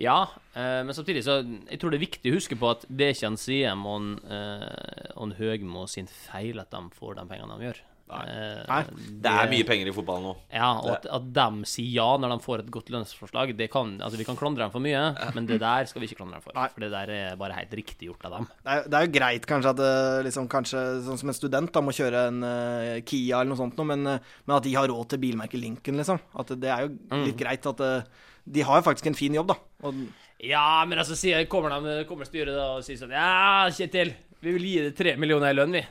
Ja, 0.00 0.30
eh, 0.54 0.80
men 0.86 0.94
samtidig 0.96 1.22
så 1.26 1.42
Jeg 1.68 1.78
tror 1.82 1.90
det 1.92 1.98
er 1.98 2.06
viktig 2.06 2.30
å 2.32 2.36
huske 2.38 2.56
på 2.56 2.70
at 2.72 2.86
det 2.88 3.06
er 3.10 3.14
ikke 3.14 3.28
en 3.34 3.36
Siem 3.42 3.82
og 3.84 3.96
en, 4.00 4.10
eh, 4.32 5.10
og 5.16 5.26
en 5.28 5.36
Høgmo 5.36 5.84
sin 5.90 6.08
feil 6.08 6.58
at 6.62 6.70
de 6.72 6.80
får 6.96 7.18
de 7.20 7.26
pengene 7.28 7.58
de 7.60 7.68
gjør. 7.68 7.82
Eh, 8.10 8.62
Nei. 8.68 8.78
Det 9.24 9.30
er 9.30 9.50
mye 9.52 9.66
penger 9.68 9.90
i 9.90 9.94
fotball 9.94 10.22
nå. 10.24 10.32
Ja, 10.52 10.70
og 10.82 10.90
at, 10.96 11.06
at 11.16 11.28
de 11.36 11.68
sier 11.70 11.90
ja 11.94 12.08
når 12.18 12.34
de 12.34 12.38
får 12.44 12.62
et 12.64 12.70
godt 12.74 12.90
lønnsforslag, 12.90 13.52
det 13.58 13.68
kan, 13.72 13.92
altså 14.02 14.18
vi 14.20 14.26
kan 14.26 14.38
klandre 14.40 14.64
dem 14.66 14.72
for 14.74 14.82
mye, 14.84 15.02
men 15.36 15.46
det 15.46 15.60
der 15.62 15.86
skal 15.90 16.02
vi 16.02 16.08
ikke 16.10 16.18
klandre 16.22 16.40
dem 16.40 16.44
for. 16.48 16.56
For 16.74 16.84
det 16.84 16.90
der 16.94 17.12
er 17.14 17.36
bare 17.40 17.58
helt 17.60 17.76
riktig 17.78 18.08
gjort 18.10 18.26
av 18.26 18.34
dem. 18.38 18.48
Det 18.64 18.74
er, 18.76 18.88
det 18.90 18.98
er 19.00 19.06
jo 19.06 19.12
greit 19.18 19.46
kanskje 19.50 19.74
at 19.76 19.84
liksom, 20.26 20.48
kanskje, 20.50 20.82
sånn 21.06 21.20
som 21.22 21.32
en 21.32 21.38
student 21.38 21.72
da, 21.74 21.84
må 21.86 21.94
kjøre 21.94 22.24
en 22.32 22.40
uh, 22.46 22.96
Kia 23.06 23.40
eller 23.42 23.52
noe 23.52 23.60
sånt, 23.62 23.78
noe, 23.78 23.90
men, 23.92 24.06
uh, 24.06 24.34
men 24.46 24.56
at 24.56 24.66
de 24.66 24.74
har 24.74 24.90
råd 24.90 25.12
til 25.14 25.22
bilmerket 25.22 25.62
Lincoln, 25.62 26.00
liksom. 26.02 26.18
At 26.34 26.50
det 26.58 26.70
er 26.72 26.86
jo 26.88 26.90
Mm. 27.10 27.24
litt 27.26 27.38
greit 27.38 27.64
at 27.66 27.80
uh, 27.82 28.26
de 28.46 28.62
har 28.66 28.78
jo 28.80 28.84
faktisk 28.86 29.06
en 29.10 29.16
fin 29.18 29.34
jobb, 29.34 29.52
da. 29.52 29.56
Og, 29.86 30.02
Ja, 30.40 30.84
men 30.88 30.98
altså 30.98 31.12
sier, 31.18 31.42
kommer, 31.52 31.74
de, 31.84 32.04
kommer 32.08 32.24
styret 32.24 32.54
da 32.56 32.70
og 32.78 32.84
sier 32.86 32.96
sånn 32.96 33.10
Ja, 33.12 33.68
Kjetil, 33.68 34.14
vi 34.40 34.54
vil 34.56 34.64
gi 34.64 34.76
deg 34.86 34.94
tre 34.96 35.12
millioner 35.20 35.52
i 35.52 35.56
lønn, 35.58 35.74
vi. 35.76 35.82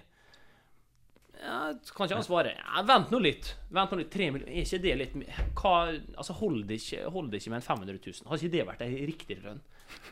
Ja, 1.39 1.71
kan 1.95 2.05
ikke 2.09 2.17
han 2.17 2.25
svare 2.25 2.51
ja, 2.57 2.81
Vent 2.83 3.13
nå 3.13 3.19
litt. 3.23 3.53
Vent 3.71 3.93
nå 3.93 4.01
litt, 4.01 4.09
tre 4.11 4.27
millioner, 4.33 4.51
Er 4.51 4.65
ikke 4.65 4.81
det 4.83 4.95
litt 4.99 5.13
mye? 5.19 5.45
Altså, 5.63 6.35
hold 6.41 6.65
det 6.67 6.81
ikke, 6.81 7.05
hold 7.15 7.29
det 7.31 7.39
ikke 7.39 7.53
med 7.53 7.61
en 7.61 7.67
500 7.67 8.01
000. 8.03 8.27
Har 8.27 8.41
ikke 8.41 8.55
det 8.57 8.65
vært 8.67 8.83
ei 8.83 9.05
riktig 9.07 9.39
lønn? 9.43 9.61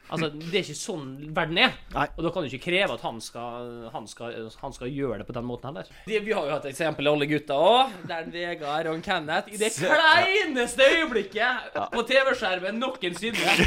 Altså, 0.07 0.29
Det 0.31 0.55
er 0.55 0.63
ikke 0.63 0.77
sånn 0.79 1.07
verden 1.35 1.57
er. 1.59 1.73
Og 2.15 2.21
da 2.23 2.29
kan 2.31 2.45
du 2.45 2.47
ikke 2.47 2.63
kreve 2.69 2.95
at 2.95 3.01
han 3.03 3.17
skal, 3.23 3.71
han 3.91 4.05
skal, 4.07 4.37
han 4.61 4.75
skal 4.75 4.91
gjøre 4.93 5.17
det 5.21 5.27
på 5.27 5.35
den 5.35 5.47
måten 5.47 5.67
heller. 5.67 5.89
Det, 6.07 6.21
vi 6.23 6.31
har 6.35 6.47
jo 6.47 6.53
hatt 6.55 6.67
eksempel 6.69 7.09
alle 7.11 7.27
gutta 7.27 7.57
òg. 7.59 7.95
Der 8.07 8.29
Vegard 8.31 8.87
og 8.91 9.01
Kenneth 9.03 9.51
i 9.51 9.59
det 9.59 9.73
kleineste 9.75 10.87
øyeblikket 10.95 11.75
på 11.91 12.03
TV-skjermen 12.07 12.79
noensinne. 12.79 13.57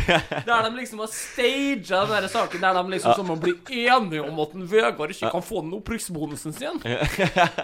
Der 0.48 0.64
de 0.64 0.70
liksom 0.78 1.02
har 1.04 1.12
staga 1.12 2.00
den 2.06 2.14
der 2.16 2.28
saken 2.32 2.64
der 2.64 2.78
de 2.80 2.94
liksom 2.94 3.18
som 3.20 3.34
å 3.34 3.38
bli 3.40 3.54
enige 3.84 4.24
om 4.24 4.40
at 4.40 4.56
en 4.56 4.64
Vegard 4.70 5.12
ikke 5.12 5.32
kan 5.34 5.44
få 5.44 5.61
den 5.66 5.76
opprykksbonusen 5.76 6.56
sin. 6.56 6.80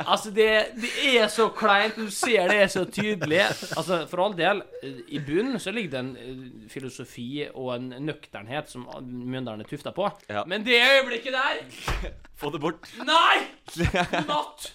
Altså, 0.05 0.30
det, 0.36 0.51
det 0.76 0.92
er 1.16 1.30
så 1.32 1.49
kleint. 1.57 1.97
Du 1.97 2.12
ser 2.12 2.51
det 2.53 2.61
er 2.66 2.70
så 2.72 2.84
tydelig. 2.84 3.40
Altså, 3.72 4.03
For 4.11 4.20
all 4.26 4.36
del, 4.36 4.61
i 5.09 5.20
bunnen 5.24 5.57
så 5.62 5.72
ligger 5.72 5.97
det 5.97 6.01
en 6.05 6.12
eh, 6.20 6.68
filosofi 6.72 7.47
og 7.55 7.72
en 7.78 7.88
nøkternhet 8.37 8.68
som 8.68 8.84
Mjøndalen 9.03 9.64
er 9.64 9.68
tufta 9.68 9.93
på. 9.93 10.09
Men 10.47 10.64
det 10.64 10.80
øyeblikket 10.80 11.32
der 11.32 11.62
Få 12.37 12.51
det 12.51 12.61
bort. 12.61 12.89
Nei! 13.01 13.47
Natt! 14.28 14.72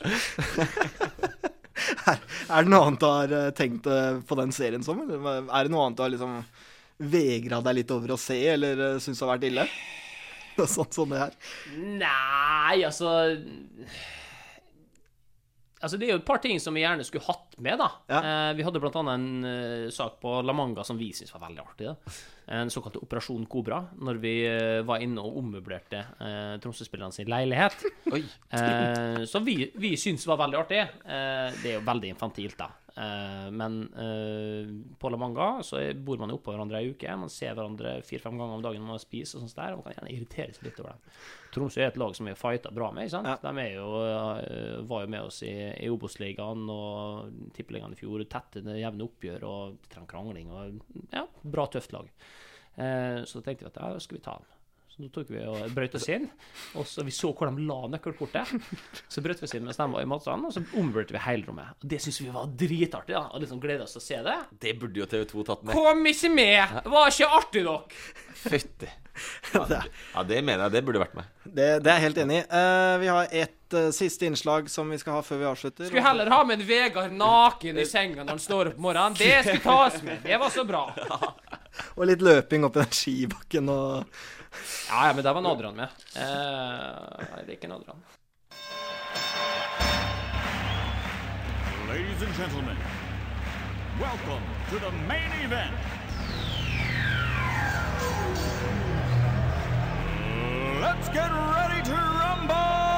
er 2.01 2.63
det 2.63 2.71
noe 2.71 2.87
annet 2.87 3.01
du 3.01 3.05
har 3.05 3.33
eh, 3.37 3.51
tenkt 3.53 3.85
eh, 3.85 4.17
på 4.25 4.37
den 4.39 4.51
serien 4.51 4.83
som? 4.83 5.03
Eller 5.05 5.45
er 5.45 5.67
det 5.67 5.73
noe 5.73 5.85
annet 5.85 5.99
du 5.99 6.01
har 6.01 6.13
liksom 6.13 6.39
vegra 7.11 7.61
deg 7.61 7.77
litt 7.77 7.93
over 7.93 8.13
å 8.13 8.17
se, 8.21 8.37
eller 8.53 8.81
uh, 8.81 8.99
syns 9.01 9.21
har 9.21 9.31
vært 9.31 9.45
ille? 9.49 9.67
Sånt 10.73 10.93
som 10.93 11.09
det 11.09 11.21
her. 11.21 11.37
Nei, 11.77 12.81
altså 12.85 13.13
Altså, 15.81 15.97
Det 15.97 16.05
er 16.05 16.11
jo 16.13 16.19
et 16.19 16.27
par 16.27 16.41
ting 16.41 16.59
som 16.61 16.75
vi 16.77 16.83
gjerne 16.83 17.05
skulle 17.05 17.25
hatt 17.25 17.50
med. 17.63 17.79
da 17.81 17.89
eh, 18.09 18.51
Vi 18.57 18.65
hadde 18.67 18.81
annet 18.81 19.13
en 19.13 19.45
uh, 19.45 19.89
sak 19.93 20.19
på 20.21 20.35
La 20.45 20.53
Manga 20.53 20.83
som 20.87 20.99
vi 20.99 21.11
syntes 21.13 21.33
var 21.35 21.45
veldig 21.47 21.63
artig. 21.63 21.89
da 21.91 21.95
En 22.61 22.69
såkalt 22.73 22.97
Operasjon 22.99 23.45
Kobra, 23.47 23.79
når 24.01 24.19
vi 24.23 24.33
uh, 24.49 24.81
var 24.87 25.03
inne 25.05 25.23
og 25.23 25.37
ommøblerte 25.43 26.01
uh, 26.19 26.57
Tromsø-spillerne 26.63 27.15
sin 27.15 27.29
leilighet. 27.31 27.77
Eh, 28.51 29.23
som 29.25 29.45
vi, 29.45 29.71
vi 29.75 29.95
syntes 29.97 30.27
var 30.27 30.41
veldig 30.41 30.59
artig. 30.59 30.81
Eh, 30.83 31.47
det 31.61 31.71
er 31.71 31.77
jo 31.79 31.87
veldig 31.87 32.11
infantilt, 32.11 32.57
da. 32.59 32.67
Eh, 32.91 33.51
men 33.55 33.77
eh, 33.95 34.67
på 34.99 35.09
La 35.09 35.17
Manga 35.17 35.63
så 35.63 35.79
bor 35.95 36.19
man 36.19 36.33
jo 36.33 36.39
oppå 36.41 36.51
hverandre 36.51 36.81
ei 36.81 36.91
uke. 36.91 37.13
Man 37.15 37.31
ser 37.31 37.55
hverandre 37.55 38.01
fire-fem 38.03 38.35
ganger 38.35 38.57
om 38.57 38.65
dagen 38.65 38.83
når 38.83 38.97
man 38.97 39.03
spiser, 39.03 39.39
og 39.39 39.45
sånt 39.45 39.55
der, 39.55 39.75
og 39.75 39.79
man 39.79 39.87
kan 39.87 40.01
gjerne 40.01 40.15
irritere 40.17 40.57
seg 40.57 40.67
litt 40.67 40.81
over 40.83 40.97
det. 40.97 41.15
Tromsø 41.55 41.81
er 41.83 41.89
et 41.91 41.99
lag 41.99 42.15
som 42.15 42.27
vi 42.27 42.33
har 42.33 42.39
fighta 42.39 42.71
bra 42.75 42.91
med. 42.95 43.07
ikke 43.07 43.15
sant? 43.15 43.45
De 43.45 43.63
er 43.63 43.73
jo, 43.77 43.87
eh, 44.09 44.75
var 44.91 45.05
jo 45.05 45.13
med 45.15 45.29
oss 45.29 45.41
i, 45.47 45.53
i 45.85 45.89
Obos-ligaen 45.91 46.67
og 46.71 47.31
Tippeligaen 47.55 47.93
i 47.95 47.99
fjor. 47.99 48.23
Tette, 48.31 48.63
jevne 48.79 49.07
oppgjør 49.07 49.45
og 49.49 49.75
litt 49.75 49.99
krangling. 50.09 50.49
og 50.51 50.81
ja, 51.13 51.25
Bra, 51.43 51.67
tøft 51.71 51.93
lag. 51.95 52.09
Eh, 52.75 53.21
så 53.27 53.43
tenkte 53.43 53.67
vi 53.67 53.71
at 53.73 53.79
ja, 53.81 53.93
skal 53.99 54.19
vi 54.19 54.25
ta 54.25 54.39
dem. 54.39 54.49
Så 54.91 54.99
da 55.05 55.07
tok 55.15 55.29
vi 55.31 55.39
og 55.47 55.69
brøt 55.71 55.93
oss 55.95 56.07
inn. 56.11 56.25
Og 56.75 56.83
så 56.87 57.05
Vi 57.07 57.13
så 57.15 57.29
hvor 57.31 57.47
de 57.47 57.63
la 57.63 57.77
nøkkelkortet. 57.93 58.49
Så 59.07 59.23
brøt 59.23 59.39
vi 59.39 59.47
oss 59.47 59.53
inn 59.55 59.63
mens 59.63 59.79
de 59.79 59.85
var 59.87 60.03
i 60.03 60.09
matsalen, 60.09 60.43
og 60.49 60.51
så 60.51 60.63
omvurderte 60.81 61.15
vi 61.15 61.21
hele 61.23 61.47
rommet. 61.47 61.77
Og 61.79 61.87
Det 61.93 62.01
syntes 62.03 62.19
vi 62.25 62.33
var 62.33 62.49
dritartig. 62.59 63.15
da, 63.15 63.21
og 63.31 63.39
liksom 63.39 63.61
gleda 63.63 63.85
oss 63.87 63.95
til 63.95 64.01
å 64.01 64.07
se 64.07 64.19
det. 64.27 64.35
Det 64.65 64.73
burde 64.81 64.99
jo 64.99 65.07
TV2 65.07 65.45
tatt 65.47 65.63
med. 65.63 65.75
Kom 65.75 66.03
ikke 66.11 66.33
med! 66.35 66.75
Det 66.83 66.91
var 66.91 67.07
ikke 67.07 67.29
artig 67.39 67.63
nok! 67.69 67.95
Fytti. 68.43 68.91
Ja, 69.51 69.65
ja, 70.15 70.21
det 70.23 70.37
mener 70.39 70.63
jeg. 70.65 70.71
Det 70.71 70.81
burde 70.87 71.01
vært 71.01 71.15
med. 71.17 71.31
Det, 71.43 71.65
det 71.83 71.91
er 71.91 71.97
jeg 71.97 72.03
helt 72.05 72.19
enig 72.23 72.37
i. 72.39 72.43
Uh, 72.47 72.93
vi 73.01 73.09
har 73.11 73.33
ett 73.43 73.57
eh, 73.73 73.89
siste 73.95 74.25
innslag 74.25 74.69
som 74.69 74.89
vi 74.89 74.97
skal 75.01 75.13
ha 75.19 75.21
før 75.25 75.41
vi 75.41 75.45
avslutter. 75.49 75.85
Skulle 75.89 76.03
heller 76.05 76.29
ha 76.31 76.43
med 76.43 76.59
en 76.59 76.67
Vegard 76.67 77.11
naken 77.15 77.77
i 77.77 77.85
senga 77.85 78.23
når 78.23 78.35
han 78.35 78.43
står 78.43 78.71
opp 78.71 78.79
om 78.79 78.87
morgenen. 78.87 79.17
Det 79.19 79.39
skulle 79.45 79.63
tas 79.65 80.01
med. 80.03 80.21
Det 80.23 80.37
var 80.41 80.49
så 80.49 80.65
bra. 80.67 80.85
Og 81.95 82.05
litt 82.09 82.21
løping 82.21 82.65
opp 82.67 82.75
i 82.75 82.83
den 82.83 82.95
skibakken 82.95 83.69
og 83.71 84.03
Ja, 84.89 85.07
ja, 85.07 85.13
men 85.15 85.23
der 85.23 85.33
var 85.33 85.41
Nadran 85.41 85.77
med. 85.77 85.87
Eh, 86.19 87.29
jeg 87.37 87.47
liker 87.47 87.71
Nadran. 87.71 88.01
Ladies 91.87 92.21
and 92.21 92.35
gentlemen, 92.35 92.77
welcome 93.99 94.43
to 94.69 94.79
the 94.79 94.91
main 95.07 95.31
event. 95.43 95.75
Let's 100.81 101.09
get 101.09 101.31
ready 101.31 101.81
to 101.83 101.93
rumble! 101.93 102.90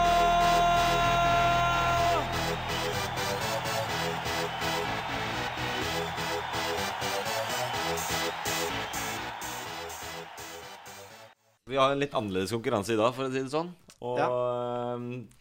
Vi 11.66 11.78
har 11.80 11.94
en 11.94 12.02
litt 12.02 12.12
annerledes 12.18 12.52
konkurranse 12.52 12.92
i 12.92 13.00
dag, 13.00 13.14
for 13.16 13.30
å 13.30 13.32
si 13.32 13.40
det 13.40 13.52
sånn. 13.54 13.70
Og 14.04 14.18
ja. 14.20 14.26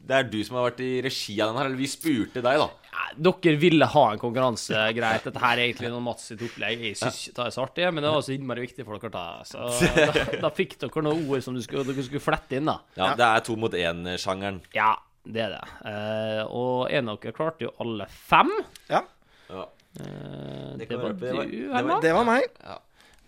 det 0.06 0.14
er 0.20 0.28
du 0.30 0.36
som 0.46 0.60
har 0.60 0.68
vært 0.68 0.82
i 0.84 0.90
regi 1.02 1.34
av 1.42 1.50
den 1.50 1.56
her. 1.58 1.66
Eller 1.66 1.80
vi 1.80 1.88
spurte 1.90 2.42
deg, 2.44 2.60
da. 2.62 2.68
Dere 3.26 3.54
ville 3.58 3.88
ha 3.90 4.04
en 4.12 4.20
konkurranse, 4.22 4.84
greit. 4.94 5.26
Dette 5.26 5.42
her 5.42 5.56
er 5.58 5.64
egentlig 5.64 5.90
noe 5.90 6.04
Mats 6.04 6.28
sitt 6.30 6.44
opplegg. 6.46 6.84
Jeg 6.86 7.00
syns 7.00 7.18
ikke 7.24 7.34
det 7.40 7.46
er 7.48 7.56
så 7.56 7.64
artig, 7.64 7.88
men 7.90 8.06
det 8.06 8.12
var 8.14 8.22
så 8.22 8.36
innmari 8.36 8.68
viktig 8.68 8.86
for 8.86 9.02
dere. 9.02 9.10
Da. 9.16 9.24
Så 9.48 9.66
da, 10.14 10.24
da 10.46 10.52
fikk 10.54 10.76
dere 10.84 11.04
noen 11.08 11.26
ord 11.26 11.42
som 11.42 11.58
du 11.58 11.62
skulle, 11.66 11.82
dere 11.90 12.06
skulle 12.06 12.22
flette 12.22 12.60
inn, 12.60 12.70
da. 12.70 12.78
Ja, 13.00 13.10
Det 13.18 13.26
er 13.32 13.44
to 13.50 13.58
mot 13.58 13.74
én-sjangeren. 13.82 14.62
Ja, 14.78 14.92
det 15.26 15.42
er 15.48 15.56
det. 15.58 15.64
Eh, 15.90 16.44
og 16.46 16.86
en 16.94 17.10
av 17.10 17.18
dere 17.18 17.34
klarte 17.34 17.66
jo 17.66 17.74
alle 17.82 18.06
fem. 18.14 18.54
Ja. 18.86 19.02
Ja. 19.50 19.66
Eh, 19.98 20.78
Det 20.78 20.86
det, 20.86 21.02
var 21.02 21.18
det 21.18 21.34
du, 21.34 21.50
det 21.50 21.66
Herman. 21.74 21.98
Det 22.06 22.14
var 22.14 22.30
meg. 22.30 22.46
Ja. 22.62 22.78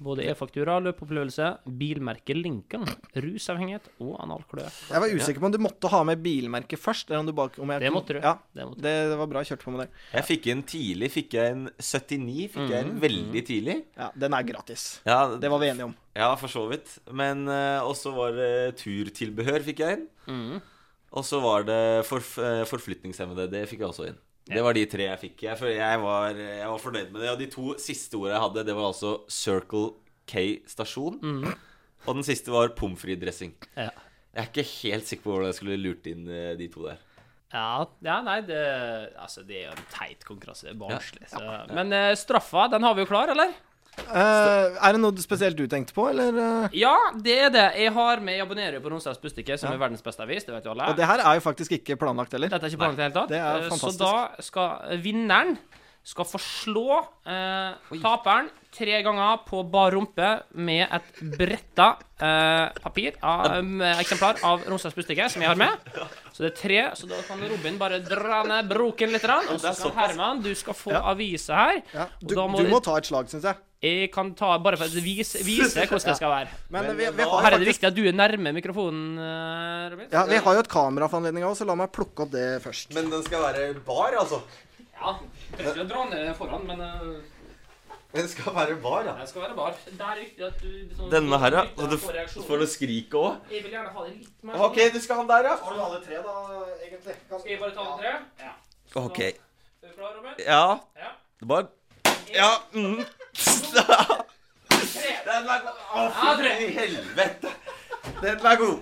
Både 0.02 0.24
e-faktura, 0.26 0.80
løpeopplevelse, 0.82 1.50
bilmerke 1.78 2.34
Lincoln, 2.34 2.88
rusavhengighet 3.14 3.86
og 4.02 4.16
analkløe. 4.24 4.66
Jeg 4.90 5.02
var 5.04 5.14
usikker 5.14 5.42
på 5.42 5.48
om 5.48 5.54
du 5.54 5.60
måtte 5.62 5.90
ha 5.92 6.00
med 6.08 6.22
bilmerket 6.24 6.80
først. 6.82 7.12
Eller 7.12 7.22
om 7.22 7.28
du 7.28 7.34
bare, 7.36 7.54
om 7.62 7.70
jeg, 7.70 7.84
Det 7.84 7.92
måtte 7.94 8.16
du. 8.16 8.20
Ja, 8.20 8.34
Det 8.54 8.66
måtte 8.66 8.82
det, 8.82 8.94
var 9.20 9.30
bra 9.30 9.44
kjørt 9.46 9.62
på 9.62 9.74
med 9.74 9.84
det. 9.84 9.88
Jeg 10.16 10.28
fikk 10.32 10.50
en 10.50 10.62
tidlig. 10.74 11.10
Fikk 11.14 11.38
jeg 11.38 11.54
en 11.54 11.64
79? 11.78 12.48
Fikk 12.56 12.74
jeg 12.74 12.88
en 12.88 13.00
veldig 13.00 13.44
tidlig? 13.46 13.78
Ja, 13.96 14.10
Den 14.18 14.34
er 14.34 14.42
gratis. 14.42 15.00
Ja, 15.06 15.36
Det 15.36 15.50
var 15.50 15.62
vi 15.62 15.70
enige 15.70 15.84
om. 15.92 15.96
Ja, 16.14 16.34
for 16.38 16.48
så 16.50 16.66
vidt. 16.70 16.98
Men 17.10 17.46
uh, 17.48 17.86
også 17.86 18.14
var 18.14 18.34
det 18.38 18.76
turtilbehør 18.82 19.62
fikk 19.66 19.82
jeg 19.84 19.98
inn. 19.98 20.08
Mm. 20.26 20.62
Og 21.14 21.22
så 21.22 21.38
var 21.38 21.62
det 21.62 22.04
forf 22.08 22.38
eh, 22.42 22.64
forflytningshemmede. 22.66 23.46
Det 23.52 23.68
fikk 23.70 23.84
jeg 23.84 23.90
også 23.92 24.08
inn. 24.10 24.16
Det 24.44 24.60
var 24.64 24.76
de 24.76 24.84
tre 24.92 25.06
jeg 25.08 25.20
fikk. 25.22 25.44
Jeg, 25.46 25.74
jeg, 25.78 26.00
var, 26.02 26.36
jeg 26.36 26.68
var 26.68 26.82
fornøyd 26.82 27.12
med 27.14 27.22
det. 27.24 27.30
Og 27.32 27.38
de 27.40 27.46
to 27.52 27.66
siste 27.80 28.18
ordene 28.18 28.34
jeg 28.34 28.44
hadde, 28.44 28.66
det 28.68 28.74
var 28.76 28.90
altså 28.90 29.14
Circle 29.32 29.94
K 30.28 30.44
stasjon. 30.68 31.16
Mm. 31.22 31.54
Og 32.04 32.18
den 32.18 32.26
siste 32.26 32.52
var 32.52 32.74
pommes 32.76 33.00
frites-dressing. 33.00 33.54
Ja. 33.72 33.88
Jeg 34.34 34.42
er 34.42 34.50
ikke 34.50 34.66
helt 34.82 35.08
sikker 35.08 35.24
på 35.24 35.32
hvordan 35.32 35.48
jeg 35.52 35.58
skulle 35.60 35.80
lurt 35.80 36.08
inn 36.10 36.26
eh, 36.28 36.52
de 36.58 36.68
to 36.72 36.84
der. 36.88 37.00
Ja, 37.54 37.84
ja, 38.02 38.16
nei, 38.26 38.40
det 38.42 38.60
Altså, 39.14 39.44
det 39.46 39.60
er 39.60 39.68
jo 39.68 39.76
en 39.76 39.86
teit 39.92 40.24
konkurranse. 40.26 40.66
Det 40.66 40.74
er 40.74 40.80
barnslig. 40.80 41.28
Ja, 41.30 41.60
Men 41.70 41.94
uh, 41.94 42.10
straffa, 42.18 42.66
den 42.72 42.82
har 42.82 42.96
vi 42.98 43.04
jo 43.04 43.10
klar, 43.12 43.30
eller? 43.30 43.54
Eh, 43.98 44.74
er 44.88 44.92
det 44.96 45.00
noe 45.00 45.22
spesielt 45.22 45.56
du 45.56 45.64
tenkte 45.70 45.94
på, 45.94 46.08
eller? 46.10 46.34
eh? 46.66 46.68
Ja, 46.80 46.94
det 47.22 47.36
er 47.46 47.50
det. 47.54 47.66
Jeg 47.78 47.92
har 47.94 48.20
med 48.20 48.34
Jeg 48.38 48.42
abonnerer 48.46 48.80
på 48.82 48.90
Romsdals 48.90 49.18
Bustikke, 49.22 49.56
som 49.58 49.70
Ja. 49.70 49.74
er 49.76 49.78
verdens 49.78 50.02
beste 50.02 50.22
avis. 50.22 50.44
Det 50.44 50.54
vet 50.54 50.64
jo 50.64 50.70
alle. 50.74 50.88
Og 50.90 50.96
det 50.96 51.06
her 51.06 51.18
er 51.22 51.34
jo 51.34 51.40
faktisk 51.40 51.72
ikke 51.78 51.96
planlagt 51.96 52.32
heller. 52.32 52.48
Dette 52.48 52.66
er 52.66 52.70
ikke 52.70 52.82
planlagt 52.82 52.98
i 52.98 53.02
det 53.02 53.08
hele 53.12 53.20
tatt. 53.20 53.28
Det 53.28 53.38
er 53.38 53.56
Eh, 53.56 53.70
fantastisk. 53.70 53.98
Så 53.98 54.04
da 54.04 54.42
skal 54.42 54.98
vinneren 55.02 55.58
skal 56.04 56.26
få 56.28 56.38
slå 56.42 56.98
eh, 57.24 57.96
taperen 58.02 58.50
tre 58.74 58.98
ganger 59.06 59.38
på 59.46 59.62
bar 59.70 59.94
rumpe 59.94 60.26
med 60.58 60.82
et 60.92 61.20
bretta 61.38 61.86
eh, 62.20 62.72
papir, 62.82 63.14
av, 63.22 63.60
med 63.64 64.00
eksemplar 64.02 64.40
av 64.44 64.64
Romsdals 64.68 64.96
Budstikke, 64.98 65.28
som 65.32 65.40
jeg 65.44 65.48
har 65.52 65.56
med. 65.60 65.86
Så 66.34 66.42
det 66.44 66.50
er 66.50 66.56
tre, 66.58 66.80
så 66.98 67.08
da 67.08 67.20
kan 67.28 67.40
Robin 67.48 67.78
bare 67.80 68.00
dra 68.04 68.42
ned 68.50 68.68
broken 68.68 69.14
litt. 69.14 69.22
grann, 69.24 69.46
Og 69.54 69.60
så 69.62 69.72
skal. 69.78 69.94
Herman, 69.96 70.42
du 70.44 70.50
skal 70.58 70.74
få 70.76 70.90
Ja. 70.92 71.00
avisa 71.14 71.54
her. 71.54 71.80
Ja, 71.94 72.08
og 72.20 72.28
du, 72.28 72.34
må, 72.50 72.58
du 72.60 72.68
må 72.74 72.82
ta 72.84 72.98
et 72.98 73.06
slag, 73.08 73.30
syns 73.30 73.46
jeg. 73.48 73.56
Jeg 73.84 74.10
kan 74.12 74.34
ta 74.34 74.58
bare 74.64 74.76
for 74.80 74.88
å 74.88 75.00
vise, 75.04 75.40
vise 75.44 75.76
hvordan 75.86 76.04
det 76.10 76.16
skal 76.16 76.30
være. 76.34 76.48
Men 76.72 76.90
vi- 76.96 77.10
vi 77.16 77.22
har 77.22 77.42
her 77.44 77.52
er 77.54 77.58
det 77.60 77.68
viktig 77.68 77.86
at 77.88 77.94
du 77.94 78.02
er 78.08 78.12
nærme 78.16 78.52
mikrofonen, 78.56 79.16
eh, 79.18 79.90
Robin. 79.92 80.08
Ja, 80.12 80.24
Vi 80.26 80.36
har 80.36 80.54
jo 80.54 80.60
et 80.60 80.68
kamera 80.68 81.08
for 81.08 81.20
anledninga 81.20 81.46
òg, 81.48 81.56
så 81.56 81.64
la 81.66 81.74
meg 81.76 81.92
plukke 81.92 82.24
opp 82.26 82.30
det 82.32 82.60
først. 82.64 82.92
Men 82.94 83.08
den 83.10 83.22
skal 83.22 83.40
være 83.40 83.74
bar, 83.84 84.12
altså? 84.18 84.42
Ja. 84.94 85.16
Jeg 85.58 85.70
skal 85.70 85.88
dra 85.88 86.04
ned 86.10 86.34
foran, 86.38 86.66
men 86.66 86.80
eh, 86.80 87.22
Den 88.14 88.28
skal 88.30 88.54
være 88.54 88.76
bar, 88.82 89.04
ja. 89.06 89.14
det 89.20 89.28
skal 89.28 89.42
være 89.42 89.56
bar. 89.58 89.74
Det 89.86 90.00
er 90.00 90.20
viktig 90.20 90.44
at 90.46 90.60
du 90.62 90.96
sånn, 90.96 91.10
Denne 91.12 91.38
her, 91.42 91.56
ja. 91.58 91.64
Og 91.78 91.90
du 91.90 91.96
får 91.98 92.62
du 92.62 92.66
skrike 92.70 93.18
òg. 93.18 93.48
Jeg 93.50 93.64
vil 93.64 93.74
gjerne 93.74 93.94
ha 93.94 94.04
det 94.06 94.12
litt 94.18 94.44
mer 94.46 94.66
OK, 94.68 94.78
du 94.94 95.00
skal 95.02 95.18
ha 95.18 95.24
den 95.24 95.32
der, 95.32 95.48
ja. 95.50 95.56
Har 95.66 95.78
du 95.78 95.82
alle 95.86 96.00
tre, 96.04 96.20
da, 96.26 96.34
egentlig? 96.86 97.16
Skal 97.26 97.50
jeg 97.50 97.60
bare 97.62 97.74
ta 97.74 97.86
alle 97.86 97.96
tre? 98.02 98.12
Ja. 98.44 98.52
OK. 99.02 99.20
Er 99.24 99.88
du 99.88 99.96
klar, 99.96 100.12
Robert? 100.18 100.44
Ja. 100.46 100.66
Ja. 101.04 101.10
Det 101.40 101.48
bare 101.48 101.66
Ja. 102.34 102.50
Mm. 102.72 103.04
Den 105.24 105.48
er 105.48 105.58
god. 105.64 105.80
Å, 105.94 106.04
Ja, 106.04 106.36
fy 106.38 106.64
i 106.64 106.70
helvete. 106.78 107.50
Den 108.20 108.46
er 108.46 108.56
god. 108.60 108.78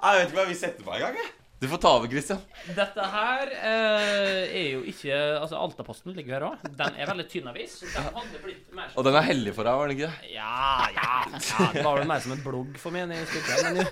Jeg 0.00 0.16
vet 0.16 0.26
ikke 0.26 0.38
hva 0.38 0.46
vi 0.48 0.56
setter 0.56 0.86
på 0.86 0.96
engang, 0.96 1.20
jeg. 1.20 1.28
Du 1.60 1.68
får 1.68 1.76
ta 1.76 1.90
over, 1.98 2.08
Christian. 2.08 2.38
Dette 2.72 3.04
her 3.12 3.50
eh, 3.52 4.44
er 4.48 4.68
jo 4.72 4.78
ikke 4.88 5.12
Altså, 5.12 5.58
Altaposten 5.60 6.14
ligger 6.16 6.38
her 6.38 6.46
òg. 6.46 6.62
Den 6.78 6.96
er 6.96 7.10
veldig 7.10 7.26
tynn 7.28 7.50
avis. 7.50 7.74
så 7.82 7.90
Den 7.92 8.86
Og 8.96 9.04
den 9.04 9.18
er 9.20 9.26
hellig 9.26 9.52
for 9.58 9.68
deg, 9.68 9.76
var 9.76 9.90
den 9.90 9.98
ikke 9.98 10.08
det? 10.08 10.30
Ja, 10.32 10.88
ja, 10.94 11.10
ja. 11.28 11.66
Det 11.74 11.84
var 11.84 12.00
vel 12.00 12.08
mer 12.08 12.24
som 12.24 12.32
en 12.32 12.40
blogg 12.46 12.80
for 12.80 12.96
meg. 12.96 13.12
jeg 13.12 13.66
Men 13.66 13.82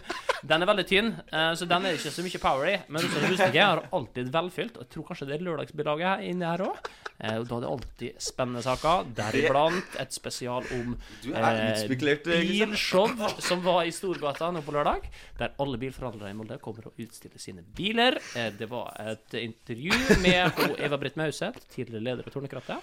den 0.49 0.65
er 0.65 0.71
veldig 0.73 0.87
tynn, 0.89 1.13
eh, 1.29 1.51
så 1.61 1.69
den 1.69 1.91
er 1.91 1.99
ikke 1.99 2.15
så 2.17 2.25
mye 2.25 2.41
power 2.47 2.73
i. 2.73 2.79
Men 2.89 3.05
Rosenborg 3.05 3.35
Bustikke 3.37 3.69
har 3.69 3.85
alltid 4.01 4.33
velfylt, 4.39 4.79
og 4.81 4.87
jeg 4.87 4.95
tror 4.97 5.09
kanskje 5.11 5.29
det 5.29 5.37
er 5.37 5.47
lørdagsbilaget 5.51 6.09
her 6.09 6.25
inne 6.31 6.55
her 6.55 6.65
òg. 6.71 6.91
Da 7.19 7.35
er 7.35 7.43
det 7.43 7.67
alltid 7.67 8.21
spennende 8.23 8.63
saker, 8.63 9.09
deriblant 9.19 9.97
et 9.99 10.13
spesial 10.15 10.63
om 10.77 10.93
Du 11.25 11.33
utspekulert, 11.35 12.23
Christian. 12.29 12.71
bilshow 12.71 13.09
som 13.43 13.65
var 13.65 13.83
i 13.89 13.91
Storgata 13.91 14.53
nå 14.55 14.63
på 14.63 14.71
lørdag, 14.77 15.09
der 15.41 15.57
alle 15.59 15.81
bilforhandlere 15.83 16.31
i 16.31 16.37
Molde 16.39 16.61
kommer 16.63 16.87
og 16.87 17.01
utstiller 17.03 17.39
sine 17.43 17.63
biler. 17.75 18.21
Eh, 18.37 18.53
Det 18.59 18.71
var 18.71 18.95
et 19.03 19.35
intervju 19.35 19.93
med 20.23 20.53
Eva 20.79 20.97
Britt 20.97 21.17
Mauseth, 21.19 21.59
tidligere 21.75 22.05
leder 22.07 22.23
av 22.27 22.31
Tornekrattet, 22.33 22.79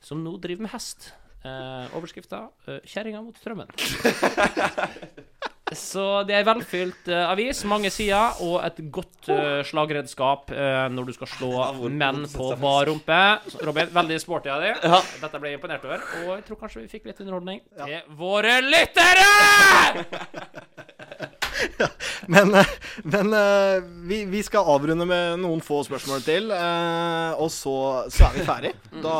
som 0.00 0.24
nå 0.24 0.38
driver 0.40 0.62
med 0.62 0.70
hest. 0.72 1.12
Eh, 1.44 1.96
overskrifta 1.96 2.48
eh, 2.66 2.80
'Kjerringa 2.88 3.20
mot 3.22 3.36
strømmen'. 3.36 3.68
Så 5.72 6.02
det 6.28 6.34
er 6.36 6.44
velfylt 6.44 7.06
uh, 7.08 7.30
avis, 7.30 7.62
mange 7.64 7.88
sider, 7.88 8.36
og 8.44 8.58
et 8.66 8.82
godt 8.92 9.30
uh, 9.32 9.62
slagredskap 9.64 10.52
uh, 10.52 10.90
når 10.92 11.08
du 11.08 11.12
skal 11.16 11.30
slå 11.32 11.88
menn 11.88 12.26
på 12.28 12.50
bar 12.60 12.84
rumpe. 12.90 13.20
Robin, 13.64 13.88
veldig 13.94 14.18
sporty 14.20 14.52
av 14.52 14.60
deg. 14.60 14.84
Dette 15.22 15.40
ble 15.40 15.54
jeg 15.54 15.60
imponert 15.60 15.86
over, 15.88 16.04
og 16.20 16.28
jeg 16.34 16.44
tror 16.50 16.60
kanskje 16.60 16.84
vi 16.84 16.92
fikk 16.92 17.08
litt 17.08 17.24
underholdning 17.24 17.64
til 17.80 17.96
våre 18.20 18.58
lyttere! 18.66 19.30
Men, 22.26 22.54
eh, 22.54 22.66
men 23.04 23.32
eh, 23.36 23.82
vi, 24.08 24.24
vi 24.24 24.42
skal 24.42 24.68
avrunde 24.74 25.06
med 25.08 25.40
noen 25.42 25.62
få 25.64 25.82
spørsmål 25.86 26.24
til, 26.24 26.50
og 26.50 27.50
så, 27.52 27.76
så 28.12 28.28
er 28.28 28.38
vi 28.38 28.46
ferdig. 28.46 28.72
Da, 29.04 29.16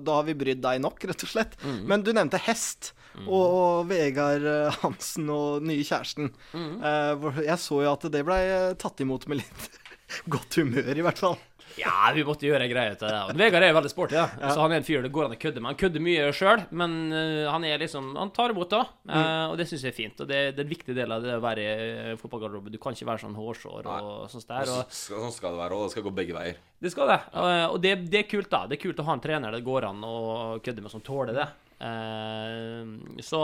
da 0.00 0.20
har 0.20 0.28
vi 0.28 0.36
brydd 0.38 0.62
deg 0.64 0.80
nok, 0.82 1.02
rett 1.10 1.26
og 1.26 1.32
slett. 1.32 1.58
Men 1.88 2.04
du 2.06 2.14
nevnte 2.16 2.40
hest. 2.48 2.94
Og, 3.26 3.56
og 3.58 3.88
Vegard 3.90 4.44
eh, 4.46 4.78
Hansen 4.84 5.28
og 5.34 5.62
nye 5.66 5.82
kjæresten. 5.84 6.30
Eh, 6.54 7.12
hvor- 7.18 7.42
jeg 7.44 7.58
så 7.58 7.82
jo 7.82 7.92
at 7.92 8.08
det 8.12 8.24
blei 8.28 8.42
tatt 8.78 9.00
imot 9.00 9.26
med 9.28 9.42
litt 9.42 9.70
godt 10.32 10.54
humør, 10.60 10.94
i 10.96 11.02
hvert 11.04 11.18
fall. 11.18 11.38
Ja, 11.78 12.08
vi 12.16 12.24
måtte 12.26 12.42
gjøre 12.48 12.64
en 12.64 12.70
greie 12.72 12.90
ut 12.96 13.02
av 13.04 13.10
det. 13.12 13.18
Og 13.28 13.38
Vegard 13.38 13.62
er 13.62 13.68
jo 13.70 13.74
veldig 13.76 13.90
sporty, 13.92 14.14
Ja. 14.16 14.24
så 14.50 14.62
han 14.64 14.72
er 14.72 14.80
en 14.80 14.86
fyr 14.86 15.02
det 15.04 15.12
går 15.14 15.26
an 15.28 15.34
å 15.36 15.38
kødde 15.38 15.60
med. 15.60 15.68
Han 15.68 15.78
kødder 15.78 16.02
mye 16.02 16.30
sjøl, 16.34 16.62
men 16.74 17.12
eh, 17.12 17.44
han 17.52 17.62
er 17.68 17.78
liksom 17.78 18.16
Han 18.16 18.32
tar 18.34 18.50
imot, 18.54 18.70
da. 18.72 18.80
Eh, 19.06 19.44
og 19.52 19.58
det 19.60 19.68
syns 19.68 19.84
jeg 19.84 19.92
er 19.92 19.98
fint. 19.98 20.18
Og 20.24 20.26
det, 20.26 20.40
det 20.56 20.64
er 20.64 20.66
en 20.66 20.72
viktig 20.72 20.96
del 20.96 21.12
av 21.12 21.22
det 21.22 21.36
å 21.36 21.42
være 21.44 21.66
i 21.68 22.16
fotballgarderobe. 22.18 22.72
Du 22.72 22.78
kan 22.82 22.96
ikke 22.96 23.06
være 23.06 23.22
sånn 23.22 23.36
hårsår 23.36 23.86
og 23.92 24.26
sånt 24.32 24.48
der. 24.48 24.72
Og 24.74 24.90
Så- 24.90 25.20
Sånn 25.20 25.30
skal 25.36 25.54
det 25.54 25.60
være, 25.60 25.76
og 25.78 25.86
det 25.86 25.92
skal 25.92 26.02
gå 26.08 26.14
begge 26.18 26.34
veier. 26.34 26.56
det 26.82 26.90
skal 26.96 27.06
det. 27.12 27.20
Eh, 27.36 27.66
og 27.68 27.78
det, 27.84 27.94
det 28.10 28.24
er 28.24 28.28
kult, 28.32 28.50
da. 28.50 28.64
Det 28.66 28.78
er 28.80 28.82
kult 28.88 28.98
å 29.04 29.06
ha 29.06 29.12
en 29.12 29.20
trener 29.28 29.52
det 29.54 29.62
går 29.68 29.84
an 29.92 30.02
å 30.02 30.16
kødde 30.64 30.82
med, 30.82 30.90
som 30.90 31.00
tåler 31.04 31.34
det. 31.36 31.46
Eh, 31.80 33.20
så 33.24 33.42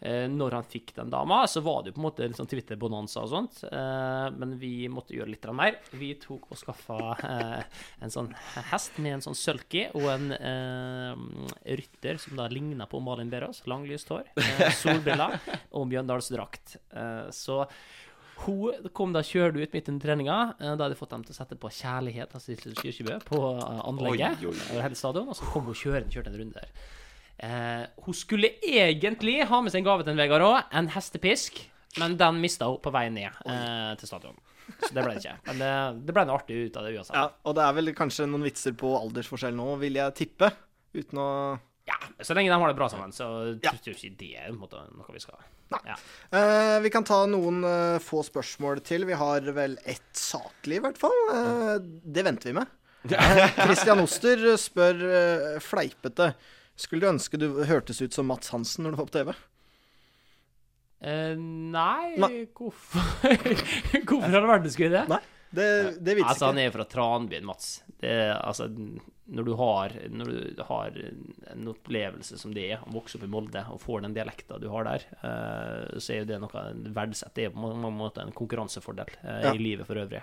eh, 0.00 0.26
når 0.30 0.56
han 0.58 0.66
fikk 0.68 0.92
den 0.96 1.12
dama, 1.12 1.42
så 1.48 1.62
var 1.64 1.82
det 1.82 1.92
jo 1.92 1.96
på 1.98 2.02
en 2.02 2.06
måte 2.08 2.26
litt 2.28 2.38
sånn 2.40 2.50
Twitter-bonanza 2.50 3.24
og 3.24 3.32
sånt. 3.32 3.62
Eh, 3.68 4.26
men 4.36 4.56
vi 4.60 4.74
måtte 4.92 5.16
gjøre 5.16 5.32
litt 5.32 5.48
mer. 5.56 5.78
Vi 5.96 6.12
tok 6.20 6.50
og 6.52 6.60
skaffa 6.60 6.98
en 8.00 8.12
sånn 8.12 8.30
hest 8.70 9.00
med 9.00 9.18
en 9.18 9.24
sånn 9.30 9.38
sølki 9.38 9.86
og 9.98 10.06
en 10.12 10.28
rytter 11.64 12.20
som 12.22 12.38
da 12.38 12.50
ligna 12.52 12.86
på 12.90 13.00
Malin 13.04 13.32
Berås. 13.32 13.64
Langlyst 13.70 14.12
hår, 14.12 14.30
solbriller 14.82 15.40
og 15.76 15.88
Mjøndalsdrakt. 15.90 16.76
Så 17.34 17.64
hun 18.46 18.88
kom 18.96 19.12
da 19.12 19.20
kjørte 19.26 19.60
ut 19.60 19.74
midt 19.74 19.90
under 19.92 20.06
treninga. 20.06 20.38
Da 20.60 20.70
hadde 20.72 20.94
jeg 20.94 21.00
fått 21.00 21.12
dem 21.12 21.26
til 21.26 21.34
å 21.34 21.36
sette 21.36 21.58
på 21.60 21.68
'Kjærlighet' 21.68 22.36
altså, 22.38 22.56
på 23.26 23.40
anlegget 23.60 24.40
Oi, 24.40 24.48
oi, 24.48 24.54
oi. 24.54 24.70
over 24.70 24.86
hele 24.86 24.96
stadion. 24.96 25.28
Og 25.28 25.36
så 25.36 25.48
kom 25.52 25.68
hun 25.68 25.76
kjørende, 25.76 26.12
kjørte 26.14 26.32
en 26.32 26.40
runde 26.40 26.62
der. 26.62 26.72
Eh, 27.40 27.84
hun 28.04 28.16
skulle 28.16 28.52
egentlig 28.60 29.38
ha 29.48 29.60
med 29.64 29.72
seg 29.72 29.82
en 29.82 29.88
gave 29.88 30.04
til 30.04 30.12
en 30.14 30.20
Vegard 30.20 30.44
òg, 30.44 30.58
en 30.76 30.90
hestepisk. 30.92 31.62
Men 31.98 32.14
den 32.20 32.38
mista 32.42 32.68
hun 32.70 32.78
på 32.82 32.92
vei 32.94 33.08
ned 33.10 33.32
eh, 33.50 33.92
til 33.98 34.10
stadion. 34.10 34.36
Så 34.78 34.92
det 34.94 35.02
ble 35.02 35.16
det 35.16 35.22
ikke. 35.24 35.38
Men 35.48 35.62
det, 35.62 35.70
det 36.06 36.14
ble 36.14 36.26
noe 36.28 36.36
artig 36.38 36.58
ut 36.68 36.76
av 36.78 36.86
det 36.86 36.92
uansett. 36.94 37.16
Ja, 37.16 37.24
og 37.42 37.56
det 37.58 37.64
er 37.64 37.74
vel 37.80 37.92
kanskje 37.98 38.28
noen 38.30 38.46
vitser 38.46 38.76
på 38.78 38.92
aldersforskjell 39.00 39.56
nå, 39.58 39.72
vil 39.80 39.98
jeg 39.98 40.16
tippe. 40.20 40.52
Uten 40.94 41.22
å 41.22 41.30
Ja, 41.88 41.96
Så 42.22 42.36
lenge 42.38 42.52
de 42.52 42.58
har 42.60 42.70
det 42.70 42.78
bra 42.78 42.86
sammen, 42.92 43.14
så 43.14 43.26
tror 43.58 43.88
jeg 43.90 43.96
ikke 43.96 44.20
det 44.20 44.30
er 44.44 44.54
måte 44.54 44.84
noe 44.94 45.14
vi 45.16 45.22
skal 45.22 45.40
ja. 45.86 45.94
Eh, 46.34 46.80
vi 46.82 46.90
kan 46.90 47.04
ta 47.06 47.20
noen 47.30 47.62
eh, 47.62 47.98
få 48.02 48.24
spørsmål 48.26 48.80
til. 48.86 49.06
Vi 49.06 49.14
har 49.18 49.46
vel 49.54 49.76
ett 49.86 50.18
saklig, 50.18 50.80
i 50.80 50.82
hvert 50.82 50.98
fall. 50.98 51.14
Eh, 51.34 51.76
det 52.10 52.24
venter 52.26 52.50
vi 52.50 52.56
med. 52.58 52.72
Kristian 53.06 53.52
Christian 53.64 54.02
Oster 54.02 54.42
spør 54.60 55.04
eh, 55.06 55.60
fleipete 55.62 56.32
Skulle 56.80 57.04
du 57.04 57.10
ønske 57.12 57.40
du 57.40 57.48
hørtes 57.68 58.00
ut 58.00 58.16
som 58.16 58.28
Mats 58.30 58.48
Hansen 58.54 58.86
når 58.86 58.94
du 58.96 59.00
var 59.02 59.10
på 59.10 59.16
TV? 59.18 59.32
Eh, 61.00 61.36
nei, 61.36 62.14
Nei. 62.20 62.32
hvorfor 62.56 63.04
Hvorfor 64.04 64.26
har 64.26 64.34
det 64.42 64.48
vært 64.50 64.66
det 64.66 64.72
skulle 64.74 64.92
det? 64.98 65.04
Nei, 65.08 65.20
det, 65.56 65.68
det 66.04 66.16
vites 66.18 66.28
Altså, 66.34 66.50
han 66.50 66.58
er 66.60 66.74
fra 66.74 66.84
Tranbyen, 66.92 67.46
Mats. 67.48 67.70
Det, 68.02 68.10
altså, 68.36 68.66
når 69.32 69.46
du 69.48 69.52
har 69.56 69.94
Når 70.12 70.28
du 70.58 70.60
har 70.68 70.98
en 71.54 71.70
opplevelse 71.72 72.36
som 72.40 72.52
det 72.56 72.66
er, 72.74 72.82
å 72.84 72.92
vokse 72.98 73.16
opp 73.16 73.24
i 73.24 73.30
Molde 73.32 73.62
og 73.72 73.80
får 73.80 74.04
den 74.04 74.16
dialekta 74.16 74.58
du 74.60 74.68
har 74.74 74.84
der, 74.90 75.06
eh, 75.22 75.96
så 75.96 76.14
er 76.14 76.20
jo 76.22 76.28
det 76.34 76.40
noe 76.44 76.64
verdsett. 76.96 77.32
Det 77.38 77.48
er 77.48 77.54
på 77.56 77.64
mange 77.64 77.92
måter 77.96 78.24
en 78.26 78.36
konkurransefordel 78.36 79.12
eh, 79.22 79.40
Ja. 79.48 79.54
i 79.56 79.62
livet 79.62 79.88
for 79.88 80.00
øvrig. 80.04 80.20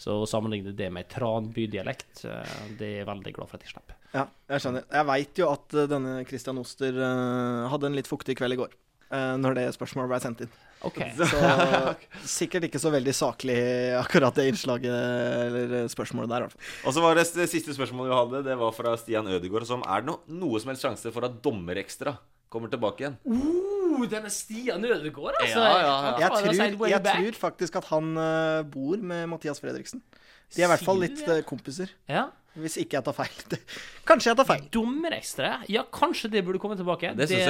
Så 0.00 0.14
å 0.22 0.28
sammenligne 0.30 0.76
det 0.78 0.90
med 0.94 1.10
Tranby-dialekt, 1.10 2.22
eh, 2.30 2.54
det 2.78 2.86
er 2.92 2.98
jeg 3.02 3.10
veldig 3.10 3.34
glad 3.38 3.50
for 3.50 3.58
at 3.58 3.66
jeg 3.66 3.74
slipper. 3.74 3.98
Ja, 4.10 4.24
jeg 4.50 4.62
skjønner. 4.64 4.86
Jeg 4.90 5.06
veit 5.06 5.38
jo 5.38 5.50
at 5.52 5.76
eh, 5.76 5.86
denne 5.90 6.16
Christian 6.26 6.58
Oster 6.60 6.96
eh, 6.96 7.68
hadde 7.70 7.90
en 7.90 7.98
litt 7.98 8.10
fuktig 8.10 8.34
kveld 8.40 8.56
i 8.56 8.58
går. 8.58 8.74
eh, 9.10 9.36
når 9.38 9.56
det 9.58 9.66
spørsmålet 9.76 10.10
ble 10.10 10.18
sendt 10.22 10.42
inn. 10.46 10.56
Okay. 10.86 11.12
Så 11.18 11.38
sikkert 12.40 12.66
ikke 12.70 12.80
så 12.80 12.90
veldig 12.90 13.12
saklig 13.14 13.58
akkurat 13.98 14.34
det 14.38 14.46
innslaget 14.48 14.88
eller 14.90 15.90
spørsmålet 15.92 16.32
der. 16.32 16.46
i. 16.48 16.68
Og 16.88 16.96
så 16.96 17.04
var 17.04 17.18
det 17.18 17.26
det 17.36 17.50
siste 17.52 17.74
spørsmålet 17.76 18.10
vi 18.10 18.16
hadde, 18.16 18.42
det 18.48 18.56
var 18.62 18.74
fra 18.74 18.96
Stian 18.98 19.28
Ødegaard, 19.28 19.68
som 19.68 19.84
er 19.84 20.02
det 20.02 20.10
no, 20.10 20.18
noe 20.40 20.62
som 20.62 20.72
helst 20.72 20.86
sjanse 20.86 21.12
for 21.14 21.28
at 21.28 21.36
Dommerekstra 21.44 22.16
kommer 22.50 22.72
tilbake 22.72 23.04
igjen? 23.04 23.18
Uh, 23.28 24.08
denne 24.10 24.32
Stian 24.32 24.82
Ødegaard, 24.88 25.36
altså! 25.42 25.60
Ja, 25.60 25.76
ja, 25.84 25.92
ja. 25.92 26.16
Jeg 26.24 26.32
tror, 26.32 26.88
jeg 26.94 27.04
tror 27.10 27.40
faktisk 27.44 27.78
at 27.82 27.92
han 27.92 28.10
bor 28.72 29.04
med 29.12 29.28
Mathias 29.30 29.60
Fredriksen. 29.62 30.02
De 30.50 30.64
er 30.64 30.66
i 30.66 30.72
hvert 30.72 30.82
fall 30.82 31.04
litt 31.04 31.20
kompiser. 31.46 31.92
Ja. 32.10 32.30
Hvis 32.58 32.80
ikke 32.82 32.98
jeg 32.98 33.06
tar 33.06 33.14
feil. 33.14 33.58
Kanskje 34.10 34.32
jeg 34.32 34.38
tar 34.40 34.46
feil. 34.48 34.62
Dommerekstra? 34.74 35.50
Ja, 35.70 35.84
kanskje 35.86 36.30
det 36.32 36.40
burde 36.42 36.58
komme 36.58 36.74
tilbake. 36.74 37.12
Det 37.14 37.28
syns 37.30 37.46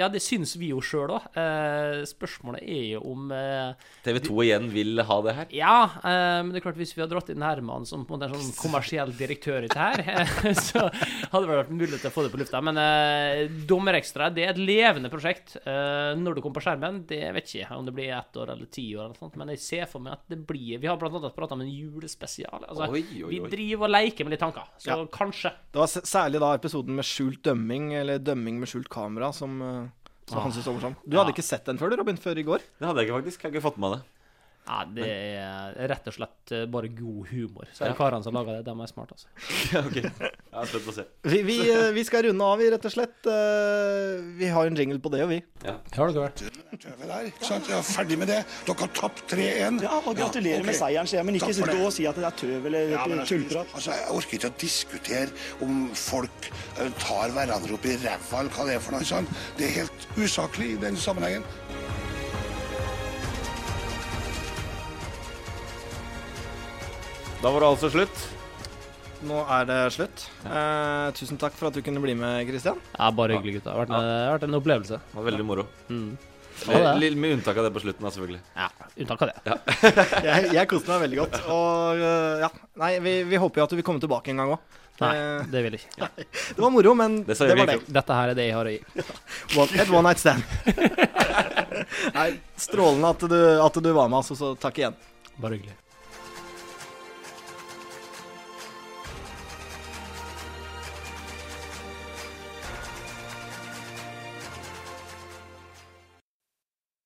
Ja, 0.00 0.08
det 0.10 0.22
syns 0.24 0.56
vi 0.58 0.72
jo 0.72 0.80
sjøl 0.82 1.12
òg. 1.14 1.28
Eh, 1.38 2.00
spørsmålet 2.08 2.64
er 2.66 2.82
jo 2.96 3.02
om 3.12 3.28
eh, 3.30 3.76
TV 4.02 4.18
2 4.24 4.38
igjen 4.42 4.66
vil 4.72 5.02
ha 5.06 5.18
det 5.22 5.34
her? 5.36 5.52
Ja, 5.54 5.76
eh, 6.00 6.40
men 6.42 6.50
det 6.50 6.58
er 6.58 6.64
klart 6.66 6.80
hvis 6.80 6.96
vi 6.96 7.04
hadde 7.04 7.14
dratt 7.14 7.30
inn 7.30 7.44
Herman 7.46 7.86
som 7.86 8.02
på 8.08 8.16
en 8.16 8.18
måte 8.18 8.26
er 8.26 8.34
sånn 8.34 8.56
kommersiell 8.58 9.14
direktør 9.14 9.68
i 9.68 9.70
det 9.70 9.78
her, 9.78 10.26
så 10.66 10.88
hadde 10.88 11.44
det 11.44 11.52
vært 11.52 11.72
mulig 11.76 12.00
til 12.00 12.10
å 12.10 12.14
få 12.16 12.26
det 12.26 12.32
på 12.34 12.42
lufta. 12.42 12.64
Men 12.64 12.80
eh, 12.82 13.44
Dommerekstra 13.70 14.32
det 14.34 14.48
er 14.48 14.54
et 14.56 14.62
levende 14.62 15.12
prosjekt. 15.12 15.60
Eh, 15.62 16.10
når 16.18 16.40
det 16.40 16.44
kommer 16.44 16.58
på 16.58 16.64
skjermen, 16.66 17.04
det 17.10 17.22
vet 17.38 17.54
ikke 17.54 17.78
om 17.78 17.86
det 17.86 17.94
blir 17.94 18.10
ett 18.18 18.40
år 18.42 18.54
eller 18.56 18.72
ti 18.72 18.88
år, 18.96 19.12
eller 19.12 19.20
sånt, 19.20 19.38
men 19.38 19.54
jeg 19.54 19.62
ser 19.62 19.86
for 19.90 20.02
meg 20.02 20.18
at 20.18 20.26
det 20.32 20.40
blir 20.42 20.82
Vi 20.82 20.90
har 20.90 20.98
annet 20.98 21.36
prata 21.36 21.54
om 21.54 21.62
en 21.62 21.70
julespesial. 21.70 22.66
Altså, 22.66 22.88
Oi, 22.90 23.04
oi, 23.22 23.30
Vi 23.36 23.40
driver 23.52 23.86
og 23.86 23.94
leker 23.94 24.23
med 24.24 24.30
litt 24.34 24.40
tanker. 24.40 24.64
Så 24.78 24.86
Ja. 24.90 24.96
kanskje. 25.06 25.52
Det 25.72 25.78
var 25.80 25.86
særlig 25.86 26.40
da 26.40 26.54
episoden 26.56 26.94
med 26.96 27.04
skjult 27.04 27.42
dømming, 27.42 27.92
eller 27.94 28.18
dømming 28.18 28.58
med 28.58 28.68
skjult 28.68 28.88
kamera, 28.88 29.32
som, 29.32 29.60
eh, 29.62 29.88
som 30.28 30.38
Ah. 30.38 30.42
han 30.42 30.52
syntes 30.52 30.66
var 30.66 30.74
morsom. 30.80 30.96
Du 31.08 31.16
hadde 31.16 31.28
Ja. 31.30 31.34
ikke 31.34 31.42
sett 31.44 31.64
den 31.66 31.78
før, 31.78 31.90
du, 31.90 31.96
Robin? 31.96 32.16
Før 32.16 32.36
i 32.38 32.42
går? 32.42 32.58
Det 32.78 32.86
hadde 32.88 32.96
jeg 33.00 33.08
ikke 33.08 33.22
faktisk. 33.22 33.42
Jeg 33.42 33.52
har 33.52 33.60
ikke 33.60 33.70
fått 33.70 33.78
med 33.78 33.90
meg 33.90 33.98
det. 34.00 34.04
Ja, 34.64 34.78
det 34.88 35.04
er 35.04 35.74
rett 35.90 36.06
og 36.08 36.14
slett 36.16 36.52
eh, 36.56 36.62
bare 36.72 36.88
god 36.88 37.26
humor. 37.28 37.66
Så 37.76 37.84
er 37.84 37.90
det 37.92 37.98
karene 37.98 38.24
som 38.24 38.32
lager 38.32 38.56
det, 38.56 38.62
de 38.64 38.72
er 38.80 38.88
smarte, 38.88 39.12
altså. 39.12 39.28
Ja, 39.74 39.82
ok. 39.84 39.98
Jeg 40.54 40.62
er 40.62 40.68
spent 40.70 40.84
på 40.86 40.92
å 40.92 40.94
se. 40.96 41.04
Vi, 41.28 41.40
vi, 41.44 41.56
eh, 41.68 41.88
vi 41.92 42.04
skal 42.06 42.22
runde 42.28 42.46
av, 42.48 42.60
vi, 42.62 42.68
rett 42.72 42.86
og 42.88 42.94
slett. 42.94 43.28
Eh, 43.28 44.22
Vi 44.40 44.48
har 44.54 44.70
en 44.70 44.78
jingle 44.78 44.96
på 45.04 45.10
det, 45.12 45.20
og 45.26 45.32
vi. 45.34 45.40
Ja. 45.66 45.74
Har 45.98 46.14
dere 46.14 46.24
vært? 46.28 46.44
Tøve 46.80 47.08
der, 47.10 47.28
ikke 47.28 47.48
sant? 47.48 47.68
Ja, 47.68 47.82
ferdig 47.84 48.16
med 48.22 48.30
det. 48.32 48.38
Dere 48.64 48.78
har 48.86 48.92
tapt 48.96 49.20
3-1. 49.34 49.82
Ja, 49.84 49.98
og 50.00 50.16
gratulerer 50.18 50.64
med 50.64 50.78
seieren, 50.78 51.10
sier 51.10 51.20
jeg, 51.20 51.28
men 51.28 51.36
ikke 51.40 51.52
for 51.60 51.74
og 51.84 51.92
si 51.94 52.06
at 52.08 52.16
det 52.20 52.24
er 52.30 52.38
tøv 52.40 52.70
eller 52.70 52.94
Ja, 52.94 53.04
tullprat. 53.28 53.74
altså, 53.76 53.92
jeg 53.98 54.08
orker 54.16 54.38
ikke 54.38 54.52
å 54.52 54.56
diskutere 54.64 55.28
om 55.66 55.84
folk 55.98 56.48
tar 57.04 57.34
hverandre 57.36 57.76
opp 57.76 57.84
i 57.90 57.98
ræva 58.00 58.40
eller 58.40 58.54
hva 58.56 58.66
det 58.70 58.78
er 58.78 58.82
for 58.86 58.96
noe. 58.96 59.04
Sånn. 59.04 59.28
Det 59.58 59.68
er 59.68 59.76
helt 59.82 60.08
usaklig 60.16 60.72
i 60.74 60.80
den 60.80 60.96
sammenhengen. 60.96 61.44
Da 67.44 67.50
var 67.52 67.60
det 67.60 67.68
altså 67.68 67.90
slutt. 67.92 68.20
Nå 69.24 69.40
er 69.52 69.66
det 69.68 69.78
slutt. 69.94 70.22
Eh, 70.48 71.08
tusen 71.16 71.38
takk 71.40 71.54
for 71.56 71.68
at 71.70 71.76
du 71.76 71.82
kunne 71.84 72.00
bli 72.04 72.14
med, 72.16 72.44
Christian. 72.48 72.78
Ja, 72.96 73.10
bare 73.16 73.36
hyggelig, 73.38 73.58
gutta. 73.58 73.72
Det 73.72 73.74
har 73.76 73.82
vært, 73.84 73.92
en- 73.92 74.04
det 74.04 74.14
har 74.28 74.38
vært 74.38 74.46
en 74.48 74.58
opplevelse. 74.60 74.98
Det 75.10 75.18
var 75.18 75.26
veldig 75.30 75.44
moro. 75.48 75.66
Mm. 75.88 76.16
Med, 76.66 76.76
Ja, 76.76 76.92
det. 76.94 77.00
litt- 77.02 77.18
med 77.18 77.32
unntak 77.36 77.56
av 77.58 77.64
det 77.64 77.72
på 77.74 77.80
slutten, 77.82 78.00
da, 78.04 78.10
selvfølgelig. 78.14 78.40
Ja, 78.56 78.68
unntak 79.00 79.22
av 79.22 79.28
det. 79.28 79.36
Ja. 79.44 79.56
jeg, 80.28 80.52
jeg 80.54 80.68
koste 80.68 80.88
meg 80.88 81.00
veldig 81.04 81.18
godt. 81.20 81.38
Og 81.50 81.98
eh, 81.98 82.40
ja, 82.44 82.50
nei, 82.76 82.92
vi, 83.00 83.14
vi 83.24 83.36
håper 83.36 83.60
jo 83.60 83.64
at 83.64 83.70
du 83.70 83.76
vil 83.76 83.84
komme 83.84 84.00
tilbake 84.00 84.28
en 84.32 84.36
gang 84.40 84.54
òg. 84.56 84.58
Nei, 85.02 85.14
det 85.50 85.62
vil 85.64 85.72
jeg 85.74 85.82
ikke. 85.82 86.08
Det 86.54 86.62
var 86.62 86.70
moro, 86.70 86.94
men 86.94 87.24
Det 87.26 87.36
sa 87.36 87.48
det 87.50 87.58
var 87.58 87.66
det. 87.66 87.80
Dette 87.92 88.14
her 88.14 88.28
er 88.30 88.34
det 88.38 88.44
jeg 88.46 88.54
har 88.54 88.64
å 88.64 88.70
gi. 88.70 88.82
One, 89.58 89.80
et 89.82 89.90
one 89.90 90.04
night 90.06 90.20
stand. 90.22 90.44
nei, 92.14 92.28
strålende 92.56 93.10
at 93.10 93.24
du, 93.28 93.40
at 93.66 93.80
du 93.82 93.90
var 93.92 94.08
med 94.08 94.20
oss, 94.22 94.30
og 94.30 94.38
så 94.38 94.52
takk 94.56 94.78
igjen. 94.78 94.94
Bare 95.42 95.58
hyggelig. 95.58 95.74